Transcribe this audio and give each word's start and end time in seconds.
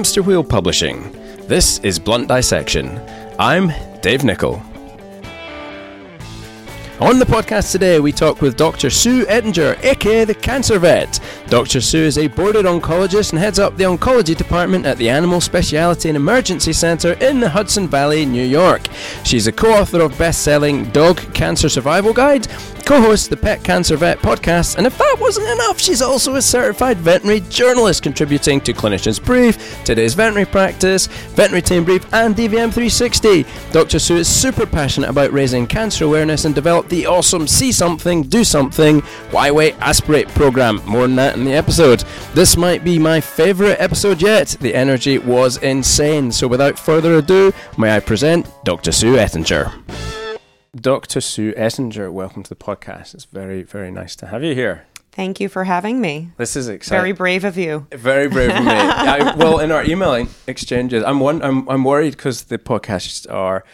Hamster 0.00 0.22
Wheel 0.22 0.42
Publishing. 0.42 1.12
This 1.46 1.78
is 1.80 1.98
Blunt 1.98 2.26
Dissection. 2.26 2.98
I'm 3.38 3.70
Dave 4.00 4.24
Nichol. 4.24 4.69
On 7.00 7.18
the 7.18 7.24
podcast 7.24 7.72
today, 7.72 7.98
we 7.98 8.12
talk 8.12 8.42
with 8.42 8.58
Dr. 8.58 8.90
Sue 8.90 9.24
Ettinger, 9.24 9.82
aka 9.82 10.24
the 10.26 10.34
Cancer 10.34 10.78
Vet. 10.78 11.18
Dr. 11.48 11.80
Sue 11.80 12.04
is 12.04 12.18
a 12.18 12.26
boarded 12.26 12.66
oncologist 12.66 13.32
and 13.32 13.38
heads 13.38 13.58
up 13.58 13.74
the 13.78 13.84
oncology 13.84 14.36
department 14.36 14.84
at 14.84 14.98
the 14.98 15.08
Animal 15.08 15.40
Speciality 15.40 16.10
and 16.10 16.16
Emergency 16.16 16.74
Center 16.74 17.14
in 17.14 17.40
the 17.40 17.48
Hudson 17.48 17.88
Valley, 17.88 18.26
New 18.26 18.44
York. 18.44 18.86
She's 19.24 19.46
a 19.46 19.52
co 19.52 19.80
author 19.80 20.02
of 20.02 20.18
best 20.18 20.42
selling 20.42 20.90
Dog 20.90 21.16
Cancer 21.32 21.70
Survival 21.70 22.12
Guide, 22.12 22.46
co 22.84 23.00
hosts 23.00 23.28
the 23.28 23.36
Pet 23.36 23.64
Cancer 23.64 23.96
Vet 23.96 24.18
podcast, 24.18 24.76
and 24.76 24.86
if 24.86 24.98
that 24.98 25.16
wasn't 25.18 25.48
enough, 25.48 25.80
she's 25.80 26.02
also 26.02 26.34
a 26.34 26.42
certified 26.42 26.98
veterinary 26.98 27.40
journalist 27.48 28.02
contributing 28.02 28.60
to 28.60 28.74
Clinician's 28.74 29.18
Brief, 29.18 29.82
Today's 29.84 30.12
Veterinary 30.12 30.44
Practice, 30.44 31.06
Veterinary 31.06 31.62
Team 31.62 31.84
Brief, 31.84 32.02
and 32.12 32.36
DVM 32.36 32.70
360. 32.74 33.46
Dr. 33.72 33.98
Sue 33.98 34.16
is 34.16 34.28
super 34.28 34.66
passionate 34.66 35.08
about 35.08 35.32
raising 35.32 35.66
cancer 35.66 36.04
awareness 36.04 36.44
and 36.44 36.54
developed 36.54 36.89
the 36.90 37.06
awesome 37.06 37.46
See 37.46 37.72
Something, 37.72 38.24
Do 38.24 38.44
Something, 38.44 39.00
Why 39.30 39.50
Wait, 39.50 39.74
Aspirate 39.80 40.28
program. 40.28 40.82
More 40.84 41.06
than 41.06 41.16
that 41.16 41.36
in 41.36 41.44
the 41.44 41.54
episode. 41.54 42.04
This 42.34 42.56
might 42.56 42.84
be 42.84 42.98
my 42.98 43.20
favourite 43.20 43.76
episode 43.80 44.20
yet. 44.20 44.56
The 44.60 44.74
energy 44.74 45.18
was 45.18 45.56
insane. 45.58 46.32
So 46.32 46.48
without 46.48 46.78
further 46.78 47.14
ado, 47.14 47.52
may 47.78 47.96
I 47.96 48.00
present 48.00 48.46
Dr. 48.64 48.92
Sue 48.92 49.16
Ettinger. 49.16 49.72
Dr. 50.74 51.20
Sue 51.20 51.54
Ettinger, 51.56 52.12
welcome 52.12 52.42
to 52.42 52.48
the 52.48 52.56
podcast. 52.56 53.14
It's 53.14 53.24
very, 53.24 53.62
very 53.62 53.90
nice 53.90 54.14
to 54.16 54.26
have 54.26 54.42
you 54.42 54.54
here. 54.54 54.86
Thank 55.12 55.40
you 55.40 55.48
for 55.48 55.64
having 55.64 56.00
me. 56.00 56.30
This 56.36 56.56
is 56.56 56.68
exciting. 56.68 57.00
Very 57.00 57.12
brave 57.12 57.44
of 57.44 57.56
you. 57.56 57.86
Very 57.92 58.28
brave 58.28 58.50
of 58.50 58.64
me. 58.64 58.70
I, 58.70 59.34
well, 59.36 59.58
in 59.58 59.72
our 59.72 59.84
emailing 59.84 60.28
exchanges, 60.46 61.02
I'm 61.02 61.18
one. 61.18 61.42
I'm, 61.42 61.68
I'm 61.68 61.82
worried 61.84 62.12
because 62.12 62.44
the 62.44 62.58
podcasts 62.58 63.30
are 63.32 63.64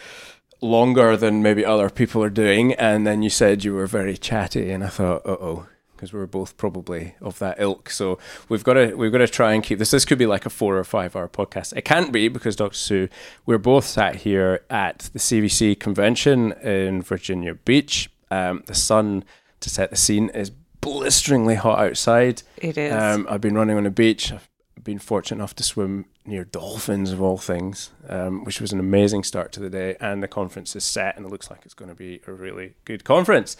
longer 0.61 1.15
than 1.17 1.41
maybe 1.41 1.63
other 1.65 1.89
people 1.89 2.23
are 2.23 2.29
doing, 2.29 2.73
and 2.73 3.05
then 3.05 3.21
you 3.21 3.29
said 3.29 3.63
you 3.63 3.73
were 3.73 3.87
very 3.87 4.17
chatty, 4.17 4.71
and 4.71 4.83
I 4.83 4.87
thought, 4.87 5.25
uh 5.25 5.37
oh, 5.39 5.67
because 5.97 6.13
we 6.13 6.19
are 6.19 6.27
both 6.27 6.57
probably 6.57 7.15
of 7.21 7.39
that 7.39 7.59
ilk. 7.59 7.89
So 7.89 8.19
we've 8.49 8.63
got 8.63 8.73
to 8.73 8.93
we've 8.95 9.11
got 9.11 9.17
to 9.19 9.27
try 9.27 9.53
and 9.53 9.63
keep 9.63 9.79
this. 9.79 9.91
This 9.91 10.05
could 10.05 10.17
be 10.19 10.27
like 10.27 10.45
a 10.45 10.49
four 10.49 10.77
or 10.77 10.83
five 10.83 11.15
hour 11.15 11.27
podcast. 11.27 11.75
It 11.75 11.83
can't 11.83 12.11
be 12.11 12.27
because 12.27 12.55
Dr. 12.55 12.75
Sue, 12.75 13.09
we're 13.45 13.57
both 13.57 13.85
sat 13.85 14.17
here 14.17 14.61
at 14.69 15.09
the 15.13 15.19
CVC 15.19 15.79
convention 15.79 16.53
in 16.63 17.01
Virginia 17.01 17.55
Beach. 17.55 18.09
Um, 18.29 18.63
the 18.67 18.75
sun 18.75 19.23
to 19.59 19.69
set 19.69 19.89
the 19.89 19.95
scene 19.95 20.29
is 20.29 20.51
blisteringly 20.81 21.55
hot 21.55 21.79
outside. 21.79 22.43
It 22.57 22.77
is. 22.77 22.93
Um, 22.93 23.25
I've 23.29 23.41
been 23.41 23.55
running 23.55 23.77
on 23.77 23.85
a 23.85 23.91
beach. 23.91 24.31
I've 24.31 24.47
been 24.87 24.97
fortunate 24.97 25.39
enough 25.39 25.53
to 25.53 25.63
swim 25.63 26.05
near 26.25 26.45
dolphins 26.45 27.11
of 27.11 27.21
all 27.21 27.37
things, 27.37 27.91
um, 28.07 28.45
which 28.45 28.61
was 28.61 28.71
an 28.71 28.79
amazing 28.79 29.21
start 29.21 29.51
to 29.51 29.59
the 29.59 29.69
day. 29.69 29.97
And 29.99 30.23
the 30.23 30.29
conference 30.29 30.77
is 30.77 30.85
set, 30.85 31.17
and 31.17 31.25
it 31.25 31.29
looks 31.29 31.51
like 31.51 31.65
it's 31.65 31.73
going 31.73 31.89
to 31.89 31.95
be 31.95 32.21
a 32.25 32.31
really 32.31 32.75
good 32.85 33.03
conference. 33.03 33.57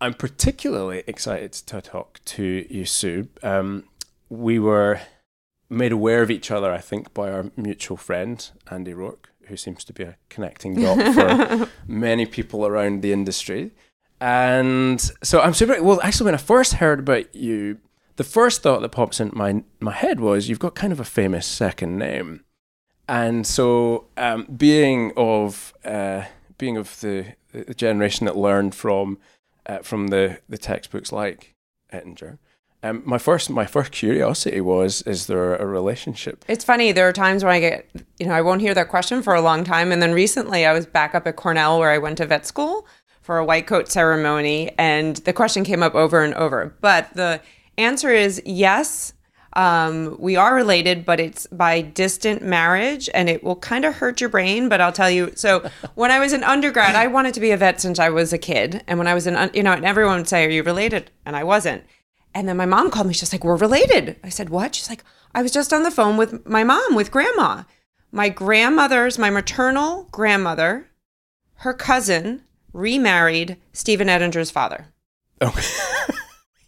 I'm 0.00 0.14
particularly 0.14 1.04
excited 1.06 1.52
to 1.52 1.82
talk 1.82 2.20
to 2.24 2.66
you, 2.70 2.86
Sue. 2.86 3.28
Um, 3.42 3.84
we 4.30 4.58
were 4.58 5.02
made 5.68 5.92
aware 5.92 6.22
of 6.22 6.30
each 6.30 6.50
other, 6.50 6.72
I 6.72 6.78
think, 6.78 7.12
by 7.12 7.30
our 7.30 7.50
mutual 7.54 7.98
friend, 7.98 8.50
Andy 8.70 8.94
Roark, 8.94 9.26
who 9.48 9.58
seems 9.58 9.84
to 9.84 9.92
be 9.92 10.04
a 10.04 10.16
connecting 10.30 10.80
dot 10.80 11.14
for 11.14 11.70
many 11.86 12.24
people 12.24 12.66
around 12.66 13.02
the 13.02 13.12
industry. 13.12 13.72
And 14.22 15.02
so 15.22 15.42
I'm 15.42 15.52
super. 15.52 15.82
Well, 15.82 16.00
actually, 16.00 16.24
when 16.24 16.34
I 16.34 16.38
first 16.38 16.74
heard 16.74 17.00
about 17.00 17.34
you, 17.34 17.76
the 18.16 18.24
first 18.24 18.62
thought 18.62 18.80
that 18.82 18.90
pops 18.90 19.20
into 19.20 19.36
my 19.36 19.62
my 19.80 19.92
head 19.92 20.20
was 20.20 20.48
you've 20.48 20.58
got 20.58 20.74
kind 20.74 20.92
of 20.92 21.00
a 21.00 21.04
famous 21.04 21.46
second 21.46 21.98
name, 21.98 22.44
and 23.08 23.46
so 23.46 24.06
um, 24.16 24.44
being 24.44 25.12
of 25.16 25.74
uh, 25.84 26.24
being 26.58 26.76
of 26.76 27.00
the, 27.00 27.34
the 27.52 27.74
generation 27.74 28.26
that 28.26 28.36
learned 28.36 28.74
from 28.74 29.18
uh, 29.66 29.78
from 29.78 30.08
the, 30.08 30.38
the 30.48 30.58
textbooks 30.58 31.12
like 31.12 31.54
Ettinger. 31.92 32.38
Um, 32.82 33.02
my 33.04 33.18
first 33.18 33.50
my 33.50 33.66
first 33.66 33.92
curiosity 33.92 34.60
was 34.60 35.02
is 35.02 35.26
there 35.26 35.56
a 35.56 35.66
relationship? 35.66 36.44
It's 36.46 36.64
funny 36.64 36.92
there 36.92 37.08
are 37.08 37.12
times 37.12 37.42
when 37.42 37.52
i 37.52 37.58
get 37.58 37.88
you 38.18 38.26
know 38.26 38.34
i 38.34 38.42
won't 38.42 38.60
hear 38.60 38.74
that 38.74 38.88
question 38.88 39.22
for 39.22 39.34
a 39.34 39.40
long 39.40 39.64
time. 39.64 39.92
And 39.92 40.02
then 40.02 40.12
recently 40.12 40.66
i 40.66 40.72
was 40.72 40.86
back 40.86 41.14
up 41.14 41.26
at 41.26 41.36
cornell 41.36 41.78
where 41.78 41.90
i 41.90 41.98
went 41.98 42.18
to 42.18 42.26
vet 42.26 42.46
school 42.46 42.86
for 43.22 43.38
a 43.38 43.44
white 43.44 43.66
coat 43.66 43.88
ceremony. 43.88 44.72
And 44.78 45.16
the 45.16 45.32
question 45.32 45.64
came 45.64 45.82
up 45.82 45.96
over 45.96 46.22
and 46.22 46.32
over. 46.34 46.76
But 46.80 47.12
the 47.14 47.40
answer 47.78 48.10
is 48.10 48.42
yes 48.44 49.12
um, 49.56 50.16
we 50.18 50.36
are 50.36 50.54
related, 50.54 51.06
but 51.06 51.18
it's 51.18 51.46
by 51.46 51.80
distant 51.80 52.42
marriage 52.42 53.08
and 53.14 53.30
it 53.30 53.42
will 53.42 53.56
kind 53.56 53.86
of 53.86 53.94
hurt 53.94 54.20
your 54.20 54.28
brain. 54.28 54.68
But 54.68 54.82
I'll 54.82 54.92
tell 54.92 55.10
you. 55.10 55.32
So 55.34 55.68
when 55.94 56.10
I 56.10 56.18
was 56.18 56.34
an 56.34 56.44
undergrad, 56.44 56.94
I 56.94 57.06
wanted 57.06 57.32
to 57.34 57.40
be 57.40 57.50
a 57.50 57.56
vet 57.56 57.80
since 57.80 57.98
I 57.98 58.10
was 58.10 58.32
a 58.32 58.38
kid. 58.38 58.84
And 58.86 58.98
when 58.98 59.08
I 59.08 59.14
was 59.14 59.26
in, 59.26 59.50
you 59.54 59.62
know, 59.62 59.72
and 59.72 59.84
everyone 59.84 60.18
would 60.18 60.28
say, 60.28 60.44
Are 60.44 60.50
you 60.50 60.62
related? 60.62 61.10
And 61.24 61.34
I 61.34 61.42
wasn't. 61.42 61.84
And 62.34 62.46
then 62.46 62.58
my 62.58 62.66
mom 62.66 62.90
called 62.90 63.06
me. 63.06 63.14
She's 63.14 63.32
like, 63.32 63.44
We're 63.44 63.56
related. 63.56 64.16
I 64.22 64.28
said, 64.28 64.50
What? 64.50 64.74
She's 64.74 64.90
like, 64.90 65.02
I 65.34 65.42
was 65.42 65.52
just 65.52 65.72
on 65.72 65.82
the 65.82 65.90
phone 65.90 66.18
with 66.18 66.46
my 66.46 66.62
mom, 66.62 66.94
with 66.94 67.10
grandma. 67.10 67.62
My 68.12 68.28
grandmother's, 68.28 69.18
my 69.18 69.30
maternal 69.30 70.06
grandmother, 70.12 70.88
her 71.56 71.72
cousin 71.72 72.42
remarried 72.74 73.56
Stephen 73.72 74.08
Ettinger's 74.08 74.50
father. 74.50 74.88
Okay. 75.40 75.62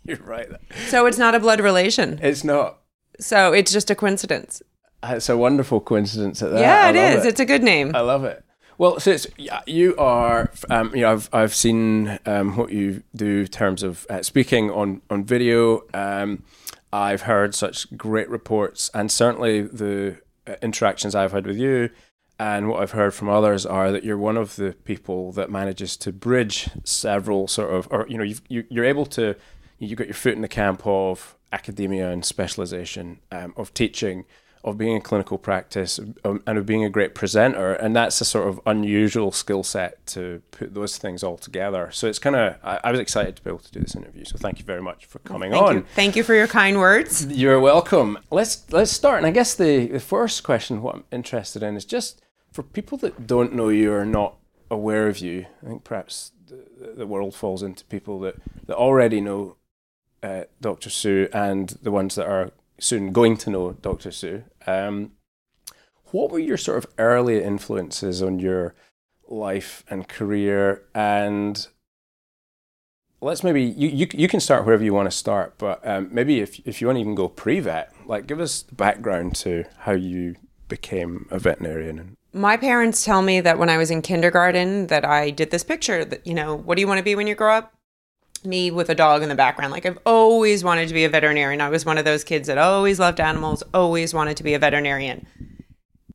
You're 0.19 0.19
right. 0.19 0.48
So 0.86 1.04
it's 1.04 1.19
not 1.19 1.34
a 1.34 1.41
blood 1.41 1.60
relation. 1.60 2.19
It's 2.22 2.42
not. 2.42 2.78
So 3.20 3.52
it's 3.52 3.70
just 3.70 3.91
a 3.91 3.94
coincidence. 3.94 4.62
It's 5.02 5.28
a 5.28 5.36
wonderful 5.36 5.80
coincidence 5.80 6.42
at 6.42 6.50
that. 6.50 6.60
Yeah, 6.60 6.88
it 6.88 6.96
is. 6.96 7.26
It. 7.26 7.28
It's 7.28 7.41
a 7.41 7.44
good 7.44 7.62
name. 7.62 7.94
I 7.94 8.00
love 8.00 8.24
it. 8.24 8.42
Well, 8.78 9.00
so 9.00 9.10
it's, 9.10 9.26
yeah, 9.36 9.60
you 9.66 9.94
are, 9.97 10.50
um, 10.70 10.94
you 10.94 11.02
know, 11.02 11.12
I've, 11.12 11.28
I've 11.32 11.54
seen 11.54 12.18
um, 12.24 12.56
what 12.56 12.72
you 12.72 13.02
do 13.14 13.41
in 13.41 13.47
terms 13.48 13.82
of 13.82 14.06
uh, 14.08 14.22
speaking 14.22 14.70
on, 14.70 15.02
on 15.10 15.24
video. 15.24 15.82
Um, 15.92 16.44
I've 16.91 17.22
heard 17.22 17.54
such 17.54 17.94
great 17.97 18.30
reports, 18.30 18.91
and 18.94 19.12
certainly 19.12 19.60
the 19.60 20.18
uh, 20.47 20.54
interactions 20.62 21.14
I've 21.14 21.32
had 21.32 21.47
with 21.47 21.58
you 21.58 21.91
and 22.38 22.68
what 22.68 22.80
I've 22.80 22.92
heard 22.92 23.14
from 23.14 23.28
others 23.28 23.66
are 23.66 23.91
that 23.91 24.04
you're 24.04 24.16
one 24.16 24.36
of 24.36 24.56
the 24.56 24.74
people 24.84 25.32
that 25.32 25.50
manages 25.50 25.97
to 25.98 26.12
bridge 26.12 26.70
several 26.84 27.48
sort 27.48 27.74
of, 27.74 27.88
or, 27.91 28.06
you 28.08 28.16
know, 28.16 28.24
you 28.24 28.64
you're 28.70 28.84
able 28.84 29.06
to 29.06 29.34
you 29.78 29.97
got 29.97 30.06
your 30.06 30.15
foot 30.15 30.34
in 30.34 30.43
the 30.43 30.49
camp 30.49 30.83
of 30.84 31.37
academia 31.53 32.11
and 32.11 32.25
specialization, 32.25 33.21
um, 33.33 33.55
of 33.56 33.72
teaching, 33.72 34.25
of 34.65 34.77
being 34.77 34.97
in 34.97 35.00
clinical 35.00 35.39
practice, 35.39 36.00
um, 36.25 36.43
and 36.47 36.59
of 36.59 36.66
being 36.66 36.84
a 36.84 36.91
great 36.91 37.15
presenter. 37.15 37.72
And 37.72 37.94
that's 37.94 38.21
a 38.21 38.25
sort 38.25 38.49
of 38.49 38.61
unusual 38.66 39.31
skill 39.31 39.62
set 39.62 40.05
to 40.09 40.43
put 40.50 40.75
those 40.75 40.99
things 40.99 41.22
all 41.22 41.39
together. 41.39 41.91
So 41.93 42.09
it's 42.09 42.19
kind 42.19 42.37
of, 42.37 42.56
I, 42.62 42.81
I, 42.84 42.91
was 42.91 43.00
excited 43.00 43.37
to 43.37 43.43
be 43.43 43.50
able 43.50 43.61
to 43.61 43.72
do 43.72 43.81
this 43.81 43.94
interview. 43.94 44.25
So 44.25 44.37
thank 44.37 44.59
you 44.59 44.65
very 44.65 44.83
much 44.83 45.06
for 45.06 45.21
coming 45.21 45.53
thank 45.53 45.62
on. 45.62 45.77
You. 45.77 45.87
Thank 45.95 46.16
you 46.16 46.25
for 46.25 46.34
your 46.34 46.49
kind 46.49 46.78
words. 46.78 47.27
You're 47.27 47.60
welcome. 47.60 48.19
Let's 48.31 48.71
let's 48.72 48.91
start. 48.91 49.19
And 49.19 49.27
I 49.27 49.31
guess 49.31 49.55
the, 49.55 49.87
the 49.87 50.00
first 50.00 50.43
question, 50.43 50.83
what 50.83 50.97
I'm 50.97 51.05
interested 51.12 51.62
in, 51.62 51.77
is 51.77 51.84
just 51.84 52.21
for 52.53 52.62
people 52.62 52.99
that 52.99 53.27
don't 53.27 53.55
know 53.55 53.69
you 53.69 53.93
or 53.93 54.05
not 54.05 54.34
aware 54.71 55.09
of 55.09 55.19
you. 55.19 55.47
I 55.62 55.66
think 55.66 55.84
perhaps 55.84 56.33
the, 56.49 56.95
the 56.97 57.06
world 57.06 57.34
falls 57.34 57.62
into 57.62 57.84
people 57.84 58.19
that, 58.21 58.37
that 58.66 58.77
already 58.77 59.21
know 59.21 59.56
uh, 60.22 60.44
Dr. 60.60 60.90
Sue 60.90 61.28
and 61.32 61.70
the 61.82 61.90
ones 61.90 62.14
that 62.14 62.26
are 62.26 62.50
soon 62.78 63.12
going 63.12 63.36
to 63.38 63.50
know 63.50 63.72
Dr. 63.72 64.10
Sue. 64.10 64.44
Um, 64.66 65.12
what 66.06 66.30
were 66.30 66.38
your 66.38 66.56
sort 66.56 66.78
of 66.78 66.86
early 66.98 67.42
influences 67.42 68.22
on 68.22 68.38
your 68.38 68.74
life 69.28 69.84
and 69.90 70.08
career? 70.08 70.82
And 70.94 71.66
let's 73.20 73.42
maybe 73.42 73.62
you, 73.62 73.88
you, 73.88 74.06
you 74.12 74.28
can 74.28 74.41
start 74.41 74.65
wherever 74.65 74.84
you 74.84 74.94
want 74.94 75.10
to 75.10 75.16
start, 75.16 75.54
but 75.59 75.86
um, 75.86 76.09
maybe 76.10 76.41
if, 76.41 76.60
if 76.66 76.80
you 76.80 76.86
want 76.86 76.97
to 76.97 77.00
even 77.00 77.14
go 77.14 77.28
pre 77.28 77.60
vet, 77.60 77.92
like 78.06 78.26
give 78.26 78.41
us 78.41 78.62
the 78.62 78.74
background 78.74 79.34
to 79.36 79.64
how 79.78 79.92
you 79.92 80.36
became 80.68 81.26
a 81.30 81.38
veterinarian. 81.38 82.16
My 82.32 82.56
parents 82.56 83.04
tell 83.04 83.22
me 83.22 83.41
that 83.41 83.59
when 83.59 83.71
I 83.71 83.78
was 83.78 83.91
in 83.91 84.03
kindergarten 84.03 84.88
that 84.88 85.04
I 85.04 85.30
did 85.30 85.50
this 85.50 85.64
picture 85.64 86.04
that, 86.04 86.26
you 86.26 86.34
know, 86.34 86.54
what 86.54 86.76
do 86.76 86.80
you 86.82 86.86
want 86.86 86.98
to 86.98 87.04
be 87.04 87.14
when 87.14 87.26
you 87.26 87.34
grow 87.34 87.54
up? 87.54 87.74
Me 88.44 88.70
with 88.70 88.88
a 88.88 88.94
dog 88.94 89.22
in 89.22 89.28
the 89.28 89.34
background. 89.34 89.72
Like 89.72 89.86
I've 89.86 89.98
always 90.04 90.64
wanted 90.64 90.88
to 90.88 90.94
be 90.94 91.04
a 91.04 91.08
veterinarian. 91.08 91.60
I 91.60 91.68
was 91.68 91.86
one 91.86 91.98
of 91.98 92.04
those 92.04 92.24
kids 92.24 92.48
that 92.48 92.58
always 92.58 92.98
loved 92.98 93.20
animals, 93.20 93.62
always 93.74 94.14
wanted 94.14 94.36
to 94.38 94.42
be 94.42 94.54
a 94.54 94.58
veterinarian. 94.58 95.26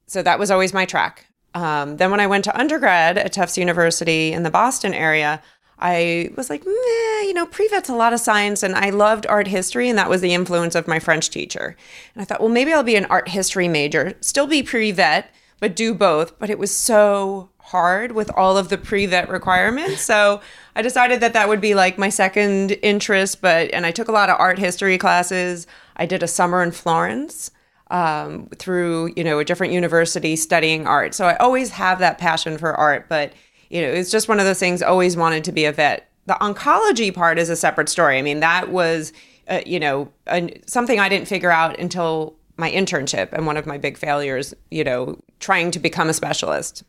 So 0.07 0.21
that 0.21 0.39
was 0.39 0.51
always 0.51 0.73
my 0.73 0.85
track. 0.85 1.27
Um, 1.53 1.97
then 1.97 2.11
when 2.11 2.19
I 2.19 2.27
went 2.27 2.43
to 2.45 2.59
undergrad 2.59 3.17
at 3.17 3.33
Tufts 3.33 3.57
University 3.57 4.33
in 4.33 4.43
the 4.43 4.51
Boston 4.51 4.93
area, 4.93 5.41
I 5.79 6.29
was 6.37 6.49
like, 6.49 6.63
you 6.65 7.33
know, 7.33 7.45
pre-vet's 7.45 7.89
a 7.89 7.95
lot 7.95 8.13
of 8.13 8.19
science, 8.19 8.63
and 8.63 8.75
I 8.75 8.89
loved 8.89 9.27
art 9.27 9.47
history, 9.47 9.89
and 9.89 9.97
that 9.97 10.09
was 10.09 10.21
the 10.21 10.33
influence 10.33 10.75
of 10.75 10.87
my 10.87 10.99
French 10.99 11.29
teacher. 11.29 11.75
And 12.13 12.21
I 12.21 12.25
thought, 12.25 12.39
well, 12.39 12.49
maybe 12.49 12.71
I'll 12.71 12.83
be 12.83 12.95
an 12.95 13.05
art 13.05 13.29
history 13.29 13.67
major, 13.67 14.13
still 14.21 14.47
be 14.47 14.63
pre-vet, 14.63 15.29
but 15.59 15.75
do 15.75 15.93
both. 15.93 16.39
But 16.39 16.49
it 16.49 16.59
was 16.59 16.73
so 16.73 17.49
hard 17.63 18.11
with 18.11 18.29
all 18.35 18.57
of 18.57 18.69
the 18.69 18.77
pre-vet 18.77 19.29
requirements. 19.29 20.01
So 20.01 20.41
I 20.75 20.81
decided 20.81 21.21
that 21.21 21.33
that 21.33 21.47
would 21.47 21.61
be 21.61 21.73
like 21.73 21.97
my 21.97 22.09
second 22.09 22.71
interest. 22.83 23.41
But 23.41 23.73
and 23.73 23.85
I 23.85 23.91
took 23.91 24.07
a 24.07 24.11
lot 24.11 24.29
of 24.29 24.39
art 24.39 24.59
history 24.59 24.97
classes. 24.97 25.65
I 25.95 26.05
did 26.05 26.21
a 26.21 26.27
summer 26.27 26.61
in 26.61 26.71
Florence 26.71 27.51
um, 27.89 28.47
through 28.57 29.13
you 29.15 29.23
know 29.23 29.39
a 29.39 29.45
different 29.45 29.73
university 29.73 30.35
studying 30.35 30.85
art. 30.85 31.13
So 31.13 31.25
I 31.25 31.35
always 31.37 31.71
have 31.71 31.99
that 31.99 32.17
passion 32.17 32.57
for 32.57 32.73
art, 32.73 33.07
but 33.07 33.33
you 33.69 33.81
know 33.81 33.87
it's 33.87 34.11
just 34.11 34.27
one 34.27 34.39
of 34.39 34.45
those 34.45 34.59
things. 34.59 34.81
Always 34.81 35.15
wanted 35.15 35.43
to 35.45 35.51
be 35.51 35.65
a 35.65 35.71
vet. 35.71 36.09
The 36.25 36.35
oncology 36.35 37.13
part 37.13 37.39
is 37.39 37.49
a 37.49 37.55
separate 37.55 37.89
story. 37.89 38.17
I 38.17 38.21
mean 38.21 38.41
that 38.41 38.69
was 38.69 39.13
uh, 39.47 39.61
you 39.65 39.79
know 39.79 40.11
a, 40.27 40.59
something 40.67 40.99
I 40.99 41.07
didn't 41.07 41.27
figure 41.27 41.51
out 41.51 41.79
until 41.79 42.35
my 42.57 42.71
internship 42.71 43.31
and 43.31 43.45
one 43.47 43.57
of 43.57 43.65
my 43.65 43.77
big 43.77 43.97
failures. 43.97 44.53
You 44.69 44.83
know 44.83 45.19
trying 45.39 45.71
to 45.71 45.79
become 45.79 46.09
a 46.09 46.13
specialist. 46.13 46.83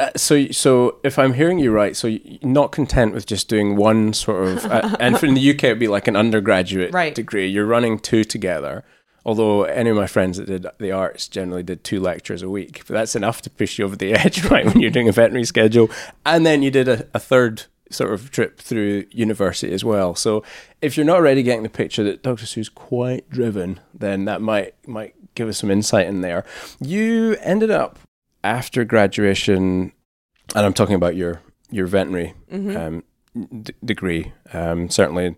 Uh, 0.00 0.10
so, 0.16 0.46
so 0.48 0.98
if 1.02 1.18
I'm 1.18 1.32
hearing 1.32 1.58
you 1.58 1.72
right, 1.72 1.96
so 1.96 2.06
you're 2.06 2.38
not 2.42 2.70
content 2.70 3.14
with 3.14 3.26
just 3.26 3.48
doing 3.48 3.74
one 3.76 4.12
sort 4.12 4.46
of, 4.48 4.64
uh, 4.66 4.96
and 5.00 5.20
in 5.24 5.34
the 5.34 5.50
UK 5.50 5.64
it'd 5.64 5.78
be 5.80 5.88
like 5.88 6.06
an 6.06 6.14
undergraduate 6.16 6.92
Right. 6.92 7.14
degree. 7.14 7.48
You're 7.48 7.66
running 7.66 7.98
two 7.98 8.24
together. 8.24 8.84
Although 9.26 9.64
any 9.64 9.90
of 9.90 9.96
my 9.96 10.06
friends 10.06 10.38
that 10.38 10.46
did 10.46 10.66
the 10.78 10.92
arts 10.92 11.28
generally 11.28 11.62
did 11.62 11.84
two 11.84 12.00
lectures 12.00 12.42
a 12.42 12.48
week, 12.48 12.84
but 12.86 12.94
that's 12.94 13.14
enough 13.16 13.42
to 13.42 13.50
push 13.50 13.78
you 13.78 13.84
over 13.84 13.96
the 13.96 14.14
edge, 14.24 14.44
right? 14.44 14.64
When 14.64 14.80
you're 14.80 14.90
doing 14.90 15.08
a 15.08 15.12
veterinary 15.12 15.44
schedule, 15.44 15.90
and 16.24 16.46
then 16.46 16.62
you 16.62 16.70
did 16.70 16.88
a, 16.88 17.06
a 17.12 17.18
third 17.18 17.64
sort 17.90 18.12
of 18.14 18.30
trip 18.30 18.58
through 18.58 19.04
university 19.10 19.72
as 19.72 19.84
well. 19.84 20.14
So, 20.14 20.44
if 20.80 20.96
you're 20.96 21.04
not 21.04 21.16
already 21.16 21.42
getting 21.42 21.62
the 21.62 21.68
picture 21.68 22.04
that 22.04 22.22
Dr. 22.22 22.46
Sue's 22.46 22.68
quite 22.70 23.28
driven, 23.28 23.80
then 23.92 24.24
that 24.26 24.40
might 24.40 24.74
might 24.86 25.14
give 25.34 25.48
us 25.48 25.58
some 25.58 25.70
insight 25.70 26.06
in 26.06 26.20
there. 26.22 26.44
You 26.80 27.36
ended 27.42 27.70
up 27.70 27.98
after 28.48 28.84
graduation, 28.84 29.92
and 30.54 30.66
I'm 30.66 30.72
talking 30.72 30.94
about 30.94 31.16
your 31.16 31.40
your 31.70 31.86
veterinary 31.86 32.34
um, 32.76 33.04
d- 33.62 33.74
degree. 33.84 34.32
Um, 34.52 34.88
certainly, 34.88 35.36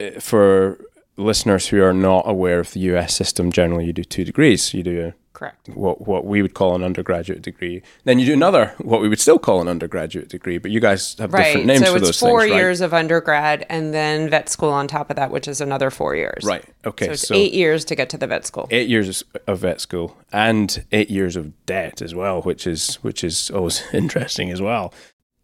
uh, 0.00 0.20
for 0.20 0.78
listeners 1.18 1.68
who 1.68 1.82
are 1.82 1.92
not 1.92 2.24
aware 2.26 2.58
of 2.60 2.72
the 2.72 2.80
US 2.92 3.14
system, 3.14 3.52
generally 3.52 3.84
you 3.86 3.92
do 3.92 4.04
two 4.04 4.24
degrees. 4.24 4.72
You 4.74 4.82
do 4.82 5.06
a, 5.08 5.14
Correct. 5.36 5.68
what 5.74 6.06
what 6.08 6.24
we 6.24 6.40
would 6.40 6.54
call 6.54 6.74
an 6.74 6.82
undergraduate 6.82 7.42
degree. 7.42 7.82
Then 8.04 8.18
you 8.18 8.24
do 8.24 8.32
another, 8.32 8.74
what 8.78 9.02
we 9.02 9.08
would 9.10 9.20
still 9.20 9.38
call 9.38 9.60
an 9.60 9.68
undergraduate 9.68 10.28
degree, 10.30 10.56
but 10.56 10.70
you 10.70 10.80
guys 10.80 11.14
have 11.18 11.32
Right. 11.32 11.44
different 11.44 11.66
names 11.66 11.80
so 11.84 11.90
for 11.92 11.96
it's 11.98 12.06
those 12.06 12.18
four 12.20 12.40
things, 12.40 12.52
right? 12.52 12.56
years 12.58 12.80
of 12.80 12.94
undergrad 12.94 13.66
and 13.68 13.92
then 13.92 14.30
vet 14.30 14.48
school 14.48 14.70
on 14.70 14.88
top 14.88 15.10
of 15.10 15.16
that, 15.16 15.30
which 15.30 15.46
is 15.46 15.60
another 15.60 15.90
four 15.90 16.16
years. 16.16 16.42
Right. 16.42 16.64
Okay. 16.86 17.06
So 17.06 17.12
it's 17.12 17.28
so 17.28 17.34
eight 17.34 17.52
years 17.52 17.84
to 17.84 17.94
get 17.94 18.08
to 18.10 18.16
the 18.18 18.26
vet 18.26 18.46
school. 18.46 18.66
eight 18.70 18.88
years 18.88 19.22
of 19.46 19.58
vet 19.58 19.80
school 19.82 20.16
and 20.32 20.82
eight 20.90 21.10
years 21.10 21.36
of 21.36 21.52
debt 21.66 22.00
as 22.00 22.14
well, 22.14 22.40
which 22.40 22.66
is 22.66 22.94
which 23.02 23.22
is 23.22 23.50
always 23.50 23.82
interesting 23.92 24.50
as 24.50 24.62
well. 24.62 24.94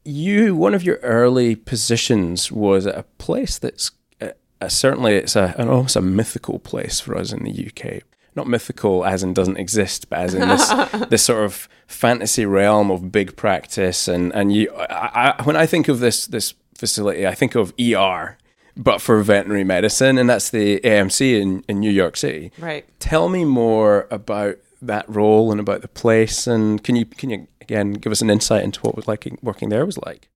You 0.04 0.56
one 0.56 0.74
of 0.74 0.82
your 0.82 0.96
early 1.02 1.54
positions 1.54 2.50
was 2.50 2.86
at 2.86 2.96
a 2.96 3.02
place 3.18 3.58
that's 3.58 3.90
uh, 4.20 4.30
uh, 4.60 4.68
certainly 4.68 5.14
it's 5.16 5.36
a 5.36 5.54
an 5.58 5.68
almost 5.68 5.96
a 5.96 6.00
mythical 6.00 6.58
place 6.58 6.98
for 6.98 7.16
us 7.16 7.32
in 7.32 7.44
the 7.44 7.52
UK. 7.70 8.02
Not 8.34 8.46
mythical 8.46 9.04
as 9.04 9.22
in 9.22 9.34
doesn't 9.34 9.58
exist, 9.58 10.08
but 10.08 10.20
as 10.20 10.34
in 10.34 10.48
this 10.48 10.68
this 11.10 11.22
sort 11.24 11.44
of 11.44 11.68
fantasy 11.86 12.46
realm 12.46 12.90
of 12.90 13.12
big 13.12 13.36
practice 13.36 14.08
and 14.08 14.32
and 14.34 14.52
you. 14.52 14.72
I, 14.74 15.34
I, 15.38 15.42
when 15.42 15.56
I 15.56 15.66
think 15.66 15.88
of 15.88 16.00
this 16.00 16.26
this 16.26 16.54
facility, 16.76 17.26
I 17.26 17.34
think 17.34 17.54
of 17.54 17.72
ER, 17.80 18.38
but 18.76 19.00
for 19.00 19.22
veterinary 19.22 19.64
medicine, 19.64 20.18
and 20.18 20.28
that's 20.28 20.50
the 20.50 20.80
AMC 20.80 21.40
in, 21.40 21.64
in 21.68 21.80
New 21.80 21.90
York 21.90 22.16
City. 22.16 22.52
Right. 22.58 22.84
Tell 22.98 23.28
me 23.28 23.44
more 23.44 24.08
about 24.10 24.56
that 24.80 25.08
role 25.08 25.52
and 25.52 25.60
about 25.60 25.82
the 25.82 25.88
place, 25.88 26.46
and 26.46 26.82
can 26.82 26.96
you 26.96 27.04
can 27.04 27.30
you 27.30 27.46
again 27.60 27.92
give 27.92 28.12
us 28.12 28.22
an 28.22 28.30
insight 28.30 28.64
into 28.64 28.80
what 28.80 28.96
was 28.96 29.06
like 29.06 29.30
working 29.42 29.68
there 29.68 29.86
was 29.86 29.98
like? 29.98 30.28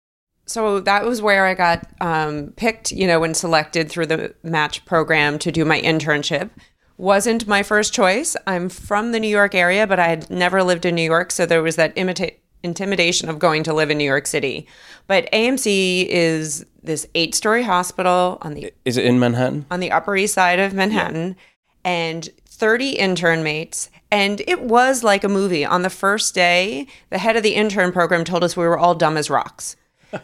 So 0.46 0.78
that 0.80 1.04
was 1.04 1.20
where 1.20 1.44
I 1.44 1.54
got 1.54 1.88
um, 2.00 2.52
picked, 2.56 2.92
you 2.92 3.06
know, 3.06 3.24
and 3.24 3.36
selected 3.36 3.90
through 3.90 4.06
the 4.06 4.34
match 4.44 4.84
program 4.84 5.40
to 5.40 5.50
do 5.50 5.64
my 5.64 5.80
internship. 5.80 6.50
Wasn't 6.98 7.46
my 7.46 7.62
first 7.62 7.92
choice. 7.92 8.36
I'm 8.46 8.68
from 8.68 9.12
the 9.12 9.20
New 9.20 9.28
York 9.28 9.54
area, 9.54 9.86
but 9.86 9.98
I 9.98 10.08
had 10.08 10.30
never 10.30 10.62
lived 10.62 10.86
in 10.86 10.94
New 10.94 11.02
York, 11.02 11.30
so 11.30 11.44
there 11.44 11.62
was 11.62 11.76
that 11.76 11.94
imita- 11.96 12.34
intimidation 12.62 13.28
of 13.28 13.38
going 13.38 13.62
to 13.64 13.74
live 13.74 13.90
in 13.90 13.98
New 13.98 14.04
York 14.04 14.26
City. 14.26 14.66
But 15.06 15.30
AMC 15.32 16.06
is 16.08 16.64
this 16.82 17.06
eight-story 17.14 17.64
hospital 17.64 18.38
on 18.42 18.54
the 18.54 18.72
Is 18.84 18.96
it 18.96 19.04
in 19.04 19.18
Manhattan? 19.18 19.66
on 19.70 19.80
the 19.80 19.92
Upper 19.92 20.16
East 20.16 20.34
Side 20.34 20.58
of 20.58 20.72
Manhattan 20.72 21.36
and 21.84 22.28
30 22.46 22.90
intern 22.92 23.42
mates. 23.42 23.90
And 24.10 24.40
it 24.46 24.62
was 24.62 25.04
like 25.04 25.22
a 25.24 25.28
movie. 25.28 25.64
On 25.64 25.82
the 25.82 25.90
first 25.90 26.34
day, 26.34 26.86
the 27.10 27.18
head 27.18 27.36
of 27.36 27.42
the 27.42 27.54
intern 27.54 27.92
program 27.92 28.24
told 28.24 28.42
us 28.42 28.56
we 28.56 28.64
were 28.64 28.78
all 28.78 28.94
dumb 28.94 29.16
as 29.16 29.28
rocks. 29.28 29.76
and 30.12 30.22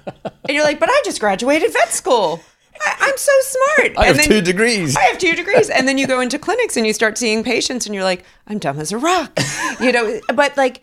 you're 0.48 0.64
like, 0.64 0.80
but 0.80 0.88
I 0.88 1.02
just 1.04 1.20
graduated 1.20 1.72
vet 1.72 1.92
school. 1.92 2.40
I, 2.80 2.96
I'm 3.00 3.16
so 3.16 3.32
smart. 3.40 3.98
I 3.98 4.08
and 4.08 4.16
have 4.16 4.26
two 4.26 4.40
degrees. 4.40 4.96
I 4.96 5.02
have 5.02 5.18
two 5.18 5.34
degrees. 5.34 5.70
And 5.70 5.86
then 5.86 5.98
you 5.98 6.06
go 6.06 6.20
into 6.20 6.38
clinics 6.38 6.76
and 6.76 6.86
you 6.86 6.92
start 6.92 7.18
seeing 7.18 7.44
patients 7.44 7.86
and 7.86 7.94
you're 7.94 8.04
like, 8.04 8.24
I'm 8.46 8.58
dumb 8.58 8.78
as 8.78 8.92
a 8.92 8.98
rock. 8.98 9.38
You 9.80 9.90
know, 9.90 10.20
but 10.34 10.56
like, 10.56 10.82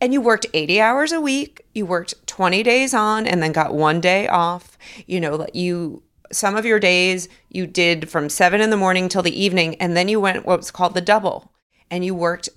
and 0.00 0.12
you 0.12 0.20
worked 0.20 0.46
80 0.52 0.80
hours 0.80 1.12
a 1.12 1.20
week. 1.20 1.64
You 1.74 1.86
worked 1.86 2.26
20 2.26 2.62
days 2.62 2.92
on 2.92 3.26
and 3.26 3.42
then 3.42 3.52
got 3.52 3.74
one 3.74 4.00
day 4.00 4.28
off. 4.28 4.76
You 5.06 5.20
know, 5.20 5.36
like 5.36 5.54
you, 5.54 6.02
some 6.30 6.56
of 6.56 6.66
your 6.66 6.78
days 6.78 7.28
you 7.48 7.66
did 7.66 8.10
from 8.10 8.28
seven 8.28 8.60
in 8.60 8.70
the 8.70 8.76
morning 8.76 9.08
till 9.08 9.22
the 9.22 9.40
evening. 9.40 9.76
And 9.76 9.96
then 9.96 10.08
you 10.08 10.20
went 10.20 10.44
what's 10.44 10.70
called 10.70 10.94
the 10.94 11.00
double 11.00 11.50
and 11.90 12.04
you 12.04 12.14
worked 12.14 12.48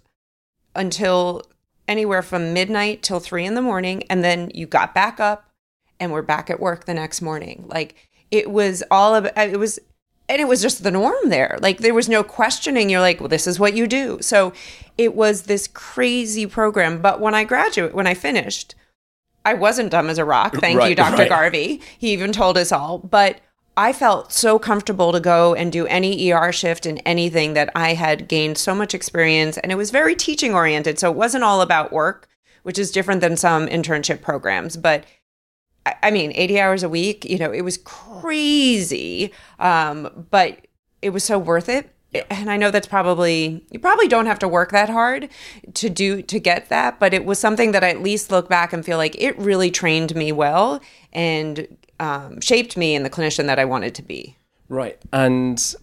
until 0.76 1.44
anywhere 1.88 2.22
from 2.22 2.54
midnight 2.54 3.04
till 3.04 3.20
three 3.20 3.46
in 3.46 3.56
the 3.56 3.62
morning. 3.62 4.04
And 4.10 4.24
then 4.24 4.52
you 4.54 4.66
got 4.66 4.94
back 4.94 5.20
up 5.20 5.50
and 6.00 6.12
were 6.12 6.22
back 6.22 6.50
at 6.50 6.60
work 6.60 6.86
the 6.86 6.94
next 6.94 7.22
morning. 7.22 7.66
Like 7.68 8.09
it 8.32 8.50
was 8.52 8.84
all 8.92 9.16
of 9.16 9.26
it 9.36 9.58
was 9.58 9.80
and 10.30 10.40
it 10.40 10.48
was 10.48 10.62
just 10.62 10.84
the 10.84 10.92
norm 10.92 11.30
there. 11.30 11.58
Like 11.60 11.80
there 11.80 11.94
was 11.94 12.08
no 12.08 12.24
questioning. 12.24 12.90
You're 12.90 13.02
like, 13.02 13.20
well, 13.20 13.28
this 13.28 13.48
is 13.48 13.60
what 13.60 13.74
you 13.74 13.88
do. 13.88 14.20
So 14.22 14.54
it 14.98 15.16
was 15.16 15.44
this 15.44 15.68
crazy 15.68 16.46
program. 16.46 17.02
But 17.02 17.20
when 17.20 17.34
I 17.34 17.44
graduate, 17.44 17.96
when 17.96 18.06
I 18.06 18.14
finished, 18.14 18.76
I 19.44 19.56
wasn't 19.56 19.92
dumb 19.92 20.08
as 20.08 20.20
a 20.20 20.26
rock. 20.26 20.56
Thank 20.58 20.82
you, 20.88 20.96
Dr. 20.96 21.18
right. 21.18 21.30
Garvey. 21.30 21.82
He 21.98 22.14
even 22.14 22.32
told 22.32 22.58
us 22.58 22.72
all. 22.72 23.00
But 23.00 23.40
I 23.76 23.92
felt 23.92 24.32
so 24.32 24.60
comfortable 24.60 25.12
to 25.14 25.20
go 25.20 25.56
and 25.56 25.72
do 25.72 25.88
any 25.88 26.32
ER 26.32 26.52
shift 26.52 26.86
in 26.86 27.00
anything 27.00 27.54
that 27.54 27.72
I 27.74 27.96
had 27.96 28.28
gained 28.28 28.58
so 28.60 28.76
much 28.76 28.94
experience. 28.94 29.58
And 29.58 29.72
it 29.72 29.76
was 29.76 29.90
very 29.90 30.16
teaching 30.16 30.54
oriented. 30.54 31.00
So 31.00 31.10
it 31.10 31.18
wasn't 31.18 31.44
all 31.44 31.62
about 31.62 31.92
work, 31.92 32.28
which 32.62 32.78
is 32.78 32.92
different 32.92 33.22
than 33.22 33.36
some 33.36 33.68
internship 33.68 34.22
programs. 34.22 34.78
But 34.78 35.06
I- 36.04 36.12
mean, 36.12 36.32
80 36.36 36.60
hours 36.60 36.84
a 36.84 36.90
week, 36.90 37.26
you 37.26 37.38
know, 37.38 37.52
it 37.52 37.62
was 37.62 37.78
crazy. 37.78 39.32
Um, 39.60 40.28
but 40.32 40.68
it 41.02 41.12
was 41.12 41.24
so 41.24 41.38
worth 41.38 41.70
it. 41.70 41.94
And 42.32 42.50
I 42.50 42.58
know 42.58 42.72
that's 42.72 42.88
probably, 42.88 43.64
you 43.70 43.80
probably 43.80 44.08
don't 44.08 44.26
have 44.26 44.40
to 44.40 44.48
work 44.48 44.72
that 44.72 44.90
hard 44.90 45.30
to 45.76 45.90
do, 45.90 46.24
to 46.24 46.40
get 46.40 46.70
that. 46.70 47.00
But 47.00 47.14
it 47.14 47.24
was 47.24 47.38
something 47.38 47.72
that 47.72 47.84
I 47.84 47.90
at 47.90 48.02
least 48.02 48.32
look 48.32 48.50
back 48.50 48.74
and 48.74 48.84
feel 48.84 48.98
like 48.98 49.16
it 49.22 49.38
really 49.38 49.70
trained 49.70 50.16
me 50.16 50.32
well 50.32 50.82
and 51.14 51.68
um, 52.00 52.42
shaped 52.42 52.76
me 52.78 52.96
in 52.96 53.04
the 53.04 53.10
clinician 53.10 53.46
that 53.46 53.60
I 53.60 53.66
wanted 53.66 53.94
to 53.96 54.02
be. 54.02 54.38
Right. 54.70 54.98
And 55.14 55.76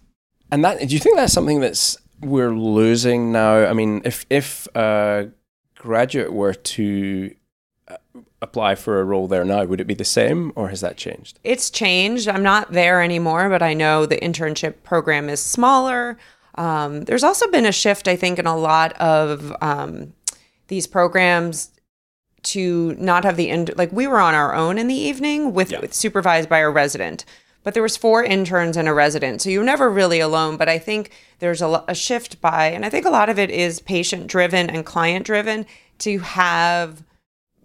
and 0.51 0.65
that 0.65 0.79
do 0.79 0.95
you 0.95 1.01
think 1.01 1.17
that's 1.17 1.33
something 1.33 1.61
that's 1.61 1.97
we're 2.21 2.55
losing 2.55 3.33
now? 3.33 3.67
I 3.67 3.73
mean, 3.73 4.03
if 4.05 4.27
if 4.31 4.67
a 4.75 5.31
graduate 5.77 6.33
were 6.33 6.55
to 6.55 7.35
apply 8.43 8.75
for 8.75 9.01
a 9.01 9.05
role 9.05 9.27
there 9.29 9.45
now, 9.45 9.65
would 9.65 9.81
it 9.81 9.87
be 9.87 9.95
the 9.95 10.05
same 10.05 10.53
or 10.57 10.69
has 10.69 10.81
that 10.83 10.97
changed? 10.97 11.39
It's 11.43 11.71
changed. 11.71 12.29
I'm 12.29 12.43
not 12.43 12.73
there 12.73 13.01
anymore, 13.03 13.49
but 13.49 13.63
I 13.63 13.73
know 13.75 14.05
the 14.07 14.19
internship 14.19 14.83
program 14.83 15.29
is 15.29 15.41
smaller. 15.41 16.19
Um, 16.57 17.03
there's 17.05 17.25
also 17.25 17.51
been 17.51 17.67
a 17.67 17.73
shift, 17.73 18.09
I 18.09 18.17
think, 18.17 18.39
in 18.39 18.47
a 18.47 18.57
lot 18.57 18.93
of 18.95 19.55
um, 19.63 20.13
these 20.69 20.87
programs 20.87 21.71
to 22.45 22.95
not 22.99 23.25
have 23.25 23.37
the 23.37 23.51
end. 23.51 23.73
like 23.77 23.91
we 23.93 24.07
were 24.07 24.21
on 24.21 24.35
our 24.35 24.55
own 24.55 24.79
in 24.79 24.87
the 24.87 24.95
evening 24.95 25.53
with, 25.53 25.71
Yeah. 25.73 25.81
with 25.81 25.93
supervised 25.95 26.49
by 26.49 26.59
a 26.59 26.71
resident 26.71 27.25
but 27.65 27.75
there 27.75 27.83
was 27.83 27.97
four 27.97 28.23
interns 28.23 28.77
and 28.77 28.87
a 28.87 28.95
resident 28.95 29.43
so 29.43 29.51
you're 29.51 29.65
never 29.65 29.91
really 29.91 30.21
alone 30.21 30.57
but 30.57 30.69
i 30.69 30.79
think 30.79 31.11
there's 31.41 31.61
a, 31.61 31.83
a 31.89 31.95
shift 31.97 32.41
by 32.41 32.67
and 32.69 32.85
i 32.85 32.89
think 32.89 33.05
a 33.05 33.11
lot 33.11 33.29
of 33.29 33.41
it 33.41 33.51
is 33.51 33.81
patient 33.81 34.29
driven 34.29 34.71
and 34.71 34.87
client 34.87 35.27
driven 35.27 35.67
to 35.99 36.21
have 36.21 37.03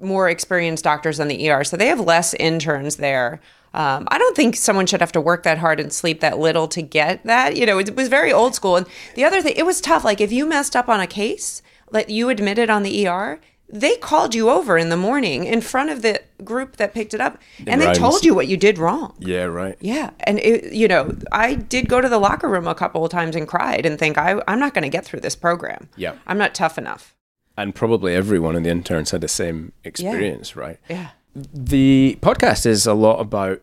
more 0.01 0.29
experienced 0.29 0.83
doctors 0.83 1.19
on 1.19 1.27
the 1.27 1.49
ER, 1.49 1.63
so 1.63 1.77
they 1.77 1.87
have 1.87 1.99
less 1.99 2.33
interns 2.35 2.97
there. 2.97 3.39
Um, 3.73 4.07
I 4.09 4.17
don't 4.17 4.35
think 4.35 4.55
someone 4.55 4.85
should 4.85 4.99
have 4.99 5.13
to 5.13 5.21
work 5.21 5.43
that 5.43 5.57
hard 5.57 5.79
and 5.79 5.93
sleep 5.93 6.19
that 6.19 6.37
little 6.37 6.67
to 6.69 6.81
get 6.81 7.23
that. 7.23 7.55
You 7.55 7.65
know, 7.65 7.79
it 7.79 7.95
was 7.95 8.09
very 8.09 8.31
old 8.33 8.53
school. 8.53 8.75
And 8.75 8.85
the 9.15 9.23
other 9.23 9.41
thing, 9.41 9.53
it 9.55 9.65
was 9.65 9.79
tough. 9.79 10.03
Like 10.03 10.19
if 10.19 10.31
you 10.31 10.45
messed 10.45 10.75
up 10.75 10.89
on 10.89 10.99
a 10.99 11.07
case, 11.07 11.61
like 11.89 12.09
you 12.09 12.29
admitted 12.29 12.69
on 12.69 12.83
the 12.83 13.07
ER, 13.07 13.39
they 13.71 13.95
called 13.95 14.35
you 14.35 14.49
over 14.49 14.77
in 14.77 14.89
the 14.89 14.97
morning 14.97 15.45
in 15.45 15.61
front 15.61 15.89
of 15.89 16.01
the 16.01 16.21
group 16.43 16.75
that 16.75 16.93
picked 16.93 17.13
it 17.13 17.21
up, 17.21 17.37
and 17.65 17.81
they 17.81 17.93
told 17.93 18.25
you 18.25 18.35
what 18.35 18.47
you 18.47 18.57
did 18.57 18.77
wrong. 18.77 19.15
Yeah, 19.19 19.45
right. 19.45 19.77
Yeah, 19.79 20.09
and 20.21 20.39
it, 20.39 20.73
you 20.73 20.89
know, 20.89 21.15
I 21.31 21.55
did 21.55 21.87
go 21.87 22.01
to 22.01 22.09
the 22.09 22.19
locker 22.19 22.49
room 22.49 22.67
a 22.67 22.75
couple 22.75 23.05
of 23.05 23.11
times 23.11 23.35
and 23.35 23.47
cried 23.47 23.85
and 23.85 23.97
think 23.97 24.17
I, 24.17 24.41
I'm 24.47 24.59
not 24.59 24.73
going 24.73 24.83
to 24.83 24.89
get 24.89 25.05
through 25.05 25.21
this 25.21 25.37
program. 25.37 25.87
Yeah. 25.95 26.15
I'm 26.27 26.37
not 26.37 26.53
tough 26.53 26.77
enough. 26.77 27.15
And 27.61 27.75
probably 27.75 28.15
everyone 28.15 28.55
in 28.55 28.63
the 28.63 28.69
interns 28.69 29.11
had 29.11 29.21
the 29.21 29.27
same 29.27 29.71
experience, 29.83 30.55
right? 30.55 30.79
Yeah. 30.89 31.09
The 31.35 32.17
podcast 32.21 32.65
is 32.65 32.87
a 32.87 32.93
lot 32.93 33.19
about 33.19 33.61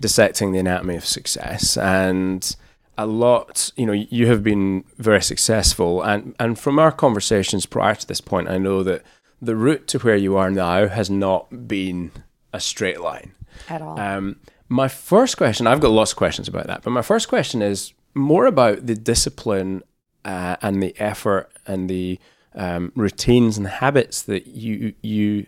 dissecting 0.00 0.52
the 0.52 0.58
anatomy 0.58 0.96
of 0.96 1.06
success 1.06 1.76
and 1.76 2.56
a 2.96 3.06
lot. 3.06 3.70
You 3.76 3.86
know, 3.86 3.92
you 3.92 4.26
have 4.26 4.42
been 4.42 4.84
very 4.98 5.22
successful, 5.22 6.02
and 6.02 6.34
and 6.38 6.58
from 6.58 6.78
our 6.78 6.92
conversations 6.92 7.64
prior 7.64 7.94
to 7.94 8.06
this 8.06 8.20
point, 8.20 8.48
I 8.48 8.58
know 8.58 8.82
that 8.82 9.02
the 9.40 9.54
route 9.54 9.86
to 9.88 9.98
where 10.00 10.16
you 10.16 10.36
are 10.36 10.50
now 10.50 10.88
has 10.88 11.08
not 11.08 11.68
been 11.68 12.10
a 12.52 12.60
straight 12.60 13.00
line 13.00 13.34
at 13.68 13.80
all. 13.80 13.98
Um, 13.98 14.40
my 14.68 14.88
first 14.88 15.36
question, 15.36 15.66
I've 15.66 15.80
got 15.80 15.92
lots 15.92 16.12
of 16.12 16.18
questions 16.18 16.48
about 16.48 16.66
that, 16.66 16.82
but 16.82 16.90
my 16.90 17.02
first 17.02 17.28
question 17.28 17.62
is 17.62 17.92
more 18.14 18.46
about 18.46 18.86
the 18.86 18.94
discipline 18.94 19.82
uh, 20.24 20.56
and 20.60 20.82
the 20.82 20.94
effort 20.98 21.50
and 21.66 21.88
the 21.88 22.18
um, 22.54 22.92
routines 22.94 23.58
and 23.58 23.66
habits 23.66 24.22
that 24.22 24.46
you 24.46 24.94
you 25.02 25.46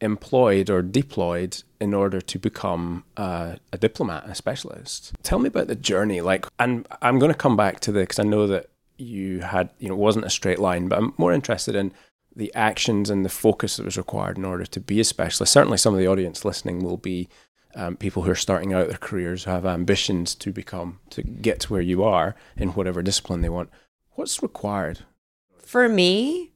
employed 0.00 0.70
or 0.70 0.82
deployed 0.82 1.62
in 1.80 1.92
order 1.92 2.20
to 2.20 2.38
become 2.38 3.04
uh, 3.16 3.56
a 3.72 3.78
diplomat, 3.78 4.28
a 4.28 4.34
specialist. 4.34 5.12
Tell 5.22 5.38
me 5.38 5.48
about 5.48 5.66
the 5.66 5.74
journey. 5.74 6.20
Like, 6.20 6.46
and 6.58 6.86
I'm 7.02 7.18
going 7.18 7.32
to 7.32 7.38
come 7.38 7.56
back 7.56 7.80
to 7.80 7.92
this 7.92 8.04
because 8.04 8.18
I 8.18 8.24
know 8.24 8.46
that 8.46 8.70
you 8.96 9.40
had, 9.40 9.70
you 9.78 9.88
know, 9.88 9.94
it 9.94 9.98
wasn't 9.98 10.26
a 10.26 10.30
straight 10.30 10.58
line, 10.58 10.88
but 10.88 10.98
I'm 10.98 11.14
more 11.18 11.32
interested 11.32 11.74
in 11.74 11.92
the 12.34 12.54
actions 12.54 13.10
and 13.10 13.24
the 13.24 13.30
focus 13.30 13.76
that 13.76 13.84
was 13.84 13.96
required 13.96 14.38
in 14.38 14.44
order 14.44 14.64
to 14.66 14.80
be 14.80 15.00
a 15.00 15.04
specialist. 15.04 15.52
Certainly, 15.52 15.78
some 15.78 15.94
of 15.94 16.00
the 16.00 16.08
audience 16.08 16.44
listening 16.44 16.84
will 16.84 16.96
be 16.96 17.28
um, 17.74 17.96
people 17.96 18.22
who 18.22 18.30
are 18.30 18.36
starting 18.36 18.72
out 18.72 18.88
their 18.88 18.98
careers 18.98 19.44
who 19.44 19.50
have 19.50 19.66
ambitions 19.66 20.34
to 20.36 20.52
become 20.52 21.00
to 21.10 21.22
get 21.22 21.60
to 21.60 21.72
where 21.72 21.82
you 21.82 22.02
are 22.02 22.34
in 22.56 22.70
whatever 22.70 23.02
discipline 23.02 23.40
they 23.40 23.48
want. 23.48 23.70
What's 24.12 24.42
required? 24.42 25.00
For 25.68 25.86
me, 25.86 26.52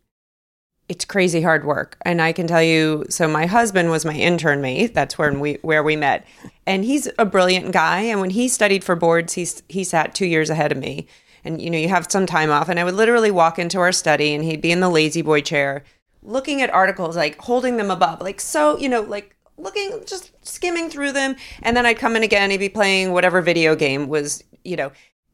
it's 0.88 1.04
crazy 1.04 1.42
hard 1.42 1.66
work, 1.66 1.98
and 2.00 2.22
I 2.22 2.32
can 2.32 2.46
tell 2.46 2.62
you. 2.62 3.04
So 3.10 3.28
my 3.28 3.44
husband 3.44 3.90
was 3.90 4.06
my 4.06 4.14
intern 4.14 4.62
mate. 4.62 4.94
That's 4.94 5.18
where 5.18 5.30
we 5.38 5.58
where 5.60 5.82
we 5.82 5.96
met, 5.96 6.26
and 6.66 6.82
he's 6.82 7.10
a 7.18 7.26
brilliant 7.26 7.72
guy. 7.72 8.00
And 8.00 8.22
when 8.22 8.30
he 8.30 8.48
studied 8.48 8.82
for 8.82 8.96
boards, 8.96 9.34
he's 9.34 9.62
he 9.68 9.84
sat 9.84 10.14
two 10.14 10.24
years 10.24 10.48
ahead 10.48 10.72
of 10.72 10.78
me. 10.78 11.08
And 11.44 11.60
you 11.60 11.68
know, 11.68 11.76
you 11.76 11.90
have 11.90 12.10
some 12.10 12.24
time 12.24 12.50
off, 12.50 12.70
and 12.70 12.80
I 12.80 12.84
would 12.84 12.94
literally 12.94 13.30
walk 13.30 13.58
into 13.58 13.80
our 13.80 13.92
study, 13.92 14.32
and 14.32 14.42
he'd 14.44 14.62
be 14.62 14.72
in 14.72 14.80
the 14.80 14.88
La-Z-Boy 14.88 15.42
chair, 15.42 15.84
looking 16.22 16.62
at 16.62 16.70
articles, 16.70 17.14
like 17.14 17.36
holding 17.36 17.76
them 17.76 17.90
above, 17.90 18.22
like 18.22 18.40
so, 18.40 18.78
you 18.78 18.88
know, 18.88 19.02
like 19.02 19.36
looking, 19.58 20.04
just 20.06 20.32
skimming 20.40 20.88
through 20.88 21.12
them. 21.12 21.36
And 21.60 21.76
then 21.76 21.84
I'd 21.84 21.98
come 21.98 22.16
in 22.16 22.22
again, 22.22 22.50
he'd 22.50 22.56
be 22.56 22.70
playing 22.70 23.12
whatever 23.12 23.42
video 23.42 23.76
game 23.76 24.08
was, 24.08 24.42
you 24.64 24.76
know. 24.76 24.90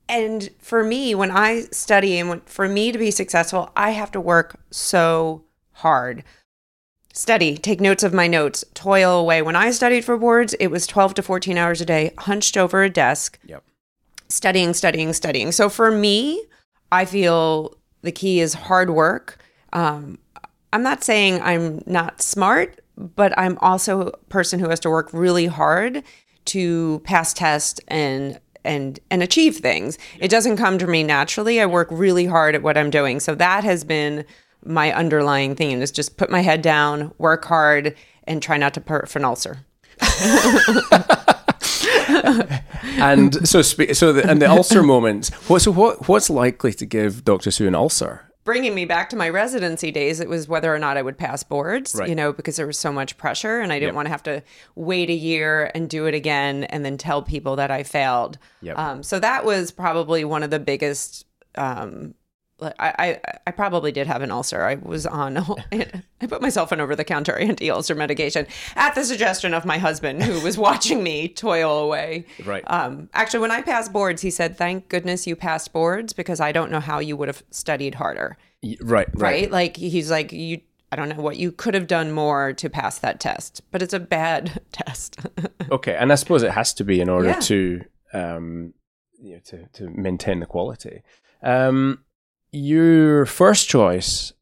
And 0.09 0.49
for 0.59 0.83
me, 0.83 1.15
when 1.15 1.31
I 1.31 1.63
study 1.71 2.19
and 2.19 2.29
when, 2.29 2.41
for 2.43 2.69
me 2.69 2.93
to 2.93 2.99
be 2.99 3.11
successful, 3.11 3.71
I 3.77 3.91
have 3.91 4.11
to 4.13 4.21
work 4.21 4.59
so 4.71 5.45
hard. 5.73 6.25
Study, 7.13 7.57
take 7.57 7.81
notes 7.81 8.03
of 8.03 8.15
my 8.15 8.27
notes, 8.27 8.65
toil 8.75 9.19
away. 9.19 9.43
When 9.43 9.57
I 9.57 9.71
studied 9.71 10.05
for 10.05 10.17
boards, 10.17 10.55
it 10.55 10.69
was 10.69 10.87
12 10.87 11.15
to 11.15 11.23
14 11.23 11.59
hours 11.59 11.81
a 11.81 11.85
day, 11.85 12.13
hunched 12.19 12.57
over 12.57 12.83
a 12.83 12.91
desk, 12.91 13.39
yep. 13.45 13.65
studying, 14.29 14.73
studying, 14.73 15.13
studying. 15.13 15.53
So 15.53 15.69
for 15.69 15.91
me, 15.91 16.43
I 16.93 17.05
feel 17.05 17.77
the 18.03 18.13
key 18.13 18.41
is 18.41 18.55
hard 18.55 18.91
work. 18.91 19.39
Um, 19.73 20.19
I'm 20.73 20.83
not 20.83 21.03
saying 21.03 21.41
I'm 21.43 21.83
not 21.87 22.23
smart 22.23 22.81
but 22.99 23.37
I'm 23.39 23.57
also 23.61 24.01
a 24.09 24.17
person 24.29 24.59
who 24.59 24.69
has 24.69 24.81
to 24.81 24.91
work 24.91 25.11
really 25.13 25.47
hard 25.47 26.03
to 26.47 27.01
pass 27.05 27.33
tests 27.33 27.81
and 27.89 28.41
and 28.69 29.01
and 29.11 29.23
achieve 29.23 29.57
things. 29.57 29.99
It 30.21 30.29
doesn't 30.29 30.59
come 30.59 30.79
to 30.79 30.87
me 30.87 31.03
naturally. 31.03 31.61
I 31.61 31.67
work 31.67 31.89
really 31.91 32.27
hard 32.27 32.55
at 32.55 32.63
what 32.63 32.77
I'm 32.77 32.91
doing. 32.91 33.19
So 33.19 33.35
that 33.35 33.65
has 33.65 33.83
been 33.83 34.25
my 34.65 34.93
underlying 34.93 35.57
theme 35.57 35.81
is 35.81 35.91
just 35.91 36.17
put 36.17 36.31
my 36.31 36.41
head 36.41 36.63
down, 36.63 37.13
work 37.19 37.45
hard, 37.47 37.97
and 38.25 38.43
try 38.43 38.59
not 38.59 38.75
to 38.75 38.81
perf 38.81 39.17
an 39.17 39.25
ulcer. 39.25 39.59
and 43.01 43.49
so, 43.49 43.63
so 43.63 44.13
the, 44.13 44.29
and 44.29 44.43
the 44.43 44.49
ulcer 44.49 44.83
moments. 44.95 45.31
What, 45.49 45.63
so 45.63 45.71
what, 45.71 46.09
what's 46.09 46.29
likely 46.29 46.73
to 46.75 46.87
give 46.87 47.25
Dr. 47.25 47.51
Sue 47.51 47.67
an 47.67 47.75
ulcer? 47.75 48.28
Bringing 48.49 48.75
me 48.75 48.87
back 48.87 49.11
to 49.11 49.17
my 49.17 49.29
residency 49.29 49.91
days, 49.91 50.21
it 50.21 50.29
was 50.29 50.49
whether 50.49 50.75
or 50.75 50.79
not 50.79 50.97
I 50.97 51.03
would 51.03 51.19
pass 51.19 51.43
boards, 51.43 51.95
right. 51.95 52.09
you 52.09 52.15
know, 52.15 52.33
because 52.33 52.57
there 52.57 52.67
was 52.67 52.79
so 52.79 52.91
much 52.91 53.19
pressure 53.19 53.61
and 53.61 53.71
I 53.71 53.79
didn't 53.79 53.89
yep. 53.89 53.95
want 53.95 54.07
to 54.07 54.11
have 54.11 54.23
to 54.23 54.43
wait 54.75 55.11
a 55.11 55.13
year 55.13 55.71
and 55.75 55.87
do 55.87 56.07
it 56.07 56.15
again 56.15 56.65
and 56.65 56.83
then 56.83 56.97
tell 56.97 57.23
people 57.23 57.57
that 57.57 57.71
I 57.71 57.83
failed. 57.83 58.39
Yep. 58.63 58.79
Um, 58.79 59.03
so 59.03 59.21
that 59.21 59.45
was 59.45 59.71
probably 59.71 60.25
one 60.25 60.43
of 60.43 60.49
the 60.49 60.59
biggest 60.59 61.27
um, 61.57 62.15
I, 62.61 62.73
I, 62.81 63.21
I 63.47 63.51
probably 63.53 63.93
did 63.93 64.07
have 64.07 64.21
an 64.23 64.31
ulcer. 64.31 64.63
I 64.65 64.75
was 64.77 65.07
on, 65.07 65.37
I 65.73 66.27
put 66.27 66.43
myself 66.43 66.73
on 66.73 66.81
over 66.81 66.97
the 66.97 67.05
counter 67.05 67.37
anti 67.39 67.71
ulcer 67.71 67.95
medication 67.95 68.47
at 68.75 68.95
the 68.95 69.05
suggestion 69.05 69.55
of 69.55 69.65
my 69.65 69.79
husband, 69.79 70.23
who 70.23 70.41
was 70.41 70.59
watching 70.59 71.03
me 71.03 71.29
toil 71.29 71.79
away. 71.79 72.27
Right. 72.45 72.65
Um, 72.67 73.09
actually, 73.13 73.41
when 73.41 73.51
I 73.53 73.63
passed 73.63 73.93
boards, 73.93 74.23
he 74.23 74.31
said, 74.31 74.57
Thank 74.57 74.89
goodness 74.89 75.27
you 75.27 75.37
passed 75.37 75.73
boards 75.73 76.13
because 76.13 76.41
I 76.41 76.53
don't 76.53 76.71
know 76.71 76.81
how 76.81 76.99
you 76.99 77.17
would 77.17 77.29
have 77.29 77.43
studied 77.51 77.95
harder. 77.95 78.37
Right, 78.81 79.09
right. 79.15 79.15
Right. 79.15 79.51
Like, 79.51 79.77
he's 79.77 80.11
like, 80.11 80.33
You, 80.33 80.61
I 80.91 80.97
don't 80.97 81.09
know 81.09 81.23
what 81.23 81.37
you 81.37 81.53
could 81.53 81.75
have 81.75 81.87
done 81.87 82.11
more 82.11 82.53
to 82.55 82.69
pass 82.69 82.99
that 82.99 83.21
test, 83.21 83.63
but 83.71 83.83
it's 83.83 83.95
a 83.95 84.01
bad 84.01 84.61
test. 84.73 85.21
okay. 85.71 85.95
And 85.95 86.11
I 86.11 86.17
suppose 86.17 86.43
it 86.43 86.53
has 86.53 86.75
to 86.75 86.85
be 86.85 87.01
in 87.01 87.09
order 87.09 87.29
yeah. 87.29 87.41
to, 87.41 87.85
um, 88.13 88.75
you 89.21 89.35
know, 89.35 89.41
to, 89.47 89.69
to 89.75 89.91
maintain 89.91 90.41
the 90.41 90.47
quality. 90.47 91.03
Um, 91.41 92.01
your 92.53 93.27
first 93.27 93.69
choice, 93.69 94.33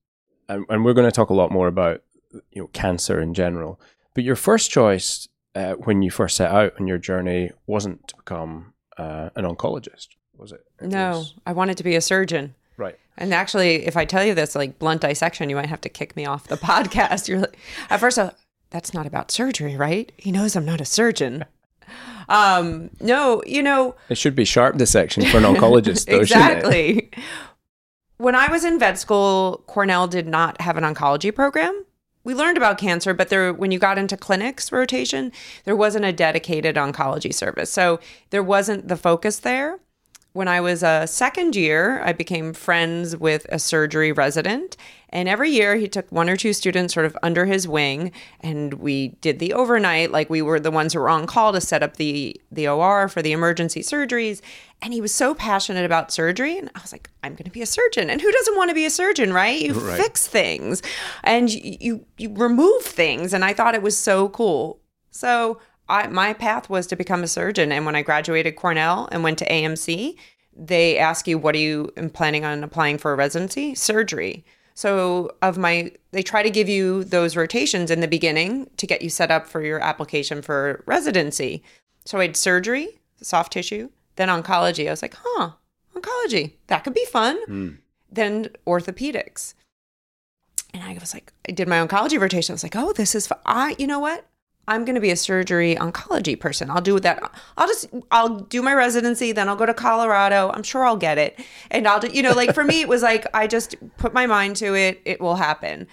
and, 0.48 0.64
and 0.68 0.84
we're 0.84 0.94
going 0.94 1.08
to 1.08 1.14
talk 1.14 1.30
a 1.30 1.34
lot 1.34 1.50
more 1.50 1.68
about 1.68 2.02
you 2.50 2.62
know 2.62 2.68
cancer 2.68 3.20
in 3.20 3.34
general, 3.34 3.80
but 4.14 4.24
your 4.24 4.36
first 4.36 4.70
choice 4.70 5.28
uh, 5.54 5.72
when 5.72 6.02
you 6.02 6.10
first 6.10 6.36
set 6.36 6.50
out 6.50 6.74
on 6.78 6.86
your 6.86 6.98
journey 6.98 7.50
wasn't 7.66 8.06
to 8.08 8.16
become 8.16 8.74
uh, 8.98 9.30
an 9.36 9.44
oncologist, 9.44 10.08
was 10.36 10.52
it? 10.52 10.64
it 10.80 10.88
no, 10.88 11.10
was... 11.10 11.34
I 11.46 11.52
wanted 11.52 11.76
to 11.78 11.84
be 11.84 11.96
a 11.96 12.00
surgeon. 12.00 12.54
Right. 12.76 12.98
And 13.16 13.32
actually, 13.32 13.86
if 13.86 13.96
I 13.96 14.04
tell 14.04 14.24
you 14.24 14.34
this, 14.34 14.54
like 14.54 14.78
blunt 14.78 15.00
dissection, 15.00 15.48
you 15.48 15.56
might 15.56 15.70
have 15.70 15.80
to 15.82 15.88
kick 15.88 16.14
me 16.14 16.26
off 16.26 16.48
the 16.48 16.56
podcast. 16.56 17.28
You're 17.28 17.40
like, 17.40 17.56
at 17.88 18.00
first, 18.00 18.18
that's 18.70 18.92
not 18.92 19.06
about 19.06 19.30
surgery, 19.30 19.76
right? 19.76 20.12
He 20.18 20.30
knows 20.30 20.54
I'm 20.54 20.66
not 20.66 20.80
a 20.80 20.86
surgeon. 20.86 21.44
Um, 22.28 22.90
no, 22.98 23.40
you 23.46 23.62
know, 23.62 23.94
it 24.08 24.18
should 24.18 24.34
be 24.34 24.44
sharp 24.44 24.76
dissection 24.76 25.24
for 25.26 25.36
an 25.36 25.44
oncologist, 25.44 26.06
though, 26.06 26.18
exactly 26.18 27.12
when 28.18 28.34
I 28.34 28.48
was 28.48 28.64
in 28.64 28.78
vet 28.78 28.98
school, 28.98 29.62
Cornell 29.66 30.06
did 30.06 30.26
not 30.26 30.60
have 30.60 30.76
an 30.76 30.84
oncology 30.84 31.34
program. 31.34 31.84
We 32.24 32.34
learned 32.34 32.56
about 32.56 32.78
cancer, 32.78 33.14
but 33.14 33.28
there 33.28 33.52
when 33.52 33.70
you 33.70 33.78
got 33.78 33.98
into 33.98 34.16
clinics 34.16 34.72
rotation, 34.72 35.30
there 35.64 35.76
wasn't 35.76 36.06
a 36.06 36.12
dedicated 36.12 36.76
oncology 36.76 37.32
service. 37.32 37.70
So 37.70 38.00
there 38.30 38.42
wasn't 38.42 38.88
the 38.88 38.96
focus 38.96 39.38
there 39.38 39.78
when 40.36 40.48
I 40.48 40.60
was 40.60 40.82
a 40.82 41.06
second 41.06 41.56
year, 41.56 42.00
I 42.02 42.12
became 42.12 42.52
friends 42.52 43.16
with 43.16 43.46
a 43.48 43.58
surgery 43.58 44.12
resident. 44.12 44.76
And 45.08 45.28
every 45.28 45.50
year 45.50 45.76
he 45.76 45.88
took 45.88 46.10
one 46.12 46.28
or 46.28 46.36
two 46.36 46.52
students 46.52 46.92
sort 46.92 47.06
of 47.06 47.16
under 47.22 47.46
his 47.46 47.66
wing 47.66 48.12
and 48.40 48.74
we 48.74 49.08
did 49.22 49.38
the 49.38 49.54
overnight. 49.54 50.12
Like 50.12 50.28
we 50.28 50.42
were 50.42 50.60
the 50.60 50.70
ones 50.70 50.92
who 50.92 51.00
were 51.00 51.08
on 51.08 51.26
call 51.26 51.52
to 51.54 51.60
set 51.60 51.82
up 51.82 51.96
the, 51.96 52.38
the 52.52 52.68
OR 52.68 53.08
for 53.08 53.22
the 53.22 53.32
emergency 53.32 53.80
surgeries. 53.80 54.42
And 54.82 54.92
he 54.92 55.00
was 55.00 55.14
so 55.14 55.34
passionate 55.34 55.86
about 55.86 56.12
surgery. 56.12 56.58
And 56.58 56.70
I 56.74 56.82
was 56.82 56.92
like, 56.92 57.08
I'm 57.22 57.32
going 57.32 57.44
to 57.44 57.50
be 57.50 57.62
a 57.62 57.66
surgeon. 57.66 58.10
And 58.10 58.20
who 58.20 58.30
doesn't 58.30 58.56
want 58.56 58.68
to 58.68 58.74
be 58.74 58.84
a 58.84 58.90
surgeon, 58.90 59.32
right? 59.32 59.58
You 59.58 59.72
right. 59.72 59.96
fix 59.98 60.26
things 60.26 60.82
and 61.24 61.50
you, 61.50 61.76
you, 61.80 62.06
you 62.18 62.34
remove 62.34 62.82
things. 62.82 63.32
And 63.32 63.42
I 63.42 63.54
thought 63.54 63.74
it 63.74 63.82
was 63.82 63.96
so 63.96 64.28
cool. 64.28 64.80
So 65.10 65.60
I, 65.88 66.08
my 66.08 66.32
path 66.32 66.68
was 66.68 66.86
to 66.88 66.96
become 66.96 67.22
a 67.22 67.28
surgeon. 67.28 67.72
And 67.72 67.86
when 67.86 67.96
I 67.96 68.02
graduated 68.02 68.56
Cornell 68.56 69.08
and 69.12 69.22
went 69.22 69.38
to 69.38 69.48
AMC, 69.48 70.16
they 70.56 70.98
ask 70.98 71.28
you, 71.28 71.38
what 71.38 71.54
are 71.54 71.58
you 71.58 71.92
planning 72.12 72.44
on 72.44 72.64
applying 72.64 72.98
for 72.98 73.12
a 73.12 73.16
residency? 73.16 73.74
Surgery. 73.74 74.44
So, 74.74 75.34
of 75.40 75.56
my, 75.56 75.92
they 76.12 76.22
try 76.22 76.42
to 76.42 76.50
give 76.50 76.68
you 76.68 77.02
those 77.02 77.34
rotations 77.34 77.90
in 77.90 78.00
the 78.00 78.08
beginning 78.08 78.68
to 78.76 78.86
get 78.86 79.00
you 79.00 79.08
set 79.08 79.30
up 79.30 79.46
for 79.46 79.62
your 79.62 79.80
application 79.80 80.42
for 80.42 80.82
residency. 80.84 81.62
So, 82.04 82.18
I 82.18 82.22
had 82.22 82.36
surgery, 82.36 83.00
soft 83.22 83.54
tissue, 83.54 83.88
then 84.16 84.28
oncology. 84.28 84.86
I 84.86 84.90
was 84.90 85.00
like, 85.00 85.16
huh, 85.18 85.52
oncology, 85.94 86.52
that 86.66 86.84
could 86.84 86.92
be 86.92 87.06
fun. 87.06 87.38
Mm. 87.46 87.78
Then 88.12 88.50
orthopedics. 88.66 89.54
And 90.74 90.82
I 90.82 90.98
was 91.00 91.14
like, 91.14 91.32
I 91.48 91.52
did 91.52 91.68
my 91.68 91.84
oncology 91.84 92.20
rotation. 92.20 92.52
I 92.52 92.56
was 92.56 92.62
like, 92.62 92.76
oh, 92.76 92.92
this 92.92 93.14
is. 93.14 93.32
I, 93.46 93.76
you 93.78 93.86
know 93.86 94.00
what? 94.00 94.26
I'm 94.68 94.84
going 94.84 94.94
to 94.96 95.00
be 95.00 95.10
a 95.10 95.16
surgery 95.16 95.76
oncology 95.76 96.38
person. 96.38 96.70
I'll 96.70 96.80
do 96.80 96.98
that. 97.00 97.22
I'll 97.56 97.66
just 97.66 97.86
I'll 98.10 98.40
do 98.40 98.62
my 98.62 98.74
residency, 98.74 99.32
then 99.32 99.48
I'll 99.48 99.56
go 99.56 99.66
to 99.66 99.74
Colorado. 99.74 100.50
I'm 100.52 100.62
sure 100.62 100.84
I'll 100.84 100.96
get 100.96 101.18
it. 101.18 101.38
And 101.70 101.86
I'll 101.86 102.00
do, 102.00 102.08
you 102.08 102.22
know, 102.22 102.32
like 102.32 102.54
for 102.54 102.64
me 102.64 102.80
it 102.80 102.88
was 102.88 103.02
like 103.02 103.26
I 103.32 103.46
just 103.46 103.76
put 103.96 104.12
my 104.12 104.26
mind 104.26 104.56
to 104.56 104.74
it, 104.74 105.00
it 105.04 105.20
will 105.20 105.36
happen. 105.36 105.86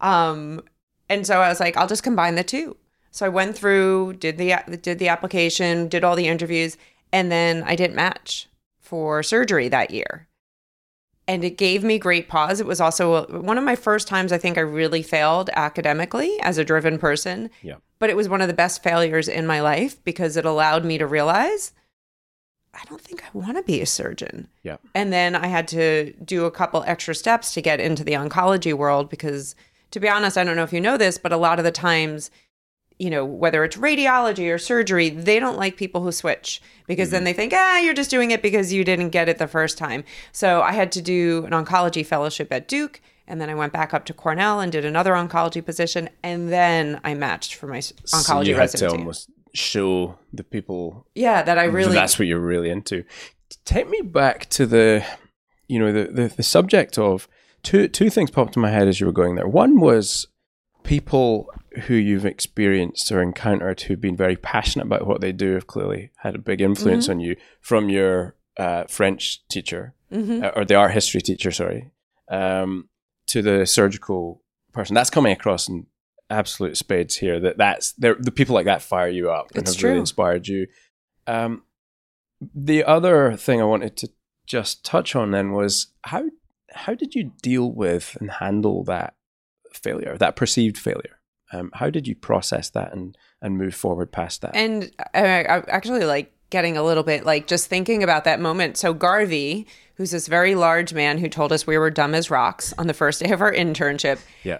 Um 0.00 0.62
and 1.08 1.26
so 1.26 1.40
I 1.40 1.48
was 1.48 1.60
like 1.60 1.76
I'll 1.76 1.88
just 1.88 2.02
combine 2.02 2.36
the 2.36 2.44
two. 2.44 2.76
So 3.10 3.26
I 3.26 3.30
went 3.30 3.56
through, 3.56 4.14
did 4.14 4.38
the 4.38 4.54
did 4.80 4.98
the 5.00 5.08
application, 5.08 5.88
did 5.88 6.04
all 6.04 6.14
the 6.14 6.28
interviews, 6.28 6.76
and 7.12 7.32
then 7.32 7.64
I 7.64 7.74
didn't 7.74 7.96
match 7.96 8.48
for 8.78 9.22
surgery 9.22 9.68
that 9.68 9.90
year 9.90 10.28
and 11.30 11.44
it 11.44 11.56
gave 11.56 11.84
me 11.84 11.96
great 11.96 12.28
pause. 12.28 12.60
It 12.60 12.66
was 12.66 12.80
also 12.80 13.14
uh, 13.14 13.26
one 13.26 13.56
of 13.56 13.62
my 13.62 13.76
first 13.76 14.08
times 14.08 14.32
I 14.32 14.38
think 14.38 14.58
I 14.58 14.62
really 14.62 15.00
failed 15.00 15.48
academically 15.54 16.36
as 16.40 16.58
a 16.58 16.64
driven 16.64 16.98
person. 16.98 17.50
Yeah. 17.62 17.76
But 18.00 18.10
it 18.10 18.16
was 18.16 18.28
one 18.28 18.40
of 18.40 18.48
the 18.48 18.54
best 18.54 18.82
failures 18.82 19.28
in 19.28 19.46
my 19.46 19.60
life 19.60 20.02
because 20.02 20.36
it 20.36 20.44
allowed 20.44 20.84
me 20.84 20.98
to 20.98 21.06
realize 21.06 21.72
I 22.74 22.82
don't 22.88 23.00
think 23.00 23.22
I 23.22 23.28
want 23.32 23.56
to 23.58 23.62
be 23.62 23.80
a 23.80 23.86
surgeon. 23.86 24.48
Yeah. 24.64 24.78
And 24.92 25.12
then 25.12 25.36
I 25.36 25.46
had 25.46 25.68
to 25.68 26.12
do 26.14 26.46
a 26.46 26.50
couple 26.50 26.82
extra 26.84 27.14
steps 27.14 27.54
to 27.54 27.62
get 27.62 27.78
into 27.78 28.02
the 28.02 28.14
oncology 28.14 28.74
world 28.74 29.08
because, 29.08 29.54
to 29.92 30.00
be 30.00 30.08
honest, 30.08 30.36
I 30.36 30.42
don't 30.42 30.56
know 30.56 30.64
if 30.64 30.72
you 30.72 30.80
know 30.80 30.96
this, 30.96 31.16
but 31.16 31.32
a 31.32 31.36
lot 31.36 31.60
of 31.60 31.64
the 31.64 31.70
times, 31.70 32.32
you 33.00 33.08
know, 33.08 33.24
whether 33.24 33.64
it's 33.64 33.76
radiology 33.78 34.52
or 34.52 34.58
surgery, 34.58 35.08
they 35.08 35.40
don't 35.40 35.56
like 35.56 35.78
people 35.78 36.02
who 36.02 36.12
switch 36.12 36.60
because 36.86 37.08
then 37.08 37.24
they 37.24 37.32
think, 37.32 37.54
ah, 37.56 37.78
you're 37.78 37.94
just 37.94 38.10
doing 38.10 38.30
it 38.30 38.42
because 38.42 38.74
you 38.74 38.84
didn't 38.84 39.08
get 39.08 39.26
it 39.26 39.38
the 39.38 39.48
first 39.48 39.78
time. 39.78 40.04
So 40.32 40.60
I 40.60 40.72
had 40.72 40.92
to 40.92 41.00
do 41.00 41.46
an 41.46 41.52
oncology 41.52 42.04
fellowship 42.04 42.52
at 42.52 42.68
Duke. 42.68 43.00
And 43.26 43.40
then 43.40 43.48
I 43.48 43.54
went 43.54 43.72
back 43.72 43.94
up 43.94 44.04
to 44.04 44.12
Cornell 44.12 44.60
and 44.60 44.70
did 44.70 44.84
another 44.84 45.12
oncology 45.12 45.64
position. 45.64 46.10
And 46.22 46.52
then 46.52 47.00
I 47.02 47.14
matched 47.14 47.54
for 47.54 47.68
my 47.68 47.78
s- 47.78 47.94
oncology 48.12 48.24
so 48.24 48.40
you 48.42 48.54
had 48.54 48.68
to 48.68 48.84
residency. 48.84 48.98
almost 48.98 49.30
show 49.54 50.18
the 50.34 50.44
people 50.44 51.06
yeah, 51.14 51.42
that 51.42 51.58
I 51.58 51.64
really. 51.64 51.94
that's 51.94 52.18
what 52.18 52.28
you're 52.28 52.38
really 52.38 52.68
into. 52.68 53.04
Take 53.64 53.88
me 53.88 54.02
back 54.02 54.50
to 54.50 54.66
the, 54.66 55.06
you 55.68 55.78
know, 55.78 55.90
the, 55.90 56.12
the, 56.12 56.28
the 56.28 56.42
subject 56.42 56.98
of 56.98 57.28
two 57.62 57.88
two 57.88 58.10
things 58.10 58.30
popped 58.30 58.56
in 58.56 58.62
my 58.62 58.70
head 58.70 58.88
as 58.88 59.00
you 59.00 59.06
were 59.06 59.12
going 59.12 59.36
there. 59.36 59.48
One 59.48 59.80
was 59.80 60.26
people 60.90 61.48
who 61.82 61.94
you've 61.94 62.26
experienced 62.26 63.12
or 63.12 63.22
encountered 63.22 63.80
who've 63.82 64.00
been 64.00 64.16
very 64.16 64.34
passionate 64.36 64.86
about 64.86 65.06
what 65.06 65.20
they 65.20 65.30
do 65.30 65.54
have 65.54 65.66
clearly 65.68 66.10
had 66.24 66.34
a 66.34 66.38
big 66.38 66.60
influence 66.60 67.04
Mm-hmm. 67.04 67.12
on 67.12 67.20
you 67.20 67.36
from 67.60 67.88
your 67.88 68.34
uh, 68.58 68.84
French 68.88 69.46
teacher 69.48 69.94
Mhm. 70.12 70.42
uh, 70.44 70.50
or 70.56 70.64
the 70.64 70.74
art 70.74 70.90
history 70.92 71.20
teacher, 71.20 71.52
sorry, 71.52 71.92
um, 72.28 72.88
to 73.28 73.40
the 73.40 73.64
surgical 73.66 74.42
person. 74.72 74.94
That's 74.94 75.10
coming 75.10 75.32
across 75.32 75.68
in 75.68 75.86
absolute 76.28 76.76
spades 76.76 77.14
here. 77.16 77.38
That 77.38 77.56
that's 77.56 77.92
the 77.92 78.32
people 78.34 78.54
like 78.56 78.66
that 78.66 78.82
fire 78.82 79.08
you 79.08 79.30
up 79.30 79.46
and 79.54 79.62
It's 79.62 79.76
have 79.76 79.84
really 79.84 80.00
inspired 80.00 80.48
you. 80.48 80.66
Um, 81.28 81.62
the 82.54 82.82
other 82.84 83.36
thing 83.36 83.60
I 83.60 83.64
wanted 83.74 83.96
to 83.98 84.08
just 84.46 84.84
touch 84.84 85.14
on 85.14 85.30
then 85.30 85.52
was 85.52 85.92
how 86.02 86.24
how 86.72 86.94
did 86.94 87.14
you 87.14 87.32
deal 87.42 87.70
with 87.72 88.16
and 88.20 88.30
handle 88.44 88.82
that 88.84 89.14
failure, 89.72 90.16
that 90.18 90.36
perceived 90.36 90.78
failure? 90.78 91.20
Um, 91.52 91.70
how 91.74 91.90
did 91.90 92.06
you 92.06 92.14
process 92.14 92.70
that 92.70 92.92
and 92.92 93.16
and 93.42 93.58
move 93.58 93.74
forward 93.74 94.12
past 94.12 94.42
that? 94.42 94.54
And 94.54 94.92
I, 95.14 95.42
I 95.42 95.62
actually 95.68 96.04
like 96.04 96.32
getting 96.50 96.76
a 96.76 96.82
little 96.82 97.02
bit 97.02 97.24
like 97.24 97.46
just 97.46 97.68
thinking 97.68 98.02
about 98.02 98.24
that 98.24 98.40
moment. 98.40 98.76
So 98.76 98.92
Garvey, 98.92 99.66
who's 99.94 100.10
this 100.10 100.26
very 100.26 100.54
large 100.54 100.92
man 100.92 101.18
who 101.18 101.28
told 101.28 101.52
us 101.52 101.66
we 101.66 101.78
were 101.78 101.90
dumb 101.90 102.14
as 102.14 102.30
rocks 102.30 102.74
on 102.78 102.86
the 102.86 102.94
first 102.94 103.20
day 103.20 103.30
of 103.30 103.40
our 103.40 103.52
internship, 103.52 104.20
yeah, 104.44 104.58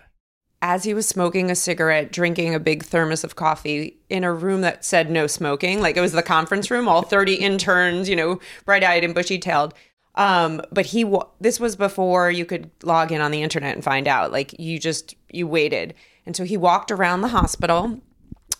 as 0.62 0.84
he 0.84 0.92
was 0.92 1.06
smoking 1.06 1.50
a 1.50 1.54
cigarette, 1.54 2.12
drinking 2.12 2.54
a 2.54 2.60
big 2.60 2.84
thermos 2.84 3.24
of 3.24 3.34
coffee 3.34 3.98
in 4.10 4.24
a 4.24 4.32
room 4.32 4.60
that 4.60 4.84
said 4.84 5.10
no 5.10 5.26
smoking, 5.26 5.80
like 5.80 5.96
it 5.96 6.02
was 6.02 6.12
the 6.12 6.22
conference 6.22 6.70
room, 6.70 6.86
all 6.86 7.02
30 7.02 7.34
interns, 7.34 8.08
you 8.08 8.16
know, 8.16 8.38
bright 8.66 8.84
eyed 8.84 9.02
and 9.02 9.14
bushy 9.14 9.38
tailed. 9.38 9.72
Um, 10.16 10.60
but 10.72 10.86
he, 10.86 11.04
wa- 11.04 11.28
this 11.40 11.60
was 11.60 11.76
before 11.76 12.30
you 12.30 12.44
could 12.44 12.70
log 12.82 13.12
in 13.12 13.20
on 13.20 13.30
the 13.30 13.42
internet 13.42 13.74
and 13.74 13.84
find 13.84 14.08
out. 14.08 14.32
Like 14.32 14.58
you 14.58 14.78
just, 14.78 15.14
you 15.30 15.46
waited. 15.46 15.94
And 16.26 16.36
so 16.36 16.44
he 16.44 16.56
walked 16.56 16.90
around 16.90 17.20
the 17.20 17.28
hospital. 17.28 18.00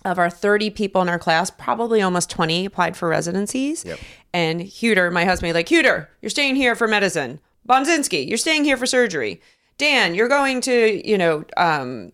Of 0.02 0.18
our 0.18 0.30
30 0.30 0.70
people 0.70 1.02
in 1.02 1.10
our 1.10 1.18
class, 1.18 1.50
probably 1.50 2.00
almost 2.00 2.30
20 2.30 2.64
applied 2.64 2.96
for 2.96 3.06
residencies. 3.06 3.84
And 4.32 4.62
Huter, 4.62 5.12
my 5.12 5.26
husband, 5.26 5.52
like, 5.52 5.66
Huter, 5.66 6.06
you're 6.22 6.30
staying 6.30 6.56
here 6.56 6.74
for 6.74 6.88
medicine. 6.88 7.38
Bonzinski, 7.68 8.26
you're 8.26 8.38
staying 8.38 8.64
here 8.64 8.78
for 8.78 8.86
surgery. 8.86 9.42
Dan, 9.76 10.14
you're 10.14 10.26
going 10.28 10.62
to, 10.62 11.06
you 11.06 11.18
know, 11.18 11.44
um, 11.58 12.12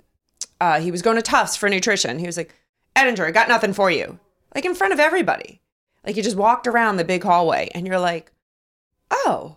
uh, 0.60 0.80
he 0.80 0.90
was 0.90 1.00
going 1.00 1.14
to 1.14 1.22
Tufts 1.22 1.56
for 1.56 1.68
nutrition. 1.68 2.18
He 2.18 2.26
was 2.26 2.36
like, 2.36 2.52
Ettinger, 2.96 3.24
I 3.24 3.30
got 3.30 3.48
nothing 3.48 3.72
for 3.72 3.88
you. 3.88 4.18
Like 4.52 4.64
in 4.64 4.74
front 4.74 4.92
of 4.92 4.98
everybody. 4.98 5.60
Like 6.04 6.16
you 6.16 6.24
just 6.24 6.36
walked 6.36 6.66
around 6.66 6.96
the 6.96 7.04
big 7.04 7.22
hallway 7.22 7.68
and 7.72 7.86
you're 7.86 8.00
like, 8.00 8.32
oh. 9.10 9.56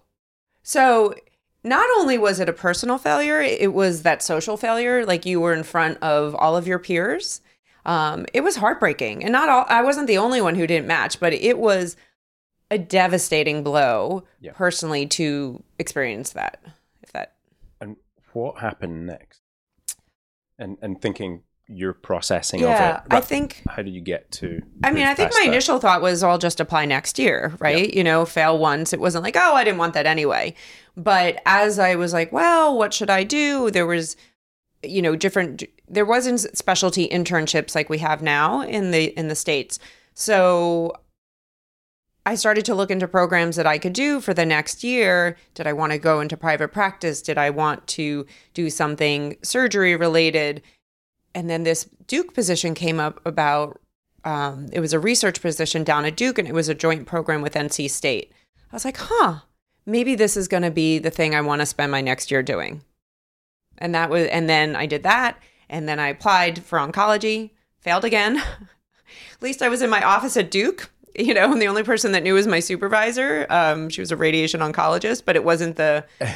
So 0.64 1.16
not 1.64 1.88
only 1.98 2.18
was 2.18 2.40
it 2.40 2.50
a 2.50 2.54
personal 2.54 2.98
failure, 2.98 3.42
it 3.42 3.74
was 3.74 4.04
that 4.04 4.22
social 4.22 4.58
failure. 4.58 5.06
Like 5.06 5.26
you 5.26 5.40
were 5.42 5.54
in 5.54 5.64
front 5.64 5.98
of 6.02 6.36
all 6.36 6.56
of 6.56 6.68
your 6.68 6.80
peers. 6.80 7.42
Um, 7.86 8.26
it 8.34 8.42
was 8.42 8.58
heartbreaking. 8.58 9.24
And 9.24 9.32
not 9.32 9.50
all, 9.50 9.66
I 9.68 9.82
wasn't 9.82 10.08
the 10.08 10.18
only 10.18 10.42
one 10.42 10.56
who 10.56 10.68
didn't 10.68 10.88
match, 10.88 11.20
but 11.20 11.34
it 11.34 11.58
was 11.58 11.96
a 12.72 12.78
devastating 12.78 13.64
blow 13.64 14.24
Yeah. 14.40 14.52
personally 14.54 15.08
to 15.08 15.64
experience 15.80 16.32
that. 16.34 16.62
If 17.02 17.12
that 17.14 17.36
and 17.82 17.96
what 18.34 18.60
happened 18.60 19.08
next? 19.08 19.42
And 20.60 20.78
and 20.82 21.02
thinking 21.02 21.44
your 21.70 21.94
processing 21.94 22.62
Yeah, 22.62 22.98
of 22.98 23.06
it. 23.06 23.14
I 23.14 23.22
think 23.22 23.62
How 23.70 23.84
did 23.84 23.94
you 23.94 24.02
get 24.02 24.32
to? 24.34 24.62
I 24.84 24.92
mean, 24.92 25.06
I 25.06 25.14
think 25.14 25.32
my 25.34 25.42
that? 25.42 25.48
initial 25.48 25.80
thought 25.80 26.02
was 26.02 26.24
I'll 26.24 26.40
just 26.40 26.60
apply 26.60 26.86
next 26.86 27.20
year, 27.20 27.54
right? 27.60 27.94
You 27.94 28.04
know, 28.04 28.26
fail 28.26 28.58
once. 28.58 28.92
It 28.92 29.00
wasn't 29.00 29.24
like, 29.24 29.36
oh, 29.38 29.54
I 29.54 29.64
didn't 29.64 29.78
want 29.78 29.94
that 29.94 30.08
anyway. 30.08 30.56
But 30.98 31.42
as 31.46 31.78
I 31.80 31.96
was 31.96 32.12
like, 32.12 32.32
well, 32.32 32.78
what 32.78 32.94
should 32.94 33.10
I 33.10 33.24
do? 33.24 33.70
There 33.70 33.86
was, 33.86 34.18
you 34.84 35.02
know, 35.02 35.16
different 35.16 35.64
there 35.88 36.06
wasn't 36.06 36.58
specialty 36.58 37.08
internships 37.08 37.76
like 37.76 37.90
we 37.90 38.00
have 38.00 38.22
now 38.22 38.62
in 38.62 38.92
the 38.92 39.18
in 39.18 39.28
the 39.28 39.36
states. 39.36 39.80
So 40.16 40.94
I 42.26 42.36
started 42.36 42.66
to 42.66 42.76
look 42.76 42.92
into 42.92 43.08
programs 43.08 43.56
that 43.56 43.66
I 43.66 43.78
could 43.78 43.94
do 43.94 44.20
for 44.20 44.34
the 44.34 44.46
next 44.46 44.84
year. 44.84 45.38
Did 45.54 45.68
I 45.68 45.74
want 45.74 45.94
to 45.94 45.98
go 45.98 46.20
into 46.20 46.36
private 46.36 46.70
practice? 46.70 47.22
Did 47.22 47.38
I 47.38 47.50
want 47.50 47.88
to 47.88 48.26
do 48.54 48.70
something 48.70 49.38
surgery 49.44 49.96
related? 49.96 50.62
And 51.40 51.50
then 51.50 51.64
this 51.64 51.88
Duke 52.06 52.34
position 52.34 52.74
came 52.74 53.00
up 53.00 53.22
about 53.26 53.80
um, 54.26 54.68
it 54.74 54.82
was 54.82 54.92
a 54.92 55.00
research 55.00 55.42
position 55.42 55.86
down 55.86 56.04
at 56.04 56.18
Duke 56.18 56.38
and 56.38 56.46
it 56.46 56.54
was 56.54 56.68
a 56.68 56.76
joint 56.76 57.08
program 57.08 57.42
with 57.42 57.54
NC 57.54 57.90
State. 57.90 58.34
I 58.70 58.76
was 58.76 58.84
like, 58.84 58.98
huh, 58.98 59.40
maybe 59.86 60.16
this 60.16 60.36
is 60.36 60.50
going 60.50 60.64
to 60.64 60.70
be 60.70 61.00
the 61.00 61.10
thing 61.10 61.34
I 61.34 61.40
want 61.40 61.62
to 61.62 61.66
spend 61.66 61.94
my 61.94 62.02
next 62.02 62.30
year 62.30 62.44
doing. 62.44 62.82
And 63.78 63.96
that 63.96 64.10
was, 64.10 64.28
and 64.28 64.50
then 64.50 64.76
I 64.76 64.86
did 64.86 65.04
that. 65.04 65.42
And 65.70 65.88
then 65.88 65.98
I 65.98 66.10
applied 66.10 66.62
for 66.62 66.78
oncology, 66.78 67.52
failed 67.80 68.04
again. 68.04 68.36
at 68.40 69.42
least 69.42 69.62
I 69.62 69.70
was 69.70 69.82
in 69.82 69.90
my 69.90 70.04
office 70.04 70.36
at 70.36 70.52
Duke, 70.52 70.92
you 71.18 71.34
know, 71.34 71.54
and 71.54 71.62
the 71.62 71.70
only 71.70 71.84
person 71.84 72.12
that 72.12 72.24
knew 72.24 72.34
was 72.34 72.48
my 72.48 72.60
supervisor. 72.60 73.48
Um, 73.50 73.88
she 73.88 74.02
was 74.02 74.12
a 74.12 74.18
radiation 74.18 74.60
oncologist, 74.60 75.24
but 75.24 75.38
it 75.38 75.46
wasn't 75.46 75.78
the, 75.78 76.04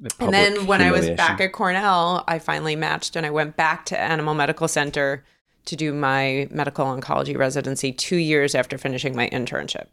The 0.00 0.14
and 0.20 0.32
then 0.32 0.66
when 0.66 0.80
I 0.80 0.92
was 0.92 1.10
back 1.10 1.40
at 1.40 1.52
Cornell, 1.52 2.24
I 2.28 2.38
finally 2.38 2.76
matched 2.76 3.16
and 3.16 3.26
I 3.26 3.30
went 3.30 3.56
back 3.56 3.84
to 3.86 3.98
Animal 3.98 4.34
Medical 4.34 4.68
Center 4.68 5.24
to 5.64 5.76
do 5.76 5.92
my 5.92 6.48
medical 6.50 6.86
oncology 6.86 7.36
residency 7.36 7.92
two 7.92 8.16
years 8.16 8.54
after 8.54 8.78
finishing 8.78 9.14
my 9.14 9.28
internship. 9.30 9.86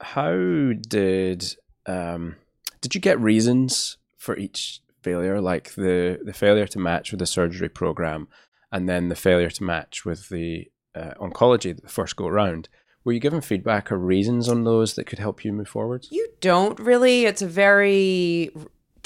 how 0.00 0.72
did 0.88 1.56
um, 1.86 2.36
did 2.80 2.94
you 2.94 3.00
get 3.00 3.18
reasons 3.20 3.96
for 4.16 4.36
each 4.36 4.80
failure, 5.02 5.40
like 5.40 5.74
the 5.74 6.20
the 6.24 6.32
failure 6.32 6.66
to 6.68 6.78
match 6.78 7.10
with 7.10 7.18
the 7.18 7.26
surgery 7.26 7.68
program, 7.68 8.28
and 8.70 8.88
then 8.88 9.08
the 9.08 9.16
failure 9.16 9.50
to 9.50 9.64
match 9.64 10.04
with 10.04 10.28
the 10.28 10.70
uh, 10.94 11.14
oncology 11.20 11.78
the 11.80 11.88
first 11.88 12.16
go 12.16 12.26
around? 12.26 12.68
Were 13.04 13.12
you 13.12 13.20
given 13.20 13.40
feedback 13.40 13.90
or 13.90 13.98
reasons 13.98 14.48
on 14.48 14.64
those 14.64 14.94
that 14.94 15.06
could 15.06 15.18
help 15.18 15.44
you 15.44 15.52
move 15.52 15.68
forward? 15.68 16.06
You 16.10 16.28
don't 16.40 16.78
really. 16.78 17.24
It's 17.24 17.42
a 17.42 17.46
very 17.46 18.50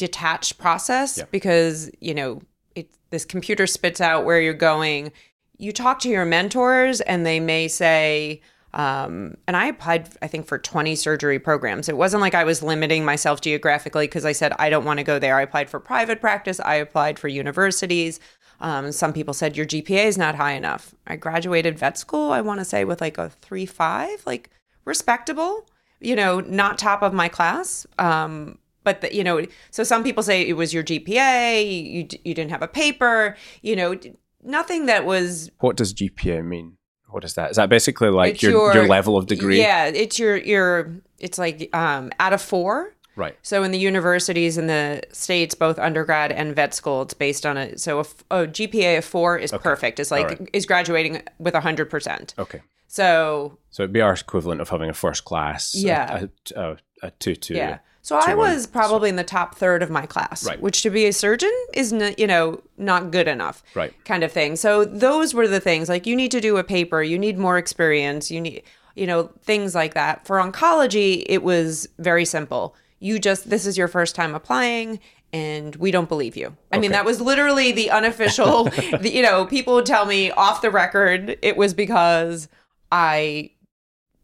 detached 0.06 0.58
process 0.58 1.18
Yeah. 1.18 1.24
because 1.30 1.90
you 2.00 2.12
know 2.14 2.42
it. 2.74 2.88
This 3.10 3.24
computer 3.24 3.66
spits 3.66 4.00
out 4.00 4.24
where 4.24 4.40
you're 4.40 4.52
going. 4.72 5.12
You 5.58 5.70
talk 5.72 6.00
to 6.00 6.08
your 6.08 6.24
mentors, 6.24 7.00
and 7.00 7.24
they 7.24 7.38
may 7.40 7.68
say. 7.68 8.40
Um, 8.74 9.36
and 9.46 9.54
I 9.54 9.66
applied, 9.66 10.08
I 10.22 10.28
think, 10.28 10.46
for 10.46 10.58
20 10.58 10.94
surgery 10.96 11.38
programs. 11.38 11.90
It 11.90 11.96
wasn't 11.98 12.22
like 12.22 12.34
I 12.34 12.44
was 12.44 12.62
limiting 12.62 13.04
myself 13.04 13.42
geographically 13.42 14.06
because 14.06 14.24
I 14.24 14.32
said 14.32 14.54
I 14.58 14.70
don't 14.70 14.86
want 14.86 14.98
to 14.98 15.04
go 15.04 15.18
there. 15.18 15.36
I 15.36 15.42
applied 15.42 15.68
for 15.68 15.78
private 15.78 16.22
practice. 16.22 16.58
I 16.58 16.76
applied 16.76 17.18
for 17.18 17.28
universities. 17.28 18.18
Um, 18.60 18.90
some 18.90 19.12
people 19.12 19.34
said 19.34 19.58
your 19.58 19.66
GPA 19.66 20.06
is 20.06 20.16
not 20.16 20.36
high 20.36 20.52
enough. 20.52 20.94
I 21.06 21.16
graduated 21.16 21.78
vet 21.78 21.98
school. 21.98 22.32
I 22.32 22.40
want 22.40 22.60
to 22.60 22.64
say 22.64 22.84
with 22.86 23.00
like 23.02 23.18
a 23.18 23.28
three 23.42 23.66
five, 23.66 24.22
like 24.24 24.48
respectable. 24.86 25.66
You 26.00 26.16
know, 26.16 26.40
not 26.40 26.78
top 26.78 27.02
of 27.02 27.12
my 27.12 27.28
class. 27.28 27.86
Um, 27.98 28.58
but 28.84 29.00
the, 29.02 29.14
you 29.14 29.24
know, 29.24 29.44
so 29.70 29.84
some 29.84 30.02
people 30.02 30.22
say 30.22 30.42
it 30.42 30.54
was 30.54 30.72
your 30.74 30.82
GPA. 30.82 31.62
You 31.64 32.08
you 32.24 32.34
didn't 32.34 32.50
have 32.50 32.62
a 32.62 32.68
paper. 32.68 33.36
You 33.62 33.76
know, 33.76 33.98
nothing 34.42 34.86
that 34.86 35.04
was 35.04 35.50
What 35.60 35.76
does 35.76 35.92
GPA 35.94 36.44
mean? 36.44 36.76
What 37.08 37.24
is 37.24 37.34
that? 37.34 37.50
Is 37.50 37.56
that 37.56 37.68
basically 37.68 38.08
like 38.08 38.40
your, 38.42 38.52
your 38.52 38.74
your- 38.74 38.88
level 38.88 39.16
of 39.16 39.26
degree? 39.26 39.58
Yeah, 39.60 39.86
it's 39.86 40.18
your 40.18 40.36
your 40.36 40.92
it's 41.18 41.38
like 41.38 41.68
um 41.74 42.10
out 42.18 42.32
of 42.32 42.40
four. 42.42 42.94
Right. 43.14 43.36
So 43.42 43.62
in 43.62 43.72
the 43.72 43.78
universities 43.78 44.56
in 44.56 44.68
the 44.68 45.02
states, 45.12 45.54
both 45.54 45.78
undergrad 45.78 46.32
and 46.32 46.56
vet 46.56 46.72
school, 46.72 47.02
it's 47.02 47.12
based 47.12 47.44
on 47.44 47.58
a 47.58 47.76
so 47.76 48.00
a 48.00 48.04
GPA 48.46 48.96
of 48.98 49.04
four 49.04 49.36
is 49.36 49.52
perfect. 49.52 50.00
It's 50.00 50.10
like 50.10 50.28
right. 50.30 50.48
is 50.54 50.64
graduating 50.64 51.22
with 51.38 51.54
hundred 51.54 51.90
percent. 51.90 52.34
Okay. 52.38 52.62
So 52.88 53.58
So 53.70 53.82
it'd 53.82 53.92
be 53.92 54.00
our 54.00 54.14
equivalent 54.14 54.62
of 54.62 54.70
having 54.70 54.88
a 54.88 54.94
first 54.94 55.26
class. 55.26 55.74
a- 55.74 55.78
Yeah. 55.78 56.26
A, 56.56 56.60
a, 56.60 56.76
a 57.02 57.10
two 57.12 57.36
two. 57.36 57.54
yeah. 57.54 57.78
So 58.04 58.18
I 58.20 58.34
was 58.34 58.66
probably 58.66 59.08
in 59.08 59.16
the 59.16 59.22
top 59.24 59.54
third 59.54 59.80
of 59.82 59.88
my 59.88 60.06
class, 60.06 60.44
Right. 60.44 60.60
which 60.60 60.82
to 60.82 60.90
be 60.90 61.06
a 61.06 61.12
surgeon 61.12 61.52
is 61.72 61.92
n- 61.92 62.14
you 62.18 62.26
know 62.26 62.60
not 62.76 63.12
good 63.12 63.28
enough, 63.28 63.62
Right. 63.74 63.94
Kind 64.04 64.24
of 64.24 64.32
thing. 64.32 64.56
So 64.56 64.84
those 64.84 65.34
were 65.34 65.46
the 65.46 65.60
things 65.60 65.88
like 65.88 66.04
you 66.06 66.16
need 66.16 66.32
to 66.32 66.40
do 66.40 66.56
a 66.56 66.64
paper, 66.64 67.00
you 67.02 67.16
need 67.18 67.38
more 67.38 67.58
experience, 67.58 68.28
you 68.30 68.40
need, 68.40 68.64
you 68.96 69.06
know, 69.06 69.30
things 69.42 69.74
like 69.76 69.94
that. 69.94 70.26
For 70.26 70.38
oncology, 70.38 71.22
it 71.26 71.44
was 71.44 71.88
very 71.98 72.24
simple. 72.24 72.74
You 72.98 73.18
just, 73.20 73.48
this 73.50 73.66
is 73.66 73.78
your 73.78 73.88
first 73.88 74.14
time 74.16 74.34
applying 74.34 74.98
and 75.32 75.76
we 75.76 75.90
don't 75.92 76.08
believe 76.08 76.36
you. 76.36 76.56
I 76.72 76.78
mean, 76.78 76.90
that 76.92 77.04
was 77.04 77.20
literally 77.20 77.70
the 77.72 77.90
unofficial, 77.90 78.64
the, 79.00 79.10
you 79.10 79.22
know, 79.22 79.46
people 79.46 79.74
would 79.74 79.86
tell 79.86 80.06
me 80.06 80.30
off 80.32 80.60
the 80.60 80.70
record 80.70 81.38
it 81.40 81.56
was 81.56 81.72
because 81.72 82.48
I 82.90 83.50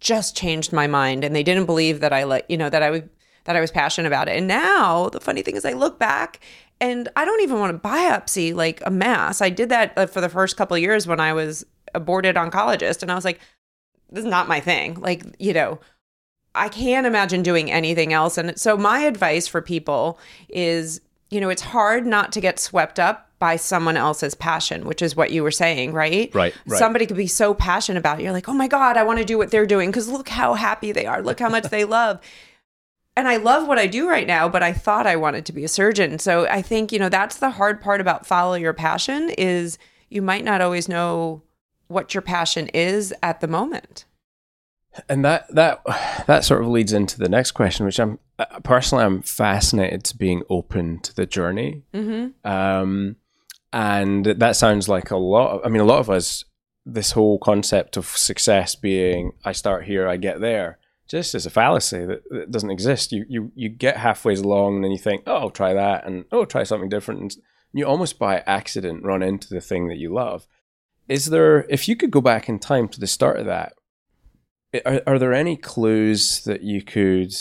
just 0.00 0.36
changed 0.36 0.72
my 0.72 0.86
mind 0.86 1.24
and 1.24 1.34
they 1.34 1.42
didn't 1.44 1.66
believe 1.66 2.00
that 2.00 2.12
I 2.12 2.24
like, 2.24 2.44
you 2.48 2.56
know, 2.56 2.68
that 2.70 2.82
I 2.82 2.90
would 2.90 3.08
that 3.48 3.56
I 3.56 3.60
was 3.62 3.70
passionate 3.70 4.08
about 4.08 4.28
it. 4.28 4.36
And 4.36 4.46
now 4.46 5.08
the 5.08 5.20
funny 5.20 5.40
thing 5.40 5.56
is 5.56 5.64
I 5.64 5.72
look 5.72 5.98
back 5.98 6.38
and 6.82 7.08
I 7.16 7.24
don't 7.24 7.40
even 7.40 7.58
want 7.58 7.82
to 7.82 7.88
biopsy 7.88 8.54
like 8.54 8.82
a 8.84 8.90
mass. 8.90 9.40
I 9.40 9.48
did 9.48 9.70
that 9.70 9.94
uh, 9.96 10.04
for 10.04 10.20
the 10.20 10.28
first 10.28 10.58
couple 10.58 10.76
of 10.76 10.82
years 10.82 11.06
when 11.06 11.18
I 11.18 11.32
was 11.32 11.64
a 11.94 11.98
boarded 11.98 12.36
oncologist 12.36 13.00
and 13.00 13.10
I 13.10 13.14
was 13.14 13.24
like 13.24 13.40
this 14.10 14.22
is 14.22 14.30
not 14.30 14.48
my 14.48 14.60
thing. 14.60 15.00
Like, 15.00 15.24
you 15.38 15.54
know, 15.54 15.80
I 16.54 16.68
can't 16.68 17.06
imagine 17.06 17.42
doing 17.42 17.70
anything 17.70 18.12
else. 18.12 18.36
And 18.36 18.58
so 18.60 18.76
my 18.76 19.00
advice 19.00 19.46
for 19.46 19.62
people 19.62 20.18
is, 20.50 21.00
you 21.30 21.40
know, 21.40 21.48
it's 21.48 21.62
hard 21.62 22.06
not 22.06 22.32
to 22.32 22.40
get 22.40 22.58
swept 22.58 22.98
up 22.98 23.30
by 23.38 23.56
someone 23.56 23.96
else's 23.96 24.34
passion, 24.34 24.84
which 24.84 25.00
is 25.00 25.16
what 25.16 25.30
you 25.30 25.42
were 25.42 25.50
saying, 25.50 25.92
right? 25.92 26.34
Right, 26.34 26.54
right. 26.66 26.78
Somebody 26.78 27.06
could 27.06 27.16
be 27.16 27.26
so 27.26 27.54
passionate 27.54 27.98
about 27.98 28.20
it. 28.20 28.24
You're 28.24 28.32
like, 28.32 28.48
oh 28.48 28.54
my 28.54 28.68
God, 28.68 28.98
I 28.98 29.04
want 29.04 29.20
to 29.20 29.24
do 29.24 29.38
what 29.38 29.50
they're 29.50 29.66
doing 29.66 29.90
because 29.90 30.08
look 30.08 30.28
how 30.28 30.52
happy 30.52 30.92
they 30.92 31.06
are. 31.06 31.22
Look 31.22 31.40
how 31.40 31.48
much 31.48 31.64
they 31.64 31.84
love. 31.84 32.20
And 33.18 33.26
I 33.26 33.38
love 33.38 33.66
what 33.66 33.80
I 33.80 33.88
do 33.88 34.08
right 34.08 34.28
now, 34.28 34.48
but 34.48 34.62
I 34.62 34.72
thought 34.72 35.04
I 35.04 35.16
wanted 35.16 35.44
to 35.46 35.52
be 35.52 35.64
a 35.64 35.68
surgeon. 35.68 36.20
So 36.20 36.46
I 36.46 36.62
think, 36.62 36.92
you 36.92 37.00
know, 37.00 37.08
that's 37.08 37.38
the 37.38 37.50
hard 37.50 37.80
part 37.80 38.00
about 38.00 38.24
follow 38.24 38.54
your 38.54 38.72
passion 38.72 39.30
is 39.30 39.76
you 40.08 40.22
might 40.22 40.44
not 40.44 40.60
always 40.60 40.88
know 40.88 41.42
what 41.88 42.14
your 42.14 42.22
passion 42.22 42.68
is 42.68 43.12
at 43.20 43.40
the 43.40 43.48
moment. 43.48 44.04
And 45.08 45.24
that 45.24 45.52
that 45.52 45.82
that 46.28 46.44
sort 46.44 46.62
of 46.62 46.68
leads 46.68 46.92
into 46.92 47.18
the 47.18 47.28
next 47.28 47.50
question, 47.50 47.86
which 47.86 47.98
I'm 47.98 48.20
uh, 48.38 48.60
personally 48.62 49.02
I'm 49.02 49.22
fascinated 49.22 50.04
to 50.04 50.16
being 50.16 50.44
open 50.48 51.00
to 51.00 51.12
the 51.12 51.26
journey. 51.26 51.82
Mm-hmm. 51.92 52.48
Um, 52.48 53.16
and 53.72 54.26
that 54.26 54.54
sounds 54.54 54.88
like 54.88 55.10
a 55.10 55.16
lot. 55.16 55.56
Of, 55.56 55.66
I 55.66 55.70
mean, 55.70 55.82
a 55.82 55.84
lot 55.84 55.98
of 55.98 56.08
us. 56.08 56.44
This 56.86 57.10
whole 57.10 57.40
concept 57.40 57.96
of 57.96 58.06
success 58.06 58.76
being 58.76 59.32
I 59.44 59.52
start 59.52 59.86
here, 59.86 60.08
I 60.08 60.16
get 60.16 60.40
there, 60.40 60.78
just 61.08 61.34
as 61.34 61.46
a 61.46 61.50
fallacy 61.50 62.04
that, 62.04 62.22
that 62.30 62.50
doesn't 62.50 62.70
exist. 62.70 63.12
You 63.12 63.24
you 63.28 63.52
you 63.54 63.68
get 63.68 63.96
halfway 63.96 64.34
along, 64.34 64.76
and 64.76 64.84
then 64.84 64.92
you 64.92 64.98
think, 64.98 65.22
oh, 65.26 65.36
I'll 65.36 65.50
try 65.50 65.74
that, 65.74 66.06
and 66.06 66.24
oh, 66.30 66.44
try 66.44 66.64
something 66.64 66.88
different, 66.88 67.20
and 67.20 67.36
you 67.72 67.86
almost 67.86 68.18
by 68.18 68.38
accident 68.46 69.04
run 69.04 69.22
into 69.22 69.48
the 69.48 69.60
thing 69.60 69.88
that 69.88 69.98
you 69.98 70.12
love. 70.12 70.46
Is 71.08 71.26
there, 71.26 71.64
if 71.70 71.88
you 71.88 71.96
could 71.96 72.10
go 72.10 72.20
back 72.20 72.48
in 72.48 72.58
time 72.58 72.88
to 72.88 73.00
the 73.00 73.06
start 73.06 73.38
of 73.38 73.46
that, 73.46 73.72
are, 74.84 75.00
are 75.06 75.18
there 75.18 75.32
any 75.32 75.56
clues 75.56 76.44
that 76.44 76.62
you 76.62 76.82
could, 76.82 77.34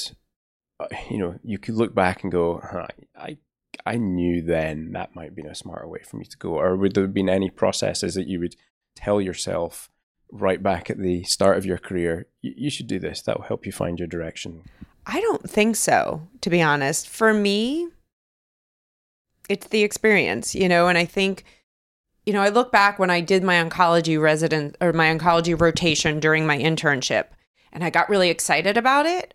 uh, 0.80 0.88
you 1.10 1.18
know, 1.18 1.38
you 1.44 1.58
could 1.58 1.76
look 1.76 1.94
back 1.94 2.24
and 2.24 2.32
go, 2.32 2.62
huh, 2.64 2.88
I, 3.18 3.38
I 3.86 3.98
knew 3.98 4.42
then 4.42 4.94
that 4.94 5.16
might 5.16 5.36
be 5.36 5.42
a 5.42 5.54
smarter 5.54 5.88
way 5.88 6.00
for 6.04 6.16
me 6.16 6.26
to 6.26 6.38
go, 6.38 6.52
or 6.60 6.78
would 6.78 6.94
there 6.94 7.04
have 7.04 7.14
been 7.14 7.30
any 7.30 7.50
processes 7.50 8.16
that 8.16 8.28
you 8.28 8.40
would 8.40 8.56
tell 8.96 9.20
yourself 9.20 9.90
right 10.32 10.62
back 10.62 10.90
at 10.90 11.00
the 11.00 11.24
start 11.24 11.58
of 11.58 11.66
your 11.66 11.78
career, 11.78 12.28
you, 12.42 12.54
you 12.56 12.70
should 12.70 12.88
do 12.88 13.00
this. 13.00 13.22
That 13.22 13.38
will 13.38 13.46
help 13.46 13.66
you 13.66 13.72
find 13.72 14.00
your 14.00 14.08
direction. 14.08 14.64
I 15.06 15.22
don't 15.22 15.50
think 15.50 15.76
so, 15.76 16.28
to 16.42 16.50
be 16.50 16.62
honest. 16.62 17.08
For 17.08 17.34
me, 17.34 17.88
it's 19.48 19.68
the 19.68 19.84
experience, 19.84 20.54
you 20.54 20.68
know, 20.68 20.88
and 20.88 20.98
I 20.98 21.06
think, 21.06 21.46
you 22.26 22.34
know, 22.34 22.42
I 22.42 22.50
look 22.50 22.72
back 22.72 23.00
when 23.00 23.10
I 23.10 23.22
did 23.22 23.44
my 23.44 23.56
oncology 23.56 24.22
resident 24.22 24.76
or 24.82 24.92
my 24.92 25.08
oncology 25.08 25.60
rotation 25.60 26.20
during 26.20 26.46
my 26.46 26.58
internship 26.58 27.28
and 27.72 27.84
I 27.84 27.90
got 27.90 28.10
really 28.10 28.30
excited 28.30 28.78
about 28.78 29.06
it. 29.06 29.34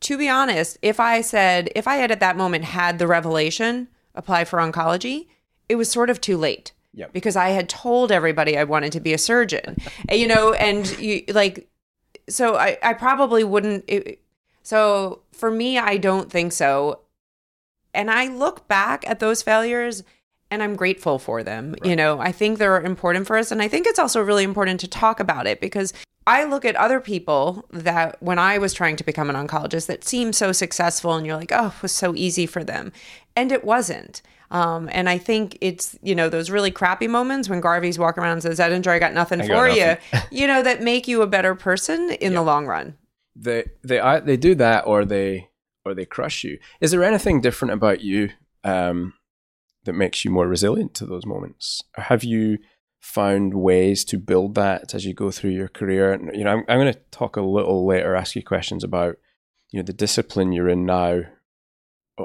To 0.00 0.16
be 0.16 0.28
honest, 0.28 0.78
if 0.80 0.98
I 0.98 1.20
said, 1.20 1.70
if 1.76 1.86
I 1.86 1.96
had 1.96 2.10
at 2.10 2.20
that 2.20 2.36
moment 2.36 2.64
had 2.64 2.98
the 2.98 3.06
revelation 3.06 3.88
apply 4.14 4.44
for 4.44 4.58
oncology, 4.58 5.28
it 5.68 5.74
was 5.76 5.90
sort 5.90 6.10
of 6.10 6.20
too 6.20 6.36
late. 6.36 6.72
Yep. 6.94 7.12
Because 7.12 7.36
I 7.36 7.50
had 7.50 7.68
told 7.68 8.10
everybody 8.10 8.58
I 8.58 8.64
wanted 8.64 8.92
to 8.92 9.00
be 9.00 9.12
a 9.12 9.18
surgeon, 9.18 9.76
you 10.10 10.26
know, 10.26 10.52
and 10.54 10.98
you 10.98 11.22
like, 11.28 11.68
so 12.28 12.56
I, 12.56 12.78
I 12.82 12.94
probably 12.94 13.44
wouldn't. 13.44 13.84
It, 13.86 14.20
so 14.62 15.22
for 15.32 15.50
me, 15.50 15.78
I 15.78 15.96
don't 15.96 16.30
think 16.30 16.52
so. 16.52 17.00
And 17.94 18.10
I 18.10 18.28
look 18.28 18.68
back 18.68 19.08
at 19.08 19.20
those 19.20 19.42
failures 19.42 20.02
and 20.50 20.62
I'm 20.62 20.74
grateful 20.74 21.18
for 21.18 21.42
them. 21.42 21.76
You 21.84 21.94
know, 21.94 22.18
I 22.18 22.32
think 22.32 22.58
they're 22.58 22.80
important 22.80 23.26
for 23.26 23.36
us. 23.36 23.52
And 23.52 23.62
I 23.62 23.68
think 23.68 23.86
it's 23.86 23.98
also 23.98 24.20
really 24.20 24.44
important 24.44 24.80
to 24.80 24.88
talk 24.88 25.20
about 25.20 25.46
it 25.46 25.60
because 25.60 25.92
I 26.26 26.44
look 26.44 26.64
at 26.64 26.76
other 26.76 27.00
people 27.00 27.64
that 27.70 28.20
when 28.20 28.38
I 28.38 28.58
was 28.58 28.74
trying 28.74 28.96
to 28.96 29.04
become 29.04 29.30
an 29.30 29.36
oncologist 29.36 29.86
that 29.86 30.04
seemed 30.04 30.34
so 30.34 30.52
successful 30.52 31.14
and 31.14 31.26
you're 31.26 31.36
like, 31.36 31.52
oh, 31.52 31.72
it 31.76 31.82
was 31.82 31.92
so 31.92 32.14
easy 32.14 32.46
for 32.46 32.62
them. 32.62 32.92
And 33.36 33.52
it 33.52 33.64
wasn't. 33.64 34.22
Um, 34.50 34.88
and 34.92 35.08
I 35.08 35.18
think 35.18 35.56
it's, 35.60 35.96
you 36.02 36.14
know, 36.14 36.28
those 36.28 36.50
really 36.50 36.72
crappy 36.72 37.06
moments 37.06 37.48
when 37.48 37.60
Garvey's 37.60 37.98
walk 37.98 38.18
around 38.18 38.32
and 38.32 38.42
says, 38.42 38.58
Ettinger, 38.58 38.90
I 38.90 38.98
got 38.98 39.14
nothing 39.14 39.40
I 39.40 39.46
for 39.46 39.68
got 39.68 39.76
you, 39.76 40.20
you 40.30 40.46
know, 40.46 40.62
that 40.62 40.82
make 40.82 41.06
you 41.06 41.22
a 41.22 41.26
better 41.26 41.54
person 41.54 42.10
in 42.20 42.34
the 42.34 42.42
long 42.42 42.66
run. 42.66 42.96
They 43.36 43.64
they 43.82 44.20
they 44.24 44.36
do 44.36 44.54
that, 44.56 44.86
or 44.86 45.04
they 45.04 45.50
or 45.84 45.94
they 45.94 46.04
crush 46.04 46.42
you. 46.44 46.58
Is 46.80 46.90
there 46.90 47.04
anything 47.04 47.40
different 47.40 47.72
about 47.72 48.00
you 48.00 48.30
um, 48.64 49.14
that 49.84 49.92
makes 49.92 50.24
you 50.24 50.30
more 50.30 50.48
resilient 50.48 50.94
to 50.94 51.06
those 51.06 51.24
moments? 51.24 51.82
Or 51.96 52.04
have 52.04 52.24
you 52.24 52.58
found 52.98 53.54
ways 53.54 54.04
to 54.04 54.18
build 54.18 54.56
that 54.56 54.94
as 54.94 55.06
you 55.06 55.14
go 55.14 55.30
through 55.30 55.50
your 55.50 55.68
career? 55.68 56.12
And, 56.12 56.36
you 56.36 56.44
know, 56.44 56.50
I'm, 56.50 56.64
I'm 56.68 56.78
going 56.80 56.92
to 56.92 57.00
talk 57.12 57.36
a 57.36 57.40
little 57.40 57.86
later, 57.86 58.16
ask 58.16 58.34
you 58.34 58.42
questions 58.42 58.84
about 58.84 59.16
you 59.70 59.78
know 59.78 59.84
the 59.84 59.92
discipline 59.92 60.52
you're 60.52 60.68
in 60.68 60.84
now. 60.84 61.22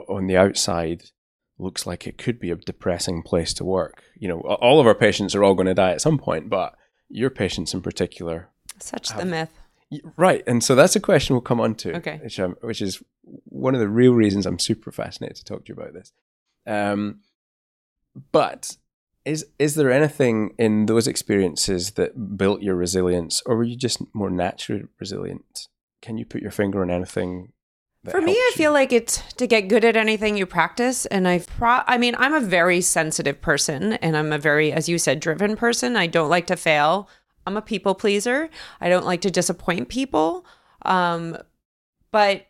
On 0.09 0.27
the 0.27 0.35
outside, 0.35 1.11
looks 1.57 1.85
like 1.85 2.05
it 2.05 2.17
could 2.17 2.39
be 2.39 2.51
a 2.51 2.55
depressing 2.55 3.21
place 3.21 3.53
to 3.55 3.63
work. 3.63 4.03
You 4.15 4.27
know, 4.27 4.39
all 4.41 4.79
of 4.79 4.87
our 4.87 4.95
patients 4.95 5.35
are 5.35 5.43
all 5.43 5.55
going 5.55 5.67
to 5.67 5.73
die 5.73 5.91
at 5.91 6.01
some 6.01 6.17
point, 6.17 6.49
but 6.49 6.75
your 7.09 7.29
patients 7.29 7.73
in 7.73 7.81
particular 7.81 8.49
Such 8.79 9.09
the 9.09 9.25
myth. 9.25 9.49
Right, 10.17 10.43
and 10.47 10.63
so 10.63 10.75
that's 10.75 10.95
a 10.95 10.99
question 10.99 11.35
we'll 11.35 11.41
come 11.41 11.61
on 11.61 11.75
to. 11.75 11.95
Okay. 11.97 12.19
which, 12.23 12.39
um, 12.39 12.55
which 12.61 12.81
is 12.81 13.01
one 13.45 13.75
of 13.75 13.79
the 13.79 13.87
real 13.87 14.13
reasons 14.13 14.45
I'm 14.45 14.59
super 14.59 14.91
fascinated 14.91 15.37
to 15.37 15.43
talk 15.45 15.65
to 15.65 15.73
you 15.73 15.79
about 15.79 15.93
this. 15.93 16.11
Um, 16.67 17.19
but 18.31 18.77
is 19.23 19.45
is 19.59 19.75
there 19.75 19.91
anything 19.91 20.53
in 20.57 20.85
those 20.85 21.07
experiences 21.07 21.91
that 21.91 22.37
built 22.37 22.61
your 22.61 22.75
resilience, 22.75 23.41
or 23.45 23.57
were 23.57 23.63
you 23.63 23.75
just 23.75 24.01
more 24.13 24.29
naturally 24.29 24.83
resilient? 24.99 25.67
Can 26.01 26.17
you 26.17 26.25
put 26.25 26.41
your 26.41 26.51
finger 26.51 26.81
on 26.81 26.91
anything? 26.91 27.51
For 28.11 28.21
me, 28.21 28.33
I 28.33 28.51
you? 28.53 28.57
feel 28.57 28.71
like 28.71 28.93
it's 28.93 29.21
to 29.33 29.47
get 29.47 29.67
good 29.67 29.85
at 29.85 29.95
anything 29.95 30.37
you 30.37 30.45
practice. 30.45 31.05
And 31.07 31.27
I've 31.27 31.47
pro, 31.47 31.81
I 31.87 31.97
mean, 31.97 32.15
I'm 32.17 32.33
a 32.33 32.39
very 32.39 32.81
sensitive 32.81 33.41
person 33.41 33.93
and 33.93 34.15
I'm 34.15 34.31
a 34.31 34.37
very, 34.37 34.71
as 34.71 34.87
you 34.87 34.97
said, 34.97 35.19
driven 35.19 35.55
person. 35.55 35.95
I 35.95 36.07
don't 36.07 36.29
like 36.29 36.47
to 36.47 36.55
fail. 36.55 37.09
I'm 37.47 37.57
a 37.57 37.61
people 37.61 37.95
pleaser. 37.95 38.49
I 38.81 38.89
don't 38.89 39.05
like 39.05 39.21
to 39.21 39.31
disappoint 39.31 39.89
people. 39.89 40.45
Um, 40.83 41.37
but 42.11 42.47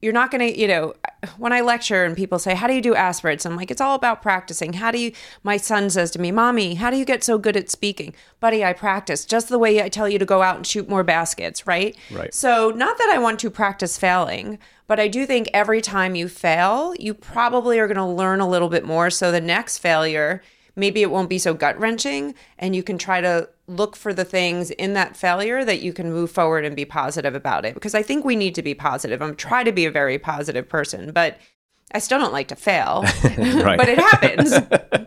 you're 0.00 0.12
not 0.12 0.30
going 0.30 0.52
to, 0.52 0.58
you 0.58 0.68
know, 0.68 0.94
when 1.38 1.52
I 1.52 1.60
lecture 1.60 2.04
and 2.04 2.16
people 2.16 2.38
say, 2.38 2.54
How 2.54 2.68
do 2.68 2.74
you 2.74 2.80
do 2.80 2.94
aspirates? 2.94 3.44
I'm 3.44 3.56
like, 3.56 3.70
It's 3.70 3.80
all 3.80 3.96
about 3.96 4.22
practicing. 4.22 4.74
How 4.74 4.90
do 4.90 4.98
you, 4.98 5.12
my 5.42 5.56
son 5.56 5.90
says 5.90 6.10
to 6.12 6.20
me, 6.20 6.30
Mommy, 6.30 6.74
how 6.74 6.90
do 6.90 6.96
you 6.96 7.04
get 7.04 7.24
so 7.24 7.38
good 7.38 7.56
at 7.56 7.70
speaking? 7.70 8.14
Buddy, 8.38 8.64
I 8.64 8.72
practice 8.72 9.24
just 9.24 9.48
the 9.48 9.58
way 9.58 9.82
I 9.82 9.88
tell 9.88 10.08
you 10.08 10.18
to 10.18 10.24
go 10.24 10.42
out 10.42 10.56
and 10.56 10.66
shoot 10.66 10.88
more 10.88 11.02
baskets, 11.02 11.66
right? 11.66 11.96
Right. 12.12 12.32
So, 12.32 12.70
not 12.70 12.98
that 12.98 13.10
I 13.12 13.18
want 13.18 13.40
to 13.40 13.50
practice 13.50 13.98
failing, 13.98 14.58
but 14.86 15.00
I 15.00 15.08
do 15.08 15.26
think 15.26 15.48
every 15.52 15.80
time 15.80 16.14
you 16.14 16.28
fail, 16.28 16.94
you 16.98 17.12
probably 17.12 17.78
are 17.80 17.88
going 17.88 17.96
to 17.96 18.04
learn 18.04 18.40
a 18.40 18.48
little 18.48 18.68
bit 18.68 18.84
more. 18.84 19.10
So, 19.10 19.32
the 19.32 19.40
next 19.40 19.78
failure, 19.78 20.42
maybe 20.76 21.02
it 21.02 21.10
won't 21.10 21.28
be 21.28 21.38
so 21.38 21.54
gut 21.54 21.78
wrenching, 21.78 22.34
and 22.58 22.76
you 22.76 22.84
can 22.84 22.98
try 22.98 23.20
to 23.20 23.48
look 23.68 23.94
for 23.94 24.12
the 24.14 24.24
things 24.24 24.70
in 24.72 24.94
that 24.94 25.16
failure 25.16 25.64
that 25.64 25.80
you 25.82 25.92
can 25.92 26.10
move 26.12 26.30
forward 26.30 26.64
and 26.64 26.74
be 26.74 26.84
positive 26.84 27.34
about 27.34 27.64
it. 27.64 27.74
Because 27.74 27.94
I 27.94 28.02
think 28.02 28.24
we 28.24 28.34
need 28.34 28.54
to 28.56 28.62
be 28.62 28.74
positive. 28.74 29.20
I'm 29.22 29.36
trying 29.36 29.66
to 29.66 29.72
be 29.72 29.84
a 29.84 29.90
very 29.90 30.18
positive 30.18 30.68
person, 30.68 31.12
but 31.12 31.38
I 31.92 31.98
still 32.00 32.18
don't 32.18 32.32
like 32.32 32.48
to 32.48 32.56
fail, 32.56 33.02
but 33.22 33.88
it 33.88 33.98
happens. 33.98 34.52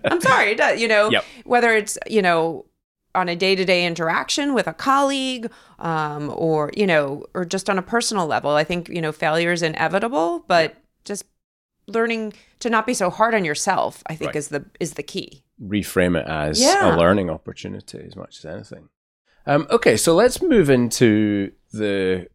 I'm 0.05 0.21
sorry, 0.31 0.51
it 0.51 0.57
does, 0.57 0.79
you 0.79 0.87
know, 0.87 1.09
Yep. 1.11 1.25
whether 1.45 1.73
it's, 1.75 1.97
you 2.07 2.21
know, 2.21 2.65
on 3.13 3.27
a 3.27 3.35
day-to-day 3.35 3.85
interaction 3.85 4.53
with 4.53 4.67
a 4.67 4.73
colleague 4.73 5.51
um, 5.79 6.31
or 6.33 6.71
you 6.77 6.87
know 6.87 7.25
or 7.33 7.43
just 7.43 7.69
on 7.69 7.77
a 7.77 7.81
personal 7.81 8.25
level 8.25 8.51
i 8.51 8.63
think 8.63 8.87
you 8.87 9.01
know 9.01 9.11
failure 9.11 9.51
is 9.51 9.61
inevitable 9.61 10.45
but 10.47 10.77
just 11.03 11.25
learning 11.87 12.31
to 12.59 12.69
not 12.69 12.85
be 12.87 12.93
so 12.93 13.09
hard 13.09 13.35
on 13.35 13.43
yourself 13.43 14.01
i 14.05 14.15
think 14.15 14.29
Right. 14.29 14.35
is 14.37 14.47
the 14.47 14.63
is 14.79 14.93
the 14.93 15.03
key 15.03 15.43
reframe 15.61 16.19
it 16.19 16.27
as 16.27 16.59
Yeah. 16.61 16.95
a 16.95 16.97
learning 16.97 17.29
opportunity 17.29 17.99
as 18.05 18.15
much 18.15 18.39
as 18.39 18.45
anything. 18.45 18.89
Um, 19.45 19.67
okay, 19.69 19.97
so 19.97 20.13
let's 20.15 20.41
move 20.41 20.69
into 20.69 21.51
the 21.71 22.27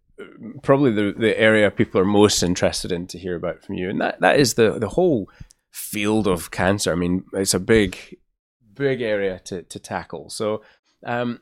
probably 0.62 0.92
the, 0.92 1.14
the 1.16 1.38
area 1.38 1.70
people 1.70 2.00
are 2.00 2.04
most 2.06 2.42
interested 2.42 2.90
in 2.90 3.06
to 3.08 3.18
hear 3.18 3.36
about 3.36 3.62
from 3.62 3.74
you, 3.76 3.90
and 3.90 4.00
that, 4.00 4.20
that 4.20 4.38
is 4.40 4.54
the 4.54 4.78
the 4.78 4.88
whole 4.90 5.28
field 5.70 6.26
of 6.26 6.50
cancer. 6.50 6.90
I 6.92 6.96
mean, 6.96 7.24
it's 7.32 7.54
a 7.54 7.60
big 7.60 7.96
big 8.74 9.00
area 9.02 9.40
to 9.44 9.62
to 9.62 9.78
tackle. 9.78 10.30
So, 10.30 10.62
um, 11.04 11.40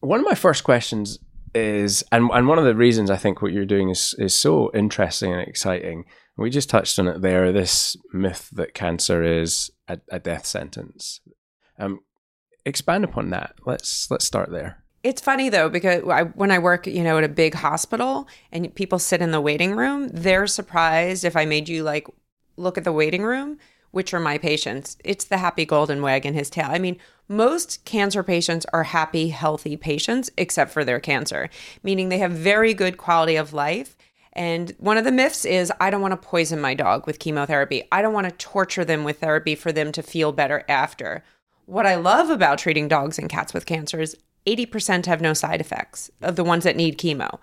one 0.00 0.20
of 0.20 0.26
my 0.26 0.34
first 0.34 0.64
questions 0.64 1.18
is, 1.54 2.04
and 2.12 2.28
and 2.32 2.46
one 2.48 2.58
of 2.58 2.64
the 2.64 2.74
reasons 2.74 3.10
I 3.10 3.16
think 3.16 3.40
what 3.40 3.52
you're 3.52 3.64
doing 3.64 3.88
is 3.90 4.14
is 4.18 4.34
so 4.34 4.70
interesting 4.74 5.32
and 5.32 5.46
exciting. 5.46 6.04
We 6.36 6.50
just 6.50 6.68
touched 6.68 6.98
on 6.98 7.08
it 7.08 7.22
there. 7.22 7.52
This 7.52 7.96
myth 8.12 8.50
that 8.52 8.74
cancer 8.74 9.22
is 9.22 9.70
a, 9.88 9.98
a 10.10 10.18
death 10.18 10.46
sentence. 10.46 11.20
Um, 11.78 12.00
expand 12.64 13.04
upon 13.04 13.30
that. 13.30 13.54
Let's 13.64 14.10
let's 14.10 14.26
start 14.26 14.50
there. 14.50 14.84
It's 15.02 15.22
funny 15.22 15.48
though 15.48 15.68
because 15.68 16.02
I, 16.08 16.24
when 16.24 16.50
I 16.50 16.58
work, 16.58 16.86
you 16.86 17.04
know, 17.04 17.18
at 17.18 17.24
a 17.24 17.28
big 17.28 17.54
hospital 17.54 18.26
and 18.50 18.74
people 18.74 18.98
sit 18.98 19.22
in 19.22 19.30
the 19.30 19.40
waiting 19.40 19.76
room, 19.76 20.08
they're 20.08 20.48
surprised 20.48 21.24
if 21.24 21.36
I 21.36 21.44
made 21.44 21.68
you 21.68 21.84
like 21.84 22.08
look 22.56 22.76
at 22.76 22.84
the 22.84 22.92
waiting 22.92 23.22
room, 23.22 23.58
which 23.92 24.12
are 24.12 24.20
my 24.20 24.36
patients. 24.36 24.96
It's 25.04 25.24
the 25.24 25.38
happy 25.38 25.64
golden 25.64 26.02
wagging 26.02 26.34
his 26.34 26.50
tail. 26.50 26.66
I 26.68 26.78
mean, 26.78 26.98
most 27.28 27.84
cancer 27.84 28.22
patients 28.22 28.66
are 28.72 28.82
happy, 28.82 29.28
healthy 29.28 29.76
patients, 29.76 30.30
except 30.36 30.72
for 30.72 30.84
their 30.84 31.00
cancer, 31.00 31.50
meaning 31.82 32.08
they 32.08 32.18
have 32.18 32.32
very 32.32 32.74
good 32.74 32.96
quality 32.96 33.36
of 33.36 33.52
life. 33.52 33.96
And 34.36 34.74
one 34.78 34.98
of 34.98 35.04
the 35.04 35.10
myths 35.10 35.46
is 35.46 35.72
I 35.80 35.88
don't 35.88 36.02
want 36.02 36.12
to 36.12 36.28
poison 36.28 36.60
my 36.60 36.74
dog 36.74 37.06
with 37.06 37.18
chemotherapy. 37.18 37.84
I 37.90 38.02
don't 38.02 38.12
want 38.12 38.28
to 38.28 38.36
torture 38.36 38.84
them 38.84 39.02
with 39.02 39.20
therapy 39.20 39.54
for 39.54 39.72
them 39.72 39.92
to 39.92 40.02
feel 40.02 40.30
better 40.30 40.62
after. 40.68 41.24
What 41.64 41.86
I 41.86 41.94
love 41.94 42.28
about 42.28 42.58
treating 42.58 42.86
dogs 42.86 43.18
and 43.18 43.30
cats 43.30 43.54
with 43.54 43.64
cancer 43.64 43.98
is 43.98 44.14
80% 44.46 45.06
have 45.06 45.22
no 45.22 45.32
side 45.32 45.62
effects 45.62 46.10
of 46.20 46.36
the 46.36 46.44
ones 46.44 46.64
that 46.64 46.76
need 46.76 46.98
chemo. 46.98 47.38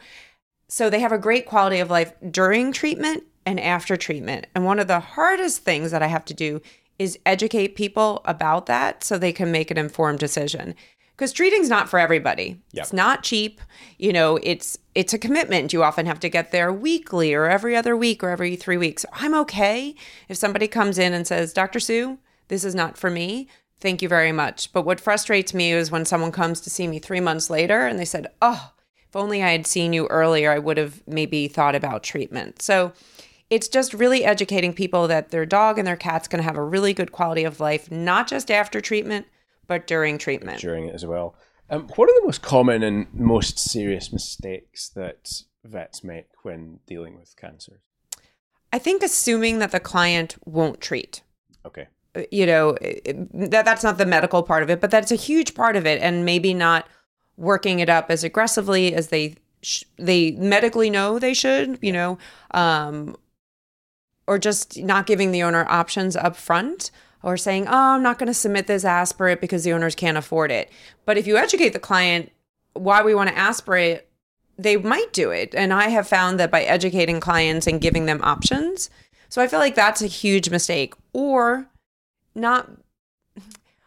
So 0.70 0.90
they 0.90 1.00
have 1.00 1.12
a 1.12 1.18
great 1.18 1.48
quality 1.48 1.80
of 1.80 1.90
life 1.90 2.14
during 2.30 2.72
treatment 2.72 3.24
and 3.44 3.60
after 3.60 3.98
treatment. 3.98 4.46
And 4.54 4.64
one 4.64 4.80
of 4.80 4.88
the 4.88 5.00
hardest 5.00 5.64
things 5.64 5.90
that 5.90 6.04
I 6.04 6.08
have 6.08 6.26
to 6.26 6.34
do 6.34 6.62
is 7.00 7.18
educate 7.26 7.76
people 7.76 8.22
about 8.24 8.68
that 8.68 9.04
so 9.04 9.18
they 9.18 9.34
can 9.34 9.52
make 9.52 9.72
an 9.72 9.80
informed 9.80 10.20
decision. 10.20 10.76
Because 11.16 11.32
treating's 11.32 11.70
not 11.70 11.90
for 11.90 12.00
everybody. 12.00 12.62
Yep. 12.72 12.84
It's 12.84 12.94
not 12.94 13.24
cheap. 13.24 13.62
You 14.00 14.14
know, 14.14 14.38
it's 14.42 14.78
it's 14.96 15.14
a 15.14 15.20
commitment. 15.20 15.72
You 15.72 15.84
often 15.84 16.06
have 16.06 16.20
to 16.22 16.30
get 16.30 16.52
there 16.52 16.74
weekly 16.74 17.34
or 17.34 17.46
every 17.46 17.76
other 17.76 17.96
week 17.96 18.24
or 18.24 18.30
every 18.30 18.56
three 18.56 18.78
weeks. 18.78 19.06
I'm 19.14 19.36
okay 19.36 19.96
if 20.28 20.38
somebody 20.38 20.68
comes 20.68 20.98
in 20.98 21.14
and 21.14 21.28
says, 21.28 21.54
Dr. 21.54 21.80
Sue, 21.80 22.18
this 22.48 22.64
is 22.64 22.74
not 22.76 22.98
for 22.98 23.10
me. 23.10 23.48
Thank 23.80 24.02
you 24.02 24.10
very 24.10 24.32
much. 24.32 24.72
But 24.74 24.86
what 24.86 25.02
frustrates 25.02 25.54
me 25.54 25.72
is 25.72 25.92
when 25.92 26.06
someone 26.06 26.32
comes 26.32 26.62
to 26.62 26.70
see 26.70 26.88
me 26.88 27.00
three 27.00 27.20
months 27.20 27.50
later 27.50 27.86
and 27.86 28.00
they 28.00 28.06
said, 28.06 28.28
Oh, 28.42 28.72
if 29.08 29.16
only 29.16 29.44
I 29.44 29.52
had 29.52 29.68
seen 29.68 29.94
you 29.94 30.08
earlier, 30.08 30.52
I 30.52 30.58
would 30.58 30.78
have 30.78 31.04
maybe 31.06 31.48
thought 31.48 31.76
about 31.76 32.02
treatment. 32.02 32.62
So 32.62 32.94
it's 33.52 33.68
just 33.68 33.94
really 33.94 34.26
educating 34.26 34.74
people 34.74 35.08
that 35.10 35.30
their 35.30 35.46
dog 35.46 35.78
and 35.78 35.86
their 35.86 35.96
cat's 35.96 36.28
going 36.28 36.42
to 36.42 36.48
have 36.48 36.58
a 36.58 36.64
really 36.64 36.94
good 36.94 37.12
quality 37.12 37.44
of 37.44 37.60
life, 37.60 37.92
not 37.92 38.28
just 38.28 38.50
after 38.50 38.82
treatment, 38.82 39.28
but 39.68 39.88
during 39.88 40.18
treatment. 40.18 40.60
During 40.60 40.88
it 40.88 40.96
as 40.96 41.06
well. 41.06 41.36
Um, 41.70 41.88
what 41.96 42.10
are 42.10 42.20
the 42.20 42.26
most 42.26 42.42
common 42.42 42.84
and 42.84 43.08
most 43.14 43.58
serious 43.58 44.12
mistakes 44.12 44.90
that 44.90 45.42
vets 45.64 46.04
make 46.04 46.28
when 46.44 46.80
dealing 46.86 47.18
with 47.18 47.36
cancer? 47.38 47.82
I 48.72 48.80
think 48.80 49.04
assuming 49.04 49.60
that 49.60 49.72
the 49.72 49.80
client 49.80 50.36
won't 50.46 50.82
treat. 50.82 51.22
Okay 51.66 51.88
you 52.32 52.46
know 52.46 52.78
that 53.34 53.66
that's 53.66 53.84
not 53.84 53.98
the 53.98 54.06
medical 54.06 54.44
part 54.44 54.64
of 54.64 54.70
it 54.70 54.80
but 54.80 54.92
that's 54.92 55.12
a 55.12 55.16
huge 55.16 55.56
part 55.56 55.76
of 55.76 55.86
it 55.86 56.02
and 56.02 56.26
maybe 56.26 56.54
not 56.54 56.88
working 57.38 57.80
it 57.80 57.90
up 57.90 58.12
as 58.12 58.24
aggressively 58.24 58.94
as 58.94 59.08
they 59.08 59.36
sh- 59.62 59.84
they 59.98 60.32
medically 60.32 60.90
know 60.90 61.18
they 61.18 61.34
should 61.34 61.80
you 61.82 61.92
know 61.92 62.18
um, 62.52 63.16
or 64.28 64.38
just 64.38 64.82
not 64.82 65.08
giving 65.08 65.32
the 65.32 65.44
owner 65.44 65.66
options 65.70 66.16
up 66.16 66.36
front 66.36 66.92
or 67.24 67.38
saying 67.38 67.68
oh 67.68 67.72
i'm 67.72 68.04
not 68.04 68.20
going 68.20 68.28
to 68.28 68.34
submit 68.34 68.68
this 68.68 68.86
aspirate 68.86 69.42
because 69.42 69.64
the 69.64 69.74
owners 69.74 69.96
can't 69.96 70.18
afford 70.18 70.52
it. 70.52 70.70
But 71.06 71.18
if 71.18 71.26
you 71.26 71.38
educate 71.38 71.74
the 71.74 71.80
client 71.80 72.32
why 72.74 73.02
we 73.04 73.16
want 73.16 73.30
to 73.30 73.38
aspirate 73.38 74.06
they 74.58 74.78
might 74.78 75.12
do 75.14 75.32
it. 75.32 75.56
And 75.56 75.74
i 75.74 75.90
have 75.90 76.08
found 76.08 76.40
that 76.40 76.52
by 76.52 76.64
educating 76.64 77.20
clients 77.20 77.66
and 77.66 77.82
giving 77.82 78.06
them 78.06 78.22
options 78.22 78.90
so 79.30 79.42
i 79.42 79.48
feel 79.48 79.60
like 79.60 79.76
that's 79.76 80.02
a 80.02 80.08
huge 80.08 80.50
mistake. 80.50 80.94
Or 81.14 81.68
not 82.36 82.70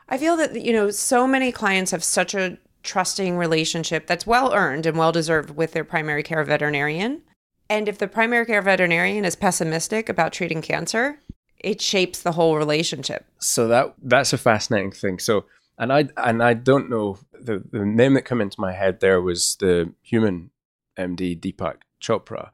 I 0.08 0.18
feel 0.18 0.36
that 0.36 0.60
you 0.60 0.72
know 0.72 0.90
so 0.90 1.26
many 1.26 1.52
clients 1.52 1.90
have 1.90 2.04
such 2.04 2.34
a 2.34 2.58
trusting 2.82 3.36
relationship 3.36 4.06
that's 4.06 4.26
well 4.26 4.54
earned 4.54 4.86
and 4.86 4.96
well 4.96 5.12
deserved 5.12 5.50
with 5.50 5.72
their 5.72 5.84
primary 5.84 6.22
care 6.22 6.42
veterinarian. 6.44 7.22
And 7.68 7.88
if 7.88 7.98
the 7.98 8.06
primary 8.06 8.46
care 8.46 8.62
veterinarian 8.62 9.24
is 9.24 9.34
pessimistic 9.34 10.08
about 10.08 10.32
treating 10.32 10.62
cancer, 10.62 11.20
it 11.66 11.80
shapes 11.80 12.22
the 12.22 12.32
whole 12.32 12.56
relationship. 12.56 13.26
So 13.40 13.66
that 13.66 13.94
that's 14.00 14.32
a 14.32 14.38
fascinating 14.38 14.92
thing. 14.92 15.18
So 15.18 15.46
and 15.76 15.92
I 15.92 16.08
and 16.16 16.40
I 16.42 16.54
don't 16.54 16.88
know 16.88 17.18
the 17.32 17.62
the 17.70 17.84
name 17.84 18.14
that 18.14 18.24
came 18.24 18.40
into 18.40 18.60
my 18.60 18.72
head 18.72 19.00
there 19.00 19.20
was 19.20 19.56
the 19.58 19.92
human 20.00 20.50
MD 20.96 21.38
Deepak 21.38 21.78
Chopra. 22.00 22.50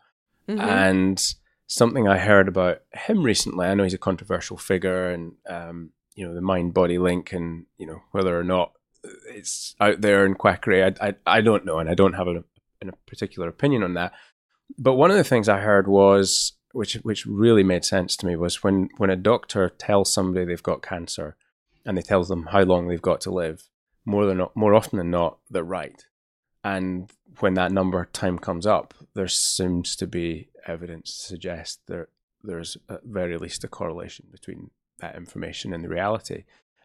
Mm-hmm. 0.48 0.60
And 0.60 1.34
something 1.66 2.08
I 2.08 2.18
heard 2.18 2.48
about 2.48 2.82
him 2.92 3.22
recently. 3.22 3.66
I 3.66 3.74
know 3.74 3.84
he's 3.84 3.94
a 3.94 3.98
controversial 3.98 4.56
figure, 4.56 5.10
and 5.10 5.34
um, 5.48 5.90
you 6.14 6.26
know 6.26 6.34
the 6.34 6.40
mind 6.40 6.72
body 6.72 6.98
link, 6.98 7.32
and 7.32 7.66
you 7.76 7.86
know 7.86 8.00
whether 8.12 8.38
or 8.38 8.44
not 8.44 8.72
it's 9.28 9.76
out 9.78 10.00
there 10.00 10.24
in 10.24 10.34
quackery. 10.34 10.82
I 10.82 10.94
I, 11.00 11.14
I 11.26 11.40
don't 11.42 11.66
know, 11.66 11.78
and 11.78 11.88
I 11.90 11.94
don't 11.94 12.14
have 12.14 12.28
a, 12.28 12.44
a 12.82 12.92
particular 13.06 13.48
opinion 13.48 13.82
on 13.82 13.92
that. 13.94 14.12
But 14.78 14.94
one 14.94 15.10
of 15.10 15.18
the 15.18 15.24
things 15.24 15.50
I 15.50 15.58
heard 15.58 15.86
was, 15.86 16.54
which 16.72 16.94
which 17.02 17.26
really 17.26 17.62
made 17.62 17.84
sense 17.84 18.16
to 18.16 18.26
me, 18.26 18.36
was 18.36 18.62
when 18.62 18.88
when 18.98 19.10
a 19.10 19.16
doctor 19.16 19.68
tells 19.68 20.12
somebody 20.12 20.44
they've 20.44 20.62
got 20.62 20.82
cancer, 20.82 21.36
and 21.84 21.96
they 21.96 22.02
tell 22.02 22.24
them 22.24 22.46
how 22.46 22.62
long 22.62 22.88
they've 22.88 23.00
got 23.00 23.20
to 23.22 23.30
live. 23.30 23.68
More 24.04 24.26
than 24.26 24.46
more 24.54 24.74
often 24.74 24.98
than 24.98 25.10
not, 25.10 25.38
they're 25.50 25.62
right. 25.62 26.04
And 26.64 27.10
when 27.40 27.54
that 27.54 27.72
number 27.72 28.04
time 28.12 28.38
comes 28.38 28.66
up, 28.66 28.94
there 29.14 29.28
seems 29.28 29.96
to 29.96 30.06
be 30.06 30.48
evidence 30.66 31.18
to 31.18 31.26
suggest 31.26 31.80
there 31.86 32.08
there's 32.42 32.76
at 32.88 33.04
very 33.04 33.38
least 33.38 33.64
a 33.64 33.68
correlation 33.68 34.26
between 34.30 34.70
that 34.98 35.16
information 35.16 35.72
and 35.72 35.84
the 35.84 35.88
reality. 35.88 36.44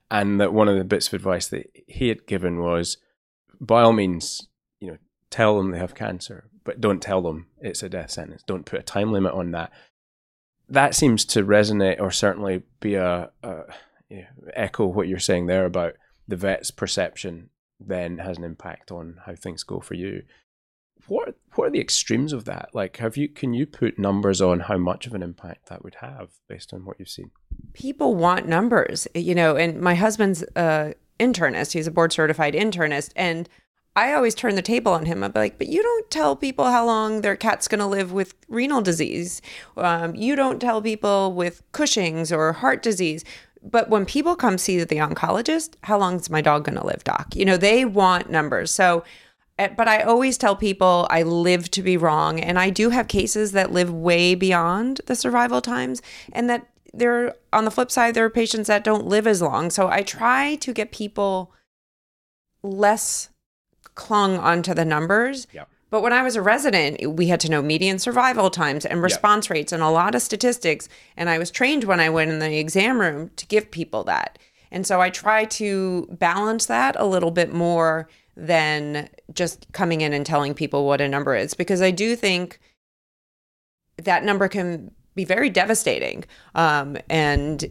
And 0.09 0.39
that 0.39 0.53
one 0.53 0.67
of 0.67 0.77
the 0.77 0.83
bits 0.83 1.07
of 1.07 1.13
advice 1.13 1.47
that 1.47 1.69
he 1.87 2.07
had 2.07 2.27
given 2.27 2.59
was, 2.61 2.97
by 3.59 3.81
all 3.81 3.93
means, 3.93 4.47
tell 5.29 5.57
them 5.57 5.71
they 5.71 5.79
have 5.79 5.95
cancer, 5.95 6.49
but 6.63 6.81
don't 6.81 7.01
tell 7.01 7.21
them 7.21 7.47
it's 7.59 7.83
a 7.83 7.89
death 7.89 8.11
sentence. 8.11 8.43
Don't 8.45 8.65
put 8.65 8.79
a 8.79 8.83
time 8.83 9.11
limit 9.11 9.33
on 9.33 9.51
that. 9.51 9.71
That 10.69 10.95
seems 10.95 11.23
to 11.25 11.43
resonate, 11.43 12.01
or 12.01 12.11
certainly 12.11 12.63
be 12.79 12.95
a, 12.95 13.31
a 13.43 13.61
echo 14.53 14.85
what 14.85 15.07
you're 15.07 15.19
saying 15.19 15.45
there 15.45 15.65
about 15.65 15.93
the 16.27 16.35
vet's 16.35 16.71
perception. 16.71 17.49
Then 17.79 18.17
has 18.17 18.37
an 18.37 18.43
impact 18.43 18.91
on 18.91 19.19
how 19.25 19.35
things 19.35 19.63
go 19.63 19.79
for 19.79 19.93
you 19.93 20.23
what 21.07 21.35
what 21.55 21.67
are 21.67 21.71
the 21.71 21.79
extremes 21.79 22.33
of 22.33 22.45
that? 22.45 22.69
Like, 22.73 22.97
have 22.97 23.17
you 23.17 23.27
can 23.27 23.53
you 23.53 23.65
put 23.65 23.97
numbers 23.97 24.41
on 24.41 24.61
how 24.61 24.77
much 24.77 25.07
of 25.07 25.13
an 25.13 25.23
impact 25.23 25.69
that 25.69 25.83
would 25.83 25.95
have 25.95 26.29
based 26.47 26.73
on 26.73 26.85
what 26.85 26.97
you've 26.99 27.09
seen? 27.09 27.31
People 27.73 28.15
want 28.15 28.47
numbers, 28.47 29.07
you 29.15 29.35
know. 29.35 29.55
And 29.55 29.79
my 29.79 29.95
husband's 29.95 30.43
a 30.55 30.93
internist; 31.19 31.73
he's 31.73 31.87
a 31.87 31.91
board 31.91 32.11
certified 32.11 32.53
internist, 32.53 33.11
and 33.15 33.49
I 33.97 34.13
always 34.13 34.35
turn 34.35 34.55
the 34.55 34.61
table 34.61 34.93
on 34.93 35.05
him. 35.05 35.23
I'm 35.23 35.33
like, 35.35 35.57
but 35.57 35.67
you 35.67 35.83
don't 35.83 36.09
tell 36.09 36.35
people 36.35 36.65
how 36.65 36.85
long 36.85 37.21
their 37.21 37.35
cat's 37.35 37.67
going 37.67 37.79
to 37.79 37.85
live 37.85 38.13
with 38.13 38.35
renal 38.47 38.81
disease. 38.81 39.41
Um, 39.75 40.15
you 40.15 40.35
don't 40.35 40.61
tell 40.61 40.81
people 40.81 41.33
with 41.33 41.63
Cushing's 41.73 42.31
or 42.31 42.53
heart 42.53 42.81
disease. 42.81 43.25
But 43.61 43.89
when 43.89 44.05
people 44.05 44.35
come 44.35 44.57
see 44.57 44.81
the 44.83 44.97
oncologist, 44.97 45.75
how 45.83 45.97
long 45.97 46.15
is 46.17 46.29
my 46.29 46.41
dog 46.41 46.63
going 46.63 46.77
to 46.77 46.85
live, 46.85 47.03
doc? 47.03 47.35
You 47.35 47.43
know, 47.43 47.57
they 47.57 47.83
want 47.83 48.29
numbers. 48.29 48.71
So 48.71 49.03
Eh, 49.59 49.69
but 49.75 49.87
I 49.87 50.01
always 50.01 50.37
tell 50.37 50.55
people 50.55 51.07
I 51.09 51.23
live 51.23 51.71
to 51.71 51.81
be 51.81 51.97
wrong. 51.97 52.39
And 52.39 52.59
I 52.59 52.69
do 52.69 52.89
have 52.89 53.07
cases 53.07 53.51
that 53.53 53.71
live 53.71 53.91
way 53.91 54.35
beyond 54.35 55.01
the 55.07 55.15
survival 55.15 55.61
times, 55.61 56.01
and 56.31 56.49
that 56.49 56.67
there, 56.93 57.35
on 57.51 57.65
the 57.65 57.71
flip 57.71 57.91
side, 57.91 58.13
there 58.13 58.25
are 58.25 58.29
patients 58.29 58.67
that 58.67 58.83
don't 58.83 59.05
live 59.05 59.27
as 59.27 59.41
long. 59.41 59.69
So 59.69 59.87
I 59.87 60.03
try 60.03 60.55
to 60.55 60.73
get 60.73 60.91
people 60.91 61.53
less 62.63 63.29
clung 63.97 64.37
onto 64.37 64.73
the 64.73 64.85
numbers. 64.85 65.47
Yep. 65.51 65.67
But 65.89 66.01
when 66.01 66.13
I 66.13 66.21
was 66.21 66.35
a 66.35 66.41
resident, 66.41 67.15
we 67.15 67.27
had 67.27 67.39
to 67.41 67.49
know 67.49 67.61
median 67.61 67.99
survival 67.99 68.49
times 68.49 68.85
and 68.85 69.01
response 69.01 69.49
rates 69.49 69.71
and 69.71 69.81
a 69.81 69.89
lot 69.89 70.15
of 70.15 70.21
statistics. 70.21 70.87
And 71.15 71.29
I 71.29 71.37
was 71.37 71.49
trained 71.49 71.85
when 71.85 71.99
I 71.99 72.09
went 72.09 72.31
in 72.31 72.39
the 72.39 72.57
exam 72.57 72.99
room 72.99 73.31
to 73.35 73.45
give 73.47 73.71
people 73.71 74.03
that. 74.05 74.37
And 74.69 74.85
so 74.85 75.01
I 75.01 75.09
try 75.09 75.45
to 75.45 76.07
balance 76.11 76.65
that 76.67 76.95
a 76.99 77.05
little 77.05 77.31
bit 77.31 77.53
more 77.53 78.09
than 78.35 79.09
just 79.33 79.65
coming 79.71 80.01
in 80.01 80.13
and 80.13 80.25
telling 80.25 80.53
people 80.53 80.85
what 80.85 81.01
a 81.01 81.07
number 81.07 81.35
is 81.35 81.53
because 81.53 81.81
I 81.81 81.91
do 81.91 82.15
think 82.15 82.59
that 84.03 84.23
number 84.23 84.47
can 84.47 84.91
be 85.15 85.25
very 85.25 85.49
devastating 85.49 86.23
um, 86.53 86.97
and 87.09 87.65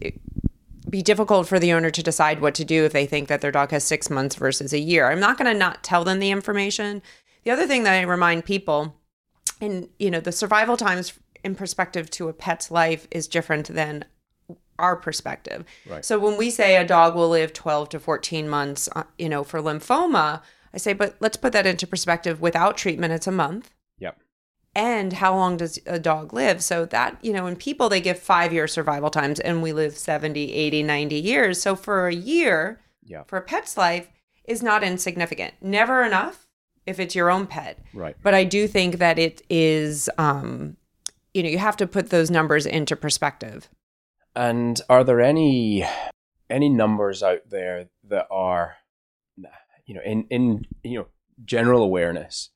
be 0.89 1.01
difficult 1.01 1.47
for 1.47 1.59
the 1.59 1.73
owner 1.73 1.89
to 1.89 2.03
decide 2.03 2.41
what 2.41 2.55
to 2.55 2.65
do 2.65 2.85
if 2.85 2.93
they 2.93 3.05
think 3.05 3.27
that 3.27 3.41
their 3.41 3.51
dog 3.51 3.71
has 3.71 3.83
six 3.83 4.09
months 4.09 4.35
versus 4.35 4.73
a 4.73 4.79
year. 4.79 5.09
I'm 5.09 5.19
not 5.19 5.37
going 5.37 5.51
to 5.51 5.57
not 5.57 5.83
tell 5.83 6.03
them 6.03 6.19
the 6.19 6.31
information. 6.31 7.01
The 7.43 7.51
other 7.51 7.67
thing 7.67 7.83
that 7.83 7.93
I 7.93 8.01
remind 8.03 8.45
people, 8.45 8.95
and 9.59 9.89
you 9.99 10.11
know, 10.11 10.19
the 10.19 10.31
survival 10.31 10.77
times 10.77 11.13
in 11.43 11.55
perspective 11.55 12.09
to 12.11 12.29
a 12.29 12.33
pet's 12.33 12.71
life 12.71 13.07
is 13.11 13.27
different 13.27 13.67
than 13.67 14.05
our 14.79 14.95
perspective. 14.95 15.65
Right. 15.89 16.05
So 16.05 16.19
when 16.19 16.37
we 16.37 16.49
say 16.49 16.75
a 16.75 16.85
dog 16.85 17.15
will 17.15 17.29
live 17.29 17.53
12 17.53 17.89
to 17.89 17.99
14 17.99 18.47
months, 18.47 18.89
uh, 18.95 19.03
you 19.17 19.29
know, 19.29 19.43
for 19.43 19.61
lymphoma, 19.61 20.41
I 20.73 20.77
say, 20.77 20.93
but 20.93 21.15
let's 21.19 21.37
put 21.37 21.53
that 21.53 21.65
into 21.65 21.87
perspective. 21.87 22.41
Without 22.41 22.77
treatment, 22.77 23.13
it's 23.13 23.27
a 23.27 23.31
month. 23.31 23.71
And 24.77 25.13
how 25.13 25.35
long 25.35 25.57
does 25.57 25.79
a 25.87 25.97
dog 25.97 26.33
live? 26.33 26.63
So 26.63 26.85
that, 26.85 27.17
you 27.23 27.33
know, 27.33 27.47
in 27.47 27.55
people, 27.55 27.89
they 27.89 27.99
give 27.99 28.19
five 28.19 28.53
year 28.53 28.67
survival 28.67 29.09
times 29.09 29.39
and 29.39 29.63
we 29.63 29.73
live 29.73 29.97
70, 29.97 30.53
80, 30.53 30.83
90 30.83 31.15
years. 31.15 31.59
So 31.59 31.75
for 31.75 32.07
a 32.07 32.13
year, 32.13 32.79
Yeah. 33.03 33.23
for 33.23 33.37
a 33.37 33.41
pet's 33.41 33.75
life, 33.75 34.09
is 34.45 34.61
not 34.61 34.83
insignificant. 34.83 35.55
Never 35.61 36.03
enough 36.03 36.47
if 36.85 36.99
it's 36.99 37.15
your 37.15 37.31
own 37.31 37.47
pet. 37.47 37.79
Right. 37.91 38.15
But 38.21 38.35
I 38.35 38.43
do 38.43 38.67
think 38.67 38.99
that 38.99 39.17
it 39.17 39.41
is, 39.49 40.09
um, 40.19 40.77
you 41.33 41.41
know, 41.41 41.49
you 41.49 41.57
have 41.57 41.77
to 41.77 41.87
put 41.87 42.11
those 42.11 42.29
numbers 42.29 42.65
into 42.67 42.95
perspective. 42.95 43.69
And 44.35 44.79
are 44.89 45.03
there 45.03 45.19
any 45.21 45.85
any 46.49 46.69
numbers 46.69 47.23
out 47.23 47.49
there 47.49 47.89
that 48.03 48.27
are, 48.29 48.77
you 49.87 49.95
know, 49.95 50.01
in 50.05 50.25
in 50.29 50.65
you 50.83 50.99
know 50.99 51.07
general 51.43 51.81
awareness 51.83 52.51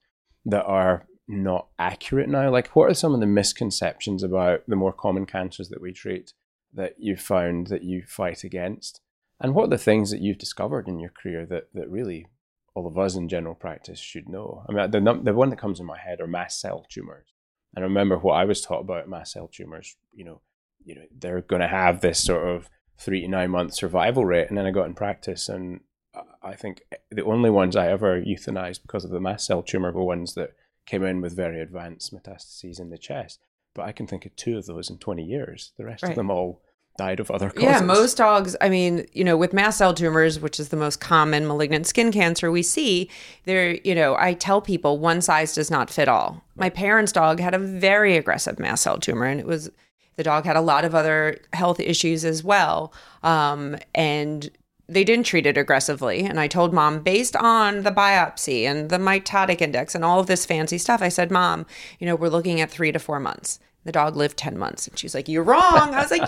that 0.45 0.63
are 0.65 1.05
not 1.32 1.67
accurate 1.80 2.30
now? 2.30 2.50
Like, 2.50 2.76
what 2.76 2.89
are 2.89 2.96
some 2.96 3.13
of 3.13 3.20
the 3.20 3.28
misconceptions 3.28 4.24
about 4.24 4.63
the 4.67 4.76
more 4.76 4.94
common 4.94 5.26
cancers 5.26 5.70
that 5.70 5.82
we 5.82 5.91
treat 5.91 6.34
that 6.74 6.96
you 6.98 7.15
found 7.15 7.67
that 7.67 7.84
you 7.84 8.04
fight 8.08 8.44
against? 8.44 9.02
And 9.39 9.56
what 9.56 9.65
are 9.65 9.70
the 9.70 9.78
things 9.78 10.12
that 10.12 10.22
you've 10.22 10.38
discovered 10.38 10.88
in 10.88 11.00
your 11.00 11.10
career 11.10 11.46
that 11.48 11.70
that 11.74 11.89
really 11.89 12.28
all 12.76 12.88
of 12.88 12.98
us 12.98 13.15
in 13.15 13.28
general 13.28 13.56
practice 13.56 14.00
should 14.00 14.30
know? 14.30 14.63
I 14.70 14.74
mean, 14.74 14.91
the 14.91 15.22
the 15.24 15.34
one 15.34 15.50
that 15.50 15.60
comes 15.60 15.80
in 15.80 15.86
my 15.86 15.98
head 15.98 16.22
are 16.22 16.28
mast 16.28 16.60
cell 16.60 16.86
tumors. 16.89 17.28
And 17.76 17.84
I 17.84 17.88
remember 17.88 18.17
what 18.17 18.34
I 18.34 18.46
was 18.46 18.62
taught 18.62 18.82
about 18.82 19.10
mast 19.10 19.34
cell 19.34 19.48
tumors. 19.48 19.96
You 20.13 20.26
know, 20.26 20.41
you 20.86 20.96
know 20.96 21.02
they're 21.17 21.41
going 21.41 21.62
to 21.62 21.67
have 21.67 22.02
this 22.02 22.24
sort 22.24 22.48
of 22.48 22.70
three 22.98 23.22
to 23.22 23.28
nine 23.28 23.52
month 23.52 23.74
survival 23.74 24.26
rate 24.26 24.48
and 24.50 24.58
then 24.58 24.65
i 24.65 24.72
got 24.72 24.86
in 24.86 24.94
practice 24.94 25.50
and 25.50 25.82
uh, 26.13 26.22
i 26.44 26.54
think 26.54 26.82
the 27.10 27.24
only 27.24 27.50
ones 27.50 27.76
i 27.76 27.88
ever 27.88 28.22
euthanized 28.22 28.82
because 28.82 29.04
of 29.04 29.12
the 29.12 29.20
mast 29.20 29.46
cell 29.46 29.62
tumor 29.62 29.91
were 29.91 30.04
ones 30.04 30.34
that 30.36 30.52
came 30.86 31.04
in 31.04 31.22
with 31.22 31.36
very 31.36 31.62
advanced 31.62 32.13
metastases 32.13 32.80
in 32.80 32.89
the 32.89 32.98
chest 32.98 33.39
but 33.74 33.84
i 33.84 33.91
can 33.91 34.08
think 34.08 34.26
of 34.26 34.36
two 34.36 34.58
of 34.58 34.65
those 34.65 34.89
in 34.89 34.98
20 34.98 35.24
years 35.24 35.72
the 35.78 35.86
rest 35.86 36.04
Right. 36.04 36.10
of 36.12 36.15
them 36.15 36.30
all 36.32 36.62
died 36.98 37.22
of 37.22 37.32
other 37.32 37.50
causes 37.50 37.63
Yeah, 37.63 37.82
most 37.82 38.17
dogs, 38.17 38.54
I 38.60 38.67
mean, 38.67 39.08
you 39.13 39.24
know, 39.24 39.38
with 39.38 39.54
mast 39.54 39.78
cell 39.78 39.94
tumors, 39.94 40.41
which 40.41 40.60
is 40.60 40.70
the 40.70 40.76
most 40.76 41.00
common 41.00 41.48
malignant 41.48 41.88
skin 41.88 42.12
cancer 42.12 42.52
we 42.52 42.62
see, 42.63 43.10
there, 43.46 43.76
you 43.86 43.96
know, 43.96 44.17
I 44.20 44.34
tell 44.34 44.60
people 44.62 45.00
one 45.00 45.22
size 45.22 45.56
does 45.56 45.72
not 45.72 45.89
fit 45.89 46.10
all. 46.10 46.44
My 46.58 46.70
parents' 46.70 47.13
dog 47.13 47.39
had 47.39 47.54
a 47.54 47.58
very 47.60 48.17
aggressive 48.17 48.60
mast 48.60 48.84
cell 48.84 48.98
tumor, 49.00 49.24
and 49.26 49.39
it 49.39 49.46
was 49.48 49.72
the 50.17 50.24
dog 50.24 50.44
had 50.44 50.58
a 50.58 50.62
lot 50.62 50.84
of 50.84 50.94
other 50.94 51.38
health 51.54 51.80
issues 51.80 52.26
as 52.26 52.44
well. 52.44 52.91
Um, 53.24 53.78
and 53.96 54.52
they 54.91 55.04
didn't 55.04 55.25
treat 55.25 55.45
it 55.45 55.58
aggressively. 55.58 56.21
And 56.23 56.39
I 56.39 56.47
told 56.47 56.73
mom, 56.73 56.99
based 57.01 57.36
on 57.36 57.84
the 57.84 57.91
biopsy 57.91 58.63
and 58.63 58.89
the 58.89 58.97
mitotic 58.97 59.62
index 59.62 59.95
and 59.95 60.04
all 60.04 60.19
of 60.19 60.27
this 60.27 60.45
fancy 60.45 60.77
stuff, 60.77 61.01
I 61.01 61.10
said, 61.10 61.32
Mom, 61.32 61.65
you 61.99 62.06
know, 62.06 62.15
we're 62.15 62.27
looking 62.30 62.60
at 62.62 62.69
three 62.69 62.91
to 62.91 62.99
four 62.99 63.19
months. 63.19 63.60
The 63.86 63.91
dog 63.91 64.15
lived 64.15 64.38
10 64.38 64.58
months. 64.58 64.88
And 64.88 64.99
she's 64.99 65.15
like, 65.15 65.27
You're 65.27 65.43
wrong. 65.43 65.93
I 65.93 66.01
was 66.01 66.12
like, 66.12 66.21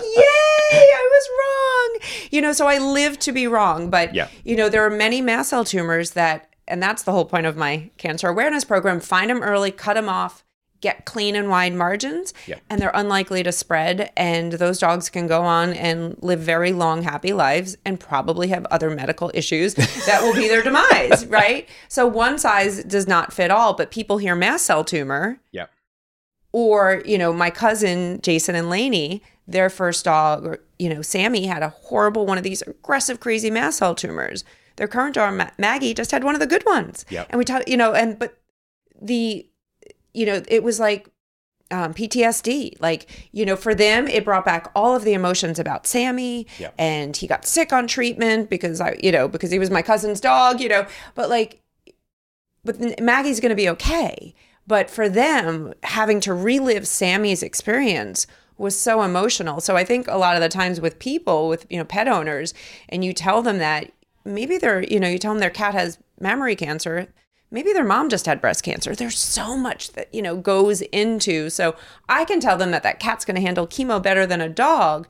I 0.72 1.08
was 1.12 1.28
wrong. 1.38 2.10
You 2.30 2.40
know, 2.40 2.52
so 2.52 2.66
I 2.66 2.78
lived 2.78 3.20
to 3.22 3.32
be 3.32 3.46
wrong. 3.46 3.90
But, 3.90 4.14
Yeah. 4.14 4.28
you 4.44 4.56
know, 4.56 4.68
there 4.68 4.84
are 4.84 4.90
many 4.90 5.20
mast 5.20 5.50
cell 5.50 5.64
tumors 5.64 6.12
that, 6.12 6.48
and 6.66 6.82
that's 6.82 7.02
the 7.02 7.12
whole 7.12 7.26
point 7.26 7.46
of 7.46 7.56
my 7.56 7.90
cancer 7.98 8.28
awareness 8.28 8.64
program 8.64 8.98
find 8.98 9.30
them 9.30 9.42
early, 9.42 9.70
cut 9.70 9.94
them 9.94 10.08
off, 10.08 10.42
get 10.84 11.04
clean 11.04 11.34
and 11.34 11.48
wide 11.48 11.72
margins, 11.74 12.32
Yeah. 12.46 12.58
and 12.70 12.80
they're 12.80 12.92
unlikely 12.94 13.42
to 13.42 13.50
spread. 13.50 14.12
And 14.16 14.52
those 14.52 14.78
dogs 14.78 15.08
can 15.10 15.26
go 15.26 15.42
on 15.42 15.72
and 15.72 16.16
live 16.22 16.38
very 16.40 16.72
long, 16.72 17.02
happy 17.02 17.32
lives 17.32 17.76
and 17.84 17.98
probably 17.98 18.48
have 18.48 18.64
other 18.70 18.90
medical 18.90 19.30
issues 19.34 19.74
that 20.06 20.20
will 20.22 20.34
be 20.34 20.46
their 20.46 20.62
demise, 20.62 21.26
right? 21.26 21.68
So 21.88 22.06
one 22.06 22.38
size 22.38 22.84
does 22.84 23.08
not 23.08 23.32
fit 23.32 23.50
all, 23.50 23.74
but 23.74 23.90
people 23.90 24.18
hear 24.18 24.36
mast 24.36 24.66
cell 24.66 24.84
tumor 24.84 25.40
yeah 25.50 25.66
or 26.52 27.02
you 27.04 27.18
know 27.18 27.32
my 27.32 27.50
cousin 27.50 28.20
jason 28.22 28.54
and 28.54 28.70
laney 28.70 29.20
their 29.48 29.68
first 29.68 30.04
dog 30.04 30.46
or 30.46 30.60
you 30.78 30.88
know 30.88 31.02
sammy 31.02 31.46
had 31.46 31.62
a 31.62 31.68
horrible 31.70 32.26
one 32.26 32.38
of 32.38 32.44
these 32.44 32.62
aggressive 32.62 33.18
crazy 33.20 33.50
mast 33.50 33.78
cell 33.78 33.94
tumors 33.94 34.44
their 34.76 34.86
current 34.88 35.14
dog 35.16 35.34
Ma- 35.34 35.50
maggie 35.58 35.92
just 35.94 36.10
had 36.12 36.22
one 36.22 36.34
of 36.34 36.40
the 36.40 36.46
good 36.46 36.64
ones 36.66 37.04
Yep. 37.10 37.26
and 37.30 37.38
we 37.38 37.44
talked 37.44 37.68
you 37.68 37.76
know 37.76 37.92
and 37.94 38.18
but 38.18 38.38
the 39.00 39.48
you 40.14 40.26
know 40.26 40.42
it 40.48 40.62
was 40.62 40.80
like 40.80 41.08
um, 41.70 41.94
PTSD. 41.94 42.80
Like, 42.80 43.28
you 43.32 43.44
know, 43.44 43.56
for 43.56 43.74
them, 43.74 44.06
it 44.06 44.24
brought 44.24 44.44
back 44.44 44.70
all 44.74 44.94
of 44.94 45.04
the 45.04 45.14
emotions 45.14 45.58
about 45.58 45.86
Sammy. 45.86 46.46
Yep. 46.58 46.74
And 46.78 47.16
he 47.16 47.26
got 47.26 47.46
sick 47.46 47.72
on 47.72 47.86
treatment 47.86 48.50
because 48.50 48.80
I, 48.80 48.96
you 49.02 49.12
know, 49.12 49.28
because 49.28 49.50
he 49.50 49.58
was 49.58 49.70
my 49.70 49.82
cousin's 49.82 50.20
dog, 50.20 50.60
you 50.60 50.68
know. 50.68 50.86
But 51.14 51.28
like, 51.28 51.62
but 52.64 53.00
Maggie's 53.00 53.40
going 53.40 53.50
to 53.50 53.56
be 53.56 53.68
okay. 53.70 54.34
But 54.66 54.88
for 54.88 55.08
them, 55.08 55.74
having 55.82 56.20
to 56.20 56.32
relive 56.32 56.86
Sammy's 56.86 57.42
experience 57.42 58.26
was 58.56 58.78
so 58.78 59.02
emotional. 59.02 59.60
So 59.60 59.76
I 59.76 59.84
think 59.84 60.06
a 60.08 60.16
lot 60.16 60.36
of 60.36 60.42
the 60.42 60.48
times 60.48 60.80
with 60.80 60.98
people, 60.98 61.48
with 61.48 61.66
you 61.68 61.76
know 61.76 61.84
pet 61.84 62.08
owners, 62.08 62.54
and 62.88 63.04
you 63.04 63.12
tell 63.12 63.42
them 63.42 63.58
that 63.58 63.92
maybe 64.24 64.56
they're 64.56 64.82
you 64.84 65.00
know 65.00 65.08
you 65.08 65.18
tell 65.18 65.32
them 65.32 65.40
their 65.40 65.50
cat 65.50 65.74
has 65.74 65.98
mammary 66.20 66.56
cancer. 66.56 67.08
Maybe 67.54 67.72
their 67.72 67.84
mom 67.84 68.08
just 68.10 68.26
had 68.26 68.40
breast 68.40 68.64
cancer. 68.64 68.94
There's 68.94 69.18
so 69.18 69.56
much 69.56 69.92
that 69.92 70.12
you 70.12 70.20
know 70.20 70.36
goes 70.36 70.82
into. 70.82 71.48
So 71.48 71.76
I 72.08 72.24
can 72.24 72.40
tell 72.40 72.58
them 72.58 72.72
that 72.72 72.82
that 72.82 73.00
cat's 73.00 73.24
going 73.24 73.36
to 73.36 73.40
handle 73.40 73.66
chemo 73.66 74.02
better 74.02 74.26
than 74.26 74.40
a 74.40 74.48
dog 74.48 75.08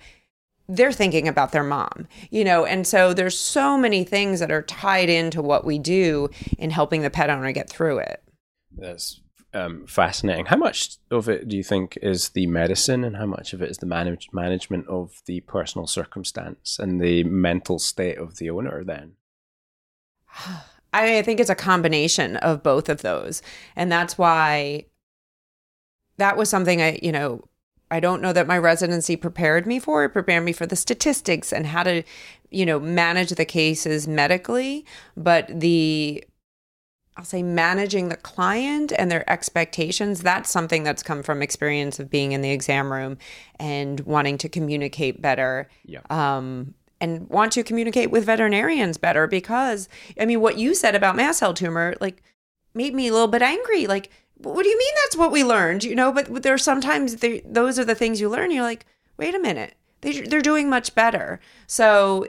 they're 0.69 0.93
thinking 0.93 1.29
about 1.29 1.53
their 1.53 1.63
mom, 1.63 2.09
you 2.31 2.43
know, 2.43 2.65
and 2.65 2.87
so 2.87 3.13
there's 3.13 3.39
so 3.39 3.77
many 3.77 4.03
things 4.03 4.41
that 4.41 4.51
are 4.51 4.63
tied 4.63 5.11
into 5.11 5.43
what 5.43 5.65
we 5.65 5.79
do 5.79 6.31
in 6.57 6.71
helping 6.71 7.03
the 7.03 7.11
pet 7.11 7.29
owner 7.29 7.53
get 7.53 7.69
through 7.69 7.99
it. 7.99 8.23
that's 8.77 9.21
um, 9.53 9.87
fascinating 9.87 10.47
how 10.47 10.57
much 10.57 10.97
of 11.13 11.29
it 11.29 11.47
do 11.47 11.57
you 11.57 11.63
think 11.63 11.97
is 12.03 12.31
the 12.31 12.47
medicine 12.49 13.05
and 13.05 13.17
how 13.17 13.27
much 13.27 13.53
of 13.53 13.63
it 13.63 13.71
is 13.71 13.79
the 13.79 13.87
manage- 13.87 14.29
management 14.33 14.85
of 14.89 15.23
the 15.27 15.41
personal 15.43 15.87
circumstance 15.87 16.79
and 16.81 17.01
the 17.01 17.23
mental 17.23 17.79
state 17.79 18.19
of 18.19 18.39
the 18.39 18.51
owner 18.51 18.83
then 18.83 19.13
I 20.95 21.23
think 21.23 21.41
it's 21.41 21.51
a 21.51 21.55
combination 21.55 22.37
of 22.37 22.63
both 22.63 22.89
of 22.89 23.03
those. 23.03 23.43
And 23.75 23.91
that's 23.91 24.17
why 24.17 24.87
that 26.19 26.37
was 26.37 26.49
something 26.49 26.81
I, 26.81 26.99
you 27.03 27.13
know, 27.13 27.45
I 27.91 28.01
don't 28.01 28.23
know 28.23 28.33
that 28.33 28.47
my 28.47 28.59
residency 28.59 29.17
prepared 29.17 29.67
me 29.67 29.79
for. 29.79 30.05
It 30.05 30.11
prepared 30.11 30.45
me 30.45 30.53
for 30.53 30.67
the 30.67 30.77
statistics 30.77 31.53
and 31.53 31.67
how 31.67 31.83
to, 31.83 32.03
you 32.51 32.65
know, 32.65 32.81
manage 32.81 33.31
the 33.31 33.45
cases 33.45 34.09
medically. 34.09 34.87
But 35.17 35.49
the, 35.61 36.25
I'll 37.17 37.25
say 37.25 37.43
managing 37.43 38.09
the 38.09 38.17
client 38.17 38.93
and 38.99 39.11
their 39.11 39.29
expectations, 39.31 40.23
that's 40.23 40.51
something 40.51 40.83
that's 40.83 41.03
come 41.03 41.23
from 41.23 41.43
experience 41.43 42.01
of 42.01 42.11
being 42.11 42.33
in 42.33 42.41
the 42.41 42.51
exam 42.51 42.93
room 42.93 43.19
and 43.59 44.01
wanting 44.01 44.39
to 44.39 44.49
communicate 44.49 45.23
better 45.23 45.69
yeah 45.85 46.01
um, 46.11 46.75
and 47.01 47.29
want 47.29 47.53
to 47.53 47.63
communicate 47.63 48.11
with 48.11 48.25
veterinarians 48.25 48.97
better 48.99 49.27
because 49.27 49.89
I 50.19 50.25
mean, 50.25 50.41
what 50.41 50.59
you 50.59 50.75
said 50.75 50.95
about 50.95 51.17
mast 51.17 51.41
cell 51.41 51.55
tumor 51.55 51.95
like 52.01 52.23
made 52.75 52.95
me 52.95 53.09
a 53.09 53.13
little 53.13 53.29
bit 53.29 53.43
angry. 53.43 53.87
Like, 53.87 54.11
what 54.37 54.63
do 54.63 54.69
you 54.69 54.79
mean 54.79 54.95
that's 55.03 55.17
what 55.17 55.33
we 55.33 55.45
learned? 55.45 55.85
You 55.85 55.95
know, 55.95 56.13
but 56.13 56.43
there 56.43 56.55
are 56.55 56.59
sometimes 56.59 57.17
they, 57.17 57.41
those 57.41 57.79
are 57.79 57.85
the 57.85 57.95
things 57.95 58.21
you 58.21 58.29
learn. 58.29 58.51
You're 58.51 58.63
like, 58.63 58.87
wait 59.17 59.35
a 59.35 59.39
minute, 59.39 59.75
they, 60.01 60.21
they're 60.23 60.43
doing 60.43 60.69
much 60.69 60.95
better. 60.95 61.41
So 61.67 62.27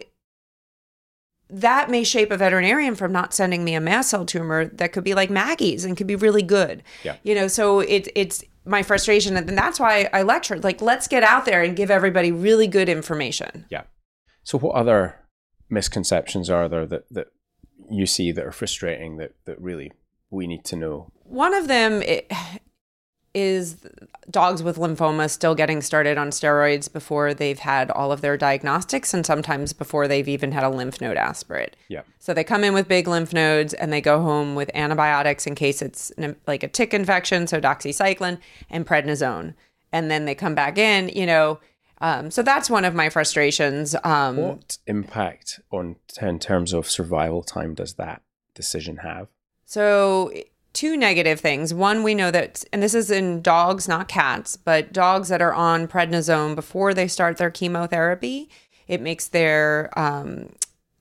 that 1.50 1.90
may 1.90 2.04
shape 2.04 2.32
a 2.32 2.38
veterinarian 2.38 2.96
from 2.96 3.12
not 3.12 3.34
sending 3.34 3.64
me 3.64 3.76
a 3.76 3.82
mast 3.82 4.10
cell 4.10 4.26
tumor 4.26 4.66
that 4.66 4.92
could 4.92 5.04
be 5.04 5.14
like 5.14 5.30
Maggie's 5.30 5.86
and 5.86 5.96
could 5.96 6.08
be 6.08 6.16
really 6.16 6.42
good. 6.42 6.84
Yeah. 7.04 7.18
You 7.24 7.36
know, 7.36 7.48
so 7.48 7.82
it, 7.82 8.08
it's 8.16 8.44
my 8.66 8.82
frustration. 8.82 9.38
And 9.38 9.58
that's 9.58 9.80
why 9.80 10.10
I 10.12 10.24
lectured. 10.24 10.64
Like, 10.64 10.82
let's 10.82 11.08
get 11.08 11.24
out 11.24 11.46
there 11.46 11.62
and 11.62 11.76
give 11.76 11.92
everybody 11.92 12.32
really 12.32 12.68
good 12.68 12.90
information. 12.90 13.66
Yeah. 13.70 13.84
So, 14.46 14.60
what 14.60 14.76
other 14.76 15.16
misconceptions 15.70 16.50
are 16.52 16.70
there 16.70 16.86
that, 16.86 17.06
that 17.12 17.28
you 17.90 18.06
see 18.06 18.32
that 18.32 18.46
are 18.46 18.52
frustrating 18.52 19.18
that, 19.18 19.34
that 19.46 19.60
really 19.60 19.92
we 20.30 20.46
need 20.46 20.64
to 20.66 20.76
know? 20.76 21.12
One 21.24 21.54
of 21.56 21.68
them 21.68 22.04
is 23.34 23.78
dogs 24.30 24.62
with 24.62 24.78
lymphoma 24.78 25.32
still 25.32 25.56
getting 25.56 25.82
started 25.82 26.18
on 26.18 26.30
steroids 26.30 26.92
before 26.92 27.34
they've 27.34 27.58
had 27.58 27.90
all 27.90 28.12
of 28.12 28.22
their 28.22 28.38
diagnostics 28.38 29.16
and 29.16 29.26
sometimes 29.26 29.74
before 29.74 30.08
they've 30.08 30.30
even 30.30 30.52
had 30.52 30.64
a 30.64 30.70
lymph 30.70 31.02
node 31.02 31.18
aspirate. 31.18 31.76
Yeah. 31.90 32.04
So 32.20 32.34
they 32.34 32.44
come 32.44 32.64
in 32.64 32.76
with 32.76 32.88
big 32.88 33.08
lymph 33.08 33.34
nodes 33.34 33.74
and 33.74 33.92
they 33.92 34.00
go 34.00 34.22
home 34.22 34.54
with 34.54 34.70
antibiotics 34.76 35.48
in 35.48 35.56
case 35.56 35.82
it's 35.82 36.12
like 36.46 36.62
a 36.62 36.68
tick 36.68 36.94
infection, 36.94 37.48
so 37.48 37.60
doxycycline 37.60 38.38
and 38.70 38.86
prednisone. 38.86 39.56
And 39.92 40.12
then 40.12 40.26
they 40.26 40.36
come 40.36 40.54
back 40.54 40.78
in, 40.78 41.10
you 41.10 41.26
know. 41.26 41.60
Um, 42.06 42.30
so 42.30 42.44
that's 42.44 42.70
one 42.70 42.86
of 42.86 42.94
my 42.94 43.10
frustrations. 43.10 43.96
Um, 44.04 44.38
What 44.38 44.78
impact 44.86 45.60
on 45.72 45.96
in 46.22 46.38
terms 46.38 46.72
of 46.72 46.88
survival 46.88 47.42
time 47.42 47.74
does 47.74 47.96
that 47.96 48.22
decision 48.54 48.98
have? 48.98 49.28
So, 49.66 50.32
two 50.74 50.98
negative 50.98 51.40
things. 51.40 51.74
One, 51.74 52.04
we 52.04 52.14
know 52.14 52.30
that, 52.30 52.64
and 52.72 52.84
this 52.84 52.94
is 52.94 53.10
in 53.10 53.42
dogs, 53.42 53.88
not 53.88 54.08
cats, 54.08 54.56
but 54.56 54.94
dogs 54.94 55.30
that 55.30 55.42
are 55.42 55.54
on 55.54 55.88
prednisone 55.88 56.54
before 56.54 56.94
they 56.94 57.08
start 57.08 57.38
their 57.38 57.50
chemotherapy, 57.50 58.52
it 58.88 59.02
makes 59.02 59.30
their 59.30 59.90
um, 59.98 60.50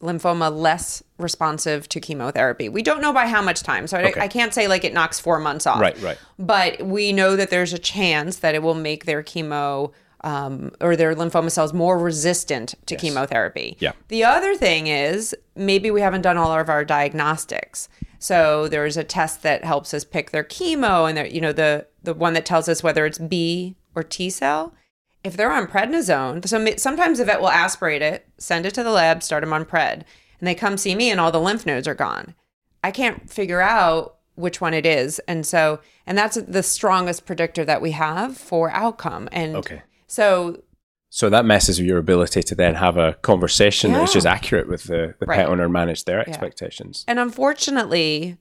lymphoma 0.01 0.51
less 0.51 1.03
responsive 1.19 1.87
to 1.91 2.01
chemotherapy. 2.01 2.71
We 2.71 2.83
don't 2.83 3.03
know 3.03 3.13
by 3.13 3.27
how 3.27 3.43
much 3.43 3.63
time, 3.63 3.87
so 3.87 3.99
I, 3.99 4.15
I 4.23 4.29
can't 4.29 4.55
say 4.55 4.69
like 4.69 4.85
it 4.85 4.95
knocks 4.95 5.21
four 5.21 5.39
months 5.39 5.67
off. 5.67 5.83
Right, 5.83 6.01
right. 6.01 6.19
But 6.39 6.81
we 6.81 7.13
know 7.13 7.37
that 7.37 7.51
there's 7.51 7.75
a 7.75 7.79
chance 7.79 8.37
that 8.37 8.55
it 8.55 8.63
will 8.63 8.75
make 8.75 9.05
their 9.05 9.23
chemo 9.23 9.93
um, 10.25 10.73
or 10.81 10.97
their 10.97 11.15
lymphoma 11.15 11.51
cells 11.51 11.73
more 11.73 11.99
resistant 11.99 12.75
to 12.87 12.97
chemotherapy. 12.97 13.77
Yeah. 13.79 13.93
The 14.09 14.25
other 14.25 14.57
thing 14.57 14.87
is 14.89 15.37
maybe 15.55 15.91
we 15.91 16.01
haven't 16.01 16.23
done 16.23 16.39
all 16.39 16.59
of 16.59 16.69
our 16.69 16.85
diagnostics. 16.85 17.89
So 18.19 18.67
there's 18.69 18.97
a 18.97 19.05
test 19.05 19.43
that 19.43 19.65
helps 19.65 19.93
us 19.93 20.03
pick 20.03 20.31
their 20.31 20.43
chemo, 20.43 21.09
and 21.09 21.31
you 21.33 21.43
know 21.43 21.53
the 21.53 21.87
the 22.03 22.15
one 22.15 22.33
that 22.33 22.47
tells 22.47 22.69
us 22.69 22.83
whether 22.83 23.05
it's 23.05 23.19
B 23.19 23.77
or 23.95 24.03
T 24.03 24.31
cell. 24.31 24.75
If 25.23 25.37
they're 25.37 25.53
on 25.53 25.67
prednisone, 25.67 26.47
so 26.47 26.77
sometimes 26.77 27.19
the 27.19 27.25
vet 27.25 27.41
will 27.41 27.49
aspirate 27.49 28.03
it, 28.03 28.27
send 28.37 28.67
it 28.67 28.75
to 28.75 28.83
the 28.83 28.91
lab, 28.91 29.23
start 29.23 29.43
them 29.43 29.53
on 29.53 29.65
pred, 29.65 30.03
and 30.39 30.49
they 30.49 30.55
come 30.55 30.77
see 30.77 30.95
me, 30.95 31.11
and 31.11 31.21
all 31.21 31.33
the 31.33 31.41
lymph 31.41 31.65
nodes 31.67 31.89
are 31.89 31.95
gone. 31.95 32.35
I 32.83 32.91
can't 32.91 33.31
figure 33.31 33.61
out 33.61 34.17
which 34.37 34.61
one 34.61 34.75
it 34.75 34.87
is, 34.87 35.19
and 35.29 35.47
so 35.47 35.81
and 36.07 36.17
that's 36.17 36.37
the 36.37 36.63
strongest 36.63 37.27
predictor 37.27 37.65
that 37.67 37.83
we 37.83 37.91
have 37.91 38.39
for 38.39 38.71
outcome. 38.71 39.29
And 39.33 39.57
Okay. 39.57 39.83
So 40.15 40.63
So 41.11 41.31
that 41.31 41.45
messes 41.45 41.79
with 41.79 41.87
your 41.89 41.99
ability 41.99 42.43
to 42.43 42.55
then 42.57 42.75
have 42.75 42.97
a 42.97 43.15
conversation 43.23 43.93
that's 43.93 44.11
Yeah. 44.13 44.15
just 44.19 44.27
accurate 44.27 44.69
with 44.69 44.85
the, 44.85 45.15
the 45.21 45.27
Right. 45.27 45.37
pet 45.39 45.49
owner 45.49 45.65
and 45.65 45.73
manage 45.73 46.05
their 46.05 46.21
expectations. 46.29 47.05
And 47.07 47.19
unfortunately, 47.21 48.37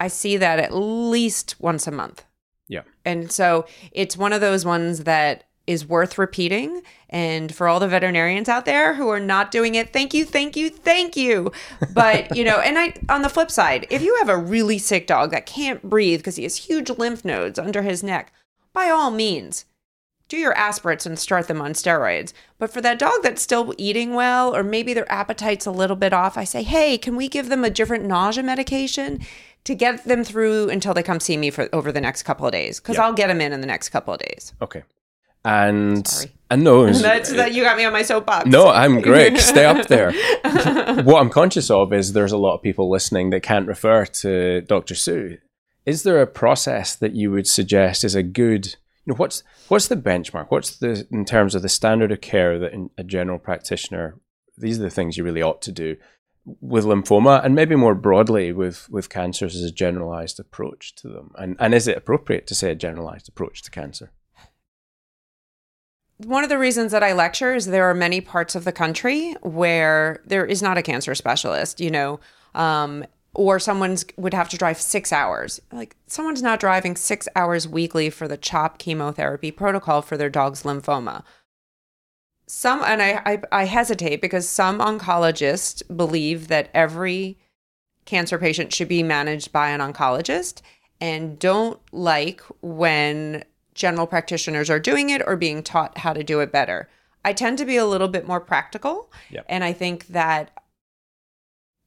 I 0.00 0.08
see 0.08 0.36
that 0.36 0.58
at 0.58 0.74
least 0.74 1.54
once 1.60 1.86
a 1.86 1.92
month. 1.92 2.24
Yeah. 2.68 2.82
And 3.04 3.30
so 3.30 3.66
it's 3.92 4.16
one 4.16 4.32
of 4.32 4.40
those 4.40 4.64
ones 4.64 5.04
that 5.04 5.44
is 5.66 5.86
worth 5.88 6.18
repeating. 6.18 6.82
And 7.08 7.54
for 7.54 7.68
all 7.68 7.78
the 7.78 7.86
veterinarians 7.86 8.48
out 8.48 8.64
there 8.64 8.94
who 8.94 9.08
are 9.10 9.20
not 9.20 9.52
doing 9.52 9.76
it, 9.76 9.92
thank 9.92 10.12
you, 10.12 10.24
thank 10.24 10.56
you, 10.56 10.70
thank 10.70 11.16
you. 11.16 11.52
But, 11.94 12.36
you 12.36 12.42
know, 12.42 12.58
and 12.58 12.76
I, 12.78 12.94
on 13.08 13.22
the 13.22 13.28
flip 13.28 13.50
side, 13.50 13.86
if 13.90 14.02
you 14.02 14.16
have 14.16 14.28
a 14.28 14.36
really 14.36 14.78
sick 14.78 15.06
dog 15.06 15.30
that 15.30 15.46
can't 15.46 15.82
breathe 15.88 16.18
because 16.20 16.34
he 16.36 16.42
has 16.42 16.56
huge 16.56 16.90
lymph 16.90 17.24
nodes 17.24 17.60
under 17.60 17.82
his 17.82 18.02
neck, 18.02 18.32
by 18.72 18.88
all 18.90 19.12
means, 19.12 19.66
do 20.32 20.38
your 20.38 20.56
aspirates 20.56 21.04
and 21.04 21.18
start 21.18 21.46
them 21.46 21.60
on 21.60 21.74
steroids. 21.74 22.32
But 22.58 22.72
for 22.72 22.80
that 22.80 22.98
dog 22.98 23.22
that's 23.22 23.42
still 23.42 23.74
eating 23.76 24.14
well, 24.14 24.56
or 24.56 24.62
maybe 24.62 24.94
their 24.94 25.10
appetite's 25.12 25.66
a 25.66 25.70
little 25.70 25.94
bit 25.94 26.14
off, 26.14 26.38
I 26.38 26.44
say, 26.44 26.62
hey, 26.62 26.96
can 26.96 27.16
we 27.16 27.28
give 27.28 27.50
them 27.50 27.64
a 27.64 27.68
different 27.70 28.06
nausea 28.06 28.42
medication 28.42 29.20
to 29.64 29.74
get 29.74 30.04
them 30.04 30.24
through 30.24 30.70
until 30.70 30.94
they 30.94 31.02
come 31.02 31.20
see 31.20 31.36
me 31.36 31.50
for 31.50 31.68
over 31.74 31.92
the 31.92 32.00
next 32.00 32.22
couple 32.22 32.46
of 32.46 32.52
days? 32.52 32.80
Because 32.80 32.96
Yeah. 32.96 33.04
I'll 33.04 33.12
get 33.12 33.26
them 33.26 33.42
in 33.42 33.52
in 33.52 33.60
the 33.60 33.66
next 33.66 33.90
couple 33.90 34.14
of 34.14 34.20
days. 34.20 34.54
Okay. 34.62 34.84
And 35.44 36.08
Sorry. 36.08 36.32
and 36.50 36.64
no, 36.64 36.90
That's 36.92 37.30
that 37.32 37.52
you 37.52 37.62
got 37.62 37.76
me 37.76 37.84
on 37.84 37.92
my 37.92 38.02
soapbox. 38.02 38.46
no, 38.46 38.68
I'm 38.68 39.02
great. 39.02 39.36
Stay 39.38 39.66
up 39.66 39.86
there. 39.88 40.12
what 41.02 41.20
I'm 41.20 41.28
conscious 41.28 41.70
of 41.70 41.92
is 41.92 42.14
there's 42.14 42.32
a 42.32 42.38
lot 42.38 42.54
of 42.54 42.62
people 42.62 42.88
listening 42.88 43.28
that 43.30 43.42
can't 43.42 43.66
refer 43.68 44.06
to 44.06 44.62
Dr. 44.62 44.94
Sue. 44.94 45.36
Is 45.84 46.04
there 46.04 46.22
a 46.22 46.26
process 46.26 46.96
that 46.96 47.12
you 47.14 47.30
would 47.32 47.46
suggest 47.46 48.02
is 48.02 48.14
a 48.14 48.22
good? 48.22 48.76
You 49.04 49.12
know, 49.12 49.16
what's 49.16 49.42
what's 49.68 49.88
the 49.88 49.96
benchmark? 49.96 50.46
What's 50.48 50.76
the 50.76 51.06
in 51.10 51.24
terms 51.24 51.54
of 51.54 51.62
the 51.62 51.68
standard 51.68 52.12
of 52.12 52.20
care 52.20 52.58
that 52.58 52.72
a 52.96 53.04
general 53.04 53.38
practitioner? 53.38 54.18
These 54.56 54.78
are 54.78 54.82
the 54.82 54.90
things 54.90 55.16
you 55.16 55.24
really 55.24 55.42
ought 55.42 55.62
to 55.62 55.72
do 55.72 55.96
with 56.60 56.84
lymphoma, 56.84 57.44
and 57.44 57.54
maybe 57.54 57.74
more 57.74 57.94
broadly 57.94 58.52
with 58.52 58.88
with 58.90 59.08
cancers 59.08 59.56
as 59.56 59.62
a 59.62 59.72
generalized 59.72 60.38
approach 60.38 60.94
to 60.96 61.08
them. 61.08 61.32
And 61.36 61.56
and 61.58 61.74
is 61.74 61.88
it 61.88 61.96
appropriate 61.96 62.46
to 62.48 62.54
say 62.54 62.70
a 62.70 62.76
generalized 62.76 63.28
approach 63.28 63.62
to 63.62 63.70
cancer? 63.70 64.12
one 66.26 66.44
of 66.44 66.50
the 66.50 66.58
reasons 66.58 66.92
that 66.92 67.02
I 67.02 67.12
lecture 67.12 67.54
is 67.54 67.66
there 67.66 67.88
are 67.88 67.94
many 67.94 68.20
parts 68.20 68.54
of 68.54 68.64
the 68.64 68.72
country 68.72 69.34
where 69.42 70.22
there 70.24 70.44
is 70.44 70.62
not 70.62 70.78
a 70.78 70.82
cancer 70.82 71.14
specialist, 71.14 71.80
you 71.80 71.90
know, 71.90 72.20
um, 72.54 73.04
or 73.34 73.58
someone's 73.58 74.04
would 74.16 74.34
have 74.34 74.48
to 74.50 74.58
drive 74.58 74.80
six 74.80 75.12
hours. 75.12 75.60
Like 75.70 75.96
someone's 76.06 76.42
not 76.42 76.60
driving 76.60 76.96
six 76.96 77.28
hours 77.34 77.66
weekly 77.66 78.10
for 78.10 78.28
the 78.28 78.36
CHOP 78.36 78.78
chemotherapy 78.78 79.50
protocol 79.50 80.02
for 80.02 80.16
their 80.16 80.30
dog's 80.30 80.62
lymphoma. 80.64 81.24
Some, 82.46 82.82
and 82.84 83.00
I, 83.00 83.22
I, 83.24 83.42
I 83.50 83.64
hesitate 83.64 84.20
because 84.20 84.48
some 84.48 84.80
oncologists 84.80 85.82
believe 85.96 86.48
that 86.48 86.68
every 86.74 87.38
cancer 88.04 88.36
patient 88.36 88.74
should 88.74 88.88
be 88.88 89.02
managed 89.02 89.52
by 89.52 89.70
an 89.70 89.80
oncologist 89.80 90.60
and 91.00 91.38
don't 91.38 91.80
like 91.92 92.42
when 92.60 93.44
general 93.74 94.06
practitioners 94.06 94.68
are 94.68 94.78
doing 94.78 95.08
it 95.08 95.22
or 95.26 95.36
being 95.36 95.62
taught 95.62 95.98
how 95.98 96.12
to 96.12 96.22
do 96.22 96.40
it 96.40 96.52
better. 96.52 96.90
I 97.24 97.32
tend 97.32 97.56
to 97.58 97.64
be 97.64 97.76
a 97.76 97.86
little 97.86 98.08
bit 98.08 98.26
more 98.26 98.40
practical. 98.40 99.10
Yep. 99.30 99.46
And 99.48 99.64
I 99.64 99.72
think 99.72 100.08
that 100.08 100.50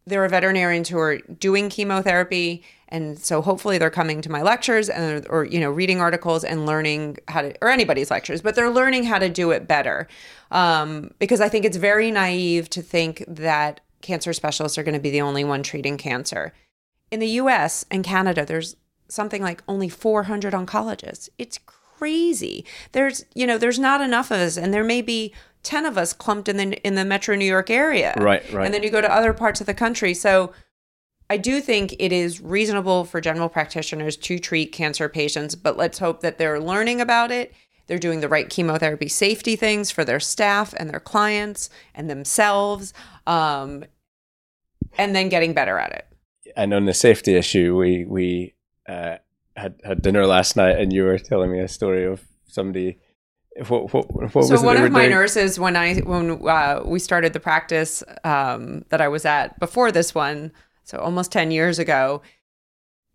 there 0.07 0.23
are 0.23 0.29
veterinarians 0.29 0.89
who 0.89 0.99
are 0.99 1.17
doing 1.17 1.69
chemotherapy. 1.69 2.63
And 2.89 3.17
so 3.17 3.41
hopefully 3.41 3.77
they're 3.77 3.89
coming 3.89 4.21
to 4.21 4.31
my 4.31 4.41
lectures 4.43 4.89
and 4.89 5.25
or 5.29 5.45
you 5.45 5.59
know 5.59 5.71
reading 5.71 5.99
articles 5.99 6.43
and 6.43 6.65
learning 6.65 7.17
how 7.27 7.41
to 7.41 7.55
or 7.61 7.69
anybody's 7.69 8.11
lectures 8.11 8.41
but 8.41 8.55
they're 8.55 8.69
learning 8.69 9.05
how 9.05 9.17
to 9.17 9.29
do 9.29 9.51
it 9.51 9.67
better. 9.67 10.07
Um, 10.51 11.11
because 11.17 11.41
i 11.41 11.49
think 11.49 11.65
it's 11.65 11.77
very 11.77 12.11
naive 12.11 12.69
to 12.71 12.81
think 12.81 13.23
that 13.27 13.81
cancer 14.01 14.33
specialists 14.33 14.77
are 14.77 14.83
going 14.83 14.93
to 14.93 14.99
be 14.99 15.09
the 15.09 15.21
only 15.21 15.43
one 15.43 15.63
treating 15.63 15.97
cancer. 15.97 16.53
In 17.09 17.19
the 17.19 17.27
us 17.27 17.85
and 17.89 18.03
canada 18.03 18.45
there's 18.45 18.75
something 19.07 19.41
like 19.41 19.63
only 19.67 19.89
400 19.89 20.53
oncologists. 20.53 21.29
It's 21.37 21.59
crazy. 21.65 22.65
There's 22.91 23.25
you 23.33 23.47
know 23.47 23.57
there's 23.57 23.79
not 23.79 24.01
enough 24.01 24.29
of 24.29 24.39
us 24.39 24.57
and 24.57 24.71
there 24.71 24.83
may 24.83 25.01
be 25.01 25.33
10 25.65 25.85
of 25.85 25.97
us 25.97 26.13
clumped 26.13 26.47
in 26.47 26.55
the 26.57 26.87
in 26.87 26.95
the 26.95 27.03
metro 27.03 27.35
new 27.35 27.45
york 27.45 27.69
area 27.69 28.13
Right, 28.17 28.43
right. 28.53 28.65
and 28.65 28.73
then 28.73 28.83
you 28.83 28.89
go 28.89 29.01
to 29.01 29.11
other 29.13 29.33
parts 29.33 29.59
of 29.59 29.67
the 29.67 29.73
country 29.73 30.13
so 30.13 30.53
I 31.27 31.37
do 31.37 31.59
think 31.59 31.95
it 31.97 32.11
is 32.13 32.39
reasonable 32.39 33.03
for 33.03 33.19
general 33.19 33.49
practitioners 33.49 34.15
to 34.17 34.37
treat 34.37 34.71
cancer 34.71 35.09
patients, 35.09 35.55
but 35.55 35.75
let's 35.75 35.97
hope 35.97 36.21
that 36.21 36.37
they're 36.37 36.59
learning 36.59 37.01
about 37.01 37.31
it. 37.31 37.51
They're 37.87 37.97
doing 37.97 38.19
the 38.19 38.29
right 38.29 38.47
chemotherapy 38.47 39.07
safety 39.07 39.55
things 39.55 39.89
for 39.89 40.05
their 40.05 40.19
staff 40.19 40.75
and 40.77 40.87
their 40.87 40.99
clients 40.99 41.71
and 41.95 42.11
themselves, 42.11 42.93
um, 43.25 43.85
and 44.99 45.15
then 45.15 45.29
getting 45.29 45.53
better 45.53 45.79
at 45.79 45.91
it. 45.93 46.05
and 46.55 46.75
on 46.75 46.85
the 46.85 46.93
safety 46.93 47.33
issue, 47.33 47.75
we 47.75 48.05
we 48.05 48.53
uh, 48.87 49.17
had 49.55 49.81
had 49.83 50.03
dinner 50.03 50.27
last 50.27 50.55
night, 50.55 50.77
and 50.77 50.93
you 50.93 51.05
were 51.05 51.17
telling 51.17 51.51
me 51.51 51.59
a 51.59 51.67
story 51.67 52.05
of 52.05 52.21
somebody. 52.47 52.99
What 53.67 53.93
what 53.93 54.35
what 54.35 54.45
so 54.45 54.61
one 54.61 54.75
of 54.75 54.91
my 54.91 55.03
doing? 55.03 55.11
nurses, 55.11 55.57
when 55.57 55.77
I 55.77 55.95
when 55.99 56.45
uh, 56.45 56.81
we 56.85 56.99
started 56.99 57.31
the 57.31 57.39
practice 57.39 58.03
um, 58.25 58.83
that 58.89 58.99
I 58.99 59.07
was 59.07 59.23
at 59.23 59.57
before 59.59 59.93
this 59.93 60.13
one, 60.13 60.51
so 60.83 60.97
almost 60.97 61.31
ten 61.31 61.51
years 61.51 61.79
ago, 61.79 62.21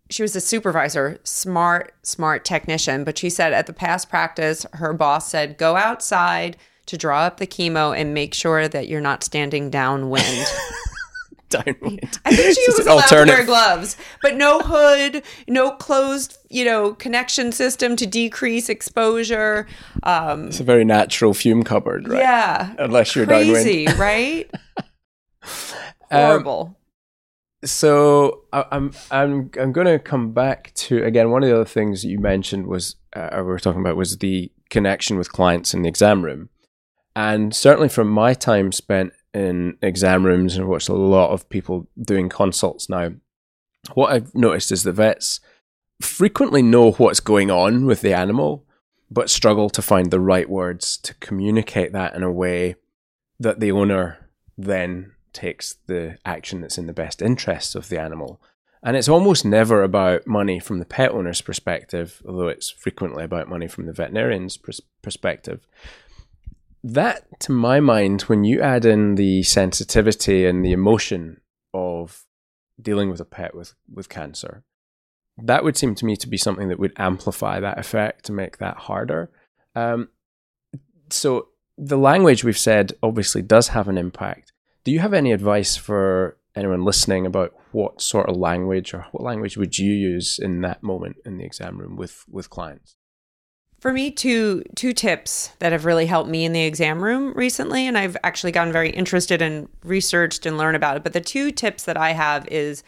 she 0.09 0.23
was 0.23 0.35
a 0.35 0.41
supervisor, 0.41 1.19
smart, 1.23 1.93
smart 2.01 2.43
technician. 2.43 3.03
But 3.03 3.19
she 3.19 3.29
said 3.29 3.53
at 3.53 3.67
the 3.67 3.73
past 3.73 4.09
practice, 4.09 4.65
her 4.73 4.93
boss 4.93 5.29
said, 5.29 5.57
"Go 5.59 5.75
outside 5.75 6.57
to 6.87 6.97
draw 6.97 7.21
up 7.21 7.37
the 7.37 7.45
chemo 7.45 7.95
and 7.95 8.11
make 8.11 8.33
sure 8.33 8.67
that 8.67 8.87
you're 8.87 8.99
not 8.99 9.23
standing 9.23 9.69
downwind." 9.69 10.47
downwind. 11.51 12.19
I 12.25 12.35
think 12.35 12.57
she 12.57 12.65
was 12.67 12.79
allowed 12.79 13.07
to 13.07 13.15
wear 13.15 13.45
gloves, 13.45 13.97
but 14.21 14.35
no 14.35 14.59
hood, 14.59 15.23
no 15.47 15.71
closed, 15.71 16.37
you 16.49 16.65
know, 16.65 16.93
connection 16.93 17.51
system 17.51 17.95
to 17.97 18.07
decrease 18.07 18.69
exposure. 18.69 19.67
Um, 20.03 20.47
It's 20.47 20.59
a 20.59 20.63
very 20.63 20.85
natural 20.85 21.33
fume 21.33 21.63
cupboard, 21.63 22.07
right? 22.07 22.19
Yeah, 22.19 22.73
Unless 22.79 23.15
you're 23.15 23.25
crazy, 23.27 23.87
right? 23.97 24.49
Um, 26.11 26.19
Horrible. 26.19 26.77
So 27.63 28.41
I, 28.51 28.65
I'm 28.71 28.91
I'm 29.11 29.49
I'm 29.59 29.71
going 29.71 29.87
to 29.87 29.97
come 29.97 30.33
back 30.33 30.73
to 30.75 31.03
again. 31.03 31.31
One 31.31 31.41
of 31.43 31.49
the 31.49 31.55
other 31.55 31.65
things 31.65 32.01
that 32.01 32.09
you 32.09 32.19
mentioned 32.19 32.67
was 32.67 32.95
uh, 33.15 33.29
we 33.37 33.43
were 33.43 33.59
talking 33.59 33.81
about 33.81 33.95
was 33.95 34.17
the 34.17 34.51
connection 34.69 35.17
with 35.17 35.31
clients 35.31 35.73
in 35.73 35.83
the 35.83 35.89
exam 35.89 36.23
room, 36.25 36.49
and 37.15 37.55
certainly 37.55 37.87
from 37.87 38.09
my 38.09 38.33
time 38.33 38.71
spent 38.71 39.13
in 39.33 39.77
exam 39.81 40.25
rooms 40.25 40.55
and 40.55 40.63
I've 40.63 40.69
watched 40.69 40.89
a 40.89 40.93
lot 40.93 41.31
of 41.31 41.49
people 41.49 41.87
doing 41.99 42.29
consults 42.29 42.89
now. 42.89 43.11
What 43.93 44.11
I've 44.11 44.35
noticed 44.35 44.71
is 44.71 44.83
the 44.83 44.91
vets 44.91 45.39
frequently 46.01 46.61
know 46.61 46.91
what's 46.91 47.19
going 47.19 47.49
on 47.49 47.85
with 47.85 48.01
the 48.01 48.13
animal, 48.13 48.65
but 49.09 49.29
struggle 49.29 49.69
to 49.69 49.81
find 49.81 50.11
the 50.11 50.19
right 50.19 50.49
words 50.49 50.97
to 50.97 51.13
communicate 51.15 51.93
that 51.93 52.13
in 52.13 52.23
a 52.23 52.31
way 52.31 52.75
that 53.39 53.59
the 53.59 53.71
owner 53.71 54.29
then 54.57 55.13
takes 55.33 55.75
the 55.87 56.17
action 56.25 56.61
that's 56.61 56.77
in 56.77 56.87
the 56.87 56.93
best 56.93 57.21
interests 57.21 57.75
of 57.75 57.89
the 57.89 57.99
animal. 57.99 58.41
And 58.83 58.97
it's 58.97 59.09
almost 59.09 59.45
never 59.45 59.83
about 59.83 60.25
money 60.25 60.59
from 60.59 60.79
the 60.79 60.85
pet 60.85 61.11
owner's 61.11 61.41
perspective, 61.41 62.21
although 62.27 62.47
it's 62.47 62.69
frequently 62.69 63.23
about 63.23 63.47
money 63.47 63.67
from 63.67 63.85
the 63.85 63.93
veterinarian's 63.93 64.57
pers- 64.57 64.81
perspective. 65.01 65.67
That, 66.83 67.39
to 67.41 67.51
my 67.51 67.79
mind, 67.79 68.23
when 68.23 68.43
you 68.43 68.61
add 68.61 68.85
in 68.85 69.15
the 69.15 69.43
sensitivity 69.43 70.45
and 70.45 70.65
the 70.65 70.71
emotion 70.71 71.41
of 71.73 72.25
dealing 72.81 73.09
with 73.09 73.19
a 73.19 73.25
pet 73.25 73.55
with, 73.55 73.75
with 73.91 74.09
cancer, 74.09 74.63
that 75.37 75.63
would 75.63 75.77
seem 75.77 75.95
to 75.95 76.05
me 76.05 76.15
to 76.17 76.27
be 76.27 76.37
something 76.37 76.69
that 76.69 76.79
would 76.79 76.93
amplify 76.97 77.59
that 77.59 77.77
effect 77.77 78.25
to 78.25 78.31
make 78.31 78.57
that 78.57 78.77
harder. 78.77 79.29
Um, 79.75 80.09
so 81.09 81.49
the 81.77 81.97
language 81.97 82.43
we've 82.43 82.57
said 82.57 82.93
obviously 83.01 83.41
does 83.41 83.69
have 83.69 83.87
an 83.87 83.97
impact. 83.97 84.51
Do 84.83 84.91
you 84.91 84.99
have 84.99 85.13
any 85.13 85.31
advice 85.31 85.75
for 85.75 86.37
anyone 86.55 86.83
listening 86.83 87.25
about 87.25 87.53
what 87.71 88.01
sort 88.01 88.29
of 88.29 88.35
language 88.35 88.93
or 88.93 89.05
what 89.11 89.23
language 89.23 89.57
would 89.57 89.77
you 89.77 89.91
use 89.93 90.39
in 90.39 90.61
that 90.61 90.83
moment 90.83 91.17
in 91.25 91.37
the 91.37 91.45
exam 91.45 91.77
room 91.77 91.95
with 91.95 92.25
with 92.27 92.49
clients? 92.49 92.97
For 93.81 93.91
me, 93.91 94.11
two 94.11 94.63
two 94.75 94.93
tips 94.93 95.49
that 95.57 95.71
have 95.71 95.85
really 95.85 96.05
helped 96.05 96.29
me 96.29 96.45
in 96.45 96.53
the 96.53 96.65
exam 96.65 97.03
room 97.03 97.33
recently, 97.33 97.87
and 97.87 97.97
I've 97.97 98.15
actually 98.23 98.51
gotten 98.51 98.71
very 98.71 98.91
interested 98.91 99.41
and 99.41 99.67
researched 99.83 100.45
and 100.45 100.55
learned 100.55 100.75
about 100.75 100.97
it. 100.97 101.03
But 101.03 101.13
the 101.13 101.19
two 101.19 101.51
tips 101.51 101.85
that 101.85 101.97
I 101.97 102.11
have 102.11 102.47
is 102.49 102.83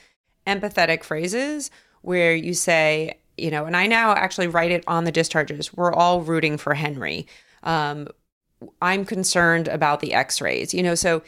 empathetic 0.45 1.03
phrases 1.03 1.71
where 2.03 2.35
you 2.35 2.53
say, 2.53 3.17
you 3.37 3.49
know, 3.49 3.65
and 3.65 3.75
I 3.75 3.87
now 3.87 4.11
actually 4.11 4.45
write 4.45 4.69
it 4.69 4.83
on 4.85 5.05
the 5.05 5.11
discharges. 5.11 5.73
We're 5.73 5.91
all 5.91 6.21
rooting 6.21 6.59
for 6.59 6.75
Henry. 6.75 7.25
Um, 7.63 8.07
I'm 8.79 9.03
concerned 9.03 9.67
about 9.69 9.99
the 9.99 10.13
X-rays. 10.13 10.75
You 10.75 10.83
know, 10.83 10.93
so 10.93 11.23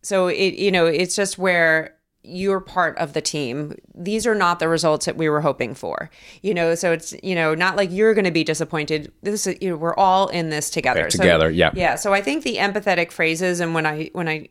so 0.00 0.28
it 0.28 0.54
you 0.54 0.72
know 0.72 0.86
it's 0.86 1.14
just 1.14 1.36
where 1.36 1.94
you're 2.28 2.60
part 2.60 2.96
of 2.98 3.12
the 3.12 3.20
team. 3.20 3.74
These 3.94 4.26
are 4.26 4.34
not 4.34 4.58
the 4.58 4.68
results 4.68 5.06
that 5.06 5.16
we 5.16 5.28
were 5.28 5.40
hoping 5.40 5.74
for. 5.74 6.10
You 6.42 6.54
know, 6.54 6.74
so 6.74 6.92
it's 6.92 7.14
you 7.22 7.34
know 7.34 7.54
not 7.54 7.76
like 7.76 7.90
you're 7.90 8.14
going 8.14 8.24
to 8.24 8.30
be 8.30 8.44
disappointed. 8.44 9.12
This 9.22 9.46
is 9.46 9.56
you 9.60 9.70
know 9.70 9.76
we're 9.76 9.94
all 9.94 10.28
in 10.28 10.50
this 10.50 10.70
together. 10.70 11.02
Right, 11.02 11.10
together, 11.10 11.50
so, 11.50 11.54
yeah. 11.54 11.70
Yeah, 11.74 11.94
so 11.96 12.12
I 12.12 12.20
think 12.20 12.44
the 12.44 12.56
empathetic 12.56 13.10
phrases 13.10 13.60
and 13.60 13.74
when 13.74 13.86
I 13.86 14.10
when 14.12 14.28
I 14.28 14.48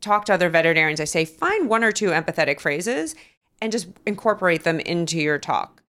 talk 0.00 0.26
to 0.26 0.34
other 0.34 0.50
veterinarians, 0.50 1.00
I 1.00 1.04
say 1.04 1.24
find 1.24 1.68
one 1.68 1.82
or 1.82 1.92
two 1.92 2.08
empathetic 2.08 2.60
phrases 2.60 3.14
and 3.60 3.72
just 3.72 3.88
incorporate 4.06 4.64
them 4.64 4.80
into 4.80 5.18
your 5.18 5.38
talk. 5.38 5.82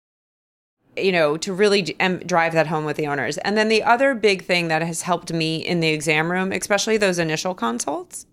You 0.96 1.12
know, 1.12 1.38
to 1.38 1.52
really 1.52 1.82
drive 1.82 2.54
that 2.54 2.68
home 2.68 2.86
with 2.86 2.98
the 2.98 3.08
owners. 3.08 3.40
And 3.40 3.58
then 3.58 3.68
the 3.68 3.82
other 3.82 4.14
big 4.14 4.44
thing 4.44 4.68
that 4.68 4.84
has 4.84 5.02
helped 5.02 5.34
me 5.34 5.58
in 5.58 5.80
the 5.80 5.88
exam 5.88 6.32
room, 6.32 6.52
especially 6.52 6.98
those 6.98 7.18
initial 7.18 7.56
consults, 7.56 8.28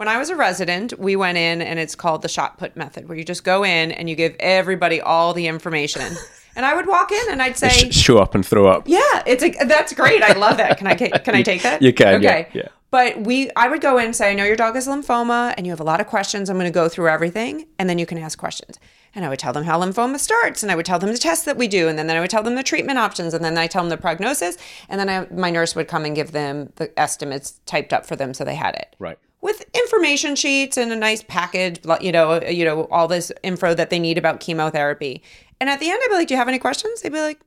when 0.00 0.08
I 0.08 0.16
was 0.16 0.30
a 0.30 0.34
resident, 0.34 0.98
we 0.98 1.14
went 1.14 1.36
in 1.36 1.60
and 1.60 1.78
it's 1.78 1.94
called 1.94 2.22
the 2.22 2.28
shot 2.28 2.56
put 2.56 2.74
method, 2.74 3.06
where 3.06 3.18
you 3.18 3.22
just 3.22 3.44
go 3.44 3.62
in 3.66 3.92
and 3.92 4.08
you 4.08 4.16
give 4.16 4.34
everybody 4.40 4.98
all 4.98 5.34
the 5.34 5.46
information. 5.46 6.02
And 6.56 6.66
I 6.66 6.74
would 6.74 6.88
walk 6.88 7.12
in 7.12 7.30
and 7.30 7.40
I'd 7.40 7.56
say, 7.56 7.68
Sh- 7.68 7.94
"Show 7.94 8.18
up 8.18 8.34
and 8.34 8.44
throw 8.44 8.66
up." 8.66 8.88
Yeah, 8.88 9.22
it's 9.24 9.44
a, 9.44 9.50
that's 9.66 9.94
great. 9.94 10.20
I 10.20 10.32
love 10.32 10.56
that. 10.56 10.78
Can 10.78 10.88
I 10.88 10.96
can 10.96 11.36
I 11.36 11.42
take 11.42 11.62
that? 11.62 11.80
You 11.80 11.92
can. 11.92 12.16
Okay. 12.16 12.48
Yeah, 12.52 12.62
yeah. 12.62 12.68
But 12.90 13.20
we, 13.20 13.52
I 13.54 13.68
would 13.68 13.80
go 13.80 13.98
in 13.98 14.06
and 14.06 14.16
say, 14.16 14.32
I 14.32 14.34
know 14.34 14.44
your 14.44 14.56
dog 14.56 14.74
has 14.74 14.88
lymphoma, 14.88 15.54
and 15.56 15.64
you 15.64 15.70
have 15.70 15.78
a 15.78 15.84
lot 15.84 16.00
of 16.00 16.08
questions. 16.08 16.50
I'm 16.50 16.56
going 16.56 16.66
to 16.66 16.74
go 16.74 16.88
through 16.88 17.08
everything, 17.08 17.68
and 17.78 17.88
then 17.88 18.00
you 18.00 18.04
can 18.04 18.18
ask 18.18 18.36
questions. 18.36 18.80
And 19.14 19.24
I 19.24 19.28
would 19.28 19.38
tell 19.38 19.52
them 19.52 19.62
how 19.62 19.80
lymphoma 19.80 20.18
starts, 20.18 20.64
and 20.64 20.72
I 20.72 20.74
would 20.74 20.86
tell 20.86 20.98
them 20.98 21.12
the 21.12 21.18
tests 21.18 21.44
that 21.44 21.56
we 21.56 21.68
do, 21.68 21.86
and 21.86 21.96
then, 21.96 22.08
then 22.08 22.16
I 22.16 22.20
would 22.20 22.30
tell 22.30 22.42
them 22.42 22.56
the 22.56 22.64
treatment 22.64 22.98
options, 22.98 23.32
and 23.32 23.44
then 23.44 23.56
I 23.56 23.68
tell 23.68 23.84
them 23.84 23.90
the 23.90 23.96
prognosis, 23.96 24.58
and 24.88 24.98
then 24.98 25.08
I, 25.08 25.32
my 25.32 25.50
nurse 25.50 25.76
would 25.76 25.86
come 25.86 26.04
and 26.04 26.16
give 26.16 26.32
them 26.32 26.72
the 26.76 26.90
estimates 26.98 27.60
typed 27.64 27.92
up 27.92 28.06
for 28.06 28.16
them 28.16 28.34
so 28.34 28.44
they 28.44 28.56
had 28.56 28.74
it. 28.74 28.96
Right 28.98 29.20
with 29.40 29.64
information 29.74 30.36
sheets 30.36 30.76
and 30.76 30.92
a 30.92 30.96
nice 30.96 31.22
package, 31.22 31.80
you 32.00 32.12
know, 32.12 32.42
you 32.42 32.64
know, 32.64 32.86
all 32.90 33.08
this 33.08 33.32
info 33.42 33.74
that 33.74 33.90
they 33.90 33.98
need 33.98 34.18
about 34.18 34.40
chemotherapy. 34.40 35.22
And 35.60 35.70
at 35.70 35.80
the 35.80 35.90
end, 35.90 36.00
I'd 36.02 36.08
be 36.08 36.14
like, 36.14 36.28
"Do 36.28 36.34
you 36.34 36.38
have 36.38 36.48
any 36.48 36.58
questions?" 36.58 37.00
They'd 37.00 37.12
be 37.12 37.20
like, 37.20 37.40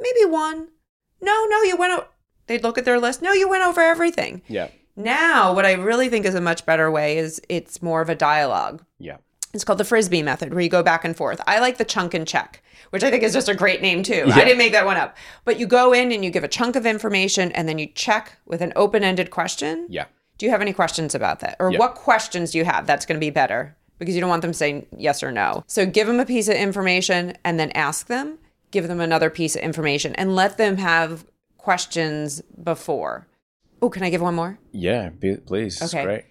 "Maybe 0.00 0.30
one." 0.30 0.68
No, 1.20 1.46
no, 1.48 1.62
you 1.62 1.76
went. 1.76 1.92
O-. 1.92 2.08
They'd 2.46 2.62
look 2.62 2.78
at 2.78 2.84
their 2.84 3.00
list. 3.00 3.22
No, 3.22 3.32
you 3.32 3.48
went 3.48 3.64
over 3.64 3.80
everything. 3.80 4.42
Yeah. 4.48 4.68
Now, 4.96 5.52
what 5.52 5.66
I 5.66 5.72
really 5.72 6.08
think 6.08 6.24
is 6.24 6.34
a 6.34 6.40
much 6.40 6.64
better 6.64 6.90
way 6.90 7.18
is 7.18 7.40
it's 7.48 7.82
more 7.82 8.00
of 8.00 8.08
a 8.08 8.14
dialogue. 8.14 8.84
Yeah. 8.98 9.18
It's 9.52 9.64
called 9.64 9.78
the 9.78 9.84
frisbee 9.84 10.22
method, 10.22 10.52
where 10.52 10.62
you 10.62 10.68
go 10.68 10.82
back 10.82 11.04
and 11.04 11.16
forth. 11.16 11.40
I 11.46 11.60
like 11.60 11.78
the 11.78 11.84
chunk 11.84 12.14
and 12.14 12.26
check, 12.26 12.62
which 12.90 13.02
I 13.02 13.10
think 13.10 13.22
is 13.22 13.32
just 13.32 13.48
a 13.48 13.54
great 13.54 13.82
name 13.82 14.02
too. 14.02 14.24
Yeah. 14.26 14.34
I 14.34 14.44
didn't 14.44 14.58
make 14.58 14.72
that 14.72 14.86
one 14.86 14.96
up, 14.96 15.16
but 15.44 15.58
you 15.58 15.66
go 15.66 15.92
in 15.92 16.12
and 16.12 16.24
you 16.24 16.30
give 16.30 16.44
a 16.44 16.48
chunk 16.48 16.76
of 16.76 16.86
information, 16.86 17.52
and 17.52 17.68
then 17.68 17.78
you 17.78 17.86
check 17.86 18.38
with 18.44 18.60
an 18.60 18.72
open-ended 18.76 19.30
question. 19.30 19.86
Yeah 19.88 20.06
do 20.38 20.46
you 20.46 20.52
have 20.52 20.60
any 20.60 20.72
questions 20.72 21.14
about 21.14 21.40
that? 21.40 21.56
Or 21.58 21.70
what 21.70 21.94
questions 21.94 22.50
do 22.50 22.58
you 22.58 22.64
have? 22.64 22.86
That's 22.86 23.06
going 23.06 23.18
to 23.18 23.24
be 23.24 23.30
better 23.30 23.76
because 23.98 24.14
you 24.14 24.20
don't 24.20 24.30
want 24.30 24.42
them 24.42 24.52
saying 24.52 24.86
yes 24.96 25.22
or 25.22 25.32
no. 25.32 25.64
So 25.66 25.86
give 25.86 26.06
them 26.06 26.20
a 26.20 26.26
piece 26.26 26.48
of 26.48 26.56
information 26.56 27.36
and 27.44 27.58
then 27.58 27.70
ask 27.70 28.06
them, 28.06 28.38
give 28.70 28.88
them 28.88 29.00
another 29.00 29.30
piece 29.30 29.56
of 29.56 29.62
information 29.62 30.14
and 30.16 30.34
let 30.34 30.58
them 30.58 30.76
have 30.76 31.24
questions 31.56 32.42
before. 32.62 33.26
Oh, 33.80 33.90
can 33.90 34.02
I 34.02 34.10
give 34.10 34.20
one 34.20 34.34
more? 34.34 34.58
Yeah, 34.72 35.10
please. 35.46 35.82
Okay. 35.82 36.04
Great. 36.04 36.24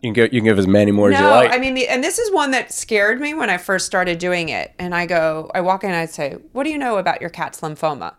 You 0.00 0.08
can, 0.08 0.14
give, 0.14 0.32
you 0.32 0.40
can 0.40 0.46
give 0.46 0.58
as 0.58 0.66
many 0.66 0.90
more 0.90 1.10
no, 1.10 1.16
as 1.16 1.20
you 1.20 1.26
like. 1.28 1.52
I 1.52 1.58
mean, 1.58 1.74
the, 1.74 1.86
and 1.86 2.02
this 2.02 2.18
is 2.18 2.32
one 2.32 2.50
that 2.50 2.72
scared 2.72 3.20
me 3.20 3.34
when 3.34 3.50
I 3.50 3.56
first 3.56 3.86
started 3.86 4.18
doing 4.18 4.48
it. 4.48 4.72
And 4.78 4.94
I 4.94 5.06
go, 5.06 5.50
I 5.54 5.60
walk 5.60 5.84
in 5.84 5.90
and 5.90 5.98
I 5.98 6.06
say, 6.06 6.38
What 6.52 6.64
do 6.64 6.70
you 6.70 6.78
know 6.78 6.98
about 6.98 7.20
your 7.20 7.30
cat's 7.30 7.60
lymphoma? 7.60 8.14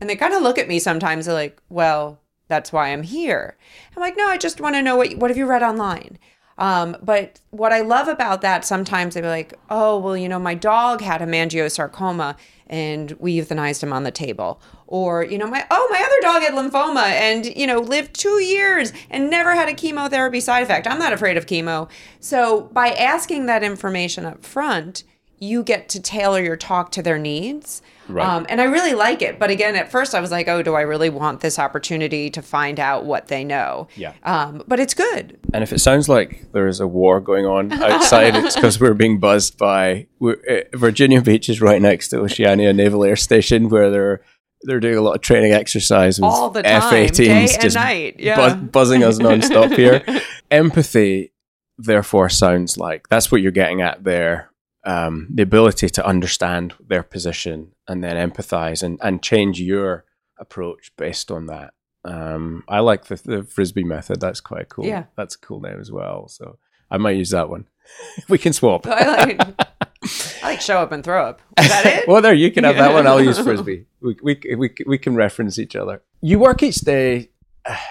And 0.00 0.08
they 0.08 0.16
kind 0.16 0.32
of 0.32 0.42
look 0.42 0.56
at 0.56 0.66
me 0.66 0.78
sometimes, 0.78 1.26
they're 1.26 1.34
like, 1.34 1.60
Well, 1.68 2.19
that's 2.50 2.72
why 2.72 2.88
I'm 2.88 3.02
here. 3.02 3.56
I'm 3.96 4.00
like, 4.00 4.16
no, 4.18 4.26
I 4.26 4.36
just 4.36 4.60
want 4.60 4.74
to 4.74 4.82
know 4.82 4.96
what 4.96 5.14
what 5.16 5.30
have 5.30 5.38
you 5.38 5.46
read 5.46 5.62
online. 5.62 6.18
Um, 6.58 6.98
but 7.02 7.40
what 7.50 7.72
I 7.72 7.80
love 7.80 8.06
about 8.06 8.42
that, 8.42 8.66
sometimes 8.66 9.14
they'd 9.14 9.22
be 9.22 9.28
like, 9.28 9.54
oh, 9.70 9.98
well, 9.98 10.14
you 10.14 10.28
know, 10.28 10.38
my 10.38 10.54
dog 10.54 11.00
had 11.00 11.22
a 11.22 11.26
hemangiosarcoma 11.26 12.36
and 12.66 13.12
we 13.12 13.38
euthanized 13.38 13.82
him 13.82 13.94
on 13.94 14.02
the 14.02 14.10
table. 14.10 14.60
Or, 14.86 15.24
you 15.24 15.38
know, 15.38 15.46
my, 15.46 15.66
oh, 15.70 15.88
my 15.90 15.98
other 15.98 16.20
dog 16.20 16.42
had 16.42 16.52
lymphoma 16.52 17.04
and, 17.12 17.46
you 17.46 17.66
know, 17.66 17.80
lived 17.80 18.12
two 18.14 18.42
years 18.42 18.92
and 19.08 19.30
never 19.30 19.54
had 19.54 19.70
a 19.70 19.74
chemotherapy 19.74 20.40
side 20.40 20.62
effect. 20.62 20.86
I'm 20.86 20.98
not 20.98 21.14
afraid 21.14 21.38
of 21.38 21.46
chemo. 21.46 21.88
So 22.20 22.68
by 22.72 22.90
asking 22.90 23.46
that 23.46 23.62
information 23.62 24.26
up 24.26 24.44
front, 24.44 25.04
you 25.40 25.62
get 25.62 25.88
to 25.88 26.00
tailor 26.00 26.42
your 26.42 26.56
talk 26.56 26.92
to 26.92 27.02
their 27.02 27.18
needs. 27.18 27.80
Right. 28.08 28.26
Um, 28.26 28.44
and 28.50 28.60
I 28.60 28.64
really 28.64 28.92
like 28.92 29.22
it. 29.22 29.38
But 29.38 29.48
again, 29.48 29.74
at 29.74 29.90
first 29.90 30.14
I 30.14 30.20
was 30.20 30.30
like, 30.30 30.48
oh, 30.48 30.62
do 30.62 30.74
I 30.74 30.82
really 30.82 31.08
want 31.08 31.40
this 31.40 31.58
opportunity 31.58 32.28
to 32.30 32.42
find 32.42 32.78
out 32.78 33.06
what 33.06 33.28
they 33.28 33.42
know? 33.42 33.88
Yeah. 33.96 34.12
Um, 34.22 34.62
but 34.68 34.78
it's 34.78 34.92
good. 34.92 35.38
And 35.54 35.62
if 35.62 35.72
it 35.72 35.78
sounds 35.78 36.10
like 36.10 36.52
there 36.52 36.66
is 36.66 36.78
a 36.78 36.86
war 36.86 37.20
going 37.20 37.46
on 37.46 37.72
outside, 37.82 38.36
it's 38.36 38.54
because 38.54 38.78
we're 38.78 38.92
being 38.92 39.18
buzzed 39.18 39.56
by 39.56 40.08
uh, 40.22 40.34
Virginia 40.74 41.22
Beach 41.22 41.48
is 41.48 41.62
right 41.62 41.80
next 41.80 42.08
to 42.08 42.18
Oceana 42.20 42.70
Naval 42.74 43.02
Air 43.02 43.16
Station 43.16 43.70
where 43.70 43.90
they're 43.90 44.20
they're 44.64 44.80
doing 44.80 44.98
a 44.98 45.00
lot 45.00 45.14
of 45.14 45.22
training 45.22 45.52
exercise 45.52 46.20
with 46.20 46.30
all 46.30 46.50
the 46.50 46.62
time, 46.62 46.82
F-18s 46.82 47.16
day 47.16 47.58
and 47.62 47.74
night, 47.74 48.16
yeah. 48.18 48.54
buzzing 48.56 49.02
us 49.02 49.18
nonstop 49.18 49.74
here. 49.74 50.04
Empathy, 50.50 51.32
therefore, 51.78 52.28
sounds 52.28 52.76
like 52.76 53.08
that's 53.08 53.32
what 53.32 53.40
you're 53.40 53.52
getting 53.52 53.80
at 53.80 54.04
there 54.04 54.49
um, 54.84 55.28
the 55.30 55.42
ability 55.42 55.88
to 55.90 56.06
understand 56.06 56.74
their 56.80 57.02
position 57.02 57.72
and 57.86 58.02
then 58.02 58.16
empathize 58.16 58.82
and, 58.82 58.98
and 59.02 59.22
change 59.22 59.60
your 59.60 60.04
approach 60.38 60.92
based 60.96 61.30
on 61.30 61.46
that. 61.46 61.74
Um, 62.04 62.64
I 62.66 62.80
like 62.80 63.06
the, 63.06 63.16
the 63.16 63.42
frisbee 63.42 63.84
method. 63.84 64.20
That's 64.20 64.40
quite 64.40 64.68
cool. 64.70 64.86
Yeah, 64.86 65.04
that's 65.16 65.34
a 65.34 65.38
cool 65.38 65.60
name 65.60 65.78
as 65.80 65.92
well. 65.92 66.28
So 66.28 66.58
I 66.90 66.96
might 66.96 67.16
use 67.16 67.30
that 67.30 67.50
one. 67.50 67.66
we 68.28 68.38
can 68.38 68.52
swap. 68.52 68.86
I 68.86 69.24
like, 69.24 69.40
I 70.42 70.50
like 70.50 70.60
show 70.60 70.78
up 70.78 70.92
and 70.92 71.04
throw 71.04 71.24
up. 71.24 71.42
Is 71.58 71.68
that 71.68 71.86
it? 71.86 72.08
well, 72.08 72.22
there 72.22 72.32
you 72.32 72.50
can 72.50 72.64
have 72.64 72.76
that 72.76 72.94
one. 72.94 73.06
I'll 73.06 73.22
use 73.22 73.38
frisbee. 73.38 73.86
We, 74.00 74.16
we 74.22 74.56
we 74.56 74.74
we 74.86 74.98
can 74.98 75.14
reference 75.14 75.58
each 75.58 75.76
other. 75.76 76.02
You 76.22 76.38
work 76.38 76.62
each 76.62 76.78
day, 76.78 77.30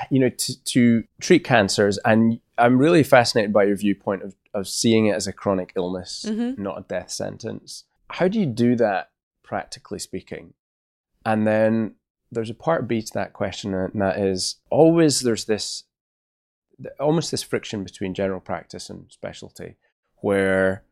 you 0.09 0.19
know, 0.19 0.29
to 0.29 0.63
to 0.63 1.03
treat 1.21 1.43
cancers, 1.43 1.99
and 1.99 2.39
I'm 2.57 2.79
really 2.79 3.03
fascinated 3.03 3.53
by 3.53 3.65
your 3.65 3.75
viewpoint 3.75 4.23
of 4.23 4.35
of 4.53 4.67
seeing 4.67 5.07
it 5.07 5.15
as 5.15 5.27
a 5.27 5.33
chronic 5.33 5.73
illness, 5.75 6.25
mm-hmm. 6.27 6.61
not 6.61 6.79
a 6.79 6.85
death 6.87 7.11
sentence. 7.11 7.85
How 8.09 8.27
do 8.27 8.39
you 8.39 8.45
do 8.45 8.75
that, 8.75 9.11
practically 9.43 9.99
speaking? 9.99 10.53
And 11.25 11.45
then 11.45 11.95
there's 12.31 12.49
a 12.49 12.55
part 12.55 12.87
B 12.87 13.01
to 13.01 13.13
that 13.13 13.33
question, 13.33 13.73
and 13.73 14.01
that 14.01 14.17
is 14.17 14.57
always 14.69 15.21
there's 15.21 15.45
this 15.45 15.83
almost 16.99 17.31
this 17.31 17.43
friction 17.43 17.83
between 17.83 18.13
general 18.13 18.39
practice 18.39 18.89
and 18.89 19.05
specialty, 19.09 19.75
where 20.17 20.83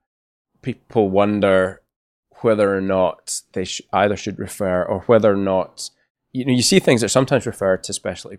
people 0.62 1.10
wonder 1.10 1.82
whether 2.42 2.76
or 2.76 2.82
not 2.82 3.42
they 3.54 3.64
sh- 3.64 3.82
either 3.94 4.16
should 4.16 4.40
refer 4.40 4.84
or 4.84 5.02
whether 5.02 5.32
or 5.32 5.38
not 5.38 5.90
you 6.32 6.46
know 6.46 6.54
you 6.54 6.62
see 6.62 6.80
things 6.80 7.02
that 7.02 7.10
sometimes 7.10 7.46
refer 7.46 7.78
to 7.78 7.94
specialty 7.94 8.38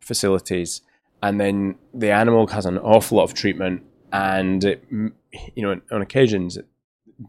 facilities 0.00 0.82
and 1.22 1.40
then 1.40 1.76
the 1.94 2.10
animal 2.10 2.46
has 2.48 2.66
an 2.66 2.78
awful 2.78 3.18
lot 3.18 3.24
of 3.24 3.34
treatment 3.34 3.82
and 4.12 4.64
it, 4.64 4.84
you 4.90 5.62
know 5.62 5.80
on 5.90 6.02
occasions 6.02 6.58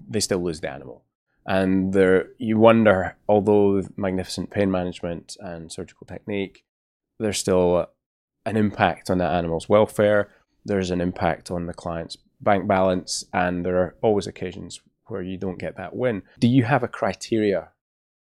they 0.07 0.19
still 0.19 0.43
lose 0.43 0.61
the 0.61 0.69
animal. 0.69 1.03
And 1.45 1.93
there 1.93 2.29
you 2.37 2.57
wonder 2.57 3.17
although 3.27 3.83
magnificent 3.97 4.51
pain 4.51 4.69
management 4.69 5.35
and 5.39 5.71
surgical 5.71 6.05
technique 6.05 6.63
there's 7.19 7.37
still 7.37 7.87
an 8.45 8.57
impact 8.57 9.09
on 9.09 9.17
that 9.19 9.33
animal's 9.33 9.69
welfare. 9.69 10.29
There's 10.65 10.91
an 10.91 11.01
impact 11.01 11.51
on 11.51 11.67
the 11.67 11.73
client's 11.73 12.17
bank 12.41 12.67
balance. 12.67 13.23
And 13.33 13.65
there 13.65 13.77
are 13.77 13.95
always 14.01 14.27
occasions 14.27 14.81
where 15.07 15.21
you 15.21 15.37
don't 15.37 15.59
get 15.59 15.77
that 15.77 15.95
win. 15.95 16.23
Do 16.39 16.47
you 16.47 16.63
have 16.63 16.83
a 16.83 16.87
criteria 16.87 17.69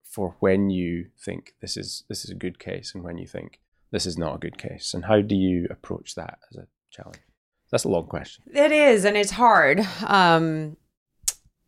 for 0.03 0.37
when 0.41 0.71
you 0.71 1.07
think 1.19 1.55
this 1.61 1.77
is 1.77 2.05
this 2.09 2.25
is 2.25 2.31
a 2.31 2.35
good 2.35 2.59
case 2.59 2.95
and 2.95 3.05
when 3.05 3.19
you 3.19 3.27
think 3.27 3.61
this 3.91 4.07
is 4.07 4.17
not 4.17 4.37
a 4.37 4.39
good 4.39 4.59
case? 4.59 4.95
And 4.95 5.05
how 5.05 5.21
do 5.21 5.35
you 5.35 5.67
approach 5.71 6.15
that 6.15 6.39
as 6.51 6.57
a 6.57 6.67
challenge 6.91 7.19
that's 7.71 7.85
a 7.85 7.89
long 7.89 8.07
question. 8.07 8.45
It 8.53 8.73
is, 8.73 9.05
and 9.05 9.17
it's 9.17 9.33
hard 9.33 9.87
um, 10.07 10.77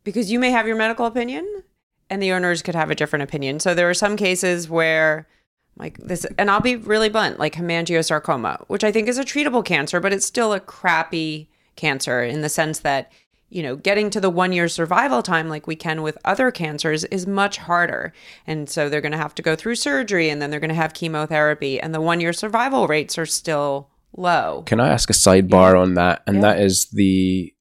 because 0.05 0.30
you 0.30 0.38
may 0.38 0.51
have 0.51 0.66
your 0.66 0.76
medical 0.76 1.07
opinion, 1.07 1.62
and 2.09 2.22
the 2.22 2.32
owners 2.32 2.62
could 2.62 2.74
have 2.74 2.90
a 2.90 2.94
different 2.94 3.22
opinion. 3.22 3.61
So 3.61 3.74
there 3.74 3.88
are 3.88 3.94
some 3.94 4.16
cases 4.16 4.68
where 4.68 5.28
like 5.76 5.96
this 5.98 6.26
and 6.38 6.51
I'll 6.51 6.61
be 6.61 6.76
really 6.76 7.09
blunt, 7.09 7.38
like 7.38 7.55
hemangiosarcoma, 7.55 8.64
which 8.68 8.84
I 8.84 8.92
think 8.92 9.09
is 9.09 9.18
a 9.18 9.24
treatable 9.24 9.64
cancer, 9.64 10.01
but 10.01 10.12
it's 10.12 10.26
still 10.26 10.53
a 10.53 10.61
crappy 10.61 11.48
cancer 11.76 12.22
in 12.22 12.42
the 12.42 12.48
sense 12.48 12.80
that 12.80 13.11
you 13.53 13.64
know, 13.64 13.74
getting 13.74 14.11
to 14.11 14.20
the 14.20 14.30
one 14.30 14.53
year 14.53 14.68
survival 14.68 15.22
time 15.22 15.48
like 15.48 15.66
we 15.66 15.74
can 15.74 16.03
with 16.03 16.16
other 16.24 16.53
cancers 16.53 17.03
is 17.07 17.26
much 17.26 17.59
harder. 17.59 18.12
And 18.46 18.70
so 18.70 18.88
they're 18.88 19.01
going 19.01 19.11
to 19.11 19.18
have 19.18 19.34
to 19.34 19.42
go 19.42 19.57
through 19.57 19.74
surgery 19.74 20.30
and 20.30 20.40
then 20.40 20.51
they're 20.51 20.61
going 20.61 20.68
to 20.68 20.74
have 20.74 20.94
chemotherapy, 20.94 21.80
and 21.80 21.92
the 21.92 22.01
one 22.01 22.20
year 22.20 22.32
survival 22.32 22.86
rates 22.86 23.18
are 23.18 23.26
still 23.26 23.89
low. 24.16 24.62
Can 24.66 24.80
I 24.80 24.88
ask 24.88 25.11
a 25.11 25.14
sidebar 25.14 25.74
yeah. 25.74 25.80
on 25.80 25.94
that? 25.94 26.22
And 26.26 26.36
yeah. 26.36 26.42
that 26.42 26.61
is 26.61 26.86
the 26.90 27.54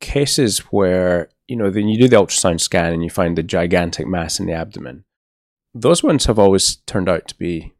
cases 0.00 0.58
where, 0.70 1.30
you 1.46 1.56
know, 1.56 1.70
then 1.70 1.88
you 1.88 1.98
do 1.98 2.08
the 2.08 2.16
ultrasound 2.16 2.60
scan 2.60 2.92
and 2.92 3.02
you 3.02 3.10
find 3.10 3.36
the 3.36 3.42
gigantic 3.42 4.06
mass 4.06 4.40
in 4.40 4.46
the 4.46 4.52
abdomen. 4.52 5.04
Those 5.74 6.02
ones 6.02 6.26
have 6.26 6.38
always 6.38 6.76
turned 6.86 7.08
out 7.08 7.28
to 7.28 7.38
be 7.38 7.74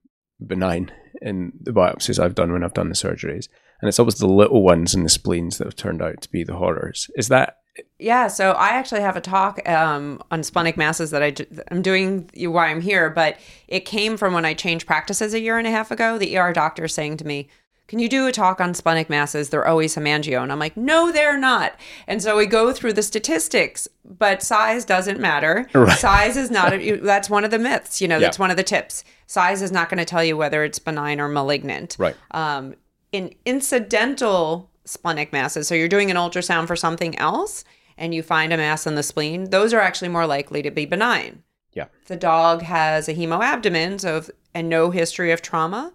benign 0.44 0.92
in 1.20 1.52
the 1.60 1.72
biopsies 1.72 2.22
I've 2.22 2.34
done 2.34 2.52
when 2.52 2.64
I've 2.64 2.74
done 2.74 2.88
the 2.88 2.94
surgeries 2.94 3.48
and 3.80 3.88
it's 3.88 3.98
always 3.98 4.16
the 4.16 4.26
little 4.26 4.62
ones 4.62 4.94
in 4.94 5.02
the 5.02 5.08
spleens 5.08 5.58
that 5.58 5.66
have 5.66 5.76
turned 5.76 6.02
out 6.02 6.20
to 6.22 6.30
be 6.30 6.44
the 6.44 6.56
horrors. 6.56 7.10
Is 7.16 7.28
that? 7.28 7.56
Yeah, 7.98 8.28
so 8.28 8.52
I 8.52 8.70
actually 8.70 9.00
have 9.00 9.16
a 9.16 9.20
talk 9.20 9.66
um, 9.68 10.22
on 10.30 10.42
splenic 10.42 10.76
masses 10.76 11.12
that 11.12 11.22
I, 11.22 11.34
I'm 11.70 11.82
doing 11.82 12.28
why 12.36 12.68
I'm 12.68 12.80
here, 12.80 13.08
but 13.08 13.38
it 13.68 13.80
came 13.80 14.16
from 14.16 14.34
when 14.34 14.44
I 14.44 14.54
changed 14.54 14.86
practices 14.86 15.32
a 15.32 15.40
year 15.40 15.56
and 15.56 15.66
a 15.66 15.70
half 15.70 15.90
ago. 15.90 16.18
The 16.18 16.36
ER 16.36 16.52
doctor 16.52 16.88
saying 16.88 17.18
to 17.18 17.26
me, 17.26 17.48
can 17.90 17.98
you 17.98 18.08
do 18.08 18.28
a 18.28 18.30
talk 18.30 18.60
on 18.60 18.72
splenic 18.72 19.10
masses? 19.10 19.50
They're 19.50 19.66
always 19.66 19.96
hemangio. 19.96 20.44
And 20.44 20.52
I'm 20.52 20.60
like, 20.60 20.76
no, 20.76 21.10
they're 21.10 21.36
not. 21.36 21.74
And 22.06 22.22
so 22.22 22.36
we 22.36 22.46
go 22.46 22.72
through 22.72 22.92
the 22.92 23.02
statistics, 23.02 23.88
but 24.04 24.44
size 24.44 24.84
doesn't 24.84 25.18
matter. 25.18 25.68
Right. 25.80 25.98
Size 25.98 26.36
is 26.36 26.50
not, 26.50 26.72
a, 26.74 26.96
that's 26.96 27.28
one 27.28 27.42
of 27.42 27.50
the 27.50 27.58
myths, 27.58 28.00
you 28.00 28.06
know, 28.06 28.20
that's 28.20 28.38
one 28.38 28.50
of 28.50 28.56
the 28.56 28.62
tips. 28.62 29.02
Size 29.26 29.62
is 29.62 29.72
not 29.72 29.88
going 29.88 29.98
to 29.98 30.04
tell 30.04 30.22
you 30.22 30.36
whether 30.36 30.62
it's 30.62 30.78
benign 30.78 31.20
or 31.20 31.26
malignant. 31.26 31.96
Right. 31.98 32.14
Um, 32.32 32.74
in 33.12 33.34
incidental 33.46 34.70
splenic 34.84 35.32
masses, 35.32 35.66
so 35.66 35.74
you're 35.74 35.88
doing 35.88 36.10
an 36.10 36.16
ultrasound 36.16 36.66
for 36.66 36.76
something 36.76 37.18
else 37.18 37.64
and 37.96 38.14
you 38.14 38.22
find 38.22 38.52
a 38.52 38.56
mass 38.58 38.86
in 38.86 38.94
the 38.94 39.02
spleen, 39.02 39.50
those 39.50 39.72
are 39.72 39.80
actually 39.80 40.10
more 40.10 40.26
likely 40.26 40.62
to 40.62 40.70
be 40.70 40.84
benign. 40.84 41.42
Yeah. 41.72 41.86
The 42.06 42.16
dog 42.16 42.62
has 42.62 43.08
a 43.08 43.14
hemoabdomen 43.14 44.00
so 44.00 44.18
if, 44.18 44.30
and 44.54 44.68
no 44.68 44.90
history 44.90 45.32
of 45.32 45.40
trauma, 45.42 45.92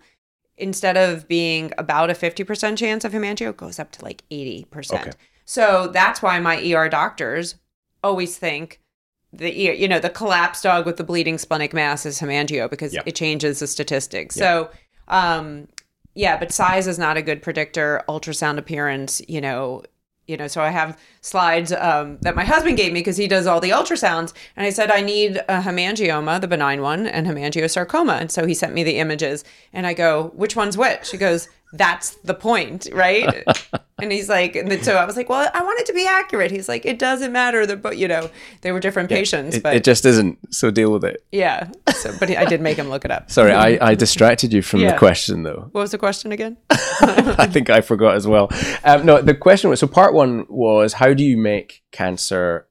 instead 0.58 0.98
of 0.98 1.28
being 1.28 1.72
about 1.78 2.10
a 2.10 2.14
50% 2.14 2.78
chance 2.78 3.04
of 3.04 3.12
hemangio, 3.12 3.50
it 3.50 3.58
goes 3.58 3.80
up 3.80 3.92
to 3.94 4.04
like 4.04 4.24
80%. 4.32 4.94
Okay. 4.94 5.12
So 5.46 5.88
that's 5.88 6.22
why 6.22 6.40
my 6.40 6.58
ER 6.74 6.90
doctors 6.90 7.56
always 8.04 8.38
think 8.38 8.82
the 9.34 9.52
you 9.52 9.88
know 9.88 10.00
the 10.00 10.10
collapsed 10.10 10.64
dog 10.64 10.86
with 10.86 10.98
the 10.98 11.04
bleeding 11.04 11.38
splenic 11.38 11.74
mass 11.74 12.06
is 12.06 12.20
hemangio 12.20 12.70
because 12.70 12.94
yep. 12.94 13.04
it 13.06 13.16
changes 13.16 13.60
the 13.60 13.68
statistics. 13.68 14.38
Yep. 14.38 14.44
So 14.44 14.78
um, 15.08 15.68
yeah, 16.14 16.38
but 16.38 16.52
size 16.52 16.88
is 16.88 16.98
not 16.98 17.18
a 17.18 17.22
good 17.22 17.42
predictor. 17.42 18.02
Ultrasound 18.08 18.58
appearance, 18.58 19.22
you 19.28 19.42
know, 19.42 19.84
you 20.28 20.38
know, 20.38 20.48
so 20.48 20.62
I 20.62 20.70
have 20.70 20.98
slides 21.22 21.72
um, 21.72 22.18
that 22.22 22.36
my 22.36 22.44
husband 22.44 22.78
gave 22.78 22.92
me 22.92 23.02
because 23.02 23.18
he 23.18 23.28
does 23.28 23.46
all 23.46 23.60
the 23.60 23.70
ultrasounds. 23.70 24.34
And 24.56 24.66
I 24.66 24.70
said, 24.70 24.90
I 24.90 25.02
need 25.02 25.38
a 25.38 25.62
hemangioma, 25.62 26.42
the 26.42 26.48
benign 26.48 26.82
one, 26.82 27.06
and 27.06 27.28
hemangiosarcoma. 27.28 28.20
And 28.20 28.32
so 28.32 28.46
he 28.46 28.54
sent 28.54 28.74
me 28.74 28.84
the 28.84 28.98
images. 28.98 29.44
And 29.72 29.86
I 29.86 29.94
go, 29.94 30.32
which 30.36 30.56
one's 30.56 30.78
which? 30.78 31.12
He 31.12 31.18
goes, 31.18 31.48
that's 31.78 32.12
the 32.24 32.34
point, 32.34 32.88
right? 32.94 33.44
and 34.02 34.12
he's 34.12 34.30
like, 34.30 34.56
and 34.56 34.84
so 34.84 34.96
I 34.96 35.06
was 35.06 35.16
like, 35.16 35.30
well, 35.30 35.50
I 35.54 35.64
want 35.64 35.80
it 35.80 35.86
to 35.88 35.94
be 35.94 36.06
accurate. 36.08 36.52
He's 36.52 36.68
like, 36.68 36.86
it 36.86 37.00
doesn't 37.00 37.32
matter. 37.32 37.66
The 37.66 37.76
but 37.76 37.98
you 37.98 38.08
know, 38.08 38.30
they 38.62 38.72
were 38.72 38.80
different 38.80 39.12
yeah, 39.12 39.18
patients, 39.18 39.58
it, 39.58 39.64
but 39.64 39.76
it 39.76 39.84
just 39.84 40.06
isn't. 40.06 40.54
So 40.54 40.72
deal 40.72 40.92
with 40.92 41.04
it. 41.04 41.26
Yeah. 41.32 41.70
So, 41.94 42.16
but 42.20 42.30
I 42.30 42.46
did 42.46 42.62
make 42.62 42.78
him 42.78 42.90
look 42.90 43.06
it 43.06 43.12
up. 43.12 43.30
Sorry, 43.30 43.52
I, 43.52 43.78
I 43.90 43.96
distracted 43.96 44.54
you 44.54 44.62
from 44.62 44.82
yeah. 44.82 44.94
the 44.94 44.98
question 44.98 45.44
though. 45.44 45.70
What 45.72 45.82
was 45.82 45.92
the 45.92 45.98
question 45.98 46.32
again? 46.32 46.58
I 46.70 47.48
think 47.48 47.70
I 47.70 47.82
forgot 47.82 48.16
as 48.16 48.28
well. 48.28 48.50
Um, 48.84 49.06
no, 49.06 49.22
the 49.22 49.36
question 49.36 49.70
was 49.70 49.80
so 49.80 49.88
part 49.88 50.14
one 50.14 50.46
was 50.50 50.94
how 50.94 51.14
do 51.14 51.24
you 51.24 51.38
make 51.38 51.84
cancer 51.92 52.68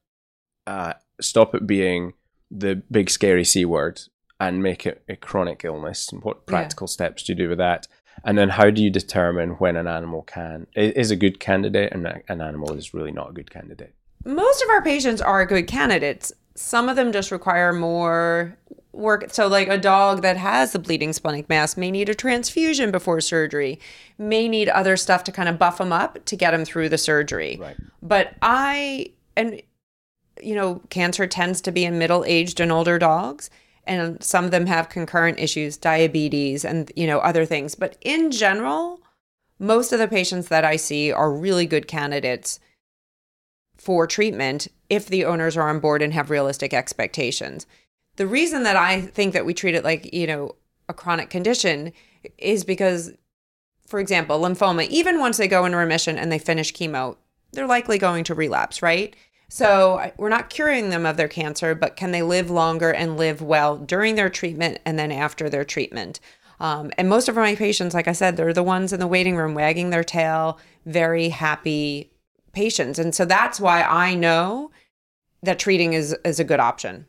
uh, 0.66 0.94
stop 1.20 1.54
it 1.54 1.66
being 1.66 2.14
the 2.50 2.82
big 2.90 3.10
scary 3.10 3.44
c 3.44 3.64
word 3.64 4.00
and 4.40 4.62
make 4.62 4.86
it 4.86 5.02
a 5.08 5.16
chronic 5.16 5.64
illness 5.64 6.10
and 6.12 6.22
what 6.22 6.46
practical 6.46 6.86
yeah. 6.86 6.92
steps 6.92 7.22
do 7.22 7.32
you 7.32 7.36
do 7.36 7.48
with 7.48 7.58
that 7.58 7.86
and 8.24 8.38
then 8.38 8.48
how 8.48 8.70
do 8.70 8.82
you 8.82 8.90
determine 8.90 9.50
when 9.50 9.76
an 9.76 9.86
animal 9.86 10.22
can 10.22 10.66
is 10.74 11.10
a 11.10 11.16
good 11.16 11.40
candidate 11.40 11.92
and 11.92 12.06
an 12.28 12.40
animal 12.40 12.72
is 12.74 12.94
really 12.94 13.12
not 13.12 13.30
a 13.30 13.32
good 13.32 13.50
candidate? 13.50 13.94
Most 14.24 14.62
of 14.62 14.70
our 14.70 14.82
patients 14.82 15.20
are 15.20 15.44
good 15.44 15.66
candidates. 15.66 16.32
Some 16.54 16.88
of 16.88 16.96
them 16.96 17.12
just 17.12 17.30
require 17.30 17.72
more 17.72 18.56
work. 18.92 19.30
So, 19.32 19.48
like 19.48 19.68
a 19.68 19.76
dog 19.76 20.22
that 20.22 20.36
has 20.36 20.74
a 20.74 20.78
bleeding 20.78 21.12
splenic 21.12 21.48
mass 21.48 21.76
may 21.76 21.90
need 21.90 22.08
a 22.08 22.14
transfusion 22.14 22.90
before 22.90 23.20
surgery, 23.20 23.80
may 24.18 24.48
need 24.48 24.68
other 24.68 24.96
stuff 24.96 25.24
to 25.24 25.32
kind 25.32 25.48
of 25.48 25.58
buff 25.58 25.78
them 25.78 25.92
up 25.92 26.24
to 26.26 26.36
get 26.36 26.52
them 26.52 26.64
through 26.64 26.88
the 26.88 26.98
surgery. 26.98 27.58
Right. 27.60 27.76
But 28.02 28.34
I, 28.40 29.10
and 29.36 29.60
you 30.42 30.54
know, 30.54 30.80
cancer 30.90 31.26
tends 31.26 31.60
to 31.62 31.72
be 31.72 31.84
in 31.84 31.98
middle 31.98 32.24
aged 32.24 32.60
and 32.60 32.72
older 32.72 32.98
dogs 32.98 33.50
and 33.86 34.22
some 34.22 34.44
of 34.44 34.50
them 34.50 34.66
have 34.66 34.88
concurrent 34.88 35.38
issues, 35.38 35.76
diabetes 35.76 36.64
and 36.64 36.90
you 36.96 37.06
know 37.06 37.18
other 37.18 37.44
things. 37.44 37.74
But 37.74 37.96
in 38.00 38.30
general, 38.30 39.00
most 39.58 39.92
of 39.92 39.98
the 39.98 40.08
patients 40.08 40.48
that 40.48 40.64
I 40.64 40.76
see 40.76 41.12
are 41.12 41.32
really 41.32 41.66
good 41.66 41.88
candidates 41.88 42.60
for 43.76 44.06
treatment 44.06 44.68
if 44.88 45.06
the 45.06 45.24
owners 45.24 45.56
are 45.56 45.68
on 45.68 45.80
board 45.80 46.02
and 46.02 46.12
have 46.12 46.30
realistic 46.30 46.72
expectations. 46.72 47.66
The 48.16 48.26
reason 48.26 48.62
that 48.62 48.76
I 48.76 49.00
think 49.00 49.32
that 49.34 49.44
we 49.44 49.54
treat 49.54 49.74
it 49.74 49.84
like, 49.84 50.12
you 50.14 50.26
know, 50.26 50.54
a 50.88 50.94
chronic 50.94 51.30
condition 51.30 51.92
is 52.38 52.64
because 52.64 53.12
for 53.86 54.00
example, 54.00 54.40
lymphoma, 54.40 54.88
even 54.88 55.20
once 55.20 55.36
they 55.36 55.48
go 55.48 55.64
in 55.64 55.74
remission 55.74 56.16
and 56.16 56.32
they 56.32 56.38
finish 56.38 56.72
chemo, 56.72 57.16
they're 57.52 57.66
likely 57.66 57.98
going 57.98 58.24
to 58.24 58.34
relapse, 58.34 58.82
right? 58.82 59.14
So 59.48 60.10
we're 60.16 60.28
not 60.28 60.50
curing 60.50 60.90
them 60.90 61.06
of 61.06 61.16
their 61.16 61.28
cancer, 61.28 61.74
but 61.74 61.96
can 61.96 62.10
they 62.10 62.22
live 62.22 62.50
longer 62.50 62.90
and 62.90 63.16
live 63.16 63.40
well 63.42 63.76
during 63.76 64.14
their 64.14 64.30
treatment 64.30 64.78
and 64.84 64.98
then 64.98 65.12
after 65.12 65.48
their 65.48 65.64
treatment? 65.64 66.20
Um, 66.60 66.90
and 66.96 67.08
most 67.08 67.28
of 67.28 67.36
my 67.36 67.54
patients, 67.54 67.94
like 67.94 68.08
I 68.08 68.12
said, 68.12 68.36
they're 68.36 68.52
the 68.52 68.62
ones 68.62 68.92
in 68.92 69.00
the 69.00 69.06
waiting 69.06 69.36
room 69.36 69.54
wagging 69.54 69.90
their 69.90 70.04
tail, 70.04 70.58
very 70.86 71.28
happy 71.28 72.10
patients. 72.52 72.98
And 72.98 73.14
so 73.14 73.24
that's 73.24 73.60
why 73.60 73.82
I 73.82 74.14
know 74.14 74.70
that 75.42 75.58
treating 75.58 75.92
is, 75.92 76.16
is 76.24 76.40
a 76.40 76.44
good 76.44 76.60
option. 76.60 77.06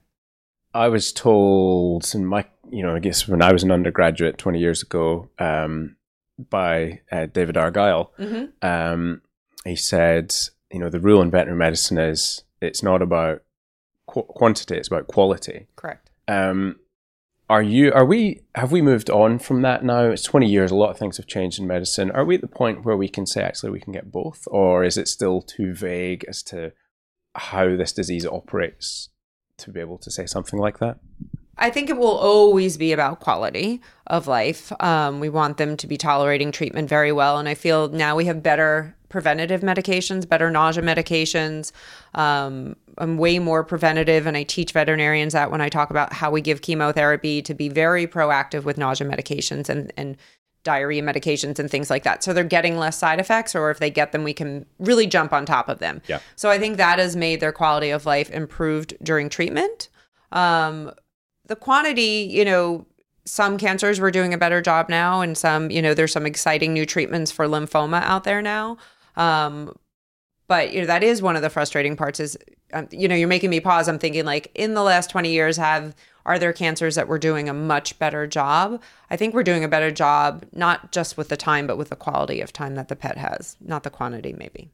I 0.74 0.90
was 0.90 1.14
told 1.14 2.14
in 2.14 2.26
my, 2.26 2.46
you 2.70 2.84
know, 2.84 2.96
I 2.96 3.00
guess 3.00 3.28
when 3.28 3.42
I 3.42 3.54
was 3.54 3.64
an 3.64 3.72
undergraduate 3.72 4.38
20 4.38 4.60
years 4.60 4.82
ago 4.82 5.30
um, 5.40 5.96
by 6.50 7.00
uh, 7.12 7.28
David 7.28 7.56
Argyle, 7.56 8.12
mm-hmm. 8.20 8.46
um, 8.62 9.22
he 9.64 9.78
said, 9.78 10.36
you 10.76 10.82
know 10.82 10.90
the 10.90 11.00
rule 11.00 11.22
in 11.22 11.32
veterinary 11.32 11.58
medicine 11.58 11.98
is 11.98 12.44
it's 12.60 12.84
not 12.84 13.02
about 13.02 13.42
qu- 14.08 14.24
quantity; 14.24 14.76
it's 14.76 14.90
about 14.90 15.08
quality. 15.08 15.68
Correct. 15.78 16.10
Um, 16.28 16.82
are 17.50 17.64
you? 17.64 17.94
Are 17.94 18.04
we? 18.04 18.42
Have 18.56 18.74
we 18.74 18.82
moved 18.82 19.10
on 19.10 19.40
from 19.40 19.62
that 19.62 19.86
now? 19.86 20.10
It's 20.10 20.24
twenty 20.24 20.50
years. 20.50 20.72
A 20.72 20.76
lot 20.76 20.90
of 20.90 20.98
things 20.98 21.16
have 21.16 21.28
changed 21.28 21.60
in 21.60 21.66
medicine. 21.66 22.12
Are 22.12 22.26
we 22.26 22.36
at 22.36 22.42
the 22.42 22.48
point 22.48 22.84
where 22.84 22.98
we 22.98 23.08
can 23.08 23.26
say 23.26 23.42
actually 23.42 23.70
we 23.70 23.80
can 23.80 23.94
get 23.94 24.12
both, 24.12 24.50
or 24.52 24.84
is 24.84 24.98
it 24.98 25.08
still 25.08 25.42
too 25.42 25.74
vague 25.74 26.26
as 26.28 26.44
to 26.44 26.74
how 27.36 27.78
this 27.78 27.94
disease 27.94 28.26
operates 28.26 29.08
to 29.60 29.72
be 29.72 29.80
able 29.80 29.98
to 30.00 30.12
say 30.12 30.26
something 30.26 30.60
like 30.60 30.80
that? 30.80 31.00
I 31.58 31.70
think 31.70 31.90
it 31.90 31.96
will 31.96 32.18
always 32.18 32.76
be 32.76 32.92
about 32.92 33.22
quality 33.22 33.82
of 34.08 34.28
life. 34.28 34.74
Um, 34.82 35.22
we 35.22 35.30
want 35.30 35.56
them 35.56 35.78
to 35.78 35.88
be 35.88 35.96
tolerating 35.96 36.52
treatment 36.52 36.90
very 36.90 37.14
well. 37.14 37.38
And 37.38 37.48
I 37.48 37.54
feel 37.54 37.88
now 37.88 38.18
we 38.18 38.26
have 38.26 38.44
better 38.44 38.94
preventative 39.16 39.62
medications, 39.62 40.28
better 40.28 40.52
nausea 40.52 40.84
medications. 40.84 41.72
Um, 42.16 42.76
I'm 42.98 43.18
way 43.18 43.40
more 43.40 43.64
preventative, 43.64 44.28
and 44.28 44.36
I 44.36 44.44
teach 44.44 44.74
veterinarians 44.74 45.32
that 45.32 45.52
when 45.52 45.62
I 45.62 45.70
talk 45.70 45.90
about 45.90 46.12
how 46.12 46.30
we 46.32 46.42
give 46.42 46.62
chemotherapy 46.62 47.42
to 47.44 47.54
be 47.54 47.70
very 47.70 48.08
proactive 48.08 48.66
with 48.66 48.78
nausea 48.78 49.08
medications 49.08 49.70
and, 49.70 49.94
and 49.96 50.18
diarrhea 50.66 51.02
medications 51.02 51.60
and 51.60 51.72
things 51.72 51.90
like 51.90 52.04
that. 52.04 52.26
So 52.26 52.34
they're 52.34 52.44
getting 52.44 52.78
less 52.78 52.98
side 52.98 53.22
effects, 53.22 53.56
or 53.56 53.72
if 53.72 53.80
they 53.80 53.90
get 53.90 54.12
them, 54.12 54.26
we 54.26 54.34
can 54.34 54.66
really 54.80 55.08
jump 55.08 55.32
on 55.32 55.46
top 55.46 55.70
of 55.70 55.80
them. 55.80 56.02
Yeah. 56.08 56.20
So 56.36 56.50
I 56.50 56.60
think 56.60 56.76
that 56.76 57.00
has 57.00 57.16
made 57.16 57.40
their 57.40 57.54
quality 57.54 57.92
of 57.92 58.06
life 58.06 58.30
improved 58.32 58.98
during 59.02 59.30
treatment. 59.30 59.88
Um, 60.34 60.92
the 61.46 61.56
quantity, 61.56 62.28
you 62.30 62.44
know, 62.44 62.86
some 63.28 63.58
cancers 63.58 64.00
we're 64.00 64.12
doing 64.12 64.34
a 64.34 64.38
better 64.38 64.62
job 64.62 64.90
now, 64.90 65.22
and 65.22 65.38
some, 65.38 65.72
you 65.72 65.82
know, 65.82 65.94
there's 65.94 66.12
some 66.12 66.26
exciting 66.28 66.74
new 66.74 66.86
treatments 66.86 67.32
for 67.32 67.48
lymphoma 67.48 68.02
out 68.04 68.24
there 68.24 68.42
now. 68.42 68.78
Um, 69.16 69.76
but 70.48 70.74
you 70.74 70.82
know 70.82 70.88
that 70.88 71.04
is 71.04 71.22
one 71.22 71.36
of 71.36 71.42
the 71.42 71.50
frustrating 71.50 71.96
parts. 71.96 72.20
Is 72.20 72.38
um, 72.74 72.88
you 72.92 73.08
know 73.08 73.16
you're 73.16 73.28
making 73.28 73.50
me 73.50 73.60
pause. 73.60 73.88
I'm 73.88 74.00
thinking 74.00 74.26
like 74.26 74.52
in 74.56 74.74
the 74.74 74.84
last 74.84 75.10
20 75.10 75.32
years, 75.32 75.58
have 75.58 75.96
are 76.26 76.40
there 76.40 76.54
cancers 76.54 76.96
that 76.96 77.08
we're 77.08 77.20
doing 77.20 77.50
a 77.50 77.54
much 77.54 77.98
better 78.00 78.26
job? 78.26 78.82
I 79.10 79.16
think 79.16 79.34
we're 79.34 79.44
doing 79.44 79.64
a 79.64 79.68
better 79.68 79.92
job, 79.92 80.46
not 80.54 80.92
just 80.92 81.18
with 81.18 81.30
the 81.30 81.38
time, 81.38 81.68
but 81.68 81.78
with 81.78 81.90
the 81.90 81.96
quality 81.96 82.42
of 82.42 82.52
time 82.52 82.76
that 82.76 82.88
the 82.88 82.96
pet 82.96 83.18
has, 83.18 83.58
not 83.62 83.84
the 83.84 83.92
quantity, 83.92 84.34
maybe. 84.34 84.72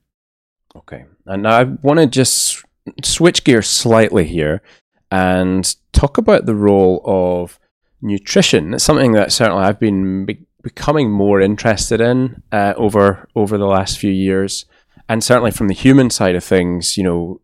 Okay, 0.75 1.05
and 1.25 1.47
I 1.47 1.63
want 1.63 1.99
to 1.99 2.07
just 2.07 2.63
switch 3.03 3.43
gears 3.43 3.67
slightly 3.67 4.25
here 4.25 4.61
and 5.09 5.75
talk 5.91 6.17
about 6.17 6.45
the 6.45 6.55
role 6.55 7.01
of 7.03 7.59
nutrition. 8.01 8.73
It's 8.73 8.83
something 8.83 9.11
that 9.11 9.31
certainly 9.31 9.63
I've 9.63 9.79
been 9.79 10.25
be- 10.25 10.45
becoming 10.61 11.11
more 11.11 11.41
interested 11.41 12.01
in 12.01 12.43
uh, 12.51 12.73
over 12.77 13.27
over 13.35 13.57
the 13.57 13.65
last 13.65 13.97
few 13.97 14.11
years, 14.11 14.65
and 15.07 15.23
certainly 15.23 15.51
from 15.51 15.67
the 15.67 15.73
human 15.73 16.09
side 16.09 16.35
of 16.35 16.43
things, 16.43 16.97
you 16.97 17.03
know, 17.03 17.41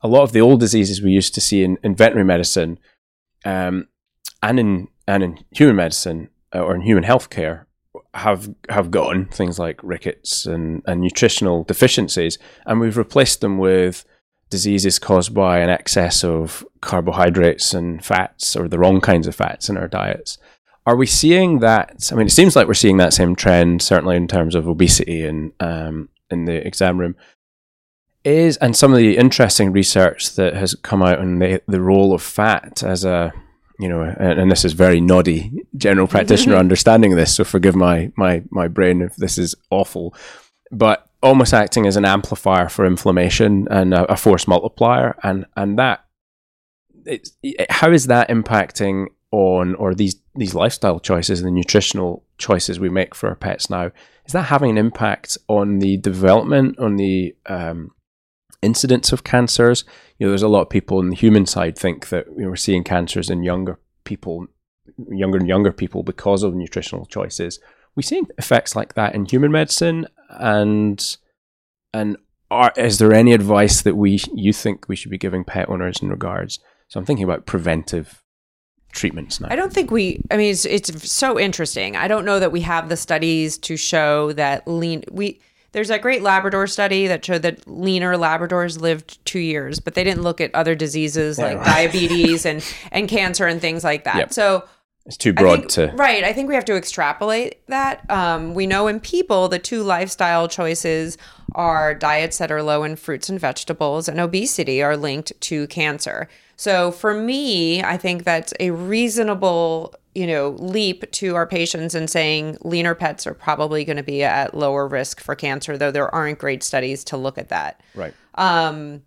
a 0.00 0.08
lot 0.08 0.22
of 0.22 0.32
the 0.32 0.40
old 0.40 0.60
diseases 0.60 1.02
we 1.02 1.10
used 1.10 1.34
to 1.34 1.40
see 1.40 1.62
in, 1.62 1.78
in 1.82 1.94
veterinary 1.94 2.26
medicine, 2.26 2.78
um, 3.44 3.88
and 4.42 4.60
in 4.60 4.88
and 5.06 5.22
in 5.22 5.38
human 5.50 5.76
medicine 5.76 6.28
uh, 6.54 6.60
or 6.60 6.74
in 6.74 6.82
human 6.82 7.04
healthcare 7.04 7.64
have 8.14 8.54
have 8.68 8.90
gone 8.90 9.26
things 9.26 9.58
like 9.58 9.80
rickets 9.82 10.46
and, 10.46 10.82
and 10.86 11.00
nutritional 11.00 11.64
deficiencies, 11.64 12.38
and 12.66 12.80
we've 12.80 12.96
replaced 12.96 13.40
them 13.40 13.58
with 13.58 14.04
diseases 14.50 14.98
caused 14.98 15.34
by 15.34 15.58
an 15.58 15.68
excess 15.68 16.24
of 16.24 16.66
carbohydrates 16.80 17.74
and 17.74 18.02
fats 18.04 18.56
or 18.56 18.66
the 18.66 18.78
wrong 18.78 19.00
kinds 19.00 19.26
of 19.26 19.34
fats 19.34 19.68
in 19.68 19.76
our 19.76 19.88
diets. 19.88 20.38
Are 20.88 20.96
we 20.96 21.04
seeing 21.04 21.58
that? 21.58 22.08
I 22.10 22.14
mean, 22.14 22.28
it 22.28 22.32
seems 22.32 22.56
like 22.56 22.66
we're 22.66 22.72
seeing 22.72 22.96
that 22.96 23.12
same 23.12 23.36
trend, 23.36 23.82
certainly 23.82 24.16
in 24.16 24.26
terms 24.26 24.54
of 24.54 24.66
obesity 24.66 25.22
and 25.22 25.52
um, 25.60 26.08
in 26.30 26.46
the 26.46 26.66
exam 26.66 26.96
room. 26.96 27.14
Is 28.24 28.56
and 28.56 28.74
some 28.74 28.92
of 28.92 28.96
the 28.96 29.18
interesting 29.18 29.70
research 29.70 30.34
that 30.36 30.54
has 30.54 30.74
come 30.76 31.02
out 31.02 31.18
on 31.18 31.40
the 31.40 31.60
the 31.68 31.82
role 31.82 32.14
of 32.14 32.22
fat 32.22 32.82
as 32.82 33.04
a 33.04 33.34
you 33.78 33.86
know, 33.86 34.00
and, 34.00 34.40
and 34.40 34.50
this 34.50 34.64
is 34.64 34.72
very 34.72 34.98
noddy 34.98 35.52
general 35.76 36.06
practitioner 36.14 36.56
understanding 36.56 37.16
this. 37.16 37.34
So 37.34 37.44
forgive 37.44 37.76
my 37.76 38.10
my 38.16 38.42
my 38.48 38.66
brain 38.66 39.02
if 39.02 39.14
this 39.16 39.36
is 39.36 39.54
awful, 39.68 40.14
but 40.72 41.06
almost 41.22 41.52
acting 41.52 41.86
as 41.86 41.96
an 41.96 42.06
amplifier 42.06 42.70
for 42.70 42.86
inflammation 42.86 43.68
and 43.70 43.92
a, 43.92 44.10
a 44.12 44.16
force 44.16 44.48
multiplier, 44.48 45.18
and 45.22 45.44
and 45.54 45.78
that 45.78 46.06
it, 47.04 47.28
how 47.68 47.92
is 47.92 48.06
that 48.06 48.30
impacting 48.30 49.08
on 49.30 49.74
or 49.74 49.94
these 49.94 50.16
these 50.34 50.54
lifestyle 50.54 51.00
choices 51.00 51.40
and 51.40 51.48
the 51.48 51.52
nutritional 51.52 52.24
choices 52.38 52.80
we 52.80 52.88
make 52.88 53.14
for 53.14 53.28
our 53.28 53.34
pets 53.34 53.68
now? 53.68 53.90
Is 54.26 54.32
that 54.32 54.44
having 54.44 54.70
an 54.70 54.78
impact 54.78 55.38
on 55.48 55.78
the 55.78 55.96
development, 55.96 56.78
on 56.78 56.96
the 56.96 57.34
um, 57.46 57.92
incidence 58.62 59.12
of 59.12 59.24
cancers? 59.24 59.84
You 60.18 60.26
know, 60.26 60.30
there's 60.30 60.42
a 60.42 60.48
lot 60.48 60.62
of 60.62 60.70
people 60.70 60.98
on 60.98 61.10
the 61.10 61.16
human 61.16 61.46
side 61.46 61.78
think 61.78 62.08
that 62.08 62.26
you 62.36 62.42
know, 62.42 62.48
we're 62.48 62.56
seeing 62.56 62.84
cancers 62.84 63.30
in 63.30 63.42
younger 63.42 63.78
people, 64.04 64.46
younger 65.08 65.38
and 65.38 65.48
younger 65.48 65.72
people 65.72 66.02
because 66.02 66.42
of 66.42 66.54
nutritional 66.54 67.06
choices. 67.06 67.58
We 67.96 68.02
seeing 68.02 68.26
effects 68.38 68.76
like 68.76 68.94
that 68.94 69.14
in 69.14 69.24
human 69.26 69.50
medicine, 69.50 70.06
and 70.30 71.16
and 71.92 72.16
are, 72.50 72.72
is 72.76 72.98
there 72.98 73.12
any 73.12 73.32
advice 73.32 73.82
that 73.82 73.96
we 73.96 74.20
you 74.34 74.52
think 74.52 74.88
we 74.88 74.96
should 74.96 75.10
be 75.10 75.18
giving 75.18 75.44
pet 75.44 75.68
owners 75.68 76.00
in 76.02 76.08
regards? 76.08 76.58
So 76.88 76.98
I'm 76.98 77.06
thinking 77.06 77.24
about 77.24 77.46
preventive 77.46 78.22
treatments 78.92 79.40
now. 79.40 79.48
I 79.50 79.56
don't 79.56 79.72
think 79.72 79.90
we. 79.90 80.22
I 80.30 80.36
mean, 80.36 80.50
it's 80.50 80.64
it's 80.64 81.10
so 81.10 81.38
interesting. 81.38 81.96
I 81.96 82.08
don't 82.08 82.24
know 82.24 82.40
that 82.40 82.52
we 82.52 82.62
have 82.62 82.88
the 82.88 82.96
studies 82.96 83.58
to 83.58 83.76
show 83.76 84.32
that 84.32 84.66
lean. 84.66 85.04
We 85.10 85.40
there's 85.72 85.88
that 85.88 86.02
great 86.02 86.22
Labrador 86.22 86.66
study 86.66 87.06
that 87.06 87.24
showed 87.24 87.42
that 87.42 87.66
leaner 87.68 88.14
Labradors 88.14 88.80
lived 88.80 89.24
two 89.26 89.38
years, 89.38 89.80
but 89.80 89.94
they 89.94 90.04
didn't 90.04 90.22
look 90.22 90.40
at 90.40 90.54
other 90.54 90.74
diseases 90.74 91.38
like 91.38 91.58
right. 91.58 91.66
diabetes 91.92 92.46
and 92.46 92.64
and 92.90 93.08
cancer 93.08 93.46
and 93.46 93.60
things 93.60 93.84
like 93.84 94.04
that. 94.04 94.16
Yep. 94.16 94.32
So 94.32 94.64
it's 95.04 95.16
too 95.16 95.32
broad 95.32 95.60
think, 95.60 95.70
to 95.70 95.92
right. 95.96 96.24
I 96.24 96.32
think 96.32 96.48
we 96.48 96.54
have 96.54 96.64
to 96.66 96.76
extrapolate 96.76 97.66
that. 97.68 98.08
Um, 98.10 98.54
we 98.54 98.66
know 98.66 98.88
in 98.88 99.00
people 99.00 99.48
the 99.48 99.58
two 99.58 99.82
lifestyle 99.82 100.48
choices 100.48 101.16
are 101.54 101.94
diets 101.94 102.38
that 102.38 102.50
are 102.52 102.62
low 102.62 102.84
in 102.84 102.96
fruits 102.96 103.28
and 103.28 103.40
vegetables, 103.40 104.08
and 104.08 104.20
obesity 104.20 104.82
are 104.82 104.96
linked 104.96 105.38
to 105.42 105.66
cancer. 105.68 106.28
So 106.58 106.90
for 106.90 107.14
me, 107.14 107.82
I 107.82 107.96
think 107.96 108.24
that's 108.24 108.52
a 108.60 108.72
reasonable 108.72 109.94
you 110.14 110.26
know 110.26 110.50
leap 110.58 111.10
to 111.12 111.36
our 111.36 111.46
patients 111.46 111.94
and 111.94 112.10
saying 112.10 112.58
leaner 112.62 112.94
pets 112.94 113.26
are 113.26 113.34
probably 113.34 113.84
going 113.84 113.96
to 113.96 114.02
be 114.02 114.24
at 114.24 114.54
lower 114.54 114.86
risk 114.86 115.20
for 115.20 115.34
cancer, 115.34 115.78
though 115.78 115.92
there 115.92 116.12
aren't 116.14 116.38
great 116.38 116.62
studies 116.62 117.04
to 117.04 117.16
look 117.16 117.38
at 117.38 117.48
that. 117.48 117.80
Right. 117.94 118.12
Um, 118.34 119.02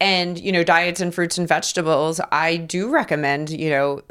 and 0.00 0.40
you 0.40 0.50
know 0.50 0.64
diets 0.64 1.00
and 1.00 1.14
fruits 1.14 1.38
and 1.38 1.46
vegetables, 1.46 2.20
I 2.32 2.56
do 2.56 2.90
recommend 2.90 3.50
you 3.50 3.70
know 3.70 4.02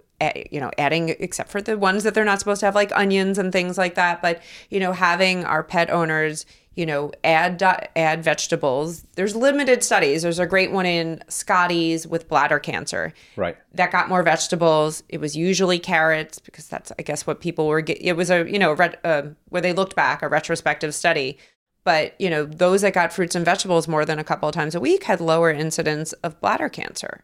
you 0.52 0.60
know, 0.60 0.72
adding, 0.78 1.10
except 1.20 1.50
for 1.50 1.62
the 1.62 1.78
ones 1.78 2.04
that 2.04 2.14
they're 2.14 2.26
not 2.26 2.40
supposed 2.40 2.60
to 2.60 2.66
have, 2.66 2.76
like 2.76 2.92
onions 2.96 3.38
and 3.38 3.52
things 3.52 3.78
like 3.78 3.96
that. 3.96 4.22
But 4.22 4.42
you 4.70 4.80
know, 4.80 4.92
having 4.92 5.46
our 5.46 5.64
pet 5.64 5.90
owners, 5.90 6.46
you 6.76 6.86
know, 6.86 7.12
add 7.24 7.62
add 7.96 8.24
vegetables. 8.24 9.02
There's 9.16 9.36
limited 9.36 9.84
studies. 9.84 10.22
There's 10.22 10.40
a 10.40 10.46
great 10.46 10.72
one 10.72 10.86
in 10.86 11.22
Scotties 11.28 12.08
with 12.08 12.30
bladder 12.30 12.60
cancer. 12.60 13.14
Right. 13.36 13.58
That 13.74 13.92
got 13.92 14.08
more 14.08 14.24
vegetables. 14.24 15.04
It 15.10 15.20
was 15.20 15.36
usually 15.36 15.80
carrots 15.80 16.40
because 16.40 16.68
that's, 16.68 16.92
I 16.98 17.02
guess, 17.02 17.28
what 17.28 17.42
people 17.42 17.68
were. 17.68 17.82
Get, 17.82 18.02
it 18.02 18.14
was 18.14 18.30
a 18.30 18.50
you 18.50 18.60
know, 18.60 18.74
uh, 19.04 19.24
where 19.50 19.62
they 19.62 19.74
looked 19.74 19.96
back, 19.96 20.22
a 20.22 20.30
retrospective 20.30 20.96
study. 20.96 21.38
But 21.84 22.20
you 22.20 22.30
know, 22.30 22.46
those 22.46 22.82
that 22.82 22.94
got 22.94 23.12
fruits 23.12 23.36
and 23.36 23.44
vegetables 23.44 23.88
more 23.88 24.06
than 24.06 24.20
a 24.20 24.24
couple 24.24 24.48
of 24.48 24.56
times 24.56 24.76
a 24.76 24.80
week 24.80 25.04
had 25.04 25.20
lower 25.20 25.52
incidence 25.52 26.14
of 26.14 26.40
bladder 26.40 26.70
cancer. 26.70 27.24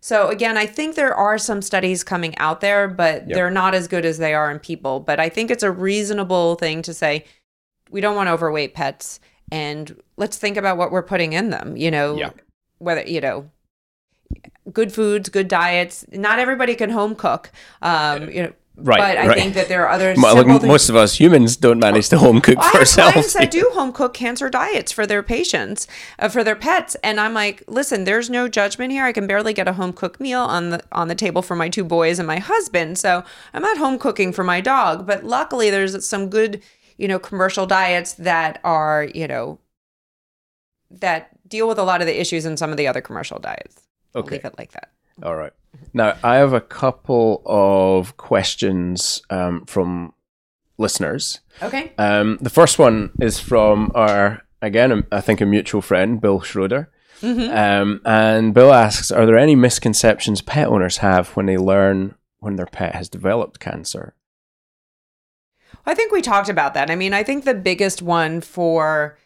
So 0.00 0.28
again, 0.28 0.58
I 0.58 0.66
think 0.66 0.96
there 0.96 1.14
are 1.14 1.38
some 1.38 1.62
studies 1.62 2.04
coming 2.04 2.36
out 2.36 2.60
there, 2.60 2.88
but 2.88 3.26
yep. 3.26 3.34
they're 3.34 3.50
not 3.50 3.74
as 3.74 3.88
good 3.88 4.04
as 4.04 4.18
they 4.18 4.34
are 4.34 4.50
in 4.50 4.58
people. 4.58 5.00
But 5.00 5.18
I 5.18 5.30
think 5.30 5.50
it's 5.50 5.62
a 5.62 5.70
reasonable 5.70 6.56
thing 6.56 6.82
to 6.82 6.92
say 6.92 7.24
we 7.90 8.00
don't 8.00 8.16
want 8.16 8.28
overweight 8.28 8.74
pets 8.74 9.20
and 9.50 10.00
let's 10.16 10.36
think 10.36 10.56
about 10.56 10.76
what 10.76 10.90
we're 10.90 11.02
putting 11.02 11.32
in 11.32 11.50
them, 11.50 11.76
you 11.76 11.90
know, 11.90 12.16
yep. 12.16 12.40
whether, 12.78 13.02
you 13.02 13.20
know, 13.20 13.50
good 14.72 14.92
foods, 14.92 15.28
good 15.28 15.48
diets. 15.48 16.04
Not 16.12 16.38
everybody 16.38 16.74
can 16.74 16.90
home 16.90 17.14
cook. 17.14 17.50
Um, 17.82 18.30
you 18.30 18.42
know, 18.44 18.52
Right, 18.76 18.98
but 18.98 19.18
I 19.18 19.28
right. 19.28 19.38
think 19.38 19.54
that 19.54 19.68
there 19.68 19.86
are 19.86 19.88
other. 19.88 20.14
Like 20.24 20.62
most 20.64 20.88
of 20.88 20.96
us 20.96 21.14
humans 21.14 21.56
don't 21.56 21.78
manage 21.78 22.08
to 22.08 22.18
home 22.18 22.40
cook 22.40 22.58
well, 22.58 22.70
for 22.72 22.78
ourselves. 22.78 23.12
clients 23.12 23.32
that 23.34 23.50
do 23.52 23.70
home 23.74 23.92
cook 23.92 24.14
cancer 24.14 24.50
diets 24.50 24.90
for 24.90 25.06
their 25.06 25.22
patients, 25.22 25.86
uh, 26.18 26.28
for 26.28 26.42
their 26.42 26.56
pets, 26.56 26.96
and 27.04 27.20
I'm 27.20 27.34
like, 27.34 27.62
listen, 27.68 28.02
there's 28.02 28.30
no 28.30 28.48
judgment 28.48 28.90
here. 28.90 29.04
I 29.04 29.12
can 29.12 29.28
barely 29.28 29.52
get 29.52 29.68
a 29.68 29.74
home 29.74 29.92
cooked 29.92 30.18
meal 30.18 30.40
on 30.40 30.70
the 30.70 30.82
on 30.90 31.06
the 31.06 31.14
table 31.14 31.40
for 31.40 31.54
my 31.54 31.68
two 31.68 31.84
boys 31.84 32.18
and 32.18 32.26
my 32.26 32.40
husband, 32.40 32.98
so 32.98 33.22
I'm 33.52 33.62
not 33.62 33.78
home 33.78 33.96
cooking 33.96 34.32
for 34.32 34.42
my 34.42 34.60
dog. 34.60 35.06
But 35.06 35.22
luckily, 35.22 35.70
there's 35.70 36.04
some 36.04 36.28
good, 36.28 36.60
you 36.96 37.08
know, 37.08 37.18
commercial 37.18 37.66
diets 37.66 38.14
that 38.14 38.60
are, 38.64 39.08
you 39.14 39.26
know, 39.26 39.58
that 40.90 41.30
deal 41.48 41.68
with 41.68 41.78
a 41.78 41.82
lot 41.82 42.00
of 42.00 42.06
the 42.06 42.20
issues 42.20 42.44
in 42.44 42.56
some 42.56 42.70
of 42.70 42.76
the 42.76 42.86
other 42.86 43.00
commercial 43.00 43.38
diets. 43.38 43.82
Okay, 44.14 44.26
I'll 44.26 44.32
leave 44.32 44.44
it 44.44 44.58
like 44.58 44.72
that. 44.72 44.90
All 45.22 45.36
right. 45.36 45.52
Now, 45.92 46.16
I 46.22 46.36
have 46.36 46.52
a 46.52 46.60
couple 46.60 47.42
of 47.46 48.16
questions 48.16 49.22
um, 49.30 49.64
from 49.66 50.12
listeners. 50.78 51.40
Okay. 51.62 51.92
Um, 51.98 52.38
the 52.40 52.50
first 52.50 52.78
one 52.78 53.10
is 53.20 53.38
from 53.38 53.92
our, 53.94 54.42
again, 54.62 55.04
I 55.12 55.20
think 55.20 55.40
a 55.40 55.46
mutual 55.46 55.82
friend, 55.82 56.20
Bill 56.20 56.40
Schroeder. 56.40 56.90
Mm-hmm. 57.20 57.56
Um, 57.56 58.00
and 58.04 58.52
Bill 58.52 58.72
asks 58.72 59.10
Are 59.10 59.24
there 59.24 59.38
any 59.38 59.54
misconceptions 59.54 60.42
pet 60.42 60.68
owners 60.68 60.98
have 60.98 61.28
when 61.30 61.46
they 61.46 61.56
learn 61.56 62.16
when 62.40 62.56
their 62.56 62.66
pet 62.66 62.94
has 62.94 63.08
developed 63.08 63.60
cancer? 63.60 64.14
I 65.86 65.94
think 65.94 66.12
we 66.12 66.22
talked 66.22 66.48
about 66.48 66.74
that. 66.74 66.90
I 66.90 66.96
mean, 66.96 67.12
I 67.12 67.22
think 67.22 67.44
the 67.44 67.54
biggest 67.54 68.00
one 68.02 68.40
for 68.40 69.18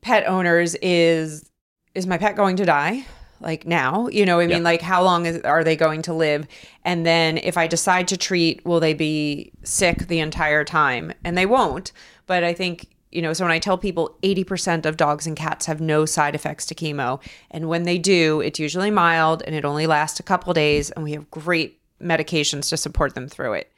pet 0.00 0.26
owners 0.26 0.74
is 0.76 1.48
is 1.94 2.06
my 2.06 2.16
pet 2.18 2.36
going 2.36 2.56
to 2.56 2.64
die? 2.64 3.04
like 3.42 3.66
now 3.66 4.08
you 4.08 4.24
know 4.24 4.38
i 4.38 4.46
mean 4.46 4.58
yeah. 4.58 4.62
like 4.62 4.80
how 4.80 5.02
long 5.02 5.26
is, 5.26 5.40
are 5.40 5.64
they 5.64 5.76
going 5.76 6.00
to 6.00 6.14
live 6.14 6.46
and 6.84 7.04
then 7.04 7.38
if 7.38 7.56
i 7.58 7.66
decide 7.66 8.08
to 8.08 8.16
treat 8.16 8.64
will 8.64 8.80
they 8.80 8.94
be 8.94 9.52
sick 9.64 10.06
the 10.06 10.20
entire 10.20 10.64
time 10.64 11.12
and 11.24 11.36
they 11.36 11.46
won't 11.46 11.92
but 12.26 12.44
i 12.44 12.54
think 12.54 12.94
you 13.10 13.20
know 13.20 13.32
so 13.32 13.44
when 13.44 13.52
i 13.52 13.58
tell 13.58 13.76
people 13.76 14.16
80% 14.22 14.86
of 14.86 14.96
dogs 14.96 15.26
and 15.26 15.36
cats 15.36 15.66
have 15.66 15.80
no 15.80 16.06
side 16.06 16.34
effects 16.34 16.64
to 16.66 16.74
chemo 16.74 17.20
and 17.50 17.68
when 17.68 17.82
they 17.82 17.98
do 17.98 18.40
it's 18.40 18.58
usually 18.58 18.90
mild 18.90 19.42
and 19.46 19.54
it 19.54 19.64
only 19.64 19.86
lasts 19.86 20.20
a 20.20 20.24
couple 20.24 20.54
days 20.54 20.90
and 20.92 21.04
we 21.04 21.12
have 21.12 21.30
great 21.30 21.80
medications 22.00 22.68
to 22.70 22.76
support 22.76 23.14
them 23.14 23.28
through 23.28 23.54
it 23.54 23.71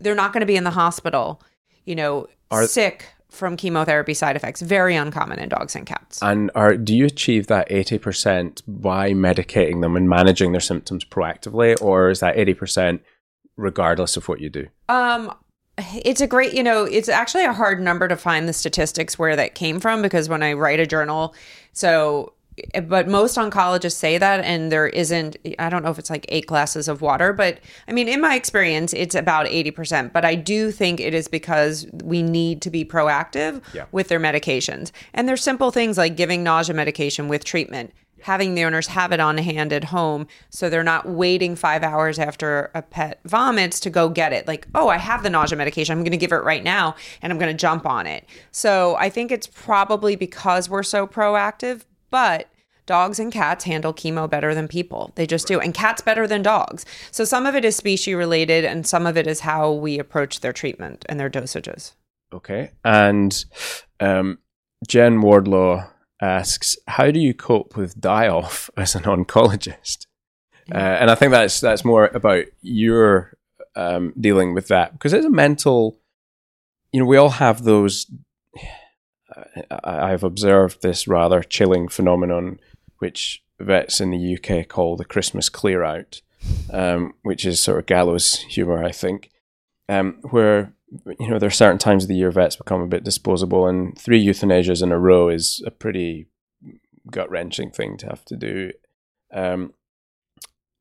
they're 0.00 0.14
not 0.14 0.32
going 0.32 0.40
to 0.40 0.46
be 0.46 0.56
in 0.56 0.64
the 0.64 0.70
hospital 0.70 1.42
you 1.84 1.94
know 1.94 2.26
are, 2.50 2.66
sick 2.66 3.06
from 3.34 3.56
chemotherapy 3.56 4.14
side 4.14 4.36
effects. 4.36 4.62
Very 4.62 4.94
uncommon 4.94 5.38
in 5.38 5.48
dogs 5.48 5.74
and 5.74 5.84
cats. 5.84 6.22
And 6.22 6.50
are 6.54 6.76
do 6.76 6.94
you 6.94 7.04
achieve 7.04 7.48
that 7.48 7.66
eighty 7.70 7.98
percent 7.98 8.62
by 8.66 9.12
medicating 9.12 9.80
them 9.82 9.96
and 9.96 10.08
managing 10.08 10.52
their 10.52 10.60
symptoms 10.60 11.04
proactively, 11.04 11.80
or 11.82 12.10
is 12.10 12.20
that 12.20 12.38
eighty 12.38 12.54
percent 12.54 13.02
regardless 13.56 14.16
of 14.16 14.28
what 14.28 14.40
you 14.40 14.50
do? 14.50 14.66
Um, 14.88 15.34
it's 16.04 16.20
a 16.20 16.26
great, 16.26 16.54
you 16.54 16.62
know, 16.62 16.84
it's 16.84 17.08
actually 17.08 17.44
a 17.44 17.52
hard 17.52 17.80
number 17.80 18.06
to 18.06 18.16
find 18.16 18.48
the 18.48 18.52
statistics 18.52 19.18
where 19.18 19.34
that 19.34 19.56
came 19.56 19.80
from 19.80 20.02
because 20.02 20.28
when 20.28 20.42
I 20.42 20.52
write 20.52 20.78
a 20.78 20.86
journal, 20.86 21.34
so 21.72 22.33
but 22.84 23.08
most 23.08 23.36
oncologists 23.36 23.96
say 23.96 24.18
that 24.18 24.44
and 24.44 24.70
there 24.70 24.86
isn't 24.88 25.36
i 25.58 25.68
don't 25.68 25.82
know 25.82 25.90
if 25.90 25.98
it's 25.98 26.10
like 26.10 26.24
eight 26.28 26.46
glasses 26.46 26.88
of 26.88 27.00
water 27.00 27.32
but 27.32 27.58
i 27.88 27.92
mean 27.92 28.08
in 28.08 28.20
my 28.20 28.34
experience 28.34 28.92
it's 28.92 29.14
about 29.14 29.46
80% 29.46 30.12
but 30.12 30.24
i 30.24 30.34
do 30.34 30.70
think 30.70 31.00
it 31.00 31.14
is 31.14 31.28
because 31.28 31.86
we 32.02 32.22
need 32.22 32.62
to 32.62 32.70
be 32.70 32.84
proactive 32.84 33.62
yeah. 33.74 33.86
with 33.92 34.08
their 34.08 34.20
medications 34.20 34.92
and 35.12 35.28
there's 35.28 35.42
simple 35.42 35.70
things 35.70 35.98
like 35.98 36.16
giving 36.16 36.42
nausea 36.42 36.74
medication 36.74 37.28
with 37.28 37.44
treatment 37.44 37.92
having 38.24 38.54
the 38.54 38.64
owners 38.64 38.86
have 38.86 39.12
it 39.12 39.20
on 39.20 39.36
hand 39.36 39.70
at 39.70 39.84
home 39.84 40.26
so 40.48 40.70
they're 40.70 40.82
not 40.82 41.06
waiting 41.06 41.54
five 41.54 41.82
hours 41.82 42.18
after 42.18 42.70
a 42.74 42.80
pet 42.80 43.20
vomits 43.26 43.78
to 43.78 43.90
go 43.90 44.08
get 44.08 44.32
it. 44.32 44.48
Like, 44.48 44.66
oh, 44.74 44.88
I 44.88 44.96
have 44.96 45.22
the 45.22 45.28
nausea 45.28 45.58
medication. 45.58 45.92
I'm 45.92 46.02
going 46.02 46.12
to 46.12 46.16
give 46.16 46.32
it 46.32 46.36
right 46.36 46.64
now 46.64 46.96
and 47.20 47.30
I'm 47.30 47.38
going 47.38 47.54
to 47.54 47.60
jump 47.60 47.84
on 47.84 48.06
it. 48.06 48.26
So 48.50 48.96
I 48.96 49.10
think 49.10 49.30
it's 49.30 49.46
probably 49.46 50.16
because 50.16 50.70
we're 50.70 50.82
so 50.82 51.06
proactive, 51.06 51.84
but 52.14 52.48
dogs 52.86 53.18
and 53.18 53.32
cats 53.32 53.64
handle 53.64 53.92
chemo 53.92 54.30
better 54.30 54.54
than 54.54 54.68
people. 54.68 55.10
They 55.16 55.26
just 55.26 55.48
do. 55.48 55.58
And 55.58 55.74
cats 55.74 56.00
better 56.00 56.28
than 56.28 56.42
dogs. 56.42 56.86
So 57.10 57.24
some 57.24 57.44
of 57.44 57.56
it 57.56 57.64
is 57.64 57.74
species 57.74 58.14
related 58.14 58.64
and 58.64 58.86
some 58.86 59.04
of 59.04 59.16
it 59.16 59.26
is 59.26 59.40
how 59.40 59.72
we 59.72 59.98
approach 59.98 60.38
their 60.38 60.52
treatment 60.52 61.04
and 61.08 61.18
their 61.18 61.28
dosages. 61.28 61.94
Okay. 62.32 62.70
And 62.84 63.44
um, 63.98 64.38
Jen 64.86 65.22
Wardlaw 65.22 65.88
asks, 66.22 66.76
"How 66.86 67.10
do 67.10 67.18
you 67.18 67.34
cope 67.34 67.76
with 67.76 68.00
die 68.00 68.28
off 68.28 68.70
as 68.76 68.94
an 68.94 69.02
oncologist?" 69.02 70.06
Uh, 70.72 70.78
and 71.00 71.10
I 71.10 71.16
think 71.16 71.32
that's 71.32 71.58
that's 71.60 71.84
more 71.84 72.06
about 72.14 72.44
your 72.60 73.36
um, 73.74 74.14
dealing 74.20 74.54
with 74.54 74.68
that 74.68 74.92
because 74.92 75.12
it's 75.12 75.26
a 75.26 75.30
mental. 75.30 75.98
You 76.92 77.00
know, 77.00 77.06
we 77.06 77.16
all 77.16 77.30
have 77.30 77.64
those. 77.64 78.06
I've 79.82 80.24
observed 80.24 80.82
this 80.82 81.08
rather 81.08 81.42
chilling 81.42 81.88
phenomenon, 81.88 82.60
which 82.98 83.42
vets 83.58 84.00
in 84.00 84.10
the 84.10 84.36
UK 84.36 84.68
call 84.68 84.96
the 84.96 85.04
Christmas 85.04 85.48
clear 85.48 85.82
out, 85.82 86.20
um, 86.70 87.14
which 87.22 87.44
is 87.44 87.60
sort 87.60 87.78
of 87.78 87.86
gallows 87.86 88.40
humor, 88.40 88.82
I 88.84 88.92
think, 88.92 89.30
um, 89.88 90.18
where 90.30 90.74
you 91.18 91.28
know, 91.28 91.38
there 91.38 91.48
are 91.48 91.50
certain 91.50 91.78
times 91.78 92.04
of 92.04 92.08
the 92.08 92.14
year 92.14 92.30
vets 92.30 92.56
become 92.56 92.80
a 92.80 92.86
bit 92.86 93.04
disposable, 93.04 93.66
and 93.66 93.98
three 93.98 94.24
euthanasias 94.24 94.82
in 94.82 94.92
a 94.92 94.98
row 94.98 95.28
is 95.28 95.62
a 95.66 95.70
pretty 95.70 96.26
gut 97.10 97.30
wrenching 97.30 97.70
thing 97.70 97.96
to 97.98 98.06
have 98.06 98.24
to 98.26 98.36
do. 98.36 98.72
Um, 99.32 99.74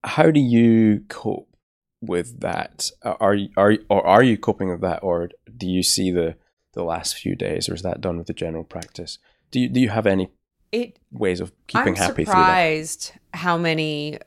how 0.04 0.32
do 0.32 0.40
you 0.40 1.04
cope 1.08 1.56
with 2.02 2.42
that? 2.42 2.92
Are 3.04 3.34
you, 3.34 3.50
are 3.58 3.78
or 3.90 4.06
are 4.06 4.24
you 4.24 4.38
coping 4.38 4.70
with 4.70 4.82
that, 4.82 5.04
or 5.04 5.30
do 5.56 5.68
you 5.68 5.84
see 5.84 6.12
the 6.12 6.36
the 6.74 6.84
last 6.84 7.16
few 7.16 7.36
days, 7.36 7.70
or 7.70 7.74
is 7.74 7.82
that 7.82 8.02
done 8.02 8.18
with 8.18 8.28
the 8.28 8.34
general 8.34 8.64
practice? 8.64 9.18
Do 9.52 9.60
you 9.60 9.70
do 9.70 9.80
you 9.80 9.90
have 9.90 10.06
any 10.06 10.30
it, 10.72 10.98
ways 11.12 11.40
of 11.40 11.52
keeping 11.68 11.90
I'm 11.90 11.96
happy? 11.96 12.26
Surprised 12.26 13.14
how 13.34 13.58
many 13.58 14.20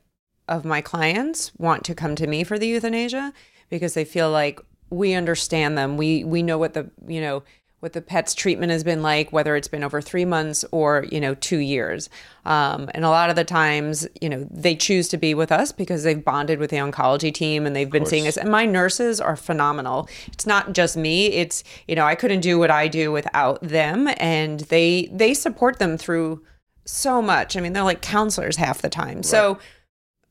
of 0.48 0.64
my 0.64 0.80
clients 0.80 1.52
want 1.58 1.84
to 1.84 1.94
come 1.94 2.14
to 2.16 2.26
me 2.26 2.44
for 2.44 2.58
the 2.58 2.68
euthanasia 2.68 3.32
because 3.68 3.94
they 3.94 4.04
feel 4.04 4.30
like 4.30 4.60
we 4.90 5.14
understand 5.14 5.76
them. 5.76 5.96
We 5.96 6.24
we 6.24 6.42
know 6.42 6.58
what 6.58 6.74
the 6.74 6.90
you 7.06 7.20
know 7.20 7.42
what 7.80 7.92
the 7.92 8.00
pet's 8.00 8.34
treatment 8.34 8.72
has 8.72 8.82
been 8.82 9.02
like, 9.02 9.32
whether 9.32 9.54
it's 9.54 9.68
been 9.68 9.84
over 9.84 10.00
three 10.00 10.24
months 10.24 10.64
or 10.72 11.04
you 11.10 11.20
know 11.20 11.34
two 11.34 11.58
years. 11.58 12.08
Um, 12.44 12.90
and 12.94 13.04
a 13.04 13.10
lot 13.10 13.28
of 13.28 13.36
the 13.36 13.44
times, 13.44 14.08
you 14.20 14.28
know, 14.28 14.46
they 14.50 14.74
choose 14.74 15.08
to 15.08 15.16
be 15.16 15.34
with 15.34 15.52
us 15.52 15.72
because 15.72 16.02
they've 16.02 16.24
bonded 16.24 16.58
with 16.58 16.70
the 16.70 16.76
oncology 16.76 17.32
team 17.32 17.66
and 17.66 17.76
they've 17.76 17.90
been 17.90 18.06
seeing 18.06 18.26
us. 18.26 18.36
And 18.36 18.50
my 18.50 18.64
nurses 18.64 19.20
are 19.20 19.36
phenomenal. 19.36 20.08
It's 20.28 20.46
not 20.46 20.72
just 20.72 20.96
me. 20.96 21.26
It's 21.26 21.64
you 21.86 21.94
know 21.94 22.04
I 22.04 22.14
couldn't 22.14 22.40
do 22.40 22.58
what 22.58 22.70
I 22.70 22.88
do 22.88 23.12
without 23.12 23.60
them, 23.60 24.08
and 24.18 24.60
they 24.60 25.10
they 25.12 25.34
support 25.34 25.78
them 25.78 25.98
through 25.98 26.42
so 26.86 27.20
much. 27.20 27.56
I 27.56 27.60
mean, 27.60 27.72
they're 27.72 27.82
like 27.82 28.00
counselors 28.00 28.56
half 28.56 28.80
the 28.80 28.88
time. 28.88 29.16
Right. 29.16 29.26
So 29.26 29.58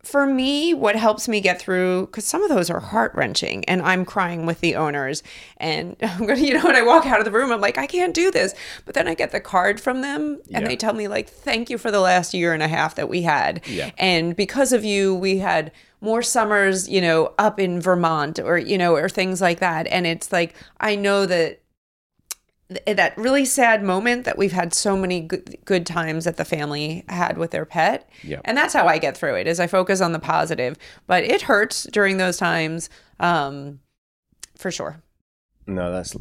for 0.06 0.28
me, 0.28 0.74
what 0.74 0.95
helps 0.95 1.28
me 1.28 1.41
get 1.41 1.60
through, 1.60 2.06
because 2.06 2.26
some 2.26 2.43
of 2.43 2.49
those 2.49 2.70
are 2.70 2.80
heart 2.80 3.14
wrenching 3.16 3.66
and 3.66 3.82
I'm 3.82 4.06
crying 4.06 4.45
with 4.45 4.60
the 4.60 4.76
owners. 4.76 5.24
And 5.58 5.95
I'm 6.01 6.26
going 6.26 6.39
to, 6.39 6.45
you 6.45 6.53
know, 6.53 6.64
when 6.64 6.76
I 6.76 6.84
walk 6.84 7.06
out 7.06 7.20
of 7.20 7.26
the 7.26 7.32
room, 7.32 7.51
I'm 7.51 7.62
like, 7.62 7.78
I 7.78 7.88
can't 7.88 8.14
do 8.14 8.30
this. 8.30 8.53
But 8.86 8.93
then 8.93 9.08
I 9.08 9.16
get 9.16 9.32
the 9.32 9.39
card 9.39 9.80
from 9.80 10.01
them 10.01 10.39
and 10.53 10.64
yeah. 10.64 10.68
they 10.68 10.76
tell 10.76 10.93
me, 10.93 11.08
like, 11.08 11.28
thank 11.28 11.70
you 11.70 11.78
for 11.78 11.91
the 11.91 11.99
last 11.99 12.34
year 12.34 12.53
and 12.53 12.62
a 12.62 12.68
half 12.68 12.95
that 12.95 13.10
we 13.10 13.24
had. 13.24 13.62
Yeah. 13.68 13.91
And 13.97 14.36
because 14.36 14.74
of 14.74 14.86
you, 14.86 15.16
we 15.16 15.39
had 15.39 15.72
more 16.01 16.22
summers, 16.22 16.88
you 16.88 17.01
know, 17.01 17.34
up 17.39 17.60
in 17.60 17.82
Vermont 17.82 18.39
or, 18.39 18.58
you 18.58 18.78
know, 18.78 18.95
or 18.95 19.10
things 19.10 19.41
like 19.41 19.60
that. 19.60 19.88
And 19.88 20.06
it's 20.06 20.32
like, 20.32 20.53
I 20.80 20.95
know 20.95 21.26
that 21.26 21.62
that 22.70 23.16
really 23.18 23.45
sad 23.45 23.84
moment 23.84 24.26
that 24.26 24.38
we've 24.38 24.51
had 24.51 24.74
so 24.74 24.97
many 24.97 25.22
good, 25.22 25.57
good 25.66 25.86
times 25.86 26.26
that 26.26 26.38
the 26.38 26.45
family 26.45 27.03
had 27.07 27.38
with 27.38 27.51
their 27.51 27.66
pet. 27.66 28.09
Yep. 28.24 28.41
And 28.43 28.57
that's 28.57 28.74
how 28.74 28.88
I 28.88 28.97
get 28.97 29.16
through 29.16 29.36
it 29.36 29.47
is 29.47 29.59
I 29.59 29.68
focus 29.68 30.01
on 30.01 30.13
the 30.13 30.20
positive, 30.20 30.76
but 31.05 31.24
it 31.24 31.43
hurts 31.43 31.84
during 31.84 32.18
those 32.18 32.38
times 32.38 32.89
um, 33.20 33.80
for 34.57 34.72
sure. 34.72 35.01
No, 35.68 35.91
that's 35.91 36.16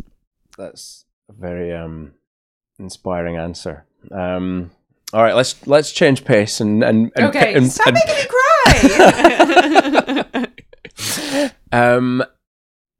that's 0.56 1.04
a 1.28 1.32
very 1.32 1.72
um, 1.72 2.12
inspiring 2.78 3.36
answer. 3.36 3.86
Um, 4.10 4.70
all 5.12 5.22
right, 5.22 5.34
let's 5.34 5.66
let's 5.66 5.92
change 5.92 6.24
pace 6.24 6.60
and 6.60 6.82
and, 6.82 7.12
and 7.16 7.26
okay, 7.26 7.54
and, 7.54 7.70
stop 7.70 7.88
and, 7.88 7.98
making 8.06 8.16
me 8.16 8.28
cry. 10.12 11.56
um, 11.72 12.24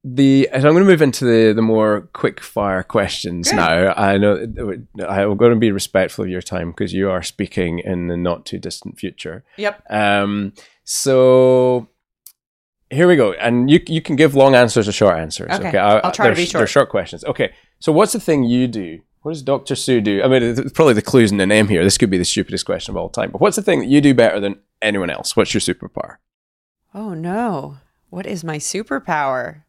the 0.05 0.49
so 0.53 0.57
I'm 0.57 0.63
going 0.63 0.85
to 0.85 0.91
move 0.91 1.01
into 1.01 1.25
the 1.25 1.55
the 1.55 1.63
more 1.63 2.03
quick 2.13 2.41
fire 2.41 2.83
questions 2.83 3.49
Good. 3.49 3.57
now. 3.57 3.95
I 3.95 4.19
know 4.19 4.37
I'm 4.37 5.37
going 5.37 5.53
to 5.53 5.59
be 5.59 5.73
respectful 5.73 6.25
of 6.25 6.31
your 6.31 6.43
time 6.43 6.71
because 6.71 6.93
you 6.93 7.11
are 7.11 7.23
speaking 7.23 7.79
in 7.79 8.09
the 8.09 8.17
not 8.17 8.45
too 8.45 8.59
distant 8.59 8.99
future. 8.99 9.45
Yep. 9.57 9.83
Um. 9.89 10.53
So 10.85 11.89
here 12.91 13.09
we 13.09 13.17
go, 13.17 13.33
and 13.33 13.71
you 13.71 13.81
you 13.87 14.03
can 14.03 14.17
give 14.17 14.35
long 14.35 14.55
answers 14.55 14.87
or 14.87 14.93
short 14.93 15.17
answers. 15.17 15.51
Okay. 15.51 15.69
okay? 15.69 15.79
I, 15.79 16.07
will 16.07 16.13
try 16.13 16.29
to 16.29 16.37
be 16.37 16.45
short. 16.45 16.61
They're 16.61 16.67
short 16.67 16.91
questions. 16.91 17.25
Okay. 17.25 17.55
So 17.79 17.91
what's 17.91 18.13
the 18.13 18.21
thing 18.21 18.45
you 18.45 18.69
do? 18.69 19.01
What 19.23 19.33
does 19.33 19.43
Dr. 19.43 19.75
Sue 19.75 20.03
do? 20.03 20.23
I 20.23 20.29
mean, 20.29 20.69
probably 20.75 20.93
the 20.93 21.01
clues 21.01 21.33
in 21.33 21.39
the 21.39 21.47
name 21.47 21.69
here. 21.69 21.83
This 21.83 21.97
could 21.97 22.11
be 22.11 22.19
the 22.19 22.27
stupidest 22.27 22.67
question 22.67 22.93
of 22.93 22.99
all 22.99 23.09
time. 23.09 23.31
But 23.31 23.41
what's 23.41 23.57
the 23.57 23.63
thing 23.63 23.79
that 23.79 23.89
you 23.89 24.03
do 24.03 24.13
better 24.13 24.39
than 24.39 24.61
anyone 24.83 25.09
else? 25.09 25.35
What's 25.35 25.55
your 25.55 25.63
superpower? 25.63 26.17
Oh 26.93 27.15
no. 27.15 27.79
What 28.11 28.27
is 28.27 28.45
my 28.45 28.59
superpower? 28.59 29.63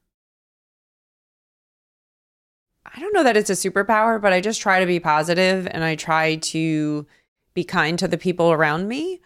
I 2.96 3.00
don't 3.02 3.14
know 3.14 3.24
that 3.24 3.36
it's 3.36 3.50
a 3.50 3.54
superpower, 3.54 4.22
but 4.22 4.32
I 4.32 4.40
just 4.40 4.62
try 4.62 4.80
to 4.80 4.86
be 4.86 5.02
positive 5.02 5.68
and 5.70 5.84
I 5.84 5.96
try 5.96 6.38
to 6.38 7.06
be 7.54 7.66
kind 7.66 8.00
to 8.00 8.08
the 8.08 8.18
people 8.18 8.54
around 8.54 8.88
me 8.88 9.22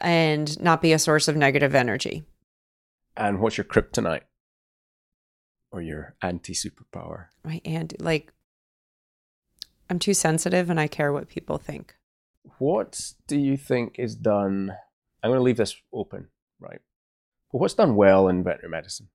and 0.00 0.60
not 0.60 0.82
be 0.82 0.92
a 0.92 0.98
source 0.98 1.28
of 1.28 1.36
negative 1.36 1.76
energy. 1.76 2.24
And 3.16 3.38
what's 3.38 3.56
your 3.56 3.64
kryptonite 3.64 4.22
or 5.70 5.80
your 5.80 6.16
anti 6.22 6.54
superpower? 6.54 7.26
My 7.44 7.60
anti, 7.64 7.96
like, 8.00 8.32
I'm 9.88 10.00
too 10.00 10.14
sensitive 10.14 10.68
and 10.68 10.80
I 10.80 10.88
care 10.88 11.12
what 11.12 11.28
people 11.28 11.58
think. 11.58 11.94
What 12.58 13.12
do 13.28 13.38
you 13.38 13.56
think 13.56 13.96
is 13.96 14.16
done? 14.16 14.74
I'm 15.22 15.30
going 15.30 15.38
to 15.38 15.44
leave 15.44 15.56
this 15.56 15.76
open, 15.92 16.28
right? 16.58 16.80
But 17.52 17.58
what's 17.58 17.74
done 17.74 17.94
well 17.94 18.26
in 18.26 18.42
veterinary 18.42 18.70
medicine? 18.70 19.08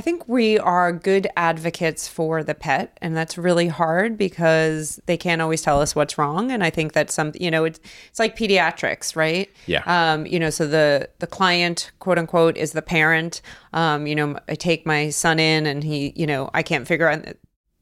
I 0.00 0.02
think 0.02 0.26
we 0.26 0.58
are 0.58 0.94
good 0.94 1.28
advocates 1.36 2.08
for 2.08 2.42
the 2.42 2.54
pet, 2.54 2.96
and 3.02 3.14
that's 3.14 3.36
really 3.36 3.68
hard 3.68 4.16
because 4.16 4.98
they 5.04 5.18
can't 5.18 5.42
always 5.42 5.60
tell 5.60 5.82
us 5.82 5.94
what's 5.94 6.16
wrong. 6.16 6.50
And 6.50 6.64
I 6.64 6.70
think 6.70 6.94
that's 6.94 7.12
some, 7.12 7.32
you 7.38 7.50
know, 7.50 7.64
it's 7.64 7.78
it's 8.08 8.18
like 8.18 8.34
pediatrics, 8.34 9.14
right? 9.14 9.50
Yeah. 9.66 9.82
Um, 9.84 10.24
you 10.24 10.38
know, 10.38 10.48
so 10.48 10.66
the 10.66 11.10
the 11.18 11.26
client, 11.26 11.92
quote 11.98 12.16
unquote, 12.16 12.56
is 12.56 12.72
the 12.72 12.80
parent. 12.80 13.42
Um, 13.74 14.06
you 14.06 14.14
know, 14.14 14.38
I 14.48 14.54
take 14.54 14.86
my 14.86 15.10
son 15.10 15.38
in, 15.38 15.66
and 15.66 15.84
he, 15.84 16.14
you 16.16 16.26
know, 16.26 16.48
I 16.54 16.62
can't 16.62 16.88
figure 16.88 17.06
out. 17.06 17.22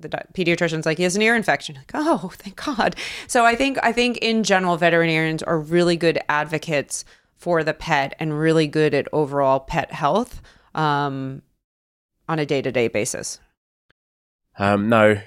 The 0.01 0.09
pediatrician's 0.35 0.87
like 0.87 0.97
he 0.97 1.05
has 1.05 1.15
an 1.15 1.23
ear 1.23 1.37
infection. 1.37 1.77
Like, 1.77 1.93
oh, 1.95 2.33
thank 2.35 2.57
God. 2.57 2.97
So 3.29 3.45
I 3.45 3.55
think 3.55 3.79
I 3.81 3.93
think 3.93 4.17
in 4.17 4.43
general, 4.43 4.77
veterinarians 4.77 5.45
are 5.45 5.61
really 5.61 5.97
good 5.97 6.19
advocates 6.29 7.05
for 7.37 7.63
the 7.63 7.75
pet 7.75 8.17
and 8.19 8.37
really 8.37 8.67
good 8.67 8.93
at 8.93 9.07
overall 9.13 9.61
pet 9.61 9.93
health. 9.93 10.43
Um, 10.75 11.43
on 12.29 12.39
a 12.39 12.47
day 12.47 12.63
to 12.63 12.71
day 12.71 12.89
basis? 12.89 13.41
Um, 14.59 14.89
no. 14.89 15.21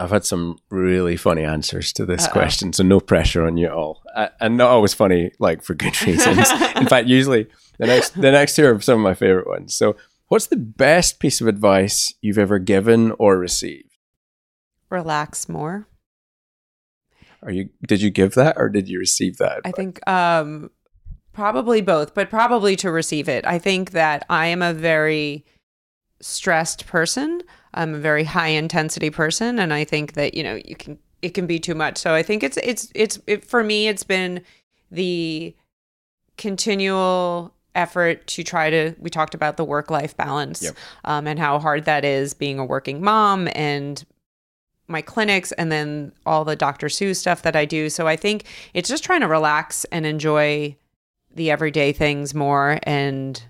I've 0.00 0.10
had 0.10 0.24
some 0.24 0.56
really 0.70 1.16
funny 1.16 1.44
answers 1.44 1.92
to 1.94 2.06
this 2.06 2.24
Uh-oh. 2.24 2.32
question, 2.32 2.72
so 2.72 2.82
no 2.82 3.00
pressure 3.00 3.46
on 3.46 3.58
you 3.58 3.66
at 3.66 3.72
all, 3.72 4.02
uh, 4.14 4.28
and 4.40 4.56
not 4.56 4.70
always 4.70 4.94
funny, 4.94 5.30
like 5.38 5.62
for 5.62 5.74
good 5.74 6.00
reasons. 6.06 6.50
In 6.76 6.86
fact, 6.86 7.06
usually 7.06 7.48
the 7.78 7.86
next 7.86 8.18
the 8.18 8.30
next 8.30 8.56
two 8.56 8.64
are 8.66 8.80
some 8.80 8.98
of 8.98 9.02
my 9.02 9.12
favorite 9.12 9.46
ones. 9.46 9.76
So, 9.76 9.96
what's 10.28 10.46
the 10.46 10.56
best 10.56 11.20
piece 11.20 11.42
of 11.42 11.48
advice 11.48 12.14
you've 12.22 12.38
ever 12.38 12.58
given 12.58 13.12
or 13.18 13.36
received? 13.36 13.98
Relax 14.88 15.50
more. 15.50 15.86
Are 17.42 17.50
you? 17.50 17.68
Did 17.86 18.00
you 18.00 18.10
give 18.10 18.34
that, 18.34 18.56
or 18.56 18.70
did 18.70 18.88
you 18.88 18.98
receive 18.98 19.36
that? 19.36 19.58
Advice? 19.58 19.72
I 19.72 19.76
think 19.76 20.08
um, 20.08 20.70
probably 21.34 21.82
both, 21.82 22.14
but 22.14 22.30
probably 22.30 22.74
to 22.76 22.90
receive 22.90 23.28
it. 23.28 23.44
I 23.46 23.58
think 23.58 23.90
that 23.90 24.24
I 24.30 24.46
am 24.46 24.62
a 24.62 24.72
very 24.72 25.44
stressed 26.20 26.86
person. 26.86 27.42
I'm 27.74 27.94
a 27.94 27.98
very 27.98 28.24
high 28.24 28.48
intensity 28.48 29.10
person, 29.10 29.58
and 29.58 29.72
I 29.72 29.84
think 29.84 30.14
that 30.14 30.34
you 30.34 30.42
know 30.42 30.60
you 30.64 30.76
can 30.76 30.98
it 31.22 31.34
can 31.34 31.46
be 31.46 31.58
too 31.58 31.74
much. 31.74 31.98
So 31.98 32.14
I 32.14 32.22
think 32.22 32.42
it's 32.42 32.56
it's 32.58 32.90
it's 32.94 33.18
it, 33.26 33.44
for 33.44 33.62
me. 33.62 33.88
It's 33.88 34.04
been 34.04 34.42
the 34.90 35.54
continual 36.36 37.54
effort 37.74 38.26
to 38.26 38.42
try 38.42 38.70
to 38.70 38.94
we 38.98 39.10
talked 39.10 39.34
about 39.34 39.56
the 39.56 39.64
work 39.64 39.90
life 39.90 40.16
balance 40.16 40.62
yep. 40.62 40.76
um, 41.04 41.26
and 41.26 41.38
how 41.38 41.58
hard 41.58 41.84
that 41.84 42.04
is 42.04 42.34
being 42.34 42.58
a 42.58 42.64
working 42.64 43.00
mom 43.00 43.48
and 43.54 44.04
my 44.88 45.00
clinics 45.00 45.52
and 45.52 45.70
then 45.70 46.12
all 46.26 46.44
the 46.44 46.56
Dr. 46.56 46.88
Sue 46.88 47.14
stuff 47.14 47.42
that 47.42 47.54
I 47.54 47.64
do. 47.64 47.88
So 47.88 48.08
I 48.08 48.16
think 48.16 48.44
it's 48.74 48.88
just 48.88 49.04
trying 49.04 49.20
to 49.20 49.28
relax 49.28 49.84
and 49.86 50.04
enjoy 50.04 50.76
the 51.32 51.50
everyday 51.50 51.92
things 51.92 52.34
more 52.34 52.80
and 52.82 53.40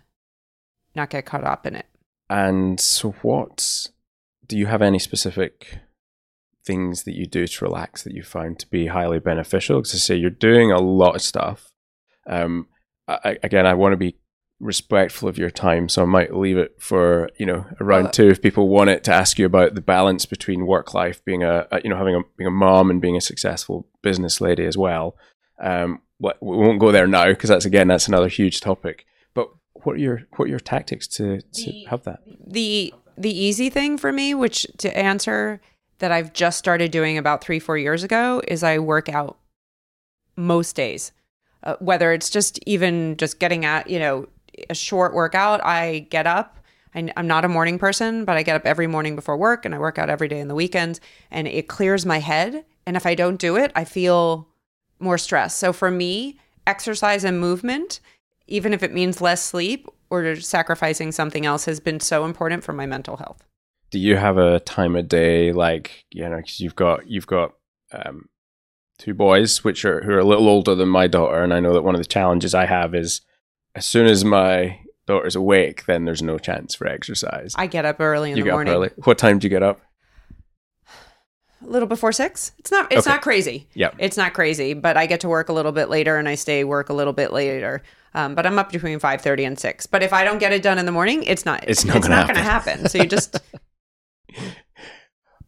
not 0.94 1.08
get 1.08 1.24
caught 1.24 1.44
up 1.44 1.66
in 1.66 1.74
it. 1.74 1.86
And 2.30 2.78
so, 2.78 3.10
what 3.22 3.88
do 4.46 4.56
you 4.56 4.66
have 4.66 4.82
any 4.82 5.00
specific 5.00 5.78
things 6.64 7.02
that 7.02 7.16
you 7.16 7.26
do 7.26 7.48
to 7.48 7.64
relax 7.64 8.04
that 8.04 8.14
you 8.14 8.22
find 8.22 8.56
to 8.60 8.68
be 8.68 8.86
highly 8.86 9.18
beneficial? 9.18 9.80
Because 9.80 9.94
I 9.94 9.98
say 9.98 10.14
you're 10.14 10.30
doing 10.30 10.70
a 10.70 10.78
lot 10.78 11.16
of 11.16 11.22
stuff. 11.22 11.72
Um, 12.28 12.68
I, 13.08 13.38
again, 13.42 13.66
I 13.66 13.74
want 13.74 13.94
to 13.94 13.96
be 13.96 14.14
respectful 14.60 15.28
of 15.28 15.38
your 15.38 15.50
time, 15.50 15.88
so 15.88 16.02
I 16.02 16.04
might 16.04 16.32
leave 16.32 16.56
it 16.56 16.76
for 16.78 17.30
you 17.36 17.46
know 17.46 17.66
around 17.80 18.04
round 18.04 18.12
two 18.12 18.28
if 18.28 18.40
people 18.40 18.68
want 18.68 18.90
it 18.90 19.02
to 19.04 19.12
ask 19.12 19.36
you 19.36 19.44
about 19.46 19.74
the 19.74 19.80
balance 19.80 20.24
between 20.24 20.68
work 20.68 20.94
life, 20.94 21.24
being 21.24 21.42
a, 21.42 21.66
a 21.72 21.80
you 21.82 21.90
know 21.90 21.96
having 21.96 22.14
a 22.14 22.20
being 22.36 22.46
a 22.46 22.52
mom 22.52 22.90
and 22.90 23.02
being 23.02 23.16
a 23.16 23.20
successful 23.20 23.88
business 24.02 24.40
lady 24.40 24.64
as 24.64 24.78
well. 24.78 25.16
Um, 25.60 26.02
we 26.20 26.32
won't 26.40 26.78
go 26.78 26.92
there 26.92 27.08
now 27.08 27.26
because 27.26 27.50
that's 27.50 27.64
again 27.64 27.88
that's 27.88 28.06
another 28.06 28.28
huge 28.28 28.60
topic. 28.60 29.04
What 29.84 29.96
are 29.96 29.98
your 29.98 30.22
what 30.36 30.46
are 30.46 30.50
your 30.50 30.60
tactics 30.60 31.06
to 31.08 31.40
to 31.40 31.64
The- 31.70 31.84
have 31.90 32.04
that? 32.04 32.20
The 32.46 32.92
the 33.16 33.30
easy 33.30 33.70
thing 33.70 33.98
for 33.98 34.12
me, 34.12 34.34
which 34.34 34.66
to 34.78 34.96
answer 34.96 35.60
that 35.98 36.10
I've 36.10 36.32
just 36.32 36.58
started 36.58 36.90
doing 36.90 37.18
about 37.18 37.42
three 37.42 37.58
four 37.58 37.76
years 37.76 38.02
ago, 38.02 38.42
is 38.48 38.62
I 38.62 38.78
work 38.78 39.08
out 39.08 39.38
most 40.36 40.76
days. 40.76 41.12
Uh, 41.62 41.76
whether 41.78 42.12
it's 42.12 42.30
just 42.30 42.58
even 42.66 43.16
just 43.16 43.38
getting 43.38 43.64
at 43.64 43.88
you 43.88 43.98
know 43.98 44.28
a 44.68 44.74
short 44.74 45.14
workout, 45.14 45.64
I 45.64 46.06
get 46.10 46.26
up. 46.26 46.56
I, 46.94 47.12
I'm 47.16 47.26
not 47.26 47.44
a 47.44 47.48
morning 47.48 47.78
person, 47.78 48.24
but 48.24 48.36
I 48.36 48.42
get 48.42 48.56
up 48.56 48.66
every 48.66 48.86
morning 48.86 49.14
before 49.14 49.36
work 49.36 49.64
and 49.64 49.74
I 49.74 49.78
work 49.78 49.98
out 49.98 50.10
every 50.10 50.28
day 50.28 50.40
in 50.40 50.48
the 50.48 50.54
weekends, 50.54 51.00
and 51.30 51.46
it 51.46 51.68
clears 51.68 52.04
my 52.06 52.18
head. 52.18 52.64
And 52.86 52.96
if 52.96 53.06
I 53.06 53.14
don't 53.14 53.36
do 53.38 53.56
it, 53.56 53.70
I 53.76 53.84
feel 53.84 54.48
more 54.98 55.18
stress. 55.18 55.54
So 55.54 55.72
for 55.72 55.90
me, 55.90 56.38
exercise 56.66 57.24
and 57.24 57.38
movement, 57.38 58.00
even 58.50 58.74
if 58.74 58.82
it 58.82 58.92
means 58.92 59.20
less 59.20 59.42
sleep 59.42 59.86
or 60.10 60.36
sacrificing 60.36 61.12
something 61.12 61.46
else, 61.46 61.64
has 61.64 61.80
been 61.80 62.00
so 62.00 62.24
important 62.24 62.62
for 62.64 62.72
my 62.72 62.84
mental 62.86 63.16
health. 63.16 63.44
Do 63.90 63.98
you 63.98 64.16
have 64.16 64.36
a 64.38 64.60
time 64.60 64.94
of 64.96 65.08
day 65.08 65.52
like 65.52 66.04
you 66.10 66.28
know? 66.28 66.36
Cause 66.40 66.60
you've 66.60 66.76
got 66.76 67.08
you've 67.08 67.26
got 67.26 67.54
um, 67.92 68.28
two 68.98 69.14
boys 69.14 69.64
which 69.64 69.84
are 69.84 70.02
who 70.02 70.12
are 70.12 70.18
a 70.20 70.24
little 70.24 70.48
older 70.48 70.74
than 70.74 70.88
my 70.88 71.06
daughter, 71.06 71.42
and 71.42 71.52
I 71.54 71.60
know 71.60 71.72
that 71.74 71.82
one 71.82 71.94
of 71.94 72.00
the 72.00 72.04
challenges 72.06 72.54
I 72.54 72.66
have 72.66 72.94
is 72.94 73.20
as 73.74 73.86
soon 73.86 74.06
as 74.06 74.24
my 74.24 74.80
daughter's 75.06 75.34
awake, 75.34 75.86
then 75.86 76.04
there's 76.04 76.22
no 76.22 76.38
chance 76.38 76.74
for 76.74 76.86
exercise. 76.86 77.54
I 77.56 77.66
get 77.66 77.84
up 77.84 78.00
early 78.00 78.30
in 78.30 78.36
you 78.36 78.44
the 78.44 78.48
get 78.50 78.52
morning, 78.52 78.72
up 78.74 78.76
early. 78.78 78.90
What 79.04 79.18
time 79.18 79.38
do 79.40 79.46
you 79.46 79.50
get 79.50 79.62
up? 79.62 79.80
a 81.62 81.66
little 81.66 81.88
before 81.88 82.12
six. 82.12 82.52
It's 82.58 82.70
not. 82.70 82.90
It's 82.92 83.06
Okay. 83.06 83.14
not 83.14 83.22
crazy. 83.22 83.68
Yeah. 83.74 83.90
It's 83.98 84.16
not 84.16 84.32
crazy, 84.34 84.72
but 84.74 84.96
I 84.96 85.06
get 85.06 85.20
to 85.20 85.28
work 85.28 85.48
a 85.48 85.52
little 85.52 85.72
bit 85.72 85.88
later 85.90 86.16
and 86.16 86.28
I 86.28 86.34
stay 86.34 86.64
work 86.64 86.88
a 86.88 86.94
little 86.94 87.12
bit 87.12 87.32
later. 87.32 87.82
Um, 88.14 88.34
but 88.34 88.46
I'm 88.46 88.58
up 88.58 88.72
between 88.72 88.98
five 88.98 89.20
thirty 89.20 89.44
and 89.44 89.58
six. 89.58 89.86
But 89.86 90.02
if 90.02 90.12
I 90.12 90.24
don't 90.24 90.38
get 90.38 90.52
it 90.52 90.62
done 90.62 90.78
in 90.78 90.86
the 90.86 90.92
morning, 90.92 91.22
it's 91.24 91.44
not. 91.44 91.64
It's 91.68 91.84
not 91.84 92.02
gonna 92.02 92.26
gonna 92.26 92.40
happen. 92.40 92.88
So 92.88 92.98
you 92.98 93.06
just 93.06 93.38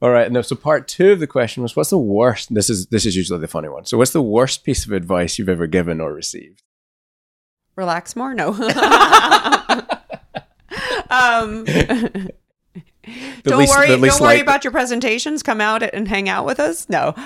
All 0.02 0.10
right. 0.10 0.30
No. 0.30 0.42
So 0.42 0.56
part 0.56 0.88
two 0.88 1.12
of 1.12 1.20
the 1.20 1.26
question 1.26 1.62
was, 1.62 1.76
what's 1.76 1.90
the 1.90 1.98
worst? 1.98 2.52
This 2.52 2.68
is 2.68 2.86
this 2.86 3.06
is 3.06 3.16
usually 3.16 3.40
the 3.40 3.48
funny 3.48 3.68
one. 3.68 3.84
So, 3.84 3.98
what's 3.98 4.12
the 4.12 4.22
worst 4.22 4.64
piece 4.64 4.84
of 4.84 4.92
advice 4.92 5.38
you've 5.38 5.48
ever 5.48 5.66
given 5.66 6.00
or 6.00 6.12
received? 6.12 6.62
relax 7.76 8.16
more. 8.16 8.34
No. 8.34 8.48
um, 11.10 11.64
The 11.64 12.32
don't 13.42 13.58
least- 13.58 13.74
worry. 13.74 13.88
Don't 13.88 14.00
worry 14.00 14.20
like- 14.20 14.42
about 14.42 14.64
your 14.64 14.70
presentations. 14.70 15.42
Come 15.42 15.60
out 15.60 15.82
and 15.82 16.06
hang 16.08 16.28
out 16.28 16.44
with 16.46 16.60
us. 16.60 16.88
No. 16.88 17.14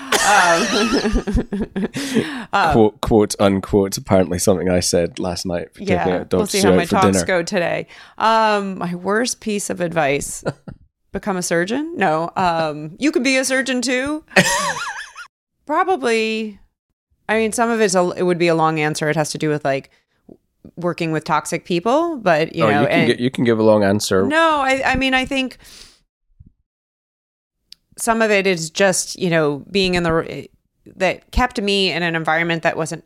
Um, 2.53 2.73
quote 2.73 3.01
quote 3.01 3.35
unquote. 3.41 3.97
Apparently, 3.99 4.39
something 4.39 4.69
I 4.69 4.81
said 4.81 5.19
last 5.19 5.47
night 5.47 5.69
yeah, 5.79 6.25
we'll 6.31 6.47
see 6.47 6.61
how 6.61 6.75
my 6.75 6.85
talks 6.85 7.07
dinner. 7.07 7.25
go 7.25 7.43
today. 7.43 7.87
Um, 8.19 8.79
my 8.79 8.95
worst 8.95 9.41
piece 9.41 9.69
of 9.71 9.81
advice: 9.81 10.45
become 11.13 11.37
a 11.37 11.43
surgeon. 11.43 11.95
No, 11.97 12.31
um, 12.37 12.97
you 12.99 13.13
can 13.13 13.23
be 13.23 13.37
a 13.37 13.45
surgeon 13.45 13.83
too. 13.83 14.25
Probably. 15.67 16.59
I 17.29 17.39
mean, 17.39 17.53
some 17.53 17.71
of 17.71 17.81
it's 17.81 17.95
a, 17.97 18.11
it 18.17 18.23
would 18.23 18.39
be 18.39 18.49
a 18.49 18.55
long 18.55 18.79
answer. 18.79 19.09
It 19.11 19.17
has 19.17 19.31
to 19.31 19.39
do 19.39 19.49
with 19.49 19.65
like 19.65 19.91
working 20.77 21.13
with 21.13 21.25
toxic 21.25 21.65
people, 21.65 22.17
but 22.19 22.55
you 22.55 22.65
oh, 22.65 22.71
know, 22.71 22.81
you 22.83 22.87
can 22.87 22.99
and- 22.99 23.07
get, 23.09 23.21
you 23.21 23.31
can 23.31 23.45
give 23.45 23.59
a 23.59 23.63
long 23.63 23.85
answer. 23.85 24.27
no, 24.27 24.61
I, 24.61 24.83
I 24.85 24.97
mean, 24.97 25.15
I 25.15 25.25
think 25.25 25.59
some 27.99 28.23
of 28.23 28.31
it 28.31 28.47
is 28.47 28.71
just, 28.71 29.19
you 29.19 29.31
know, 29.31 29.65
being 29.71 29.95
in 29.95 30.03
the, 30.03 30.49
that 30.97 31.31
kept 31.31 31.61
me 31.61 31.91
in 31.91 32.03
an 32.03 32.15
environment 32.15 32.63
that 32.63 32.77
wasn't 32.77 33.05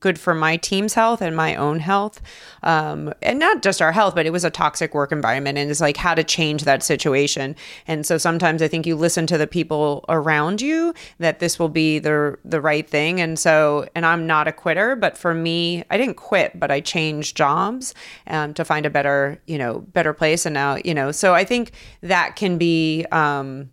good 0.00 0.18
for 0.18 0.34
my 0.34 0.56
team's 0.56 0.94
health 0.94 1.22
and 1.22 1.36
my 1.36 1.54
own 1.54 1.78
health. 1.78 2.20
Um, 2.62 3.12
and 3.22 3.38
not 3.38 3.62
just 3.62 3.80
our 3.80 3.92
health, 3.92 4.14
but 4.14 4.26
it 4.26 4.30
was 4.30 4.44
a 4.44 4.50
toxic 4.50 4.92
work 4.94 5.12
environment 5.12 5.56
and 5.56 5.70
it's 5.70 5.80
like 5.80 5.96
how 5.96 6.14
to 6.14 6.24
change 6.24 6.64
that 6.64 6.82
situation. 6.82 7.54
And 7.86 8.04
so 8.04 8.18
sometimes 8.18 8.60
I 8.60 8.68
think 8.68 8.86
you 8.86 8.96
listen 8.96 9.26
to 9.28 9.38
the 9.38 9.46
people 9.46 10.04
around 10.08 10.60
you 10.60 10.94
that 11.18 11.38
this 11.38 11.58
will 11.58 11.68
be 11.68 12.00
the, 12.00 12.36
the 12.44 12.60
right 12.60 12.88
thing. 12.88 13.20
And 13.20 13.38
so, 13.38 13.88
and 13.94 14.04
I'm 14.04 14.26
not 14.26 14.48
a 14.48 14.52
quitter, 14.52 14.96
but 14.96 15.16
for 15.16 15.32
me, 15.32 15.84
I 15.90 15.96
didn't 15.96 16.16
quit, 16.16 16.58
but 16.58 16.70
I 16.70 16.80
changed 16.80 17.36
jobs 17.36 17.94
um, 18.26 18.52
to 18.54 18.64
find 18.64 18.86
a 18.86 18.90
better, 18.90 19.40
you 19.46 19.58
know, 19.58 19.80
better 19.80 20.12
place. 20.12 20.44
And 20.44 20.54
now, 20.54 20.76
you 20.84 20.94
know, 20.94 21.12
so 21.12 21.34
I 21.34 21.44
think 21.44 21.72
that 22.02 22.36
can 22.36 22.58
be, 22.58 23.06
um, 23.12 23.70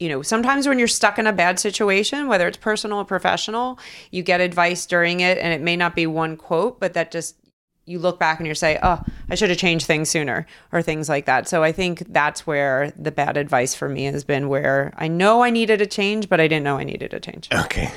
you 0.00 0.08
know, 0.08 0.22
sometimes 0.22 0.66
when 0.66 0.78
you're 0.78 0.88
stuck 0.88 1.18
in 1.18 1.26
a 1.26 1.32
bad 1.32 1.60
situation, 1.60 2.26
whether 2.26 2.48
it's 2.48 2.56
personal 2.56 2.98
or 2.98 3.04
professional, 3.04 3.78
you 4.10 4.22
get 4.22 4.40
advice 4.40 4.86
during 4.86 5.20
it 5.20 5.36
and 5.38 5.52
it 5.52 5.60
may 5.60 5.76
not 5.76 5.94
be 5.94 6.06
one 6.06 6.38
quote, 6.38 6.80
but 6.80 6.94
that 6.94 7.12
just 7.12 7.36
you 7.84 7.98
look 7.98 8.18
back 8.18 8.38
and 8.38 8.46
you 8.46 8.54
say, 8.54 8.78
"Oh, 8.82 9.02
I 9.28 9.34
should 9.34 9.50
have 9.50 9.58
changed 9.58 9.86
things 9.86 10.08
sooner," 10.08 10.46
or 10.72 10.80
things 10.80 11.08
like 11.08 11.26
that. 11.26 11.48
So 11.48 11.62
I 11.62 11.72
think 11.72 12.04
that's 12.12 12.46
where 12.46 12.92
the 12.98 13.10
bad 13.10 13.36
advice 13.36 13.74
for 13.74 13.88
me 13.88 14.04
has 14.04 14.24
been 14.24 14.48
where 14.48 14.94
I 14.96 15.08
know 15.08 15.42
I 15.42 15.50
needed 15.50 15.82
a 15.82 15.86
change, 15.86 16.28
but 16.28 16.40
I 16.40 16.48
didn't 16.48 16.64
know 16.64 16.78
I 16.78 16.84
needed 16.84 17.12
a 17.12 17.20
change. 17.20 17.48
Okay. 17.52 17.90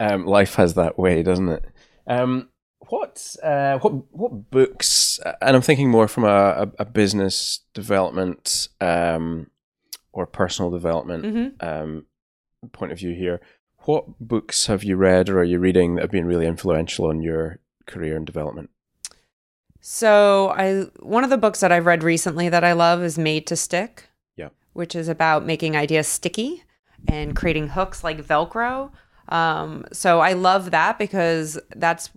Um, 0.00 0.26
life 0.26 0.54
has 0.54 0.74
that 0.74 0.98
way, 0.98 1.22
doesn't 1.22 1.48
it? 1.48 1.64
Um, 2.06 2.48
what 2.88 3.36
uh, 3.42 3.78
what 3.78 4.12
what 4.12 4.50
books? 4.50 5.18
And 5.42 5.56
I'm 5.56 5.62
thinking 5.62 5.90
more 5.90 6.08
from 6.08 6.24
a, 6.24 6.28
a, 6.28 6.72
a 6.80 6.84
business 6.84 7.60
development 7.74 8.68
um, 8.80 9.50
or 10.16 10.26
personal 10.26 10.70
development 10.70 11.24
hmm 11.24 11.66
um, 11.66 12.06
point 12.72 12.90
of 12.90 12.98
view 12.98 13.14
here. 13.14 13.40
What 13.80 14.18
books 14.18 14.66
have 14.66 14.82
you 14.82 14.96
read 14.96 15.28
or 15.28 15.38
are 15.38 15.44
you 15.44 15.60
reading 15.60 15.94
that 15.94 16.00
have 16.00 16.10
been 16.10 16.26
really 16.26 16.46
influential 16.46 17.06
on 17.06 17.22
your 17.22 17.60
career 17.86 18.16
and 18.16 18.26
development? 18.26 18.70
So 19.80 20.48
I 20.56 20.86
one 21.00 21.22
of 21.22 21.30
the 21.30 21.36
books 21.36 21.60
that 21.60 21.70
I've 21.70 21.86
read 21.86 22.02
recently 22.02 22.48
that 22.48 22.64
I 22.64 22.72
love 22.72 23.02
is 23.04 23.18
Made 23.18 23.46
to 23.48 23.56
Stick. 23.56 24.08
Yeah. 24.36 24.48
Which 24.72 24.96
is 24.96 25.08
about 25.08 25.44
making 25.44 25.76
ideas 25.76 26.08
sticky 26.08 26.64
and 27.06 27.36
creating 27.36 27.68
hooks 27.68 28.02
like 28.02 28.26
Velcro. 28.26 28.90
Um, 29.28 29.84
so 29.92 30.20
I 30.20 30.32
love 30.32 30.70
that 30.70 30.98
because 30.98 31.58
that's 31.76 32.10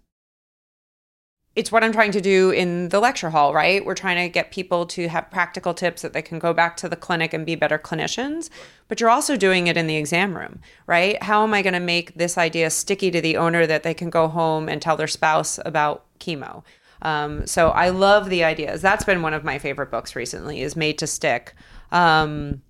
it's 1.60 1.74
what 1.74 1.84
I'm 1.84 1.92
trying 1.92 2.14
to 2.14 2.22
do 2.22 2.52
in 2.52 2.88
the 2.88 3.02
lecture 3.02 3.30
hall, 3.30 3.54
right? 3.54 3.84
We're 3.84 3.94
trying 3.94 4.16
to 4.16 4.30
get 4.30 4.50
people 4.50 4.86
to 4.86 5.10
have 5.10 5.30
practical 5.30 5.74
tips 5.74 6.02
that 6.04 6.14
they 6.14 6.22
can 6.22 6.40
go 6.40 6.54
back 6.54 6.78
to 6.78 6.88
the 6.88 6.96
clinic 6.96 7.34
and 7.34 7.46
be 7.46 7.56
better 7.56 7.78
clinicians. 7.78 8.50
But 8.88 9.02
you're 9.02 9.10
also 9.10 9.36
doing 9.36 9.68
it 9.68 9.76
in 9.76 9.86
the 9.86 9.98
exam 9.98 10.38
room, 10.38 10.62
right? 10.88 11.22
How 11.22 11.44
am 11.44 11.54
I 11.54 11.62
going 11.62 11.74
to 11.74 11.82
make 11.82 12.16
this 12.16 12.38
idea 12.38 12.70
sticky 12.70 13.12
to 13.12 13.20
the 13.20 13.36
owner 13.36 13.68
that 13.68 13.84
they 13.84 13.94
can 13.94 14.10
go 14.10 14.30
home 14.30 14.70
and 14.70 14.82
tell 14.82 14.96
their 14.96 15.06
spouse 15.06 15.60
about 15.66 16.06
chemo? 16.20 16.64
Um, 17.02 17.46
so 17.46 17.72
I 17.72 17.90
love 17.90 18.30
the 18.30 18.46
ideas. 18.46 18.82
That's 18.82 19.04
been 19.04 19.22
one 19.22 19.34
of 19.34 19.44
my 19.44 19.60
favorite 19.60 19.92
books 19.92 20.16
recently. 20.16 20.62
Is 20.62 20.78
Made 20.78 20.98
to 21.00 21.08
Stick. 21.08 21.56
Um, 21.92 22.62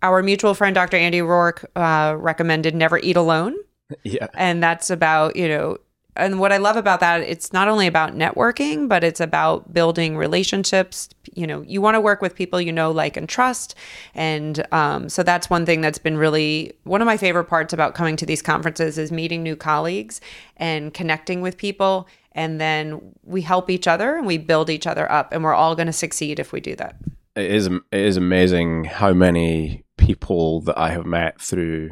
our 0.00 0.22
mutual 0.22 0.54
friend 0.54 0.74
Dr. 0.74 0.96
Andy 0.96 1.20
Roark 1.20 1.66
uh, 1.76 2.16
recommended 2.16 2.74
Never 2.74 2.98
Eat 2.98 3.16
Alone 3.16 3.56
Yeah. 4.04 4.28
and 4.34 4.62
that's 4.62 4.88
about 4.88 5.36
you 5.36 5.48
know 5.48 5.76
and 6.16 6.38
what 6.38 6.52
i 6.52 6.56
love 6.56 6.76
about 6.76 7.00
that 7.00 7.20
it's 7.20 7.52
not 7.52 7.68
only 7.68 7.86
about 7.86 8.14
networking 8.14 8.88
but 8.88 9.02
it's 9.02 9.20
about 9.20 9.72
building 9.72 10.16
relationships. 10.16 11.08
You 11.34 11.46
know 11.46 11.62
you 11.62 11.80
want 11.80 11.94
to 11.94 12.00
work 12.00 12.20
with 12.20 12.34
people 12.34 12.60
you 12.60 12.72
know 12.72 12.90
like 12.90 13.16
and 13.16 13.28
trust. 13.28 13.74
And 14.14 14.66
um, 14.72 15.08
so 15.08 15.22
that's 15.22 15.48
one 15.48 15.64
thing 15.66 15.80
that's 15.80 15.98
been 15.98 16.16
really 16.16 16.74
one 16.84 17.00
of 17.00 17.06
my 17.06 17.16
favorite 17.16 17.44
parts 17.44 17.72
about 17.72 17.94
coming 17.94 18.16
to 18.16 18.26
these 18.26 18.42
conferences 18.42 18.98
is 18.98 19.10
meeting 19.10 19.42
new 19.42 19.56
colleagues 19.56 20.20
and 20.56 20.92
connecting 20.92 21.40
with 21.40 21.56
people. 21.56 22.06
And 22.32 22.60
then 22.60 23.14
we 23.24 23.42
help 23.42 23.70
each 23.70 23.86
other 23.86 24.16
and 24.16 24.26
we 24.26 24.38
build 24.38 24.70
each 24.70 24.86
other 24.86 25.10
up 25.10 25.32
and 25.32 25.42
we're 25.42 25.54
all 25.54 25.74
going 25.74 25.86
to 25.86 25.92
succeed 25.92 26.38
if 26.38 26.52
we 26.52 26.60
do 26.60 26.74
that. 26.76 26.96
It 27.34 27.50
is 27.50 27.66
it 27.66 27.82
is 27.92 28.16
amazing 28.16 28.84
how 28.84 29.12
many 29.12 29.84
people 29.96 30.60
that 30.62 30.78
I 30.78 30.90
have 30.90 31.06
met 31.06 31.40
through 31.40 31.90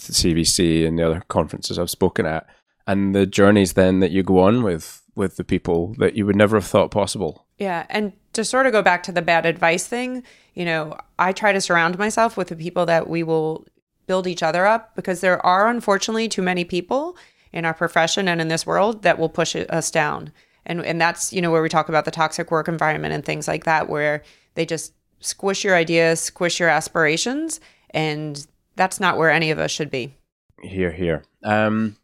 CVC 0.00 0.86
and 0.86 0.98
the 0.98 1.06
other 1.06 1.22
conferences 1.28 1.78
I've 1.78 1.90
spoken 1.90 2.26
at, 2.26 2.46
and 2.86 3.14
the 3.14 3.26
journeys 3.26 3.72
then 3.74 4.00
that 4.00 4.10
you 4.10 4.22
go 4.22 4.40
on 4.40 4.62
with 4.62 5.02
with 5.14 5.36
the 5.36 5.44
people 5.44 5.94
that 5.98 6.14
you 6.14 6.26
would 6.26 6.36
never 6.36 6.56
have 6.56 6.66
thought 6.66 6.90
possible. 6.90 7.46
Yeah. 7.58 7.86
And 7.88 8.12
to 8.34 8.44
sort 8.44 8.66
of 8.66 8.72
go 8.72 8.82
back 8.82 9.02
to 9.04 9.12
the 9.12 9.22
bad 9.22 9.46
advice 9.46 9.86
thing, 9.86 10.22
you 10.54 10.64
know, 10.64 10.98
I 11.18 11.32
try 11.32 11.52
to 11.52 11.60
surround 11.60 11.98
myself 11.98 12.36
with 12.36 12.48
the 12.48 12.56
people 12.56 12.84
that 12.86 13.08
we 13.08 13.22
will 13.22 13.66
build 14.06 14.26
each 14.26 14.42
other 14.42 14.66
up 14.66 14.94
because 14.94 15.22
there 15.22 15.44
are 15.44 15.68
unfortunately 15.68 16.28
too 16.28 16.42
many 16.42 16.64
people 16.64 17.16
in 17.52 17.64
our 17.64 17.72
profession 17.72 18.28
and 18.28 18.40
in 18.40 18.48
this 18.48 18.66
world 18.66 19.02
that 19.02 19.18
will 19.18 19.30
push 19.30 19.56
us 19.56 19.90
down. 19.90 20.32
And 20.66 20.84
and 20.84 21.00
that's, 21.00 21.32
you 21.32 21.40
know, 21.40 21.50
where 21.50 21.62
we 21.62 21.68
talk 21.68 21.88
about 21.88 22.04
the 22.04 22.10
toxic 22.10 22.50
work 22.50 22.68
environment 22.68 23.14
and 23.14 23.24
things 23.24 23.48
like 23.48 23.64
that 23.64 23.88
where 23.88 24.22
they 24.54 24.66
just 24.66 24.92
squish 25.20 25.64
your 25.64 25.74
ideas, 25.74 26.20
squish 26.20 26.60
your 26.60 26.68
aspirations, 26.68 27.60
and 27.90 28.46
that's 28.74 29.00
not 29.00 29.16
where 29.16 29.30
any 29.30 29.50
of 29.50 29.58
us 29.58 29.70
should 29.70 29.90
be. 29.90 30.14
Here, 30.62 30.92
here. 30.92 31.22
Um, 31.42 31.96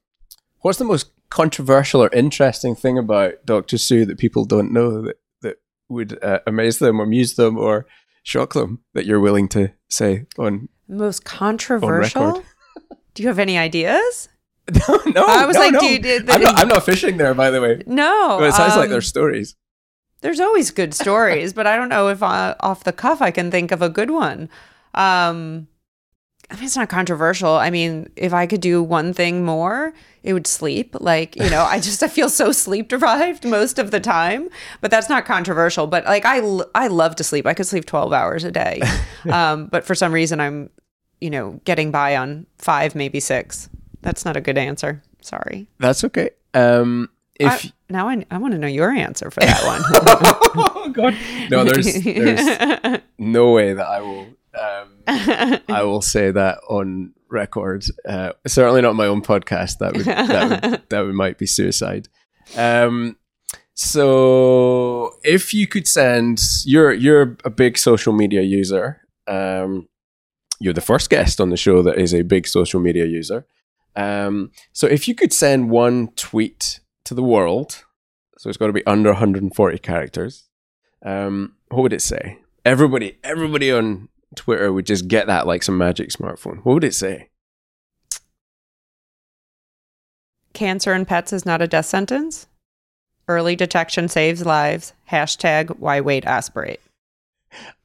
what's 0.63 0.79
the 0.79 0.85
most 0.85 1.11
controversial 1.31 2.03
or 2.03 2.09
interesting 2.13 2.75
thing 2.75 2.99
about 2.99 3.45
Dr. 3.45 3.79
Sue 3.79 4.05
that 4.07 4.19
people 4.19 4.45
don't 4.45 4.73
know 4.73 5.03
that, 5.03 5.17
that 5.43 5.57
would 5.89 6.23
uh, 6.23 6.41
amaze 6.47 6.79
them, 6.79 7.01
or 7.01 7.05
amuse 7.05 7.35
them, 7.35 7.59
or 7.59 7.87
shock 8.23 8.55
them 8.55 8.81
that 8.95 9.07
you're 9.07 9.21
willing 9.21 9.49
to 9.49 9.73
say 9.89 10.27
on 10.39 10.69
most 10.89 11.25
controversial? 11.25 12.43
Do 13.15 13.23
you 13.23 13.29
have 13.29 13.39
any 13.39 13.59
ideas? 13.59 14.29
no, 14.89 15.01
no. 15.07 15.27
I 15.27 15.45
was 15.47 15.55
no, 15.55 15.61
like, 15.61 15.73
no. 15.73 15.81
dude, 15.81 16.07
it- 16.07 16.31
I'm, 16.31 16.41
not, 16.41 16.59
I'm 16.59 16.69
not 16.69 16.85
fishing 16.85 17.17
there, 17.17 17.35
by 17.35 17.51
the 17.51 17.61
way. 17.61 17.83
No. 17.87 18.37
But 18.39 18.51
it 18.51 18.55
sounds 18.55 18.77
like 18.77 18.87
um, 18.87 18.91
there's 18.91 19.09
stories. 19.09 19.57
there's 20.21 20.41
always 20.41 20.71
good 20.71 20.95
stories, 20.95 21.53
but 21.53 21.67
I 21.67 21.77
don't 21.77 21.89
know 21.89 22.09
if 22.09 22.23
uh, 22.23 22.55
off 22.61 22.85
the 22.85 22.93
cuff 22.93 23.21
I 23.21 23.31
can 23.31 23.51
think 23.51 23.73
of 23.73 23.83
a 23.83 23.89
good 23.89 24.11
one. 24.11 24.49
Um, 24.95 25.67
I 26.53 26.57
mean, 26.57 26.65
it's 26.65 26.77
not 26.77 26.91
controversial. 26.91 27.55
I 27.55 27.71
mean, 27.71 28.11
if 28.15 28.35
I 28.35 28.47
could 28.47 28.61
do 28.61 28.83
one 28.83 29.15
thing 29.15 29.43
more, 29.43 29.95
it 30.23 30.35
would 30.35 30.47
sleep. 30.47 30.95
Like, 31.01 31.35
you 31.35 31.49
know, 31.49 31.63
I 31.63 31.81
just 31.81 32.03
I 32.03 32.09
feel 32.09 32.29
so 32.29 32.53
sleep 32.53 32.89
deprived 32.89 33.45
most 33.49 33.79
of 33.79 33.91
the 33.91 34.01
time, 34.01 34.51
but 34.83 34.91
that's 34.91 35.09
not 35.09 35.25
controversial. 35.25 35.87
But 35.87 36.05
like, 36.05 36.27
I 36.27 36.41
I 36.75 36.89
love 36.89 37.17
to 37.17 37.25
sleep. 37.25 37.47
I 37.47 37.55
could 37.55 37.67
sleep 37.67 37.87
twelve 37.87 38.13
hours 38.13 38.45
a 38.45 38.51
day, 38.51 38.83
um, 39.33 39.67
but 39.67 39.85
for 39.85 39.95
some 39.95 40.13
reason, 40.13 40.41
I'm, 40.41 40.69
you 41.23 41.31
know, 41.31 41.59
getting 41.65 41.91
by 41.91 42.17
on 42.17 42.47
five, 42.59 42.95
maybe 42.95 43.19
six. 43.19 43.71
That's 44.03 44.27
not 44.27 44.37
a 44.37 44.43
good 44.43 44.59
answer. 44.59 45.03
Sorry. 45.23 45.69
That's 45.79 46.05
okay. 46.05 46.31
Um, 46.53 47.09
if 47.41 47.65
I, 47.65 47.73
now 47.89 48.09
I, 48.11 48.27
I 48.31 48.37
want 48.37 48.53
to 48.53 48.59
know 48.59 48.67
your 48.67 48.91
answer 48.91 49.31
for 49.31 49.41
that 49.47 49.65
one. 49.65 49.81
oh 50.55 50.91
god, 50.93 51.17
no, 51.51 51.65
there's 51.65 51.95
there's 52.05 53.01
no 53.19 53.53
way 53.53 53.73
that 53.73 53.87
I 53.87 54.03
will 54.03 54.27
um, 54.59 54.99
I 55.07 55.83
will 55.83 56.03
say 56.03 56.31
that 56.31 56.59
on 56.69 57.15
record. 57.29 57.85
Uh, 58.07 58.33
certainly 58.47 58.83
not 58.83 58.95
my 58.95 59.07
own 59.07 59.23
podcast. 59.23 59.79
That 59.79 59.95
would 59.95 60.05
that 60.07 60.63
would, 60.63 60.83
that 60.91 61.01
would 61.01 61.15
might 61.15 61.39
be 61.39 61.47
suicide. 61.47 62.09
Um, 62.57 63.17
so 63.75 65.13
if 65.25 65.55
you 65.55 65.67
could 65.67 65.89
send, 65.89 66.41
you're 66.65 66.93
you're 66.93 67.37
a 67.45 67.51
big 67.51 67.79
social 67.79 68.13
media 68.13 68.43
user. 68.43 69.01
Um, 69.27 69.89
you're 70.61 70.75
the 70.75 70.81
first 70.81 71.11
guest 71.11 71.41
on 71.41 71.51
the 71.51 71.57
show 71.57 71.83
that 71.83 71.99
is 71.99 72.15
a 72.15 72.23
big 72.23 72.47
social 72.47 72.81
media 72.81 73.07
user. 73.07 73.47
Um, 73.97 74.53
so 74.73 74.87
if 74.87 75.09
you 75.09 75.15
could 75.15 75.33
send 75.33 75.71
one 75.71 76.09
tweet 76.15 76.81
to 77.05 77.15
the 77.15 77.23
world, 77.23 77.85
so 78.39 78.49
it's 78.49 78.59
got 78.59 78.69
to 78.69 78.73
be 78.73 78.87
under 78.87 79.11
140 79.11 79.79
characters. 79.79 80.49
Um, 81.05 81.57
what 81.69 81.83
would 81.83 81.93
it 81.93 82.03
say? 82.03 82.39
Everybody, 82.65 83.19
everybody 83.25 83.73
on 83.73 84.09
Twitter 84.35 84.73
would 84.73 84.87
just 84.87 85.09
get 85.09 85.27
that 85.27 85.47
like 85.47 85.63
some 85.63 85.79
magic 85.79 86.11
smartphone. 86.11 86.65
What 86.65 86.75
would 86.75 86.85
it 86.85 86.95
say? 86.95 87.29
Cancer 90.53 90.93
in 90.93 91.07
pets 91.07 91.33
is 91.33 91.47
not 91.47 91.63
a 91.63 91.67
death 91.67 91.87
sentence. 91.87 92.47
Early 93.29 93.57
detection 93.57 94.09
saves 94.09 94.45
lives. 94.45 94.93
Hashtag 95.11 95.79
why 95.79 96.01
wait 96.01 96.27
aspirate. 96.27 96.81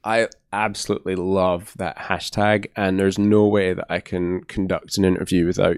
I 0.04 0.30
absolutely 0.54 1.16
love 1.16 1.74
that 1.78 1.98
hashtag, 1.98 2.68
and 2.76 3.00
there's 3.00 3.20
no 3.20 3.45
way 3.45 3.74
that 3.74 3.86
I 3.89 4.00
can 4.00 4.43
conduct 4.45 4.98
an 4.98 5.06
interview 5.06 5.45
without 5.45 5.78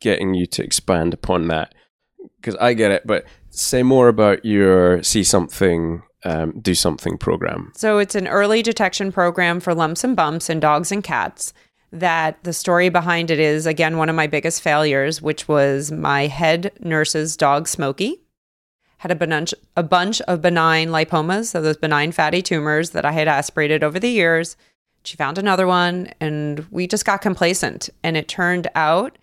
getting 0.00 0.34
you 0.34 0.46
to 0.46 0.64
expand 0.64 1.14
upon 1.14 1.48
that 1.48 1.74
because 2.36 2.54
I 2.56 2.74
get 2.74 2.92
it. 2.92 3.06
But 3.06 3.24
say 3.50 3.82
more 3.82 4.08
about 4.08 4.44
your 4.44 5.02
see 5.02 5.24
something, 5.24 6.02
um, 6.24 6.58
do 6.60 6.74
something 6.74 7.18
program. 7.18 7.72
So 7.74 7.98
it's 7.98 8.14
an 8.14 8.28
early 8.28 8.62
detection 8.62 9.12
program 9.12 9.60
for 9.60 9.74
lumps 9.74 10.04
and 10.04 10.14
bumps 10.16 10.48
in 10.48 10.60
dogs 10.60 10.92
and 10.92 11.02
cats. 11.02 11.52
That 11.90 12.42
the 12.42 12.54
story 12.54 12.88
behind 12.88 13.30
it 13.30 13.38
is 13.38 13.66
again 13.66 13.98
one 13.98 14.08
of 14.08 14.16
my 14.16 14.26
biggest 14.26 14.62
failures, 14.62 15.20
which 15.20 15.46
was 15.46 15.92
my 15.92 16.26
head 16.26 16.72
nurse's 16.80 17.36
dog 17.36 17.68
Smokey 17.68 18.22
had 19.02 19.10
a 19.10 19.16
bunch, 19.16 19.52
a 19.76 19.82
bunch 19.82 20.20
of 20.22 20.40
benign 20.40 20.90
lipomas, 20.90 21.46
so 21.46 21.60
those 21.60 21.76
benign 21.76 22.12
fatty 22.12 22.40
tumors 22.40 22.90
that 22.90 23.04
I 23.04 23.10
had 23.10 23.26
aspirated 23.26 23.82
over 23.82 23.98
the 23.98 24.08
years. 24.08 24.56
She 25.02 25.16
found 25.16 25.38
another 25.38 25.66
one, 25.66 26.12
and 26.20 26.64
we 26.70 26.86
just 26.86 27.04
got 27.04 27.20
complacent. 27.20 27.90
And 28.04 28.16
it 28.16 28.28
turned 28.28 28.68
out 28.76 29.18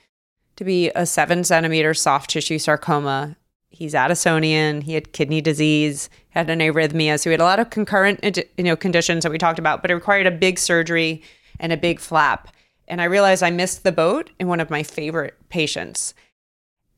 to 0.57 0.65
be 0.65 0.91
a 0.95 1.05
seven 1.05 1.45
centimeter 1.45 1.93
soft 1.93 2.29
tissue 2.29 2.59
sarcoma. 2.59 3.37
He's 3.69 3.93
Addisonian. 3.93 4.83
He 4.83 4.93
had 4.93 5.13
kidney 5.13 5.41
disease, 5.41 6.09
had 6.29 6.49
an 6.49 6.59
arrhythmia, 6.59 7.19
so 7.19 7.29
he 7.29 7.33
had 7.33 7.39
a 7.39 7.43
lot 7.43 7.59
of 7.59 7.69
concurrent, 7.69 8.19
uh, 8.23 8.41
you 8.57 8.63
know, 8.63 8.75
conditions 8.75 9.23
that 9.23 9.31
we 9.31 9.37
talked 9.37 9.59
about. 9.59 9.81
But 9.81 9.91
it 9.91 9.95
required 9.95 10.27
a 10.27 10.31
big 10.31 10.59
surgery 10.59 11.23
and 11.59 11.71
a 11.71 11.77
big 11.77 11.99
flap. 11.99 12.49
And 12.87 13.01
I 13.01 13.05
realized 13.05 13.43
I 13.43 13.51
missed 13.51 13.83
the 13.83 13.91
boat 13.91 14.31
in 14.39 14.47
one 14.47 14.59
of 14.59 14.69
my 14.69 14.83
favorite 14.83 15.37
patients 15.49 16.13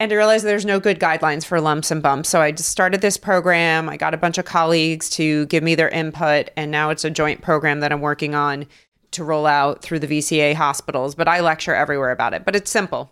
and 0.02 0.12
I 0.12 0.16
realized 0.16 0.44
there's 0.44 0.66
no 0.66 0.80
good 0.80 1.00
guidelines 1.00 1.46
for 1.46 1.62
lumps 1.62 1.92
and 1.92 2.02
bumps. 2.02 2.28
So 2.28 2.42
I 2.42 2.52
just 2.52 2.70
started 2.70 3.02
this 3.02 3.18
program. 3.18 3.88
I 3.88 3.98
got 3.98 4.16
a 4.16 4.18
bunch 4.18 4.40
of 4.40 4.46
colleagues 4.46 5.12
to 5.12 5.46
give 5.46 5.62
me 5.62 5.76
their 5.76 5.90
input, 5.90 6.50
and 6.58 6.72
now 6.72 6.90
it's 6.90 7.06
a 7.06 7.12
joint 7.12 7.44
program 7.44 7.82
that 7.82 7.92
I'm 7.92 8.02
working 8.02 8.34
on 8.34 8.66
to 9.12 9.24
roll 9.24 9.46
out 9.46 9.84
through 9.84 10.00
the 10.00 10.08
VCA 10.08 10.56
hospitals. 10.56 11.14
But 11.14 11.28
I 11.28 11.42
lecture 11.42 11.76
everywhere 11.76 12.10
about 12.10 12.34
it. 12.34 12.46
But 12.46 12.56
it's 12.56 12.72
simple. 12.72 13.12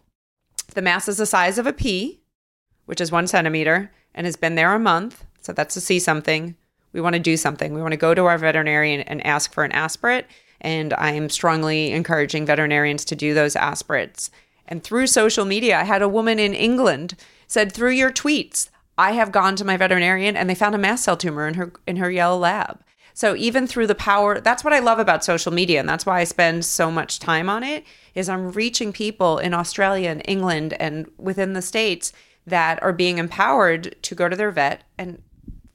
The 0.74 0.82
mass 0.82 1.08
is 1.08 1.18
the 1.18 1.28
size 1.28 1.60
of 1.60 1.68
a 1.68 1.74
pea, 1.74 2.22
which 2.90 3.00
is 3.00 3.12
one 3.12 3.28
centimeter, 3.28 3.92
and 4.16 4.26
has 4.26 4.36
been 4.36 4.56
there 4.56 4.74
a 4.74 4.80
month. 4.80 5.24
So 5.42 5.54
that's 5.54 5.76
to 5.76 5.80
see 5.80 6.00
something. 6.00 6.56
We 6.92 7.02
want 7.02 7.14
to 7.14 7.20
do 7.20 7.38
something. 7.38 7.76
We 7.76 7.84
want 7.84 7.92
to 7.92 7.98
go 7.98 8.16
to 8.16 8.26
our 8.26 8.40
veterinarian 8.40 9.02
and 9.02 9.24
ask 9.24 9.54
for 9.54 9.64
an 9.64 9.72
aspirate. 9.74 10.26
And 10.60 10.92
I 10.96 11.12
am 11.12 11.30
strongly 11.30 11.92
encouraging 11.92 12.48
veterinarians 12.48 13.06
to 13.06 13.16
do 13.16 13.36
those 13.36 13.56
aspirates. 13.56 14.32
And 14.68 14.84
through 14.84 15.06
social 15.06 15.46
media, 15.46 15.78
I 15.78 15.84
had 15.84 16.02
a 16.02 16.10
woman 16.10 16.40
in 16.40 16.56
England 16.56 17.14
said 17.46 17.72
through 17.72 17.92
your 17.92 18.12
tweets, 18.12 18.70
I 18.98 19.12
have 19.12 19.32
gone 19.32 19.56
to 19.58 19.66
my 19.66 19.78
veterinarian 19.78 20.36
and 20.36 20.50
they 20.50 20.56
found 20.56 20.74
a 20.74 20.80
mast 20.80 21.04
cell 21.04 21.16
tumor 21.16 21.48
in 21.48 21.54
her 21.54 21.72
in 21.86 21.98
her 21.98 22.10
yellow 22.10 22.40
lab. 22.40 22.84
So 23.14 23.36
even 23.36 23.68
through 23.68 23.86
the 23.86 23.94
power, 23.94 24.42
that's 24.42 24.64
what 24.64 24.74
I 24.74 24.80
love 24.80 24.98
about 24.98 25.24
social 25.24 25.52
media 25.52 25.80
and 25.80 25.88
that's 25.88 26.08
why 26.08 26.22
I 26.22 26.24
spend 26.24 26.66
so 26.66 26.90
much 26.90 27.20
time 27.20 27.50
on 27.50 27.64
it 27.64 27.84
is 28.16 28.30
I'm 28.30 28.52
reaching 28.52 28.92
people 28.92 29.38
in 29.38 29.54
Australia 29.54 30.10
and 30.10 30.24
England 30.26 30.74
and 30.80 31.08
within 31.20 31.54
the 31.54 31.62
states 31.62 32.14
that 32.50 32.82
are 32.84 32.94
being 32.94 33.18
empowered 33.18 33.96
to 34.04 34.16
go 34.16 34.30
to 34.30 34.36
their 34.36 34.52
vet 34.52 34.84
and 34.98 35.22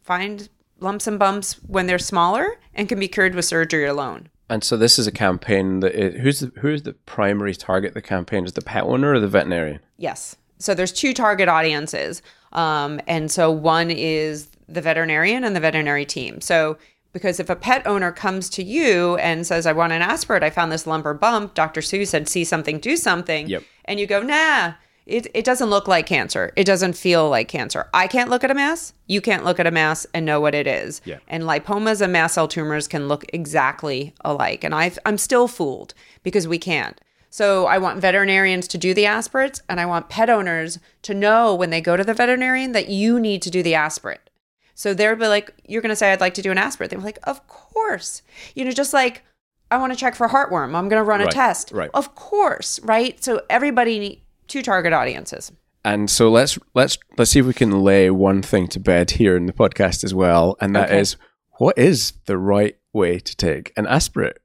find 0.03 0.49
lumps 0.81 1.07
and 1.07 1.19
bumps 1.19 1.55
when 1.67 1.87
they're 1.87 1.99
smaller 1.99 2.59
and 2.75 2.89
can 2.89 2.99
be 2.99 3.09
cured 3.09 3.35
with 3.35 3.45
surgery 3.45 3.87
alone. 3.87 4.29
And 4.51 4.63
so 4.63 4.77
this 4.77 4.99
is 4.99 5.07
a 5.07 5.13
campaign 5.13 5.81
that 5.81 5.95
is, 5.95 6.21
who's 6.21 6.41
the, 6.41 6.61
who's 6.61 6.83
the 6.83 6.93
primary 6.93 7.55
target 7.55 7.89
of 7.89 7.95
the 7.95 8.03
campaign? 8.03 8.45
Is 8.45 8.53
the 8.53 8.63
pet 8.63 8.85
owner 8.85 9.15
or 9.15 9.21
the 9.21 9.29
veterinarian? 9.29 9.81
Yes. 9.97 10.37
So 10.59 10.75
there's 10.75 10.93
two 10.93 11.15
target 11.15 11.49
audiences. 11.49 12.23
Um, 12.53 13.01
and 13.07 13.31
so 13.31 13.51
one 13.51 13.91
is 13.91 14.51
the 14.69 14.81
veterinarian 14.81 15.45
and 15.45 15.57
the 15.57 15.61
veterinary 15.61 16.05
team. 16.05 16.41
So 16.41 16.77
because 17.15 17.39
if 17.39 17.49
a 17.49 17.57
pet 17.57 17.87
owner 17.87 18.11
comes 18.13 18.51
to 18.51 18.63
you 18.63 19.17
and 19.17 19.47
says, 19.47 19.67
I 19.67 19.73
want 19.73 19.93
an 19.93 20.03
aspirate, 20.03 20.43
I 20.43 20.51
found 20.51 20.73
this 20.73 20.87
lump 20.87 21.07
or 21.07 21.15
bump, 21.15 21.55
Dr. 21.55 21.81
Sue 21.81 22.05
said, 22.05 22.29
see 22.29 22.45
something, 22.45 22.81
do 22.81 22.97
something. 22.97 23.49
Yep. 23.49 23.63
And 23.87 24.01
you 24.01 24.07
go, 24.07 24.21
nah, 24.21 24.75
it, 25.07 25.27
it 25.35 25.45
doesn't 25.45 25.69
look 25.69 25.87
like 25.87 26.07
cancer. 26.07 26.53
It 26.57 26.65
doesn't 26.65 26.95
feel 26.95 27.29
like 27.29 27.49
cancer. 27.49 27.89
I 27.93 28.07
can't 28.07 28.31
look 28.31 28.43
at 28.43 28.51
a 28.51 28.55
mass. 28.55 28.95
You 29.07 29.21
can't 29.21 29.45
look 29.45 29.61
at 29.61 29.67
a 29.67 29.71
mass 29.71 30.07
and 30.15 30.25
know 30.25 30.41
what 30.41 30.55
it 30.55 30.67
is. 30.67 31.03
Yeah. 31.05 31.19
And 31.29 31.43
lipomas 31.43 32.01
and 32.01 32.13
mast 32.13 32.35
cell 32.35 32.49
tumors 32.49 32.89
can 32.89 33.07
look 33.07 33.25
exactly 33.33 34.15
alike. 34.25 34.65
And 34.65 34.75
i 34.75 34.91
I'm 35.05 35.19
still 35.19 35.47
fooled 35.47 35.93
because 36.23 36.49
we 36.49 36.59
can't. 36.59 36.99
So 37.29 37.67
I 37.67 37.79
want 37.79 38.01
veterinarians 38.01 38.69
to 38.69 38.79
do 38.79 38.95
the 38.95 39.07
aspirates 39.07 39.61
and 39.69 39.81
I 39.81 39.87
want 39.87 40.09
pet 40.09 40.31
owners 40.31 40.79
to 41.03 41.13
know 41.13 41.55
when 41.55 41.71
they 41.71 41.81
go 41.81 41.97
to 41.97 42.05
the 42.05 42.15
veterinarian 42.15 42.73
that 42.73 42.89
you 42.89 43.21
need 43.21 43.43
to 43.43 43.51
do 43.51 43.63
the 43.63 43.75
aspirate. 43.75 44.31
So 44.75 44.95
they'll 44.95 45.17
be 45.17 45.27
like, 45.27 45.53
you're 45.67 45.83
going 45.83 45.91
to 45.91 45.97
say, 45.97 46.13
I'd 46.13 46.21
like 46.21 46.35
to 46.35 46.43
do 46.43 46.51
an 46.51 46.59
aspirate. 46.59 46.91
They're 46.91 46.99
like, 46.99 47.19
of 47.25 47.47
course. 47.47 48.23
You 48.55 48.65
know, 48.65 48.71
just 48.71 48.93
like, 48.93 49.23
I 49.71 49.79
want 49.79 49.93
to 49.93 49.99
check 49.99 50.15
for 50.15 50.29
heartworm. 50.29 50.75
I'm 50.75 50.89
going 50.89 51.01
to 51.01 51.03
run 51.03 51.21
a 51.21 51.27
test. 51.27 51.73
right. 51.73 51.91
Of 51.93 52.15
course, 52.15 52.79
right? 52.81 53.23
So 53.23 53.43
everybody 53.51 53.99
need 53.99 54.24
two 54.49 54.63
target 54.63 54.93
audiences. 54.93 55.53
And 55.85 56.09
so 56.09 56.31
let's 56.31 56.59
let's 56.75 56.97
let's 57.19 57.31
see 57.31 57.41
if 57.41 57.47
we 57.47 57.53
can 57.53 57.83
lay 57.83 58.11
one 58.11 58.41
thing 58.41 58.69
to 58.69 58.81
bed 58.81 59.13
here 59.13 59.37
in 59.37 59.47
the 59.47 59.53
podcast 59.53 60.03
as 60.03 60.15
well, 60.15 60.57
and 60.61 60.75
that 60.75 60.91
is 60.91 61.15
Okay. 61.15 61.25
what 61.59 61.79
is 61.79 62.15
the 62.27 62.39
right 62.39 62.77
way 62.93 63.19
to 63.19 63.37
take 63.37 63.73
an 63.77 63.87
aspirate? 63.87 64.39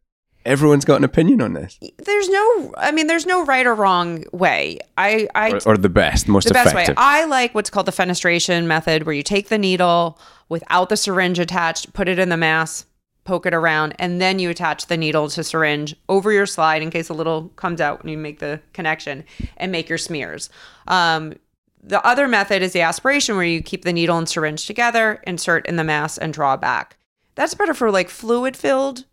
Everyone's 0.45 0.85
got 0.85 0.95
an 0.95 1.03
opinion 1.03 1.41
on 1.41 1.53
this, 1.53 1.77
There's 1.97 2.29
no, 2.29 2.73
I 2.77 2.91
mean, 2.91 3.07
there's 3.07 3.25
no 3.25 3.43
right 3.45 3.67
or 3.67 3.75
wrong 3.75 4.23
way. 4.31 4.79
I, 4.97 5.27
I, 5.35 5.51
or, 5.51 5.59
or 5.65 5.77
the 5.77 5.89
best, 5.89 6.27
most 6.29 6.47
the 6.47 6.53
best 6.53 6.73
way. 6.73 6.87
I 6.95 7.25
like 7.25 7.53
what's 7.53 7.69
called 7.69 7.85
the 7.85 7.91
fenestration 7.91 8.65
method, 8.65 9.03
where 9.03 9.13
you 9.13 9.21
take 9.21 9.49
the 9.49 9.57
needle 9.57 10.17
without 10.47 10.89
the 10.89 10.97
syringe 10.97 11.39
attached, 11.39 11.93
put 11.93 12.07
it 12.07 12.19
in 12.19 12.29
the 12.29 12.37
mass, 12.37 12.85
poke 13.29 13.45
it 13.45 13.53
around, 13.53 13.93
and 13.99 14.19
then 14.19 14.39
you 14.39 14.49
attach 14.49 14.87
the 14.87 14.97
needle 14.97 15.29
to 15.29 15.43
syringe 15.43 15.95
over 16.09 16.31
your 16.31 16.47
slide 16.47 16.81
in 16.81 16.89
case 16.89 17.09
a 17.09 17.13
little 17.13 17.49
comes 17.55 17.79
out 17.79 18.01
when 18.01 18.11
you 18.11 18.17
make 18.17 18.39
the 18.39 18.59
connection 18.73 19.23
and 19.57 19.71
make 19.71 19.87
your 19.87 19.99
smears. 19.99 20.49
Um, 20.87 21.35
the 21.81 22.05
other 22.05 22.27
method 22.27 22.63
is 22.63 22.73
the 22.73 22.81
aspiration 22.81 23.35
where 23.35 23.45
you 23.45 23.61
keep 23.61 23.85
the 23.85 23.93
needle 23.93 24.17
and 24.17 24.27
syringe 24.27 24.65
together, 24.65 25.21
insert 25.27 25.67
in 25.67 25.75
the 25.75 25.83
mass, 25.83 26.17
and 26.17 26.33
draw 26.33 26.57
back. 26.57 26.97
That's 27.35 27.53
better 27.53 27.75
for 27.75 27.91
like 27.91 28.09
fluid 28.09 28.57
filled 28.57 29.05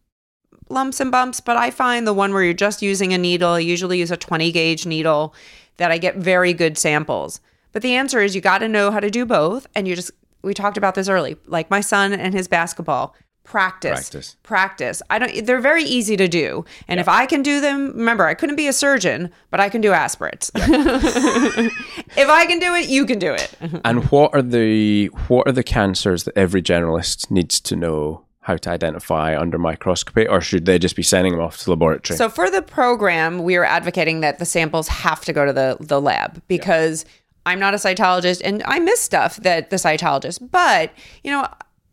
lumps 0.69 0.99
and 0.99 1.13
bumps, 1.13 1.41
but 1.41 1.57
I 1.57 1.71
find 1.71 2.07
the 2.07 2.15
one 2.15 2.33
where 2.33 2.43
you're 2.43 2.55
just 2.55 2.83
using 2.83 3.13
a 3.13 3.19
needle, 3.19 3.51
I 3.51 3.59
usually 3.61 3.99
use 3.99 4.11
a 4.11 4.17
20 4.17 4.51
gauge 4.51 4.87
needle, 4.87 5.35
that 5.77 5.93
I 5.93 5.99
get 5.99 6.17
very 6.17 6.55
good 6.55 6.79
samples. 6.79 7.41
But 7.73 7.83
the 7.83 7.95
answer 7.95 8.21
is 8.23 8.35
you 8.35 8.41
got 8.41 8.59
to 8.59 8.69
know 8.69 8.91
how 8.91 9.01
to 9.01 9.11
do 9.11 9.27
both. 9.27 9.67
And 9.75 9.87
you 9.87 9.95
just, 9.95 10.11
we 10.43 10.55
talked 10.55 10.79
about 10.79 10.95
this 10.95 11.11
early, 11.11 11.37
like 11.47 11.71
my 11.71 11.83
son 11.83 12.15
and 12.15 12.33
his 12.33 12.49
basketball. 12.49 13.15
Practice, 13.47 14.11
Practice. 14.11 14.37
practice. 14.43 15.03
I 15.09 15.21
don't. 15.21 15.47
They're 15.47 15.61
very 15.61 15.85
easy 15.85 16.17
to 16.17 16.27
do, 16.27 16.65
and 16.89 16.99
if 16.99 17.09
I 17.09 17.27
can 17.27 17.43
do 17.43 17.61
them, 17.61 17.93
remember, 17.95 18.27
I 18.27 18.35
couldn't 18.35 18.57
be 18.57 18.67
a 18.67 18.73
surgeon, 18.73 19.31
but 19.51 19.61
I 19.61 19.69
can 19.69 19.81
do 19.81 19.93
aspirates. 19.93 20.51
if 20.57 22.29
I 22.29 22.47
can 22.47 22.59
do 22.59 22.75
it, 22.75 22.89
you 22.89 23.07
can 23.07 23.21
do 23.21 23.33
it. 23.33 23.55
And 23.85 24.05
what 24.11 24.35
are 24.35 24.43
the 24.43 25.07
what 25.29 25.47
are 25.47 25.53
the 25.53 25.63
cancers 25.63 26.25
that 26.25 26.37
every 26.37 26.61
generalist 26.61 27.31
needs 27.31 27.61
to 27.61 27.77
know 27.77 28.25
how 28.41 28.57
to 28.57 28.71
identify 28.71 29.39
under 29.39 29.59
microscopy, 29.59 30.27
or 30.27 30.41
should 30.41 30.67
they 30.67 30.79
just 30.79 30.97
be 30.97 31.03
sending 31.03 31.33
them 31.33 31.41
off 31.41 31.59
to 31.59 31.65
the 31.67 31.71
laboratory? 31.71 32.17
So 32.17 32.29
for 32.29 32.51
the 32.51 32.63
program, 32.63 33.45
we 33.45 33.57
are 33.57 33.65
advocating 33.65 34.21
that 34.21 34.39
the 34.41 34.45
samples 34.45 34.89
have 34.89 35.25
to 35.25 35.33
go 35.33 35.47
to 35.47 35.53
the 35.53 35.77
the 35.81 36.01
lab 36.01 36.43
because 36.49 37.05
I'm 37.47 37.61
not 37.61 37.75
a 37.75 37.77
cytologist 37.77 38.43
and 38.45 38.63
I 38.67 38.81
miss 38.81 39.01
stuff 39.01 39.37
that 39.39 39.71
the 39.71 39.77
cytologist. 39.77 40.51
But 40.51 40.93
you 41.23 41.31
know, 41.31 41.47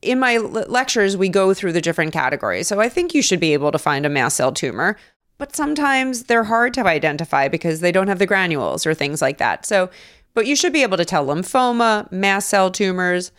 in 0.03 0.19
my 0.19 0.35
l- 0.35 0.65
lectures, 0.67 1.17
we 1.17 1.29
go 1.29 1.53
through 1.53 1.73
the 1.73 1.81
different 1.81 2.13
categories. 2.13 2.67
So 2.67 2.79
I 2.79 2.89
think 2.89 3.13
you 3.13 3.21
should 3.21 3.39
be 3.39 3.53
able 3.53 3.71
to 3.71 3.79
find 3.79 4.05
a 4.05 4.09
mast 4.09 4.37
cell 4.37 4.51
tumor. 4.51 4.97
But 5.37 5.55
sometimes 5.55 6.23
they're 6.23 6.43
hard 6.43 6.73
to 6.75 6.85
identify 6.85 7.47
because 7.47 7.79
they 7.79 7.91
don't 7.91 8.07
have 8.07 8.19
the 8.19 8.27
granules 8.27 8.85
or 8.85 8.93
things 8.93 9.21
like 9.21 9.39
that. 9.39 9.65
So, 9.65 9.89
but 10.33 10.45
you 10.45 10.55
should 10.55 10.73
be 10.73 10.83
able 10.83 10.97
to 10.97 11.05
tell 11.05 11.25
lymphoma, 11.25 12.09
mast 12.11 12.49
cell 12.49 12.69
tumors, 12.71 13.31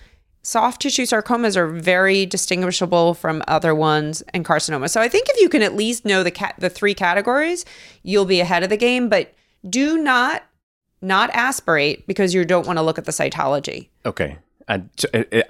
soft 0.42 0.82
tissue 0.82 1.04
sarcomas 1.04 1.56
are 1.56 1.66
very 1.66 2.26
distinguishable 2.26 3.14
from 3.14 3.42
other 3.48 3.74
ones 3.74 4.22
and 4.34 4.44
carcinoma. 4.44 4.90
So 4.90 5.00
I 5.00 5.08
think 5.08 5.28
if 5.30 5.40
you 5.40 5.48
can 5.48 5.62
at 5.62 5.74
least 5.74 6.04
know 6.04 6.22
the 6.22 6.30
cat 6.30 6.54
the 6.58 6.70
three 6.70 6.94
categories, 6.94 7.64
you'll 8.02 8.26
be 8.26 8.40
ahead 8.40 8.62
of 8.62 8.68
the 8.68 8.76
game, 8.76 9.08
but 9.08 9.34
do 9.68 9.96
not 9.98 10.44
not 11.00 11.30
aspirate 11.30 12.06
because 12.06 12.34
you 12.34 12.44
don't 12.44 12.66
want 12.66 12.78
to 12.78 12.82
look 12.82 12.98
at 12.98 13.04
the 13.04 13.12
cytology. 13.12 13.88
okay, 14.06 14.38
and 14.68 14.90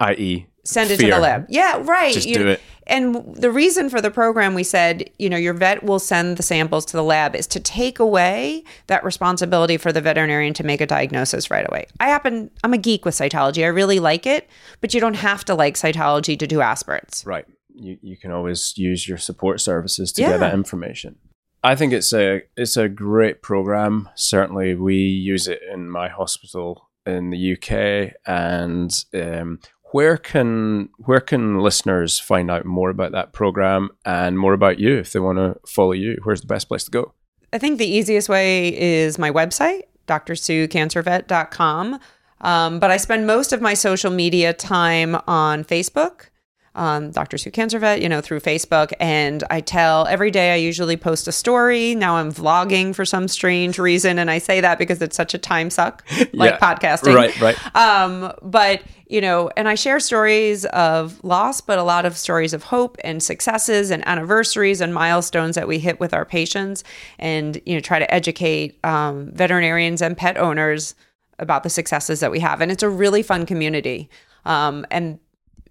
i.e., 0.01 0.47
Send 0.65 0.91
it 0.91 0.99
to 0.99 1.07
the 1.07 1.19
lab. 1.19 1.45
Yeah, 1.47 1.79
right. 1.83 2.13
Just 2.13 2.27
You- 2.27 2.35
do 2.35 2.47
it. 2.49 2.61
And 2.87 3.35
the 3.35 3.49
reason 3.49 3.89
for 3.89 3.99
the 3.99 4.11
program, 4.11 4.53
we 4.53 4.61
said, 4.63 5.09
you 5.17 5.27
know, 5.27 5.37
your 5.37 5.53
vet 5.55 5.83
will 5.83 5.97
send 5.97 6.37
the 6.37 6.43
samples 6.43 6.85
to 6.85 6.97
the 6.97 7.01
lab 7.03 7.35
is 7.35 7.47
to 7.47 7.59
take 7.59 7.97
away 7.97 8.63
that 8.87 9.03
responsibility 9.03 9.77
for 9.77 9.91
the 9.91 10.01
veterinarian 10.01 10.53
to 10.55 10.63
make 10.63 10.81
a 10.81 10.85
diagnosis 10.85 11.49
right 11.49 11.65
away. 11.67 11.87
I 11.99 12.09
happen, 12.09 12.51
I'm 12.63 12.73
a 12.73 12.77
geek 12.77 13.03
with 13.03 13.15
cytology. 13.15 13.63
I 13.63 13.67
really 13.67 13.99
like 13.99 14.27
it, 14.27 14.47
but 14.81 14.93
you 14.93 14.99
don't 14.99 15.15
have 15.15 15.43
to 15.45 15.55
like 15.55 15.73
cytology 15.75 16.37
to 16.37 16.45
do 16.45 16.61
aspirates. 16.61 17.25
Right. 17.25 17.45
You 17.73 17.97
you 18.03 18.17
can 18.17 18.31
always 18.31 18.77
use 18.77 19.07
your 19.07 19.17
support 19.17 19.61
services 19.61 20.11
to 20.13 20.21
Yeah. 20.21 20.29
get 20.33 20.39
that 20.41 20.53
information. 20.53 21.15
I 21.63 21.75
think 21.75 21.91
it's 21.91 22.13
a 22.13 22.43
it's 22.55 22.77
a 22.77 22.87
great 22.87 23.41
program. 23.41 24.09
Certainly, 24.15 24.75
we 24.75 24.95
use 24.95 25.47
it 25.47 25.59
in 25.73 25.89
my 25.89 26.07
hospital 26.07 26.89
in 27.05 27.31
the 27.31 27.53
UK. 27.53 28.13
And 28.25 28.91
um, 29.13 29.59
where 29.95 30.17
can 30.17 30.89
where 30.97 31.21
can 31.21 31.59
listeners 31.59 32.19
find 32.19 32.51
out 32.51 32.65
more 32.65 32.89
about 32.89 33.13
that 33.13 33.31
program 33.31 33.89
and 34.03 34.37
more 34.37 34.51
about 34.51 34.77
you 34.77 34.97
if 34.97 35.13
they 35.13 35.21
want 35.21 35.37
to 35.37 35.55
follow 35.65 35.93
you? 35.93 36.19
Where's 36.23 36.41
the 36.41 36.47
best 36.47 36.67
place 36.67 36.83
to 36.83 36.91
go? 36.91 37.13
I 37.53 37.59
think 37.59 37.77
the 37.77 37.87
easiest 37.87 38.27
way 38.27 38.77
is 38.77 39.17
my 39.17 39.31
website, 39.31 39.83
drsuecancervet.com. 40.09 41.99
Um, 42.41 42.79
but 42.79 42.91
I 42.91 42.97
spend 42.97 43.25
most 43.25 43.53
of 43.53 43.61
my 43.61 43.73
social 43.73 44.11
media 44.11 44.51
time 44.51 45.15
on 45.27 45.63
Facebook, 45.63 46.27
um, 46.75 47.11
Dr. 47.11 47.37
Sue 47.37 47.51
Cancer 47.51 47.79
Vet, 47.79 48.01
you 48.01 48.09
know, 48.09 48.21
through 48.21 48.41
Facebook. 48.41 48.91
And 48.99 49.43
I 49.49 49.61
tell 49.61 50.05
every 50.07 50.29
day 50.29 50.53
I 50.53 50.57
usually 50.57 50.97
post 50.97 51.27
a 51.27 51.31
story. 51.31 51.95
Now 51.95 52.17
I'm 52.17 52.31
vlogging 52.31 52.93
for 52.93 53.05
some 53.05 53.27
strange 53.27 53.79
reason. 53.79 54.19
And 54.19 54.29
I 54.29 54.37
say 54.37 54.61
that 54.61 54.77
because 54.77 55.01
it's 55.01 55.15
such 55.15 55.33
a 55.33 55.37
time 55.37 55.69
suck, 55.69 56.03
like 56.33 56.51
Yeah. 56.51 56.59
podcasting. 56.59 57.15
Right, 57.15 57.39
right. 57.41 57.75
Um, 57.75 58.31
but 58.43 58.81
you 59.07 59.21
know, 59.21 59.51
and 59.55 59.69
I 59.69 59.75
share 59.75 59.99
stories 59.99 60.65
of 60.65 61.23
loss, 61.23 61.61
but 61.61 61.77
a 61.77 61.83
lot 61.83 62.05
of 62.05 62.17
stories 62.17 62.53
of 62.53 62.63
hope 62.63 62.97
and 63.03 63.21
successes 63.21 63.91
and 63.91 64.05
anniversaries 64.07 64.81
and 64.81 64.93
milestones 64.95 65.53
that 65.55 65.67
we 65.67 65.77
hit 65.77 65.99
with 65.99 66.11
our 66.11 66.25
patients, 66.25 66.83
and 67.19 67.61
you 67.67 67.75
know, 67.75 67.79
try 67.81 67.99
to 67.99 68.11
educate 68.11 68.83
um, 68.83 69.29
veterinarians 69.31 70.01
and 70.01 70.17
pet 70.17 70.37
owners 70.37 70.95
about 71.37 71.61
the 71.61 71.69
successes 71.69 72.19
that 72.19 72.31
we 72.31 72.39
have. 72.39 72.61
And 72.61 72.71
it's 72.71 72.81
a 72.81 72.89
really 72.89 73.21
fun 73.21 73.45
community. 73.45 74.09
Um, 74.43 74.85
and 74.89 75.19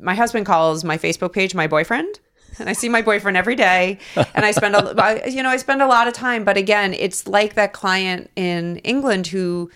my 0.05 0.15
husband 0.15 0.47
calls 0.47 0.85
my 0.85 0.99
Facebook 0.99 1.33
page 1.33 1.55
my 1.55 1.67
boyfriend. 1.67 2.21
And 2.61 2.69
I 2.69 2.73
see 2.73 2.89
my 2.89 3.03
boyfriend 3.03 3.37
every 3.37 3.57
day, 3.57 3.99
and 4.15 4.45
I 4.45 4.53
spend 4.53 4.77
a, 4.77 5.23
you 5.29 5.43
know, 5.43 5.49
I 5.49 5.57
spend 5.57 5.83
a 5.83 5.89
lot 5.89 6.07
of 6.07 6.15
time. 6.15 6.45
But 6.45 6.57
again, 6.57 6.95
it's 6.95 7.27
like 7.27 7.55
that 7.55 7.73
client 7.73 8.31
in 8.37 8.77
England 8.79 9.27
who 9.27 9.73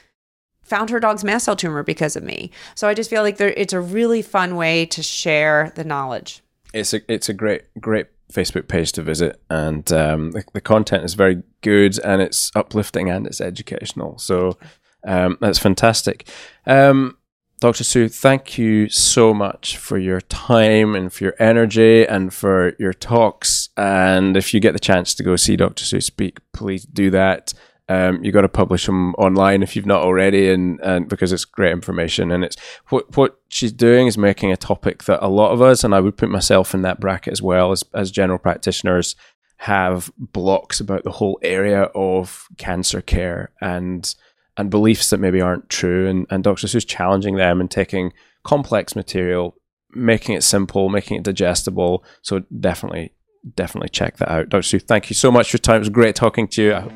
found 0.62 0.90
her 0.90 1.00
dog's 1.00 1.24
mast 1.24 1.46
cell 1.46 1.56
tumor 1.56 1.82
because 1.82 2.14
of 2.14 2.22
me. 2.22 2.52
So 2.76 2.86
I 2.86 2.94
just 2.94 3.10
feel 3.10 3.22
like 3.22 3.38
there, 3.38 3.52
it's 3.56 3.72
a 3.72 3.80
really 3.80 4.22
fun 4.22 4.54
way 4.54 4.86
to 4.86 5.02
share 5.02 5.72
the 5.74 5.82
knowledge. 5.82 6.40
it's 6.72 6.94
a 6.94 7.00
it's 7.12 7.28
a 7.28 7.34
great 7.34 7.62
great 7.80 8.06
Facebook 8.32 8.68
page 8.68 8.92
to 8.92 9.02
visit, 9.02 9.40
and 9.50 9.90
um, 9.92 10.30
the, 10.32 10.44
the 10.52 10.60
content 10.60 11.04
is 11.04 11.14
very 11.14 11.42
good, 11.62 11.98
and 12.04 12.22
it's 12.22 12.52
uplifting 12.54 13.10
and 13.10 13.26
it's 13.26 13.40
educational. 13.40 14.18
So 14.18 14.56
um, 15.04 15.38
that's 15.40 15.58
fantastic. 15.58 16.28
Um, 16.66 17.16
Dr. 17.60 17.82
Sue, 17.82 18.08
thank 18.08 18.56
you 18.56 18.88
so 18.88 19.34
much 19.34 19.76
for 19.76 19.98
your 19.98 20.20
time 20.20 20.94
and 20.94 21.12
for 21.12 21.24
your 21.24 21.34
energy 21.40 22.06
and 22.06 22.32
for 22.32 22.74
your 22.78 22.92
talks. 22.92 23.70
And 23.76 24.36
if 24.36 24.54
you 24.54 24.60
get 24.60 24.74
the 24.74 24.78
chance 24.78 25.12
to 25.14 25.24
go 25.24 25.34
see 25.34 25.56
Dr. 25.56 25.84
Sue 25.84 26.00
speak, 26.00 26.38
please 26.52 26.84
do 26.84 27.10
that. 27.10 27.52
Um, 27.88 28.22
you 28.22 28.30
got 28.30 28.42
to 28.42 28.48
publish 28.48 28.86
them 28.86 29.14
online 29.14 29.64
if 29.64 29.74
you've 29.74 29.86
not 29.86 30.02
already, 30.02 30.50
and, 30.50 30.78
and 30.82 31.08
because 31.08 31.32
it's 31.32 31.46
great 31.46 31.72
information. 31.72 32.30
And 32.30 32.44
it's 32.44 32.56
what 32.90 33.16
what 33.16 33.40
she's 33.48 33.72
doing 33.72 34.06
is 34.06 34.18
making 34.18 34.52
a 34.52 34.58
topic 34.58 35.04
that 35.04 35.24
a 35.24 35.28
lot 35.28 35.52
of 35.52 35.62
us, 35.62 35.82
and 35.82 35.94
I 35.94 36.00
would 36.00 36.18
put 36.18 36.28
myself 36.28 36.74
in 36.74 36.82
that 36.82 37.00
bracket 37.00 37.32
as 37.32 37.40
well 37.40 37.72
as 37.72 37.82
as 37.94 38.10
general 38.10 38.38
practitioners, 38.38 39.16
have 39.56 40.12
blocks 40.18 40.80
about 40.80 41.02
the 41.04 41.12
whole 41.12 41.40
area 41.42 41.84
of 41.94 42.46
cancer 42.58 43.00
care 43.00 43.52
and 43.62 44.14
and 44.58 44.70
beliefs 44.70 45.10
that 45.10 45.20
maybe 45.20 45.40
aren't 45.40 45.70
true. 45.70 46.06
And 46.06 46.26
and 46.28 46.44
Dr. 46.44 46.68
Sue's 46.68 46.84
challenging 46.84 47.36
them 47.36 47.60
and 47.60 47.70
taking 47.70 48.12
complex 48.42 48.94
material, 48.94 49.56
making 49.92 50.34
it 50.34 50.42
simple, 50.42 50.88
making 50.88 51.16
it 51.18 51.22
digestible. 51.22 52.04
So 52.20 52.40
definitely 52.60 53.12
definitely 53.54 53.88
check 53.88 54.18
that 54.18 54.30
out. 54.30 54.48
Dr. 54.48 54.62
Sue, 54.62 54.78
thank 54.78 55.08
you 55.08 55.14
so 55.14 55.30
much 55.30 55.50
for 55.50 55.54
your 55.56 55.60
time. 55.60 55.76
It 55.76 55.80
was 55.80 55.88
great 55.88 56.14
talking 56.14 56.48
to 56.48 56.62
you. 56.62 56.72
I, 56.72 56.90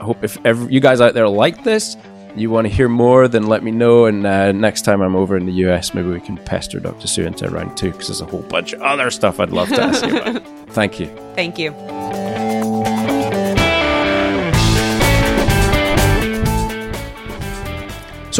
I 0.00 0.04
hope 0.04 0.24
if 0.24 0.38
you 0.70 0.80
guys 0.80 1.00
out 1.00 1.14
there 1.14 1.28
like 1.28 1.64
this, 1.64 1.96
you 2.36 2.50
want 2.50 2.66
to 2.66 2.72
hear 2.72 2.88
more, 2.88 3.28
then 3.28 3.46
let 3.46 3.62
me 3.62 3.70
know. 3.70 4.06
And 4.06 4.24
uh, 4.26 4.52
next 4.52 4.82
time 4.82 5.00
I'm 5.00 5.16
over 5.16 5.36
in 5.36 5.46
the 5.46 5.52
US, 5.66 5.94
maybe 5.94 6.08
we 6.08 6.20
can 6.20 6.36
pester 6.38 6.78
Dr. 6.78 7.06
Sue 7.06 7.26
into 7.26 7.48
round 7.48 7.76
two 7.76 7.90
because 7.90 8.08
there's 8.08 8.20
a 8.20 8.26
whole 8.26 8.42
bunch 8.42 8.72
of 8.72 8.82
other 8.82 9.10
stuff 9.10 9.40
I'd 9.40 9.50
love 9.50 9.68
to 9.70 9.82
ask 9.82 10.06
you 10.06 10.16
about. 10.16 10.46
Thank 10.70 11.00
you. 11.00 11.06
Thank 11.34 11.58
you. 11.58 11.70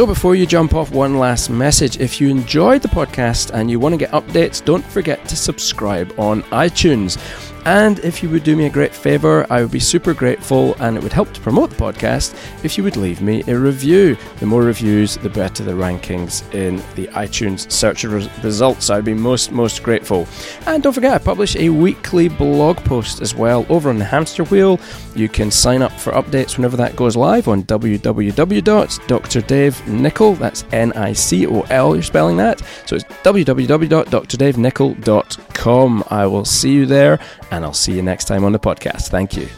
So, 0.01 0.06
before 0.06 0.35
you 0.35 0.47
jump 0.47 0.72
off, 0.72 0.93
one 0.93 1.18
last 1.18 1.51
message. 1.51 1.98
If 1.98 2.22
you 2.22 2.31
enjoyed 2.31 2.81
the 2.81 2.89
podcast 2.89 3.51
and 3.52 3.70
you 3.70 3.78
want 3.78 3.93
to 3.93 3.98
get 3.98 4.10
updates, 4.12 4.64
don't 4.64 4.82
forget 4.82 5.22
to 5.27 5.36
subscribe 5.36 6.18
on 6.18 6.43
iTunes. 6.44 7.18
And 7.65 7.99
if 8.01 8.23
you 8.23 8.28
would 8.31 8.45
do 8.45 8.57
me 8.57 8.66
a 8.66 8.70
great 8.70 8.95
favor, 8.95 9.47
I 9.51 9.62
would 9.62 9.70
be 9.70 9.81
super 9.81 10.15
grateful 10.15 10.74
and 10.81 10.97
it 10.97 11.03
would 11.03 11.12
help 11.12 11.32
to 11.35 11.41
promote 11.41 11.70
the 11.70 11.77
podcast 11.77 12.35
if 12.65 12.78
you 12.78 12.85
would 12.85 12.97
leave 12.97 13.20
me 13.20 13.43
a 13.47 13.59
review. 13.59 14.16
The 14.39 14.47
more 14.47 14.62
reviews, 14.62 15.16
the 15.19 15.28
better 15.28 15.62
the 15.62 15.73
rankings 15.73 16.43
in 16.55 16.77
the 16.95 17.09
iTunes 17.09 17.70
search 17.70 18.05
res- 18.05 18.28
results. 18.43 18.89
I'd 18.89 19.05
be 19.05 19.15
most, 19.15 19.53
most 19.53 19.82
grateful. 19.82 20.27
And 20.66 20.82
don't 20.82 20.93
forget, 20.93 21.12
I 21.12 21.19
publish 21.19 21.57
a 21.57 21.69
weekly 21.69 22.28
blog 22.28 22.78
post 22.78 23.20
as 23.20 23.35
well 23.35 23.66
over 23.69 23.91
on 23.91 23.99
the 23.99 24.05
hamster 24.05 24.45
wheel. 24.45 24.81
You 25.15 25.28
can 25.28 25.51
sign 25.51 25.82
up 25.82 25.93
for 25.93 26.12
updates 26.12 26.57
whenever 26.57 26.77
that 26.78 26.97
goes 26.97 27.16
live 27.16 27.49
on 27.49 27.65
www.drdavenicol, 27.65 30.39
that's 30.39 30.65
N 30.73 30.93
I 30.93 31.12
C 31.12 31.47
O 31.47 31.61
L, 31.62 31.95
you're 31.95 32.03
spelling 32.03 32.37
that. 32.39 32.62
So 32.87 32.97
it's 32.97 33.05
www.drdavenicol.com. 33.05 36.05
I 36.09 36.27
will 36.27 36.45
see 36.45 36.73
you 36.73 36.87
there 36.87 37.19
and 37.51 37.64
I'll 37.64 37.72
see 37.72 37.93
you 37.93 38.02
next 38.02 38.27
time 38.27 38.44
on 38.44 38.52
the 38.52 38.59
podcast. 38.59 39.09
Thank 39.09 39.36
you. 39.36 39.48